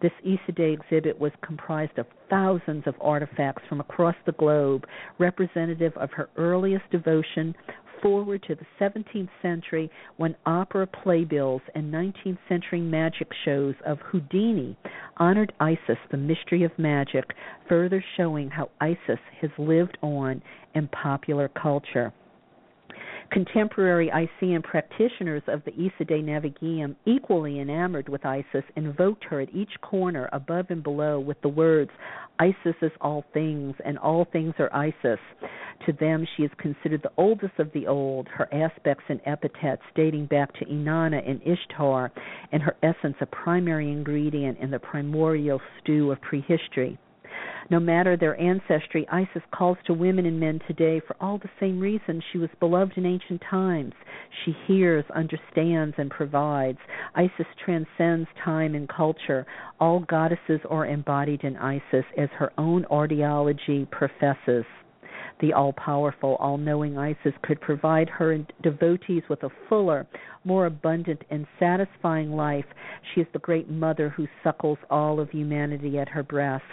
This 0.00 0.12
Isidais 0.24 0.74
exhibit 0.74 1.18
was 1.18 1.32
comprised 1.42 1.98
of 1.98 2.06
thousands 2.28 2.86
of 2.86 2.94
artifacts 3.00 3.62
from 3.68 3.80
across 3.80 4.16
the 4.26 4.32
globe, 4.32 4.86
representative 5.18 5.96
of 5.96 6.10
her 6.12 6.28
earliest 6.36 6.88
devotion 6.90 7.54
forward 8.04 8.42
to 8.42 8.54
the 8.54 8.66
17th 8.78 9.30
century 9.40 9.90
when 10.18 10.36
opera 10.44 10.86
playbills 10.86 11.62
and 11.74 11.92
19th 11.92 12.36
century 12.50 12.82
magic 12.82 13.28
shows 13.46 13.74
of 13.86 13.98
Houdini 14.00 14.76
honored 15.16 15.54
Isis, 15.58 15.96
the 16.10 16.18
mystery 16.18 16.64
of 16.64 16.78
magic, 16.78 17.24
further 17.66 18.04
showing 18.18 18.50
how 18.50 18.68
Isis 18.78 19.20
has 19.40 19.50
lived 19.56 19.96
on 20.02 20.42
in 20.74 20.86
popular 20.88 21.48
culture. 21.48 22.12
Contemporary 23.30 24.10
Isean 24.10 24.62
practitioners 24.62 25.42
of 25.48 25.62
the 25.64 25.72
Isidis 25.72 26.24
Navigium, 26.24 26.94
equally 27.04 27.60
enamored 27.60 28.08
with 28.08 28.24
Isis, 28.24 28.64
invoked 28.76 29.24
her 29.24 29.40
at 29.40 29.54
each 29.54 29.72
corner, 29.80 30.28
above 30.32 30.66
and 30.70 30.82
below, 30.82 31.18
with 31.18 31.40
the 31.42 31.48
words, 31.48 31.90
Isis 32.38 32.76
is 32.82 32.92
all 33.00 33.24
things, 33.32 33.74
and 33.84 33.98
all 33.98 34.24
things 34.32 34.54
are 34.58 34.74
Isis. 34.74 35.20
To 35.86 35.92
them, 35.92 36.26
she 36.36 36.44
is 36.44 36.50
considered 36.58 37.02
the 37.02 37.12
oldest 37.16 37.58
of 37.58 37.72
the 37.72 37.86
old, 37.86 38.28
her 38.28 38.52
aspects 38.52 39.04
and 39.08 39.20
epithets 39.26 39.82
dating 39.94 40.26
back 40.26 40.52
to 40.54 40.64
Inanna 40.64 41.28
and 41.28 41.40
Ishtar, 41.42 42.12
and 42.52 42.62
her 42.62 42.76
essence 42.82 43.16
a 43.20 43.26
primary 43.26 43.90
ingredient 43.90 44.58
in 44.58 44.70
the 44.70 44.78
primordial 44.78 45.60
stew 45.80 46.12
of 46.12 46.20
prehistory. 46.20 46.98
No 47.70 47.80
matter 47.80 48.16
their 48.16 48.38
ancestry, 48.40 49.06
Isis 49.10 49.42
calls 49.50 49.78
to 49.86 49.94
women 49.94 50.26
and 50.26 50.38
men 50.38 50.60
today 50.66 51.00
for 51.00 51.16
all 51.20 51.38
the 51.38 51.50
same 51.58 51.80
reasons 51.80 52.22
she 52.30 52.38
was 52.38 52.50
beloved 52.60 52.96
in 52.96 53.06
ancient 53.06 53.42
times. 53.48 53.94
She 54.44 54.52
hears, 54.66 55.04
understands, 55.14 55.94
and 55.98 56.10
provides. 56.10 56.78
Isis 57.14 57.46
transcends 57.64 58.28
time 58.44 58.74
and 58.74 58.88
culture. 58.88 59.46
All 59.80 60.00
goddesses 60.00 60.60
are 60.68 60.86
embodied 60.86 61.44
in 61.44 61.56
Isis, 61.56 62.04
as 62.18 62.28
her 62.38 62.52
own 62.58 62.84
ideology 62.92 63.86
professes. 63.90 64.64
The 65.40 65.52
all 65.52 65.72
powerful, 65.72 66.36
all 66.36 66.56
knowing 66.56 66.96
Isis 66.96 67.34
could 67.42 67.60
provide 67.60 68.08
her 68.08 68.38
devotees 68.62 69.22
with 69.28 69.42
a 69.42 69.50
fuller, 69.68 70.06
more 70.44 70.66
abundant, 70.66 71.22
and 71.30 71.46
satisfying 71.58 72.32
life. 72.32 72.66
She 73.14 73.20
is 73.20 73.26
the 73.32 73.40
great 73.40 73.68
mother 73.68 74.10
who 74.10 74.28
suckles 74.42 74.78
all 74.90 75.18
of 75.18 75.30
humanity 75.30 75.98
at 75.98 76.08
her 76.08 76.22
breast. 76.22 76.64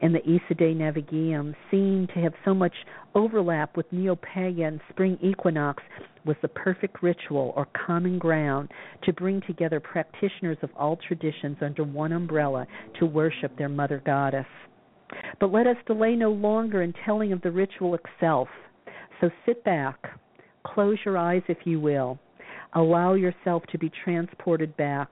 And 0.00 0.14
the 0.14 0.20
Isidis 0.20 0.76
Navigium 0.76 1.54
seemed 1.70 2.08
to 2.08 2.20
have 2.20 2.34
so 2.44 2.52
much 2.52 2.74
overlap 3.14 3.76
with 3.76 3.92
neo 3.92 4.16
pagan 4.16 4.80
spring 4.90 5.16
equinox 5.22 5.82
was 6.24 6.36
the 6.42 6.48
perfect 6.48 7.02
ritual 7.02 7.52
or 7.56 7.66
common 7.86 8.18
ground 8.18 8.70
to 9.04 9.12
bring 9.12 9.40
together 9.46 9.80
practitioners 9.80 10.58
of 10.62 10.70
all 10.76 10.98
traditions 11.08 11.56
under 11.60 11.84
one 11.84 12.12
umbrella 12.12 12.66
to 12.98 13.06
worship 13.06 13.56
their 13.56 13.68
mother 13.68 14.02
goddess. 14.04 14.46
But 15.40 15.52
let 15.52 15.66
us 15.66 15.76
delay 15.86 16.16
no 16.16 16.30
longer 16.30 16.82
in 16.82 16.94
telling 17.04 17.32
of 17.32 17.42
the 17.42 17.50
ritual 17.50 17.94
itself. 17.94 18.48
So 19.20 19.30
sit 19.46 19.62
back, 19.64 20.18
close 20.64 20.98
your 21.04 21.18
eyes 21.18 21.42
if 21.48 21.58
you 21.64 21.80
will, 21.80 22.18
allow 22.74 23.14
yourself 23.14 23.62
to 23.70 23.78
be 23.78 23.90
transported 24.04 24.76
back. 24.76 25.08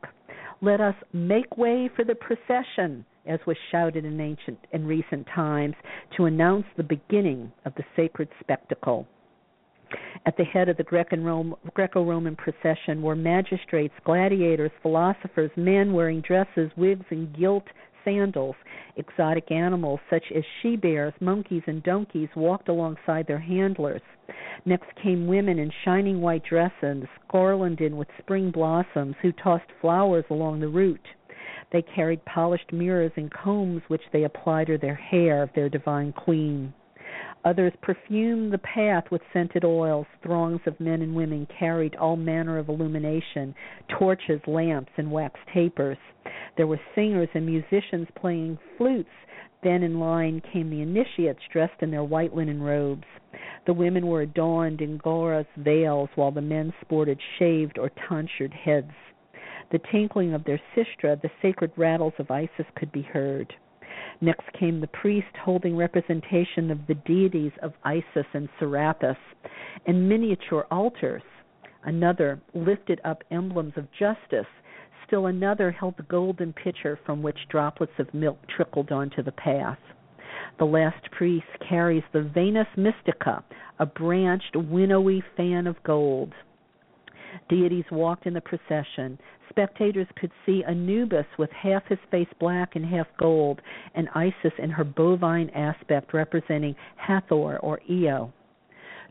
Let 0.62 0.80
us 0.80 0.94
make 1.12 1.56
way 1.56 1.88
for 1.94 2.04
the 2.04 2.14
procession, 2.14 3.04
as 3.26 3.40
was 3.46 3.56
shouted 3.70 4.04
in 4.04 4.20
ancient 4.20 4.58
and 4.72 4.86
recent 4.86 5.26
times, 5.34 5.74
to 6.16 6.26
announce 6.26 6.66
the 6.76 6.82
beginning 6.82 7.52
of 7.64 7.74
the 7.76 7.84
sacred 7.96 8.28
spectacle. 8.40 9.06
At 10.26 10.36
the 10.36 10.44
head 10.44 10.68
of 10.68 10.76
the 10.76 10.84
Greco 10.84 12.04
Roman 12.04 12.36
procession 12.36 13.02
were 13.02 13.16
magistrates, 13.16 13.94
gladiators, 14.04 14.70
philosophers, 14.82 15.50
men 15.56 15.92
wearing 15.92 16.20
dresses, 16.20 16.70
wigs, 16.76 17.06
and 17.10 17.36
gilt 17.36 17.64
sandals. 18.04 18.56
Exotic 18.96 19.50
animals 19.50 20.00
such 20.08 20.24
as 20.34 20.44
she 20.60 20.76
bears, 20.76 21.14
monkeys, 21.20 21.62
and 21.66 21.82
donkeys 21.82 22.28
walked 22.36 22.68
alongside 22.68 23.26
their 23.26 23.38
handlers. 23.38 24.02
Next 24.64 24.94
came 25.02 25.26
women 25.26 25.58
in 25.58 25.70
shining 25.84 26.20
white 26.20 26.44
dresses, 26.44 27.04
garlanded 27.30 27.94
with 27.94 28.08
spring 28.18 28.50
blossoms, 28.50 29.16
who 29.22 29.32
tossed 29.32 29.70
flowers 29.80 30.24
along 30.30 30.60
the 30.60 30.68
route. 30.68 31.06
They 31.72 31.82
carried 31.82 32.24
polished 32.24 32.72
mirrors 32.72 33.12
and 33.16 33.32
combs 33.32 33.82
which 33.88 34.02
they 34.12 34.24
applied 34.24 34.66
to 34.66 34.78
their 34.78 34.94
hair 34.94 35.42
of 35.42 35.50
their 35.54 35.68
divine 35.68 36.12
queen. 36.12 36.74
Others 37.44 37.72
perfumed 37.80 38.52
the 38.52 38.58
path 38.58 39.04
with 39.10 39.22
scented 39.32 39.64
oils. 39.64 40.06
Throngs 40.22 40.60
of 40.66 40.78
men 40.78 41.00
and 41.00 41.14
women 41.14 41.46
carried 41.58 41.96
all 41.96 42.16
manner 42.16 42.58
of 42.58 42.68
illumination 42.68 43.54
torches, 43.88 44.40
lamps, 44.46 44.92
and 44.98 45.10
wax 45.10 45.40
tapers. 45.52 45.96
There 46.56 46.66
were 46.66 46.80
singers 46.94 47.30
and 47.32 47.46
musicians 47.46 48.08
playing 48.14 48.58
flutes. 48.76 49.08
Then 49.62 49.82
in 49.82 49.98
line 49.98 50.42
came 50.52 50.68
the 50.68 50.82
initiates 50.82 51.40
dressed 51.50 51.82
in 51.82 51.90
their 51.90 52.04
white 52.04 52.34
linen 52.34 52.62
robes. 52.62 53.06
The 53.66 53.72
women 53.72 54.06
were 54.06 54.22
adorned 54.22 54.80
in 54.82 54.98
gauze 54.98 55.46
veils, 55.56 56.10
while 56.14 56.30
the 56.32 56.42
men 56.42 56.74
sported 56.80 57.20
shaved 57.38 57.78
or 57.78 57.90
tonsured 58.08 58.52
heads. 58.52 58.92
The 59.70 59.80
tinkling 59.90 60.34
of 60.34 60.44
their 60.44 60.60
sistra, 60.74 61.20
the 61.20 61.30
sacred 61.40 61.72
rattles 61.76 62.14
of 62.18 62.30
Isis, 62.30 62.66
could 62.74 62.90
be 62.92 63.02
heard. 63.02 63.54
Next 64.20 64.52
came 64.58 64.80
the 64.80 64.86
priest 64.86 65.34
holding 65.42 65.76
representation 65.76 66.70
of 66.70 66.86
the 66.86 66.94
deities 66.94 67.52
of 67.62 67.72
Isis 67.84 68.26
and 68.34 68.48
Serapis 68.58 69.16
and 69.86 70.08
miniature 70.08 70.66
altars. 70.70 71.22
Another 71.84 72.40
lifted 72.54 73.00
up 73.04 73.24
emblems 73.30 73.72
of 73.76 73.90
justice. 73.92 74.46
Still 75.06 75.26
another 75.26 75.70
held 75.70 75.96
the 75.96 76.02
golden 76.04 76.52
pitcher 76.52 76.98
from 77.04 77.22
which 77.22 77.48
droplets 77.48 77.98
of 77.98 78.12
milk 78.12 78.38
trickled 78.54 78.92
onto 78.92 79.22
the 79.22 79.32
path. 79.32 79.78
The 80.58 80.66
last 80.66 81.10
priest 81.10 81.46
carries 81.66 82.02
the 82.12 82.20
Vannus 82.20 82.66
Mystica, 82.76 83.42
a 83.78 83.86
branched, 83.86 84.54
winnowy 84.54 85.22
fan 85.36 85.66
of 85.66 85.82
gold. 85.82 86.32
Deities 87.48 87.84
walked 87.90 88.26
in 88.26 88.34
the 88.34 88.40
procession. 88.40 89.18
Spectators 89.50 90.06
could 90.16 90.30
see 90.46 90.64
Anubis 90.64 91.26
with 91.36 91.50
half 91.50 91.84
his 91.86 91.98
face 92.10 92.28
black 92.38 92.76
and 92.76 92.86
half 92.86 93.08
gold, 93.18 93.60
and 93.94 94.08
Isis 94.14 94.52
in 94.58 94.70
her 94.70 94.84
bovine 94.84 95.50
aspect 95.50 96.14
representing 96.14 96.76
Hathor 96.96 97.58
or 97.58 97.80
Io. 97.90 98.32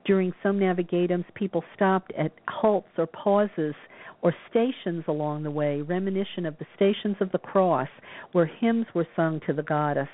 During 0.06 0.34
some 0.42 0.58
navigatums, 0.58 1.26
people 1.36 1.64
stopped 1.76 2.14
at 2.18 2.32
halts 2.48 2.88
or 2.98 3.06
pauses 3.06 3.76
or 4.22 4.34
stations 4.50 5.04
along 5.08 5.44
the 5.44 5.52
way, 5.52 5.82
reminiscent 5.82 6.46
of 6.46 6.58
the 6.58 6.66
stations 6.76 7.18
of 7.20 7.32
the 7.32 7.38
cross, 7.38 7.90
where 8.32 8.46
hymns 8.46 8.88
were 8.94 9.08
sung 9.16 9.42
to 9.46 9.54
the 9.54 9.64
goddess. 9.64 10.10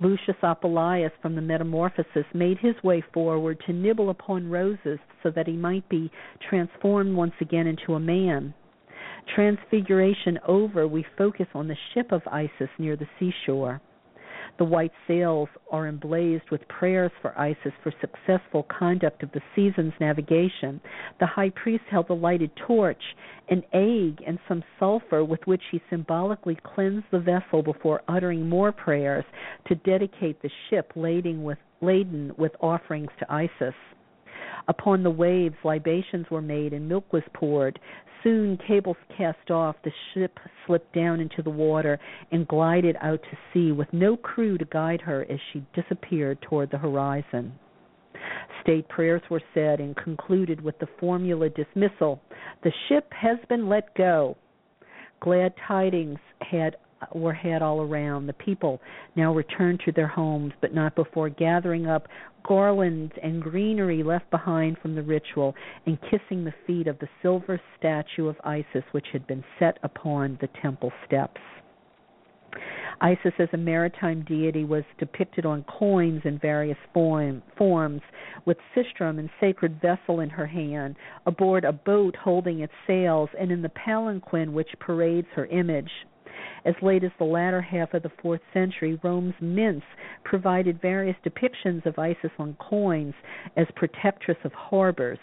Lucius 0.00 0.36
Apuleius 0.42 1.12
from 1.20 1.34
the 1.34 1.40
Metamorphoses 1.40 2.24
made 2.32 2.58
his 2.58 2.80
way 2.84 3.00
forward 3.12 3.60
to 3.66 3.72
nibble 3.72 4.10
upon 4.10 4.48
roses 4.48 4.98
so 5.22 5.30
that 5.30 5.46
he 5.46 5.56
might 5.56 5.88
be 5.88 6.10
transformed 6.48 7.16
once 7.16 7.34
again 7.40 7.66
into 7.66 7.94
a 7.94 8.00
man. 8.00 8.54
Transfiguration 9.34 10.38
over, 10.46 10.88
we 10.88 11.04
focus 11.16 11.46
on 11.54 11.68
the 11.68 11.76
ship 11.92 12.12
of 12.12 12.22
Isis 12.26 12.70
near 12.78 12.96
the 12.96 13.08
seashore. 13.18 13.80
The 14.58 14.64
white 14.64 14.92
sails 15.06 15.48
are 15.70 15.86
emblazed 15.86 16.50
with 16.50 16.66
prayers 16.66 17.12
for 17.22 17.38
Isis 17.38 17.72
for 17.82 17.92
successful 18.00 18.64
conduct 18.64 19.22
of 19.22 19.30
the 19.30 19.42
season's 19.54 19.92
navigation. 20.00 20.80
The 21.20 21.26
high 21.26 21.50
priest 21.50 21.84
held 21.90 22.10
a 22.10 22.14
lighted 22.14 22.50
torch, 22.66 23.02
an 23.48 23.62
egg, 23.72 24.22
and 24.26 24.38
some 24.48 24.64
sulfur 24.78 25.24
with 25.24 25.46
which 25.46 25.62
he 25.70 25.80
symbolically 25.88 26.58
cleansed 26.74 27.06
the 27.12 27.20
vessel 27.20 27.62
before 27.62 28.02
uttering 28.08 28.48
more 28.48 28.72
prayers 28.72 29.24
to 29.68 29.76
dedicate 29.76 30.42
the 30.42 30.50
ship 30.68 30.92
laden 30.96 31.44
with, 31.44 31.58
laden 31.80 32.32
with 32.36 32.52
offerings 32.60 33.10
to 33.20 33.32
Isis. 33.32 33.74
Upon 34.68 35.02
the 35.02 35.10
waves, 35.10 35.56
libations 35.64 36.26
were 36.30 36.42
made 36.42 36.72
and 36.72 36.88
milk 36.88 37.12
was 37.12 37.22
poured. 37.32 37.78
Soon, 38.22 38.58
cables 38.66 38.96
cast 39.16 39.50
off, 39.50 39.76
the 39.84 39.92
ship 40.12 40.38
slipped 40.66 40.92
down 40.92 41.20
into 41.20 41.42
the 41.42 41.50
water 41.50 41.98
and 42.32 42.48
glided 42.48 42.96
out 43.00 43.22
to 43.22 43.38
sea 43.52 43.72
with 43.72 43.92
no 43.92 44.16
crew 44.16 44.58
to 44.58 44.64
guide 44.64 45.00
her 45.00 45.24
as 45.30 45.38
she 45.52 45.64
disappeared 45.74 46.40
toward 46.42 46.70
the 46.70 46.78
horizon. 46.78 47.52
State 48.62 48.88
prayers 48.88 49.22
were 49.30 49.42
said 49.54 49.80
and 49.80 49.96
concluded 49.96 50.60
with 50.60 50.78
the 50.78 50.88
formula 50.98 51.48
dismissal 51.48 52.20
The 52.62 52.72
ship 52.88 53.12
has 53.12 53.38
been 53.48 53.68
let 53.68 53.94
go. 53.94 54.36
Glad 55.20 55.54
tidings 55.66 56.18
had 56.40 56.76
were 57.14 57.32
had 57.32 57.62
all 57.62 57.80
around. 57.80 58.26
The 58.26 58.32
people 58.32 58.80
now 59.16 59.32
returned 59.32 59.80
to 59.84 59.92
their 59.92 60.08
homes, 60.08 60.52
but 60.60 60.74
not 60.74 60.94
before 60.94 61.28
gathering 61.28 61.86
up 61.86 62.08
garlands 62.46 63.12
and 63.22 63.42
greenery 63.42 64.02
left 64.02 64.30
behind 64.30 64.78
from 64.78 64.94
the 64.94 65.02
ritual 65.02 65.54
and 65.86 65.98
kissing 66.02 66.44
the 66.44 66.54
feet 66.66 66.86
of 66.86 66.98
the 66.98 67.08
silver 67.22 67.60
statue 67.78 68.26
of 68.26 68.36
Isis 68.44 68.84
which 68.92 69.06
had 69.12 69.26
been 69.26 69.44
set 69.58 69.78
upon 69.82 70.38
the 70.40 70.48
temple 70.62 70.92
steps. 71.06 71.40
Isis 73.00 73.34
as 73.38 73.48
a 73.52 73.56
maritime 73.56 74.24
deity 74.24 74.64
was 74.64 74.82
depicted 74.98 75.46
on 75.46 75.64
coins 75.64 76.22
in 76.24 76.38
various 76.38 76.78
form, 76.92 77.42
forms, 77.56 78.00
with 78.44 78.56
sistrum 78.74 79.18
and 79.18 79.30
sacred 79.38 79.80
vessel 79.80 80.20
in 80.20 80.30
her 80.30 80.46
hand, 80.46 80.96
aboard 81.26 81.64
a 81.64 81.72
boat 81.72 82.16
holding 82.16 82.60
its 82.60 82.72
sails, 82.86 83.28
and 83.38 83.52
in 83.52 83.62
the 83.62 83.68
palanquin 83.68 84.52
which 84.52 84.70
parades 84.80 85.28
her 85.34 85.46
image. 85.46 85.90
As 86.64 86.74
late 86.82 87.04
as 87.04 87.12
the 87.18 87.24
latter 87.24 87.60
half 87.60 87.94
of 87.94 88.02
the 88.02 88.12
fourth 88.20 88.40
century, 88.52 88.98
Rome's 89.02 89.34
mints 89.40 89.86
provided 90.24 90.80
various 90.80 91.16
depictions 91.24 91.86
of 91.86 91.98
Isis 91.98 92.32
on 92.38 92.54
coins 92.54 93.14
as 93.56 93.66
protectress 93.76 94.38
of 94.44 94.52
harbors, 94.52 95.18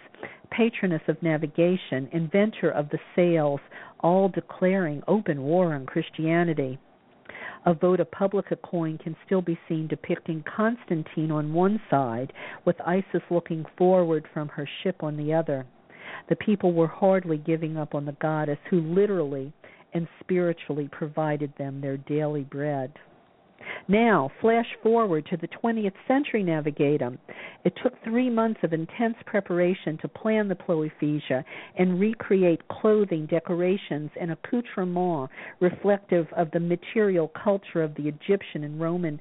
patroness 0.49 1.01
of 1.07 1.21
navigation, 1.21 2.07
inventor 2.11 2.71
of 2.71 2.89
the 2.89 2.99
sails, 3.15 3.59
all 3.99 4.29
declaring 4.29 5.03
open 5.07 5.41
war 5.41 5.73
on 5.73 5.85
Christianity. 5.85 6.79
A 7.65 7.73
vota 7.73 8.05
publica 8.05 8.55
coin 8.57 8.97
can 8.99 9.15
still 9.25 9.41
be 9.41 9.59
seen 9.67 9.87
depicting 9.87 10.43
Constantine 10.43 11.31
on 11.31 11.53
one 11.53 11.81
side, 11.89 12.31
with 12.63 12.79
Isis 12.85 13.23
looking 13.31 13.65
forward 13.77 14.27
from 14.33 14.47
her 14.49 14.69
ship 14.83 15.01
on 15.01 15.17
the 15.17 15.33
other. 15.33 15.65
The 16.29 16.35
people 16.35 16.73
were 16.73 16.87
hardly 16.87 17.37
giving 17.37 17.75
up 17.75 17.95
on 17.95 18.05
the 18.05 18.15
goddess, 18.21 18.59
who 18.69 18.81
literally 18.81 19.51
and 19.95 20.07
spiritually 20.19 20.87
provided 20.91 21.51
them 21.57 21.81
their 21.81 21.97
daily 21.97 22.43
bread. 22.43 22.93
Now, 23.87 24.31
flash 24.41 24.67
forward 24.83 25.25
to 25.27 25.37
the 25.37 25.47
20th 25.47 25.93
century 26.07 26.43
Navigatum. 26.43 27.17
It 27.63 27.73
took 27.81 27.93
three 28.03 28.29
months 28.29 28.59
of 28.63 28.73
intense 28.73 29.15
preparation 29.25 29.97
to 29.99 30.07
plan 30.07 30.47
the 30.47 30.55
Ploiaphesia 30.55 31.43
and 31.77 31.99
recreate 31.99 32.67
clothing, 32.67 33.25
decorations, 33.25 34.11
and 34.19 34.31
accoutrements 34.31 35.33
reflective 35.61 36.27
of 36.35 36.51
the 36.51 36.59
material 36.59 37.31
culture 37.43 37.81
of 37.81 37.95
the 37.95 38.07
Egyptian 38.07 38.63
and 38.65 38.79
Roman 38.79 39.19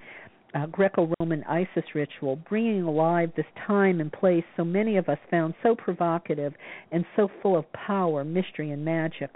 uh, 0.55 0.66
Greco 0.66 1.12
Roman 1.18 1.43
Isis 1.44 1.85
ritual, 1.94 2.36
bringing 2.48 2.82
alive 2.82 3.32
this 3.36 3.47
time 3.66 4.01
and 4.01 4.12
place 4.12 4.44
so 4.56 4.64
many 4.64 4.97
of 4.97 5.09
us 5.09 5.18
found 5.31 5.55
so 5.62 5.74
provocative 5.74 6.55
and 6.93 7.05
so 7.16 7.28
full 7.43 7.56
of 7.56 7.72
power, 7.72 8.24
mystery, 8.24 8.70
and 8.70 8.85
magic. 8.85 9.31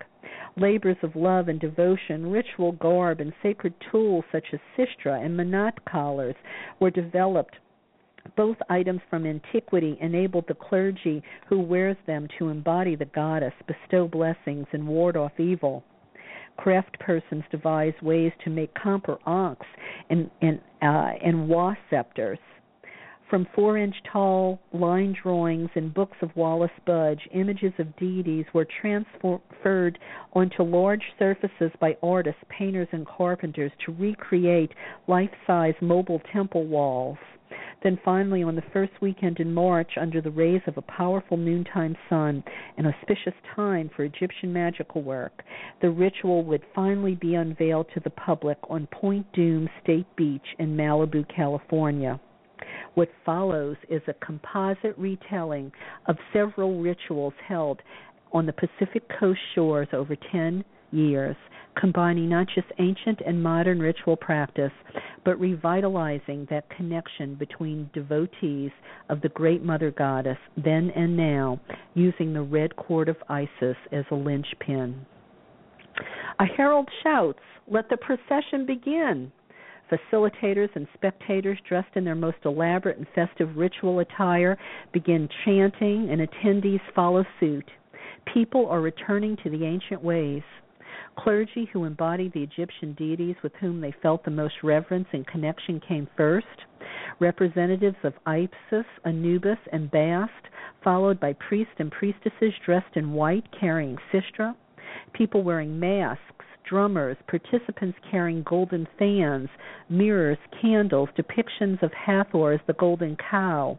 Labors 0.57 0.97
of 1.03 1.17
love 1.17 1.49
and 1.49 1.61
devotion, 1.61 2.31
ritual 2.31 2.73
garb, 2.73 3.21
and 3.21 3.33
sacred 3.43 3.75
tools 3.91 4.25
such 4.33 4.47
as 4.53 4.61
sistra 4.77 5.25
and 5.25 5.37
menat 5.37 5.75
collars 5.85 6.37
were 6.81 6.91
developed 6.91 7.57
Both 8.37 8.59
items 8.69 9.01
from 9.09 9.27
antiquity 9.27 9.97
enabled 10.01 10.47
the 10.49 10.55
clergy 10.55 11.23
who 11.49 11.61
wears 11.61 11.97
them 12.07 12.29
to 12.39 12.49
embody 12.49 12.95
the 12.95 13.07
goddess, 13.07 13.55
bestow 13.67 14.07
blessings, 14.07 14.67
and 14.73 14.87
ward 14.87 15.17
off 15.17 15.39
evil. 15.39 15.83
Craft 16.59 16.99
persons 16.99 17.45
devise 17.51 17.95
ways 18.03 18.33
to 18.45 18.51
make 18.51 18.75
copper 18.75 19.19
ankhs 19.27 19.67
and 20.11 20.31
and 20.43 20.61
uh, 20.83 21.13
and 21.25 21.49
wa 21.49 21.75
scepters. 21.89 22.39
From 23.31 23.47
four 23.55 23.77
inch 23.77 23.95
tall 24.11 24.59
line 24.73 25.15
drawings 25.23 25.69
in 25.75 25.91
books 25.91 26.17
of 26.23 26.35
Wallis 26.35 26.71
Budge, 26.87 27.29
images 27.35 27.75
of 27.79 27.95
deities 27.99 28.47
were 28.55 28.67
transferred 28.81 29.99
onto 30.33 30.63
large 30.63 31.03
surfaces 31.19 31.71
by 31.79 31.99
artists, 32.03 32.41
painters, 32.49 32.89
and 32.93 33.07
carpenters 33.07 33.71
to 33.85 33.93
recreate 33.93 34.73
life 35.09 35.29
size 35.47 35.75
mobile 35.83 36.23
temple 36.33 36.65
walls. 36.65 37.19
Then 37.83 37.99
finally, 38.03 38.43
on 38.43 38.55
the 38.57 38.63
first 38.73 38.93
weekend 39.03 39.41
in 39.41 39.53
March, 39.53 39.99
under 40.01 40.23
the 40.23 40.31
rays 40.31 40.63
of 40.67 40.79
a 40.79 40.83
powerful 40.83 41.37
noontime 41.37 41.97
sun, 42.09 42.43
an 42.79 42.87
auspicious 42.87 43.35
time 43.55 43.91
for 43.95 44.05
Egyptian 44.05 44.55
magical 44.55 45.03
work, 45.03 45.43
the 45.83 45.91
ritual 45.91 46.45
would 46.45 46.63
finally 46.75 47.15
be 47.15 47.35
unveiled 47.35 47.89
to 47.93 48.01
the 48.01 48.09
public 48.09 48.57
on 48.71 48.87
Point 48.87 49.31
Dume 49.35 49.69
State 49.83 50.07
Beach 50.17 50.57
in 50.59 50.75
Malibu, 50.79 51.29
California. 51.29 52.19
What 52.95 53.09
follows 53.25 53.77
is 53.89 54.03
a 54.09 54.15
composite 54.25 54.97
retelling 54.97 55.73
of 56.07 56.17
several 56.33 56.81
rituals 56.81 57.35
held 57.47 57.81
on 58.33 58.47
the 58.47 58.53
Pacific 58.53 59.03
Coast 59.19 59.41
shores 59.55 59.89
over 59.93 60.17
10 60.33 60.65
years, 60.91 61.37
combining 61.79 62.29
not 62.29 62.47
just 62.55 62.67
ancient 62.79 63.21
and 63.27 63.43
modern 63.43 63.79
ritual 63.79 64.17
practice, 64.17 64.73
but 65.25 65.39
revitalizing 65.39 66.47
that 66.51 66.69
connection 66.71 67.35
between 67.35 67.91
devotees 67.93 68.71
of 69.09 69.21
the 69.21 69.29
great 69.31 69.63
Mother 69.63 69.91
Goddess 69.91 70.39
then 70.57 70.91
and 70.97 71.17
now, 71.17 71.61
using 71.95 72.33
the 72.33 72.43
red 72.43 72.75
cord 72.77 73.09
of 73.09 73.17
Isis 73.29 73.77
as 73.93 74.05
a 74.11 74.15
linchpin. 74.15 75.07
A 76.41 76.45
herald 76.45 76.89
shouts, 77.03 77.41
Let 77.67 77.89
the 77.91 77.97
procession 77.97 78.65
begin. 78.67 79.33
Facilitators 79.91 80.69
and 80.75 80.87
spectators 80.95 81.59
dressed 81.69 81.97
in 81.97 82.05
their 82.05 82.15
most 82.15 82.39
elaborate 82.45 82.99
and 82.99 83.07
festive 83.15 83.57
ritual 83.57 84.01
attire 84.01 84.59
begin 84.93 85.29
chanting, 85.45 86.11
and 86.11 86.21
attendees 86.21 86.81
follow 86.95 87.25
suit. 87.41 87.71
People 88.33 88.67
are 88.67 88.81
returning 88.81 89.37
to 89.43 89.51
the 89.51 89.65
ancient 89.65 90.03
ways. 90.03 90.43
Clergy 91.17 91.69
who 91.73 91.85
embodied 91.85 92.33
the 92.33 92.43
Egyptian 92.43 92.93
deities 92.93 93.37
with 93.43 93.53
whom 93.61 93.81
they 93.81 93.95
felt 94.03 94.25
the 94.25 94.31
most 94.31 94.55
reverence 94.63 95.09
and 95.13 95.27
connection 95.27 95.81
came 95.81 96.07
first. 96.17 96.47
Representatives 97.19 97.97
of 98.05 98.15
Isis, 98.27 98.87
Anubis, 99.05 99.59
and 99.73 99.91
Bast, 99.91 100.33
followed 100.85 101.19
by 101.19 101.33
priests 101.35 101.75
and 101.79 101.91
priestesses 101.91 102.53
dressed 102.65 102.97
in 102.97 103.13
white 103.13 103.47
carrying 103.59 103.97
sistra. 104.13 104.55
People 105.13 105.43
wearing 105.43 105.81
masks, 105.81 106.47
drummers, 106.69 107.17
participants 107.27 107.99
carrying 108.11 108.43
golden 108.43 108.87
fans, 108.99 109.49
mirrors, 109.89 110.39
candles, 110.61 111.09
depictions 111.17 111.83
of 111.83 111.93
Hathor 111.93 112.53
as 112.53 112.61
the 112.67 112.75
golden 112.75 113.17
cow, 113.31 113.79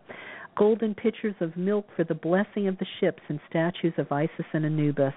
golden 0.58 0.96
pitchers 0.96 1.36
of 1.40 1.56
milk 1.56 1.88
for 1.96 2.04
the 2.04 2.16
blessing 2.16 2.68
of 2.68 2.78
the 2.78 2.86
ships, 3.00 3.22
and 3.30 3.40
statues 3.50 3.94
of 3.98 4.12
Isis 4.12 4.46
and 4.54 4.66
Anubis. 4.66 5.14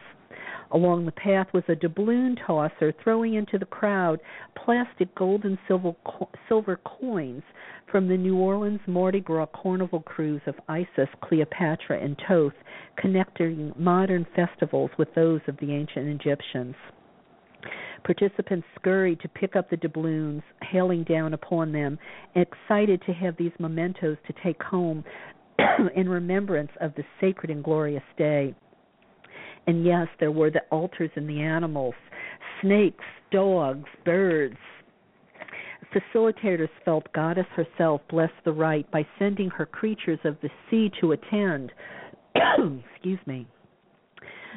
Along 0.70 1.04
the 1.04 1.12
path 1.12 1.48
was 1.52 1.64
a 1.68 1.74
doubloon 1.74 2.36
tosser 2.46 2.94
throwing 3.02 3.34
into 3.34 3.58
the 3.58 3.66
crowd 3.66 4.20
plastic 4.56 5.14
gold 5.14 5.44
and 5.44 5.58
silver, 5.68 6.76
coins 6.84 7.42
from 7.90 8.08
the 8.08 8.16
New 8.16 8.36
Orleans 8.36 8.80
Mardi 8.86 9.20
Gras 9.20 9.48
Carnival 9.54 10.00
cruise 10.00 10.40
of 10.46 10.54
Isis, 10.68 11.08
Cleopatra, 11.22 12.02
and 12.02 12.16
Thoth, 12.26 12.54
connecting 12.96 13.74
modern 13.76 14.26
festivals 14.34 14.90
with 14.96 15.14
those 15.14 15.42
of 15.46 15.58
the 15.58 15.72
ancient 15.72 16.08
Egyptians. 16.08 16.74
Participants 18.04 18.66
scurried 18.74 19.20
to 19.20 19.28
pick 19.28 19.56
up 19.56 19.70
the 19.70 19.76
doubloons, 19.76 20.42
hailing 20.62 21.04
down 21.04 21.34
upon 21.34 21.72
them, 21.72 21.98
excited 22.34 23.02
to 23.06 23.12
have 23.12 23.36
these 23.36 23.52
mementos 23.58 24.16
to 24.26 24.34
take 24.42 24.62
home 24.62 25.04
in 25.94 26.08
remembrance 26.08 26.70
of 26.80 26.94
the 26.96 27.04
sacred 27.20 27.50
and 27.50 27.62
glorious 27.62 28.02
day. 28.16 28.54
And 29.66 29.84
yes, 29.84 30.08
there 30.18 30.32
were 30.32 30.50
the 30.50 30.62
altars 30.70 31.10
and 31.14 31.28
the 31.28 31.40
animals 31.40 31.94
snakes, 32.60 33.04
dogs, 33.30 33.88
birds. 34.04 34.56
Facilitators 35.92 36.70
felt 36.84 37.12
Goddess 37.12 37.46
herself 37.54 38.00
blessed 38.08 38.32
the 38.44 38.52
rite 38.52 38.90
by 38.90 39.06
sending 39.18 39.50
her 39.50 39.66
creatures 39.66 40.20
of 40.24 40.36
the 40.42 40.48
sea 40.70 40.90
to 41.00 41.12
attend. 41.12 41.72
Excuse 42.34 43.18
me. 43.26 43.46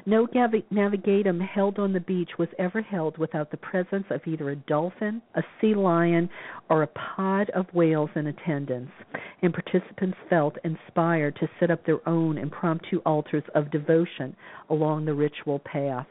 No 0.05 0.27
navigatum 0.27 1.39
held 1.39 1.79
on 1.79 1.93
the 1.93 2.01
beach 2.01 2.37
was 2.37 2.49
ever 2.59 2.81
held 2.81 3.17
without 3.17 3.49
the 3.49 3.55
presence 3.55 4.05
of 4.09 4.27
either 4.27 4.49
a 4.49 4.55
dolphin, 4.57 5.21
a 5.35 5.43
sea 5.61 5.73
lion, 5.73 6.29
or 6.69 6.83
a 6.83 6.87
pod 6.87 7.49
of 7.51 7.73
whales 7.73 8.09
in 8.13 8.27
attendance, 8.27 8.91
and 9.41 9.53
participants 9.53 10.17
felt 10.29 10.57
inspired 10.65 11.37
to 11.37 11.49
set 11.61 11.71
up 11.71 11.85
their 11.85 12.05
own 12.09 12.37
impromptu 12.37 13.01
altars 13.05 13.45
of 13.53 13.71
devotion 13.71 14.35
along 14.69 15.05
the 15.05 15.13
ritual 15.13 15.59
path 15.59 16.07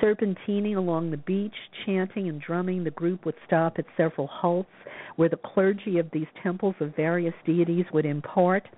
serpentining 0.00 0.76
along 0.76 1.10
the 1.10 1.16
beach, 1.16 1.54
chanting 1.84 2.28
and 2.28 2.40
drumming, 2.40 2.84
the 2.84 2.90
group 2.90 3.24
would 3.24 3.34
stop 3.46 3.78
at 3.78 3.84
several 3.96 4.26
halts 4.26 4.68
where 5.16 5.28
the 5.28 5.36
clergy 5.36 5.98
of 5.98 6.10
these 6.12 6.26
temples 6.42 6.74
of 6.80 6.96
various 6.96 7.34
deities 7.44 7.84
would 7.92 8.06
impart 8.06 8.68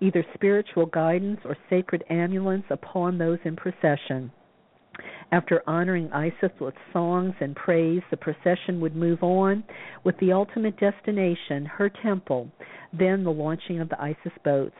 either 0.00 0.24
spiritual 0.34 0.86
guidance 0.86 1.40
or 1.44 1.56
sacred 1.70 2.02
amulets 2.10 2.64
upon 2.70 3.18
those 3.18 3.38
in 3.44 3.56
procession. 3.56 4.30
After 5.30 5.62
honoring 5.66 6.12
Isis 6.12 6.52
with 6.60 6.74
songs 6.92 7.34
and 7.40 7.56
praise, 7.56 8.02
the 8.10 8.16
procession 8.18 8.80
would 8.80 8.94
move 8.94 9.22
on 9.22 9.64
with 10.04 10.18
the 10.18 10.32
ultimate 10.32 10.78
destination, 10.78 11.64
her 11.64 11.88
temple, 11.88 12.50
then 12.92 13.24
the 13.24 13.32
launching 13.32 13.80
of 13.80 13.88
the 13.88 14.00
Isis 14.00 14.32
boats. 14.44 14.76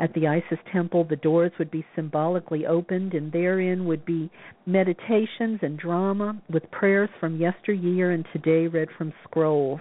At 0.00 0.12
the 0.14 0.28
Isis 0.28 0.60
temple, 0.72 1.04
the 1.04 1.16
doors 1.16 1.50
would 1.58 1.70
be 1.70 1.84
symbolically 1.96 2.66
opened, 2.66 3.14
and 3.14 3.32
therein 3.32 3.84
would 3.86 4.04
be 4.04 4.30
meditations 4.64 5.58
and 5.62 5.76
drama 5.76 6.40
with 6.48 6.70
prayers 6.70 7.10
from 7.18 7.36
yesteryear 7.40 8.12
and 8.12 8.24
today 8.32 8.68
read 8.68 8.88
from 8.96 9.12
scrolls. 9.24 9.80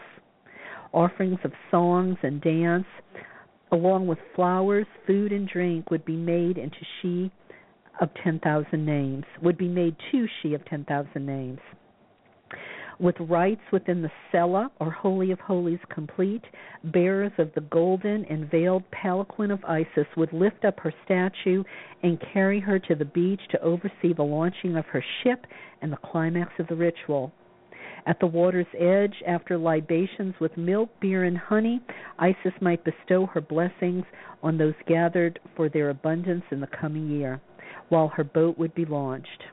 Offerings 0.91 1.39
of 1.43 1.53
songs 1.69 2.17
and 2.23 2.41
dance, 2.41 2.87
along 3.71 4.07
with 4.07 4.17
flowers, 4.35 4.87
food, 5.05 5.31
and 5.31 5.47
drink, 5.47 5.91
would 5.91 6.05
be 6.05 6.15
made 6.15 6.57
into 6.57 6.83
she 7.01 7.31
of 8.01 8.09
10,000 8.23 8.85
names, 8.85 9.25
would 9.41 9.57
be 9.57 9.67
made 9.67 9.95
to 10.11 10.27
she 10.41 10.53
of 10.55 10.65
10,000 10.65 11.25
names 11.25 11.59
with 12.99 13.15
rites 13.19 13.61
within 13.71 14.01
the 14.01 14.11
cella 14.31 14.71
or 14.79 14.91
Holy 14.91 15.31
of 15.31 15.39
Holies 15.39 15.79
complete, 15.89 16.43
bearers 16.85 17.31
of 17.37 17.51
the 17.53 17.61
golden 17.61 18.25
and 18.25 18.49
veiled 18.49 18.83
palanquin 18.91 19.51
of 19.51 19.63
Isis 19.65 20.07
would 20.15 20.33
lift 20.33 20.65
up 20.65 20.79
her 20.79 20.93
statue 21.05 21.63
and 22.03 22.21
carry 22.33 22.59
her 22.59 22.79
to 22.79 22.95
the 22.95 23.05
beach 23.05 23.41
to 23.51 23.61
oversee 23.61 24.13
the 24.15 24.23
launching 24.23 24.75
of 24.75 24.85
her 24.87 25.03
ship 25.23 25.45
and 25.81 25.91
the 25.91 25.97
climax 25.97 26.51
of 26.59 26.67
the 26.67 26.75
ritual. 26.75 27.31
At 28.07 28.19
the 28.19 28.27
water's 28.27 28.67
edge, 28.79 29.15
after 29.27 29.57
libations 29.57 30.33
with 30.39 30.55
milk, 30.55 30.89
beer, 31.01 31.25
and 31.25 31.37
honey, 31.37 31.81
Isis 32.17 32.53
might 32.61 32.83
bestow 32.83 33.25
her 33.25 33.41
blessings 33.41 34.05
on 34.41 34.57
those 34.57 34.75
gathered 34.87 35.39
for 35.55 35.67
their 35.67 35.89
abundance 35.89 36.45
in 36.51 36.61
the 36.61 36.67
coming 36.67 37.09
year, 37.09 37.41
while 37.89 38.07
her 38.07 38.23
boat 38.23 38.57
would 38.57 38.73
be 38.73 38.85
launched. 38.85 39.43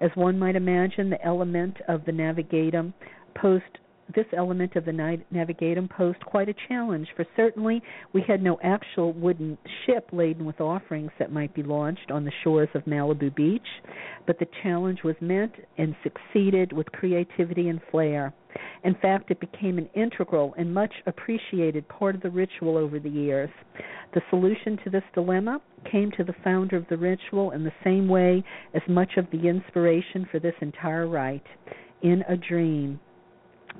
As 0.00 0.10
one 0.14 0.38
might 0.38 0.56
imagine, 0.56 1.10
the 1.10 1.24
element 1.24 1.76
of 1.88 2.04
the 2.04 2.12
navigatum 2.12 2.92
posed 3.34 3.78
this 4.14 4.26
element 4.36 4.76
of 4.76 4.84
the 4.84 4.92
navigatum 5.32 5.88
posed 5.88 6.20
quite 6.24 6.48
a 6.48 6.54
challenge, 6.68 7.08
for 7.16 7.26
certainly 7.36 7.82
we 8.12 8.22
had 8.26 8.42
no 8.42 8.58
actual 8.62 9.12
wooden 9.12 9.58
ship 9.84 10.08
laden 10.12 10.44
with 10.44 10.60
offerings 10.60 11.10
that 11.18 11.32
might 11.32 11.54
be 11.54 11.62
launched 11.62 12.10
on 12.10 12.24
the 12.24 12.32
shores 12.42 12.68
of 12.74 12.84
Malibu 12.84 13.34
Beach, 13.34 13.66
but 14.26 14.38
the 14.38 14.48
challenge 14.62 15.02
was 15.02 15.16
met 15.20 15.50
and 15.78 15.94
succeeded 16.02 16.72
with 16.72 16.90
creativity 16.92 17.68
and 17.68 17.80
flair. 17.90 18.32
In 18.84 18.94
fact, 18.96 19.30
it 19.30 19.40
became 19.40 19.78
an 19.78 19.88
integral 19.94 20.54
and 20.58 20.74
much 20.74 20.92
appreciated 21.06 21.88
part 21.88 22.14
of 22.14 22.20
the 22.20 22.30
ritual 22.30 22.76
over 22.76 22.98
the 22.98 23.08
years. 23.08 23.50
The 24.14 24.22
solution 24.28 24.78
to 24.84 24.90
this 24.90 25.04
dilemma 25.14 25.60
came 25.90 26.10
to 26.12 26.24
the 26.24 26.34
founder 26.44 26.76
of 26.76 26.86
the 26.88 26.98
ritual 26.98 27.52
in 27.52 27.64
the 27.64 27.72
same 27.82 28.08
way 28.08 28.44
as 28.74 28.82
much 28.88 29.12
of 29.16 29.26
the 29.30 29.48
inspiration 29.48 30.26
for 30.30 30.38
this 30.38 30.54
entire 30.60 31.06
rite 31.06 31.46
in 32.02 32.22
a 32.28 32.36
dream 32.36 33.00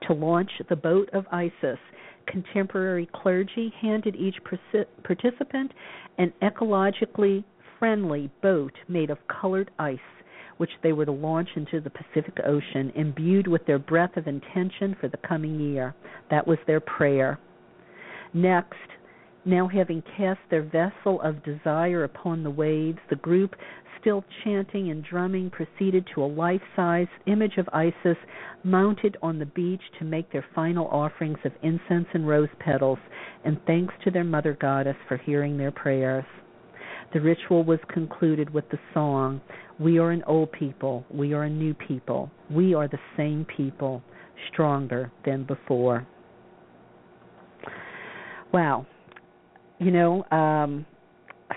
to 0.06 0.12
launch 0.12 0.50
the 0.68 0.76
Boat 0.76 1.08
of 1.12 1.26
Isis. 1.30 1.78
Contemporary 2.26 3.08
clergy 3.14 3.72
handed 3.80 4.16
each 4.16 4.36
participant 5.02 5.72
an 6.18 6.32
ecologically 6.42 7.44
friendly 7.78 8.30
boat 8.42 8.72
made 8.88 9.10
of 9.10 9.18
colored 9.26 9.70
ice, 9.78 9.98
which 10.58 10.70
they 10.82 10.92
were 10.92 11.04
to 11.04 11.12
launch 11.12 11.48
into 11.56 11.80
the 11.80 11.90
Pacific 11.90 12.38
Ocean, 12.46 12.92
imbued 12.94 13.48
with 13.48 13.66
their 13.66 13.78
breath 13.78 14.16
of 14.16 14.28
intention 14.28 14.96
for 15.00 15.08
the 15.08 15.16
coming 15.28 15.58
year. 15.58 15.94
That 16.30 16.46
was 16.46 16.58
their 16.66 16.80
prayer. 16.80 17.40
Next, 18.32 18.76
now 19.44 19.66
having 19.66 20.02
cast 20.16 20.38
their 20.50 20.62
vessel 20.62 21.20
of 21.22 21.42
desire 21.42 22.04
upon 22.04 22.44
the 22.44 22.50
waves, 22.50 22.98
the 23.10 23.16
group, 23.16 23.56
still 24.02 24.22
chanting 24.44 24.90
and 24.90 25.02
drumming, 25.04 25.48
proceeded 25.48 26.06
to 26.14 26.22
a 26.22 26.26
life 26.26 26.60
size 26.76 27.06
image 27.26 27.56
of 27.56 27.68
Isis 27.72 28.18
mounted 28.64 29.16
on 29.22 29.38
the 29.38 29.46
beach 29.46 29.80
to 29.98 30.04
make 30.04 30.30
their 30.30 30.44
final 30.54 30.86
offerings 30.88 31.38
of 31.44 31.52
incense 31.62 32.06
and 32.12 32.28
rose 32.28 32.48
petals, 32.58 32.98
and 33.44 33.58
thanks 33.66 33.94
to 34.04 34.10
their 34.10 34.24
mother 34.24 34.58
goddess 34.60 34.96
for 35.08 35.16
hearing 35.16 35.56
their 35.56 35.70
prayers. 35.70 36.24
The 37.14 37.20
ritual 37.20 37.64
was 37.64 37.78
concluded 37.88 38.50
with 38.50 38.68
the 38.70 38.78
song, 38.92 39.40
We 39.78 39.98
are 39.98 40.10
an 40.10 40.24
old 40.26 40.50
people, 40.52 41.06
we 41.10 41.32
are 41.32 41.44
a 41.44 41.50
new 41.50 41.74
people, 41.74 42.30
we 42.50 42.74
are 42.74 42.88
the 42.88 42.98
same 43.16 43.46
people, 43.56 44.02
stronger 44.52 45.10
than 45.24 45.44
before. 45.44 46.06
Wow. 48.52 48.86
You 49.78 49.90
know, 49.90 50.24
um, 50.30 50.86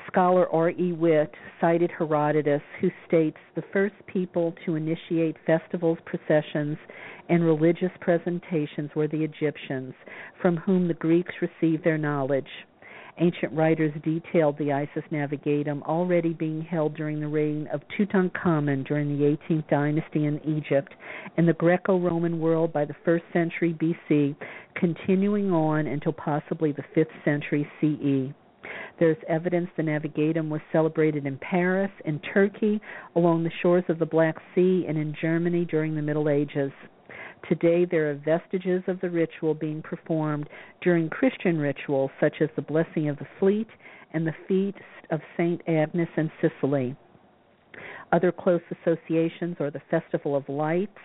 scholar 0.08 0.50
R.E. 0.54 0.94
Witt 0.94 1.32
cited 1.62 1.92
Herodotus, 1.98 2.62
who 2.82 2.90
states 3.08 3.38
the 3.56 3.64
first 3.72 3.96
people 4.08 4.54
to 4.66 4.76
initiate 4.76 5.36
festivals, 5.46 5.98
processions, 6.06 6.78
and 7.30 7.44
religious 7.44 7.92
presentations 8.02 8.92
were 8.96 9.08
the 9.08 9.24
Egyptians, 9.24 9.94
from 10.42 10.58
whom 10.58 10.88
the 10.88 10.94
Greeks 10.94 11.34
received 11.42 11.84
their 11.84 11.98
knowledge. 11.98 12.48
Ancient 13.18 13.54
writers 13.54 13.94
detailed 14.04 14.58
the 14.58 14.74
Isis 14.74 15.04
Navigatum 15.10 15.82
already 15.84 16.34
being 16.34 16.62
held 16.62 16.96
during 16.96 17.22
the 17.22 17.28
reign 17.28 17.68
of 17.72 17.82
Tutankhamun 17.98 18.86
during 18.86 19.18
the 19.18 19.38
18th 19.50 19.70
dynasty 19.70 20.26
in 20.26 20.42
Egypt 20.44 20.94
and 21.38 21.48
the 21.48 21.54
Greco 21.54 21.98
Roman 21.98 22.40
world 22.40 22.74
by 22.74 22.84
the 22.84 22.96
1st 23.08 23.24
century 23.32 23.74
BC, 23.74 24.36
continuing 24.76 25.50
on 25.52 25.88
until 25.88 26.12
possibly 26.12 26.74
the 26.74 26.84
5th 26.96 27.24
century 27.24 27.66
CE. 27.80 28.34
There's 29.00 29.18
evidence 29.28 29.70
the 29.76 29.84
Navigatum 29.84 30.50
was 30.50 30.62
celebrated 30.72 31.26
in 31.26 31.38
Paris, 31.38 31.92
in 32.06 32.20
Turkey, 32.34 32.80
along 33.16 33.44
the 33.44 33.52
shores 33.62 33.84
of 33.90 34.00
the 34.00 34.06
Black 34.06 34.36
Sea, 34.54 34.86
and 34.88 34.98
in 34.98 35.16
Germany 35.20 35.66
during 35.66 35.96
the 35.96 36.02
Middle 36.02 36.30
Ages. 36.30 36.72
Today, 37.50 37.86
there 37.86 38.10
are 38.10 38.16
vestiges 38.16 38.84
of 38.88 39.00
the 39.02 39.10
ritual 39.10 39.54
being 39.54 39.82
performed 39.82 40.50
during 40.82 41.10
Christian 41.10 41.60
rituals 41.60 42.12
such 42.20 42.36
as 42.42 42.50
the 42.56 42.62
blessing 42.62 43.08
of 43.08 43.18
the 43.18 43.28
fleet 43.40 43.68
and 44.14 44.26
the 44.26 44.34
feast 44.48 44.80
of 45.12 45.20
St. 45.38 45.62
Agnes 45.68 46.10
in 46.18 46.32
Sicily. 46.42 46.96
Other 48.12 48.32
close 48.32 48.62
associations 48.72 49.58
are 49.60 49.72
the 49.72 49.82
Festival 49.92 50.36
of 50.36 50.48
Lights 50.48 50.98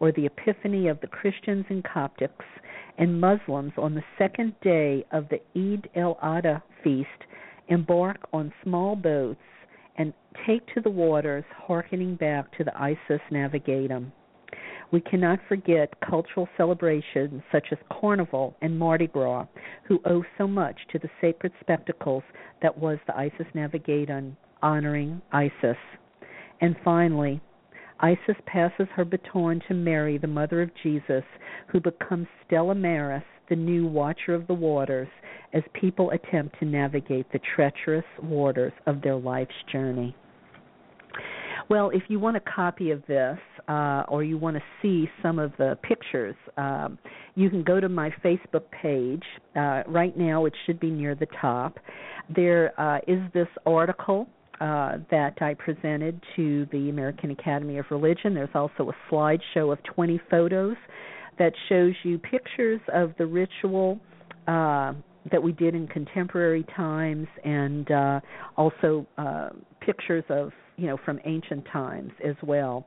or 0.00 0.12
the 0.12 0.26
Epiphany 0.26 0.88
of 0.88 1.00
the 1.00 1.06
Christians 1.06 1.64
and 1.68 1.84
Coptics, 1.84 2.44
and 2.98 3.20
Muslims 3.20 3.72
on 3.78 3.94
the 3.94 4.04
second 4.18 4.54
day 4.60 5.04
of 5.12 5.28
the 5.28 5.40
Eid 5.56 5.88
el 5.94 6.16
Adha 6.22 6.62
feast 6.82 7.08
embark 7.68 8.28
on 8.32 8.52
small 8.62 8.96
boats 8.96 9.40
and 9.96 10.12
take 10.46 10.66
to 10.74 10.80
the 10.80 10.90
waters, 10.90 11.44
hearkening 11.56 12.16
back 12.16 12.56
to 12.56 12.64
the 12.64 12.76
Isis 12.76 13.20
Navigatum. 13.30 14.12
We 14.90 15.00
cannot 15.00 15.40
forget 15.48 15.92
cultural 16.00 16.48
celebrations 16.56 17.42
such 17.52 17.66
as 17.72 17.78
Carnival 18.00 18.56
and 18.62 18.78
Mardi 18.78 19.06
Gras, 19.06 19.46
who 19.84 20.00
owe 20.06 20.24
so 20.38 20.46
much 20.46 20.76
to 20.92 20.98
the 20.98 21.10
sacred 21.20 21.52
spectacles 21.60 22.22
that 22.62 22.78
was 22.78 22.98
the 23.06 23.16
Isis 23.16 23.46
Navigatum 23.54 24.36
honoring 24.62 25.20
Isis. 25.30 25.76
And 26.60 26.76
finally, 26.84 27.40
Isis 28.00 28.36
passes 28.46 28.86
her 28.94 29.04
baton 29.04 29.60
to 29.68 29.74
Mary, 29.74 30.18
the 30.18 30.26
mother 30.26 30.62
of 30.62 30.70
Jesus, 30.82 31.24
who 31.68 31.80
becomes 31.80 32.28
Stella 32.46 32.74
Maris, 32.74 33.24
the 33.48 33.56
new 33.56 33.86
watcher 33.86 34.34
of 34.34 34.46
the 34.46 34.54
waters, 34.54 35.08
as 35.52 35.62
people 35.72 36.10
attempt 36.10 36.58
to 36.60 36.64
navigate 36.64 37.30
the 37.32 37.40
treacherous 37.56 38.04
waters 38.22 38.72
of 38.86 39.02
their 39.02 39.16
life's 39.16 39.54
journey. 39.72 40.14
Well, 41.68 41.90
if 41.90 42.04
you 42.08 42.18
want 42.18 42.36
a 42.36 42.40
copy 42.40 42.92
of 42.92 43.04
this 43.06 43.38
uh, 43.68 44.04
or 44.08 44.22
you 44.24 44.38
want 44.38 44.56
to 44.56 44.62
see 44.80 45.10
some 45.22 45.38
of 45.38 45.52
the 45.58 45.76
pictures, 45.82 46.36
um, 46.56 46.98
you 47.34 47.50
can 47.50 47.62
go 47.62 47.78
to 47.80 47.88
my 47.88 48.10
Facebook 48.24 48.64
page. 48.82 49.24
Uh, 49.54 49.82
right 49.86 50.16
now, 50.16 50.46
it 50.46 50.54
should 50.64 50.80
be 50.80 50.90
near 50.90 51.14
the 51.14 51.26
top. 51.40 51.78
There 52.34 52.78
uh, 52.80 53.00
is 53.06 53.20
this 53.34 53.48
article 53.66 54.28
uh, 54.60 54.98
that 55.10 55.40
I 55.40 55.54
presented 55.54 56.20
to 56.36 56.66
the 56.72 56.90
American 56.90 57.30
Academy 57.30 57.78
of 57.78 57.86
Religion. 57.90 58.34
There's 58.34 58.48
also 58.54 58.90
a 58.90 59.12
slideshow 59.12 59.72
of 59.72 59.78
20 59.84 60.20
photos 60.30 60.76
that 61.38 61.52
shows 61.68 61.94
you 62.02 62.18
pictures 62.18 62.80
of 62.92 63.12
the 63.18 63.26
ritual 63.26 64.00
uh, 64.46 64.94
that 65.30 65.42
we 65.42 65.52
did 65.52 65.74
in 65.74 65.86
contemporary 65.86 66.64
times 66.74 67.26
and 67.44 67.90
uh, 67.90 68.20
also 68.56 69.06
uh, 69.18 69.50
pictures 69.80 70.24
of 70.28 70.50
you 70.76 70.86
know 70.86 70.96
from 71.04 71.20
ancient 71.24 71.64
times 71.72 72.12
as 72.24 72.34
well. 72.42 72.86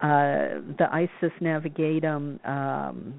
Uh, 0.00 0.58
the 0.78 0.88
Isis 0.90 1.32
Navigatum. 1.40 2.44
Um, 2.48 3.14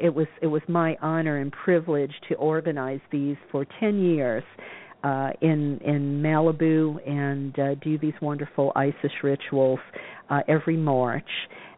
it 0.00 0.14
was 0.14 0.26
it 0.42 0.46
was 0.46 0.62
my 0.68 0.96
honor 1.00 1.38
and 1.38 1.50
privilege 1.52 2.12
to 2.28 2.34
organize 2.34 3.00
these 3.10 3.36
for 3.50 3.66
10 3.80 3.98
years 3.98 4.44
uh, 5.04 5.30
in 5.40 5.78
in 5.84 6.22
Malibu 6.22 6.98
and 7.08 7.58
uh, 7.58 7.74
do 7.76 7.98
these 7.98 8.14
wonderful 8.20 8.72
Isis 8.74 9.12
rituals 9.22 9.80
uh, 10.30 10.40
every 10.48 10.76
March. 10.76 11.28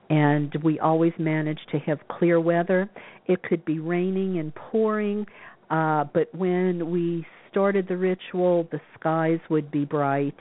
And 0.08 0.52
we 0.64 0.80
always 0.80 1.12
managed 1.18 1.68
to 1.70 1.78
have 1.80 1.98
clear 2.08 2.40
weather. 2.40 2.90
It 3.26 3.42
could 3.44 3.64
be 3.64 3.78
raining 3.78 4.38
and 4.38 4.52
pouring, 4.54 5.24
uh, 5.70 6.04
but 6.12 6.34
when 6.34 6.90
we 6.90 7.24
started 7.48 7.86
the 7.86 7.96
ritual, 7.96 8.66
the 8.72 8.80
skies 8.98 9.38
would 9.48 9.70
be 9.70 9.84
bright 9.84 10.34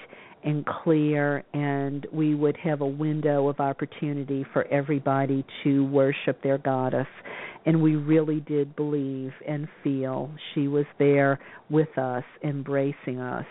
and 0.43 0.65
clear, 0.65 1.43
and 1.53 2.07
we 2.11 2.35
would 2.35 2.57
have 2.57 2.81
a 2.81 2.87
window 2.87 3.47
of 3.47 3.59
opportunity 3.59 4.45
for 4.53 4.65
everybody 4.67 5.45
to 5.63 5.85
worship 5.85 6.41
their 6.43 6.57
goddess. 6.57 7.07
And 7.65 7.81
we 7.81 7.95
really 7.95 8.39
did 8.41 8.75
believe 8.75 9.31
and 9.47 9.67
feel 9.83 10.31
she 10.53 10.67
was 10.67 10.85
there 10.97 11.39
with 11.69 11.97
us, 11.97 12.23
embracing 12.43 13.19
us 13.19 13.45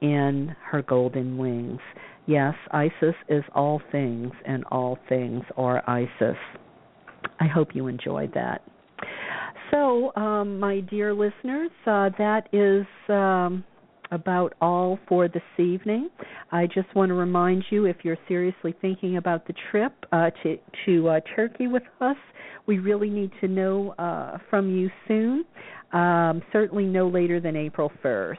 in 0.00 0.54
her 0.70 0.82
golden 0.82 1.36
wings. 1.36 1.80
Yes, 2.26 2.54
Isis 2.70 3.14
is 3.28 3.44
all 3.54 3.80
things, 3.90 4.32
and 4.46 4.64
all 4.70 4.98
things 5.08 5.42
are 5.56 5.82
Isis. 5.88 6.36
I 7.40 7.46
hope 7.46 7.68
you 7.74 7.88
enjoyed 7.88 8.32
that. 8.34 8.62
So, 9.70 10.14
um, 10.16 10.60
my 10.60 10.80
dear 10.80 11.14
listeners, 11.14 11.70
uh, 11.86 12.10
that 12.18 12.48
is 12.52 12.86
um, 13.08 13.64
about 14.12 14.54
all 14.60 14.98
for 15.08 15.26
this 15.26 15.42
evening. 15.58 16.10
I 16.52 16.66
just 16.66 16.94
want 16.94 17.08
to 17.08 17.14
remind 17.14 17.64
you 17.70 17.86
if 17.86 17.96
you're 18.04 18.18
seriously 18.28 18.74
thinking 18.80 19.16
about 19.16 19.46
the 19.46 19.54
trip 19.70 19.92
uh, 20.12 20.30
to 20.42 20.58
to 20.86 21.08
uh, 21.08 21.20
Turkey 21.34 21.66
with 21.66 21.82
us, 22.00 22.16
we 22.66 22.78
really 22.78 23.10
need 23.10 23.32
to 23.40 23.48
know 23.48 23.94
uh, 23.98 24.38
from 24.48 24.70
you 24.70 24.90
soon. 25.08 25.44
Um, 25.92 26.42
certainly 26.52 26.84
no 26.84 27.08
later 27.08 27.40
than 27.40 27.56
April 27.56 27.90
1st. 28.02 28.36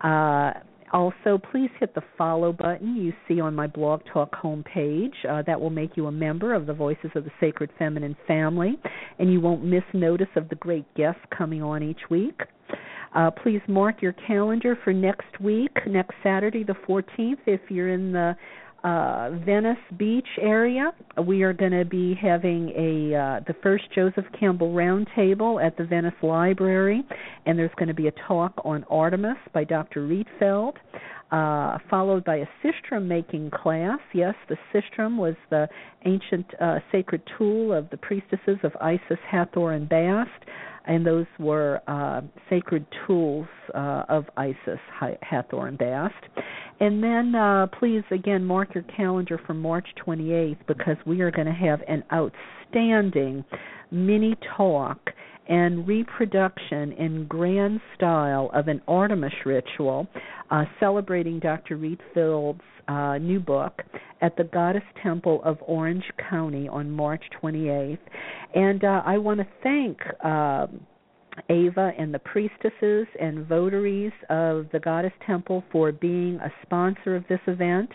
Uh, 0.00 0.58
also, 0.92 1.40
please 1.50 1.70
hit 1.80 1.94
the 1.94 2.02
follow 2.18 2.52
button 2.52 2.96
you 2.96 3.14
see 3.26 3.40
on 3.40 3.54
my 3.54 3.66
Blog 3.66 4.02
Talk 4.12 4.30
homepage. 4.32 5.14
Uh, 5.28 5.42
that 5.46 5.58
will 5.58 5.70
make 5.70 5.96
you 5.96 6.06
a 6.06 6.12
member 6.12 6.54
of 6.54 6.66
the 6.66 6.74
Voices 6.74 7.10
of 7.14 7.24
the 7.24 7.30
Sacred 7.40 7.70
Feminine 7.78 8.16
family, 8.26 8.78
and 9.18 9.32
you 9.32 9.40
won't 9.40 9.64
miss 9.64 9.84
notice 9.94 10.28
of 10.36 10.50
the 10.50 10.54
great 10.56 10.84
guests 10.94 11.22
coming 11.36 11.62
on 11.62 11.82
each 11.82 12.10
week. 12.10 12.38
Uh, 13.14 13.30
please 13.30 13.60
mark 13.68 14.00
your 14.00 14.14
calendar 14.26 14.78
for 14.82 14.92
next 14.92 15.40
week, 15.40 15.70
next 15.86 16.14
Saturday, 16.22 16.64
the 16.64 16.76
14th, 16.88 17.38
if 17.46 17.60
you're 17.68 17.90
in 17.90 18.12
the 18.12 18.34
uh, 18.84 19.30
Venice 19.44 19.76
Beach 19.96 20.26
area. 20.40 20.92
We 21.24 21.42
are 21.42 21.52
going 21.52 21.72
to 21.72 21.84
be 21.84 22.14
having 22.20 22.70
a 22.70 23.16
uh, 23.16 23.40
the 23.46 23.54
first 23.62 23.84
Joseph 23.94 24.24
Campbell 24.38 24.72
Roundtable 24.72 25.64
at 25.64 25.76
the 25.76 25.84
Venice 25.84 26.14
Library, 26.22 27.02
and 27.46 27.58
there's 27.58 27.70
going 27.76 27.88
to 27.88 27.94
be 27.94 28.08
a 28.08 28.12
talk 28.26 28.52
on 28.64 28.84
Artemis 28.90 29.36
by 29.52 29.64
Dr. 29.64 30.08
Rietveld. 30.08 30.74
Uh, 31.30 31.78
followed 31.88 32.22
by 32.26 32.36
a 32.36 32.46
sistrum 32.62 33.06
making 33.06 33.50
class. 33.50 33.98
Yes, 34.12 34.34
the 34.50 34.56
sistrum 34.70 35.16
was 35.16 35.34
the 35.48 35.66
ancient 36.04 36.44
uh, 36.60 36.78
sacred 36.90 37.22
tool 37.38 37.72
of 37.72 37.88
the 37.88 37.96
priestesses 37.96 38.58
of 38.62 38.72
Isis, 38.82 39.16
Hathor, 39.30 39.72
and 39.72 39.88
Bast 39.88 40.28
and 40.86 41.06
those 41.06 41.26
were 41.38 41.80
uh, 41.86 42.20
sacred 42.50 42.86
tools 43.06 43.46
uh, 43.74 44.04
of 44.08 44.24
Isis, 44.36 44.80
Hathor, 45.22 45.68
and 45.68 45.78
Bast. 45.78 46.14
And 46.80 47.02
then 47.02 47.34
uh, 47.34 47.66
please 47.78 48.02
again 48.10 48.44
mark 48.44 48.74
your 48.74 48.84
calendar 48.84 49.40
for 49.46 49.54
March 49.54 49.86
28th 50.06 50.58
because 50.66 50.96
we 51.06 51.20
are 51.20 51.30
going 51.30 51.46
to 51.46 51.52
have 51.52 51.80
an 51.86 52.02
outstanding 52.12 53.44
mini 53.90 54.36
talk 54.56 54.98
and 55.48 55.86
reproduction 55.86 56.92
in 56.92 57.26
grand 57.26 57.80
style 57.96 58.50
of 58.54 58.68
an 58.68 58.80
Artemis 58.86 59.32
ritual, 59.44 60.06
uh, 60.50 60.64
celebrating 60.78 61.40
Dr. 61.40 61.76
Reed 61.76 61.98
Rietveld's 62.14 62.60
uh, 62.88 63.18
new 63.18 63.40
book 63.40 63.82
at 64.20 64.36
the 64.36 64.44
Goddess 64.44 64.82
Temple 65.02 65.40
of 65.44 65.58
Orange 65.62 66.04
County 66.30 66.68
on 66.68 66.90
March 66.90 67.22
28th. 67.42 67.98
And 68.54 68.84
uh, 68.84 69.02
I 69.04 69.18
want 69.18 69.40
to 69.40 69.46
thank. 69.62 69.98
Uh, 70.24 70.66
Ava 71.48 71.92
and 71.98 72.12
the 72.12 72.18
priestesses 72.18 73.06
and 73.20 73.46
votaries 73.46 74.12
of 74.30 74.66
the 74.72 74.80
Goddess 74.82 75.12
Temple 75.26 75.64
for 75.72 75.92
being 75.92 76.36
a 76.36 76.52
sponsor 76.62 77.16
of 77.16 77.24
this 77.28 77.40
event. 77.46 77.90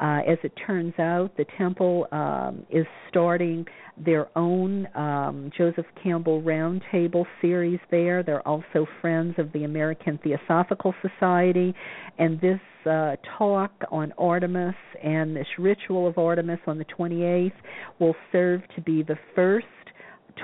Uh, 0.00 0.20
as 0.26 0.38
it 0.42 0.52
turns 0.66 0.94
out, 0.98 1.30
the 1.36 1.44
temple 1.58 2.06
um, 2.10 2.64
is 2.70 2.86
starting 3.10 3.66
their 4.02 4.26
own 4.36 4.88
um, 4.94 5.50
Joseph 5.56 5.84
Campbell 6.02 6.40
Roundtable 6.40 7.26
series 7.42 7.80
there. 7.90 8.22
They're 8.22 8.46
also 8.48 8.86
friends 9.02 9.34
of 9.36 9.52
the 9.52 9.64
American 9.64 10.18
Theosophical 10.24 10.94
Society, 11.02 11.74
and 12.18 12.40
this 12.40 12.60
uh, 12.86 13.16
talk 13.36 13.72
on 13.90 14.14
Artemis 14.16 14.74
and 15.04 15.36
this 15.36 15.46
ritual 15.58 16.08
of 16.08 16.16
Artemis 16.16 16.60
on 16.66 16.78
the 16.78 16.86
28th 16.86 17.52
will 17.98 18.16
serve 18.32 18.62
to 18.74 18.80
be 18.80 19.02
the 19.02 19.18
first 19.34 19.66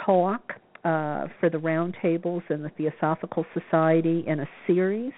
talk 0.05 0.53
uh, 0.87 1.27
for 1.41 1.51
the 1.51 1.59
roundtables 1.59 2.43
and 2.49 2.65
the 2.65 2.71
Theosophical 2.79 3.45
Society 3.53 4.23
in 4.25 4.39
a 4.39 4.49
series 4.69 5.13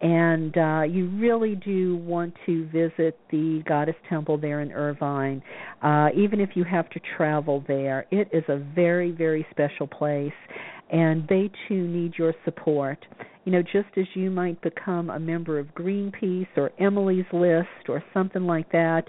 and 0.00 0.56
uh, 0.58 0.82
you 0.82 1.08
really 1.18 1.54
do 1.56 1.96
want 1.96 2.34
to 2.44 2.66
visit 2.66 3.18
the 3.30 3.62
Goddess 3.66 3.94
Temple 4.08 4.36
there 4.38 4.60
in 4.60 4.70
Irvine, 4.72 5.42
uh, 5.82 6.08
even 6.14 6.40
if 6.40 6.50
you 6.54 6.64
have 6.64 6.90
to 6.90 7.00
travel 7.16 7.64
there. 7.66 8.06
It 8.10 8.28
is 8.32 8.44
a 8.48 8.58
very, 8.74 9.10
very 9.10 9.46
special 9.50 9.86
place, 9.86 10.32
and 10.90 11.26
they 11.28 11.50
too 11.68 11.86
need 11.86 12.14
your 12.18 12.34
support. 12.44 12.98
You 13.44 13.52
know, 13.52 13.62
just 13.62 13.96
as 13.96 14.06
you 14.14 14.30
might 14.30 14.60
become 14.60 15.08
a 15.08 15.20
member 15.20 15.58
of 15.58 15.68
Greenpeace 15.68 16.48
or 16.56 16.72
Emily's 16.80 17.26
List 17.32 17.88
or 17.88 18.02
something 18.12 18.42
like 18.42 18.70
that, 18.72 19.04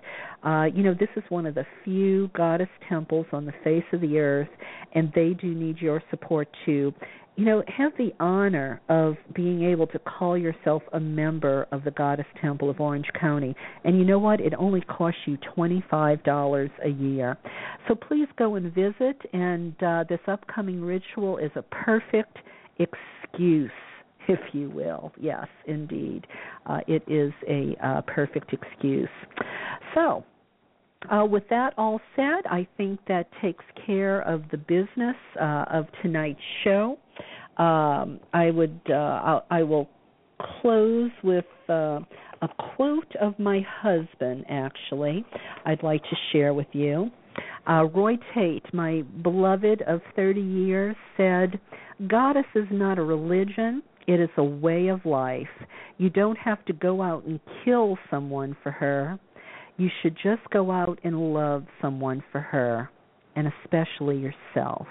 uh, 0.45 0.65
you 0.65 0.83
know, 0.83 0.93
this 0.93 1.09
is 1.17 1.23
one 1.29 1.47
of 1.47 1.55
the 1.55 1.65
few 1.83 2.29
goddess 2.35 2.69
temples 2.87 3.25
on 3.33 3.45
the 3.45 3.53
face 3.63 3.83
of 3.91 3.99
the 3.99 4.19
earth, 4.19 4.47
and 4.93 5.11
they 5.15 5.31
do 5.31 5.53
need 5.53 5.79
your 5.79 6.01
support 6.11 6.47
too 6.65 6.93
you 7.37 7.45
know, 7.45 7.63
have 7.67 7.91
the 7.99 8.11
honor 8.19 8.81
of 8.89 9.15
being 9.35 9.63
able 9.63 9.85
to 9.87 9.99
call 9.99 10.35
yourself 10.35 10.81
a 10.93 10.99
member 10.99 11.67
of 11.71 11.83
the 11.83 11.91
Goddess 11.91 12.25
Temple 12.41 12.67
of 12.67 12.79
Orange 12.79 13.05
County. 13.19 13.55
And 13.83 13.99
you 13.99 14.05
know 14.05 14.17
what? 14.17 14.41
It 14.41 14.53
only 14.57 14.81
costs 14.81 15.19
you 15.27 15.37
$25 15.55 16.69
a 16.83 16.89
year. 16.89 17.37
So 17.87 17.93
please 17.93 18.27
go 18.39 18.55
and 18.55 18.73
visit, 18.73 19.21
and 19.33 19.75
uh, 19.83 20.05
this 20.09 20.19
upcoming 20.27 20.81
ritual 20.81 21.37
is 21.37 21.51
a 21.55 21.61
perfect 21.61 22.37
excuse. 22.79 23.71
If 24.27 24.39
you 24.51 24.69
will, 24.71 25.13
yes, 25.17 25.47
indeed, 25.67 26.27
uh, 26.65 26.79
it 26.85 27.01
is 27.07 27.31
a 27.47 27.77
uh, 27.81 28.01
perfect 28.01 28.51
excuse. 28.51 29.07
So, 29.95 30.25
uh, 31.11 31.25
with 31.25 31.43
that 31.49 31.73
all 31.77 32.01
said, 32.15 32.45
I 32.49 32.67
think 32.77 32.99
that 33.07 33.27
takes 33.41 33.63
care 33.85 34.21
of 34.21 34.43
the 34.51 34.57
business 34.57 35.15
uh, 35.39 35.65
of 35.71 35.85
tonight's 36.01 36.39
show. 36.63 36.97
Um, 37.57 38.19
I 38.33 38.51
would 38.51 38.79
uh, 38.89 39.41
I 39.49 39.63
will 39.63 39.89
close 40.61 41.11
with 41.23 41.45
uh, 41.69 41.99
a 42.41 42.47
quote 42.75 43.15
of 43.19 43.37
my 43.39 43.61
husband. 43.81 44.45
Actually, 44.49 45.25
I'd 45.65 45.83
like 45.83 46.03
to 46.03 46.15
share 46.31 46.53
with 46.53 46.67
you. 46.73 47.09
Uh, 47.69 47.85
Roy 47.85 48.17
Tate, 48.33 48.65
my 48.73 49.03
beloved 49.23 49.81
of 49.83 50.01
30 50.15 50.41
years, 50.41 50.95
said, 51.15 51.59
"Goddess 52.07 52.45
is 52.55 52.67
not 52.71 52.99
a 52.99 53.03
religion." 53.03 53.81
It 54.07 54.21
is 54.21 54.29
a 54.37 54.43
way 54.43 54.87
of 54.87 55.05
life. 55.05 55.47
You 55.97 56.09
don't 56.09 56.37
have 56.37 56.63
to 56.65 56.73
go 56.73 57.01
out 57.01 57.25
and 57.25 57.41
kill 57.65 57.97
someone 58.09 58.55
for 58.63 58.71
her 58.71 59.19
you 59.77 59.89
should 60.01 60.15
just 60.15 60.41
go 60.51 60.71
out 60.71 60.99
and 61.03 61.33
love 61.33 61.65
someone 61.81 62.23
for 62.31 62.41
her, 62.41 62.89
and 63.35 63.51
especially 63.63 64.17
yourself. 64.17 64.87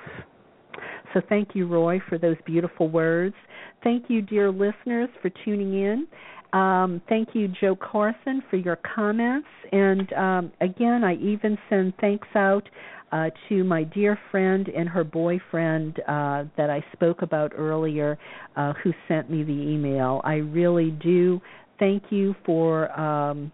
So 1.14 1.20
thank 1.28 1.50
you, 1.54 1.66
Roy, 1.66 2.00
for 2.08 2.18
those 2.18 2.36
beautiful 2.44 2.88
words. 2.88 3.34
Thank 3.82 4.08
you, 4.08 4.22
dear 4.22 4.50
listeners, 4.50 5.08
for 5.22 5.30
tuning 5.44 5.74
in. 5.74 6.06
Um, 6.52 7.02
thank 7.08 7.30
you, 7.34 7.48
Joe 7.60 7.76
Carson, 7.76 8.42
for 8.50 8.56
your 8.56 8.76
comments. 8.76 9.48
And 9.72 10.12
um, 10.12 10.52
again, 10.60 11.04
I 11.04 11.14
even 11.16 11.58
send 11.68 11.94
thanks 12.00 12.28
out 12.34 12.68
uh, 13.12 13.30
to 13.48 13.64
my 13.64 13.84
dear 13.84 14.18
friend 14.30 14.68
and 14.68 14.88
her 14.88 15.04
boyfriend 15.04 16.00
uh, 16.00 16.44
that 16.56 16.70
I 16.70 16.84
spoke 16.92 17.22
about 17.22 17.52
earlier, 17.56 18.18
uh, 18.56 18.72
who 18.82 18.92
sent 19.08 19.30
me 19.30 19.42
the 19.42 19.52
email. 19.52 20.20
I 20.24 20.34
really 20.34 20.90
do 20.90 21.40
thank 21.78 22.04
you 22.10 22.34
for 22.44 22.90
um, 22.98 23.52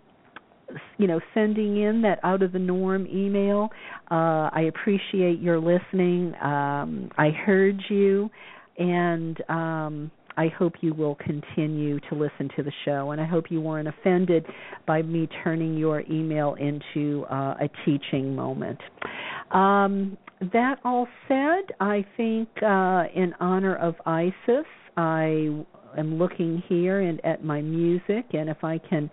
you 0.99 1.07
know 1.07 1.21
sending 1.35 1.83
in 1.83 2.03
that 2.03 2.19
out 2.23 2.43
of 2.43 2.53
the 2.53 2.59
norm 2.59 3.07
email. 3.07 3.71
Uh, 4.11 4.51
I 4.53 4.69
appreciate 4.69 5.41
your 5.41 5.59
listening. 5.59 6.35
Um, 6.43 7.11
I 7.19 7.31
heard 7.31 7.81
you, 7.89 8.31
and 8.79 9.39
um, 9.49 10.11
I 10.37 10.49
hope 10.49 10.75
you 10.81 10.95
will 10.95 11.17
continue 11.17 12.01
to 12.09 12.15
listen 12.15 12.49
to 12.57 12.63
the 12.63 12.73
show. 12.85 13.11
And 13.11 13.21
I 13.21 13.27
hope 13.27 13.51
you 13.51 13.61
weren't 13.61 13.89
offended 13.89 14.47
by 14.87 15.03
me 15.03 15.29
turning 15.45 15.77
your 15.77 16.03
email 16.11 16.55
into 16.55 17.25
uh, 17.31 17.55
a 17.61 17.69
teaching 17.85 18.35
moment. 18.35 18.79
Um, 19.51 20.17
that 20.53 20.77
all 20.85 21.07
said, 21.29 21.75
I 21.81 22.05
think 22.17 22.49
uh, 22.63 23.05
in 23.15 23.33
honor 23.39 23.77
of 23.77 23.95
Isis, 24.07 24.67
I 24.97 25.65
am 25.97 26.19
looking 26.19 26.63
here 26.69 27.01
and 27.01 27.25
at 27.25 27.45
my 27.45 27.61
music, 27.61 28.27
and 28.33 28.49
if 28.49 28.65
I 28.65 28.79
can 28.79 29.11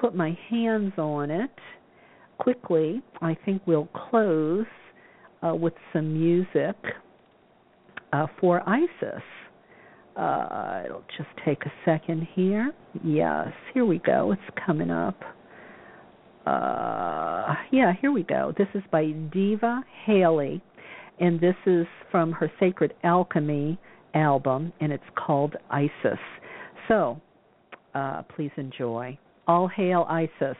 put 0.00 0.14
my 0.14 0.36
hands 0.50 0.92
on 0.98 1.30
it 1.30 1.50
quickly, 2.38 3.02
I 3.20 3.36
think 3.44 3.62
we'll 3.66 3.88
close 4.10 4.66
uh, 5.42 5.54
with 5.54 5.74
some 5.92 6.12
music 6.12 6.76
uh, 8.12 8.26
for 8.40 8.62
Isis. 8.68 9.22
Uh, 10.16 10.82
it'll 10.84 11.04
just 11.16 11.30
take 11.44 11.62
a 11.64 11.72
second 11.84 12.26
here. 12.34 12.72
Yes, 13.04 13.48
here 13.72 13.84
we 13.84 13.98
go. 13.98 14.32
It's 14.32 14.58
coming 14.66 14.90
up. 14.90 15.18
Uh, 16.46 17.54
yeah, 17.70 17.92
here 18.00 18.12
we 18.12 18.24
go. 18.24 18.52
This 18.58 18.66
is 18.74 18.82
by 18.90 19.12
Diva 19.32 19.82
Haley, 20.04 20.60
and 21.20 21.40
this 21.40 21.54
is 21.66 21.86
from 22.10 22.32
her 22.32 22.50
Sacred 22.58 22.92
Alchemy 23.04 23.78
album, 24.14 24.72
and 24.80 24.92
it's 24.92 25.04
called 25.14 25.54
Isis. 25.70 26.18
So, 26.88 27.20
uh, 27.94 28.22
please 28.34 28.50
enjoy. 28.56 29.16
All 29.48 29.66
hail 29.66 30.06
Isis. 30.08 30.30
Cut 30.30 30.52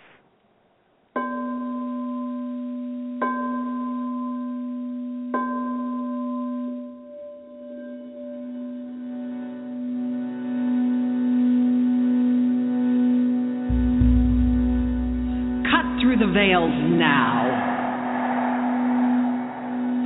through 16.00 16.18
the 16.18 16.32
veils 16.34 16.72
now. 16.98 17.68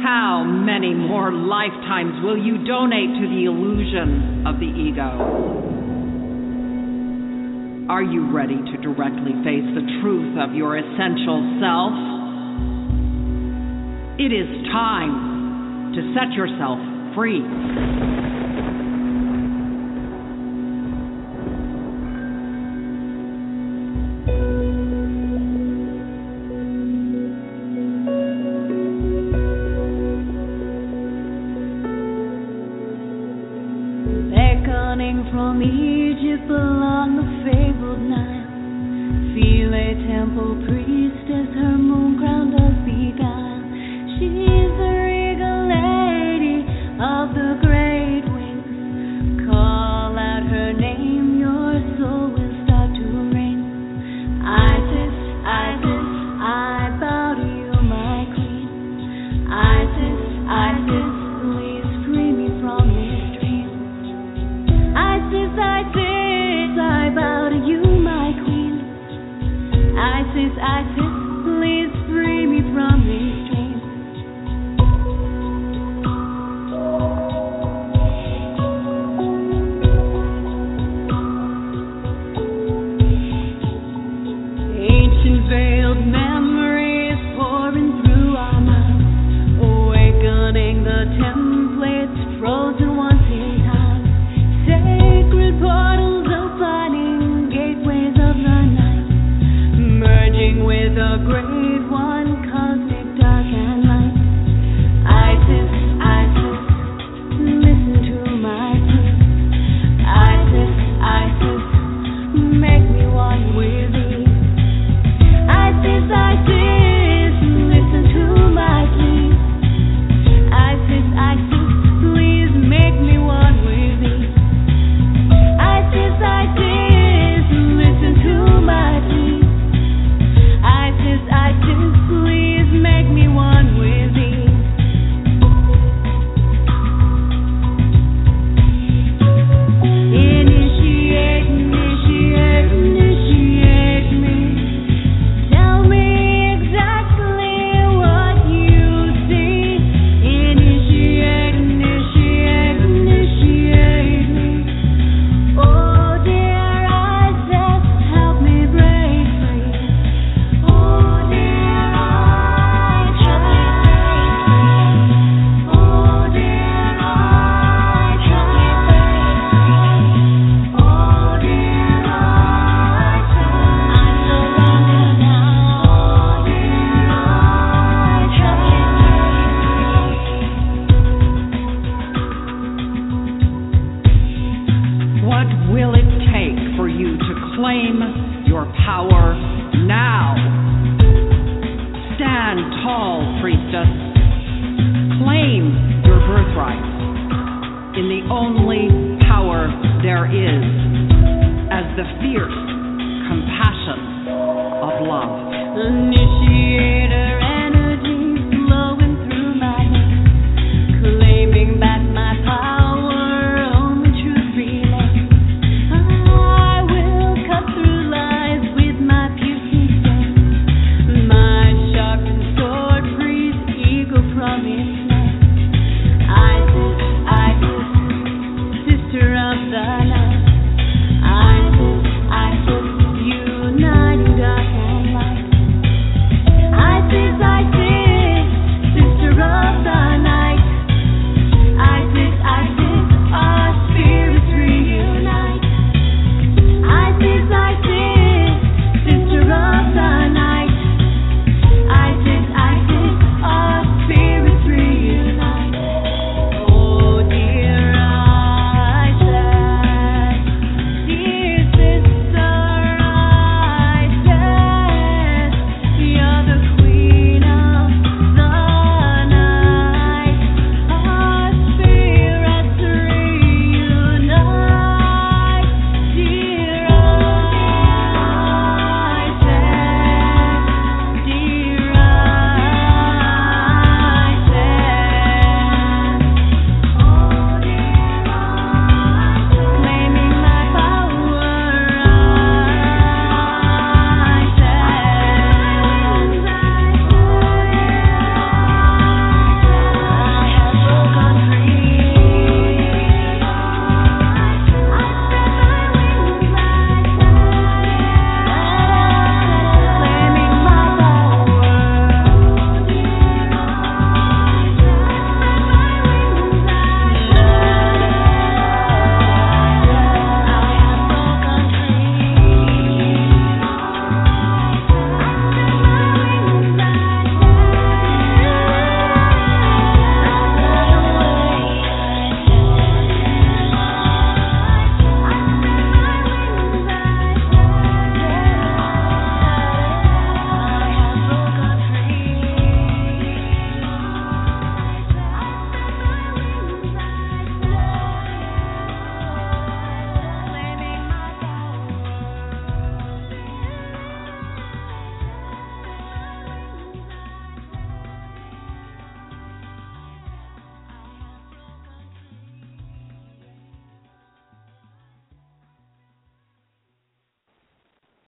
How 0.02 0.44
many 0.44 0.92
more 0.92 1.32
lifetimes 1.32 2.22
will 2.22 2.36
you 2.36 2.58
donate 2.66 3.08
to 3.08 3.26
the 3.26 3.46
illusion 3.46 4.46
of 4.46 4.60
the 4.60 4.66
ego? 4.66 5.75
Are 7.88 8.02
you 8.02 8.34
ready 8.34 8.56
to 8.56 8.76
directly 8.82 9.30
face 9.46 9.62
the 9.62 9.86
truth 10.02 10.36
of 10.42 10.56
your 10.56 10.76
essential 10.76 11.38
self? 11.62 11.94
It 14.18 14.34
is 14.34 14.66
time 14.74 15.94
to 15.94 16.00
set 16.18 16.34
yourself 16.34 16.82
free. 17.14 17.46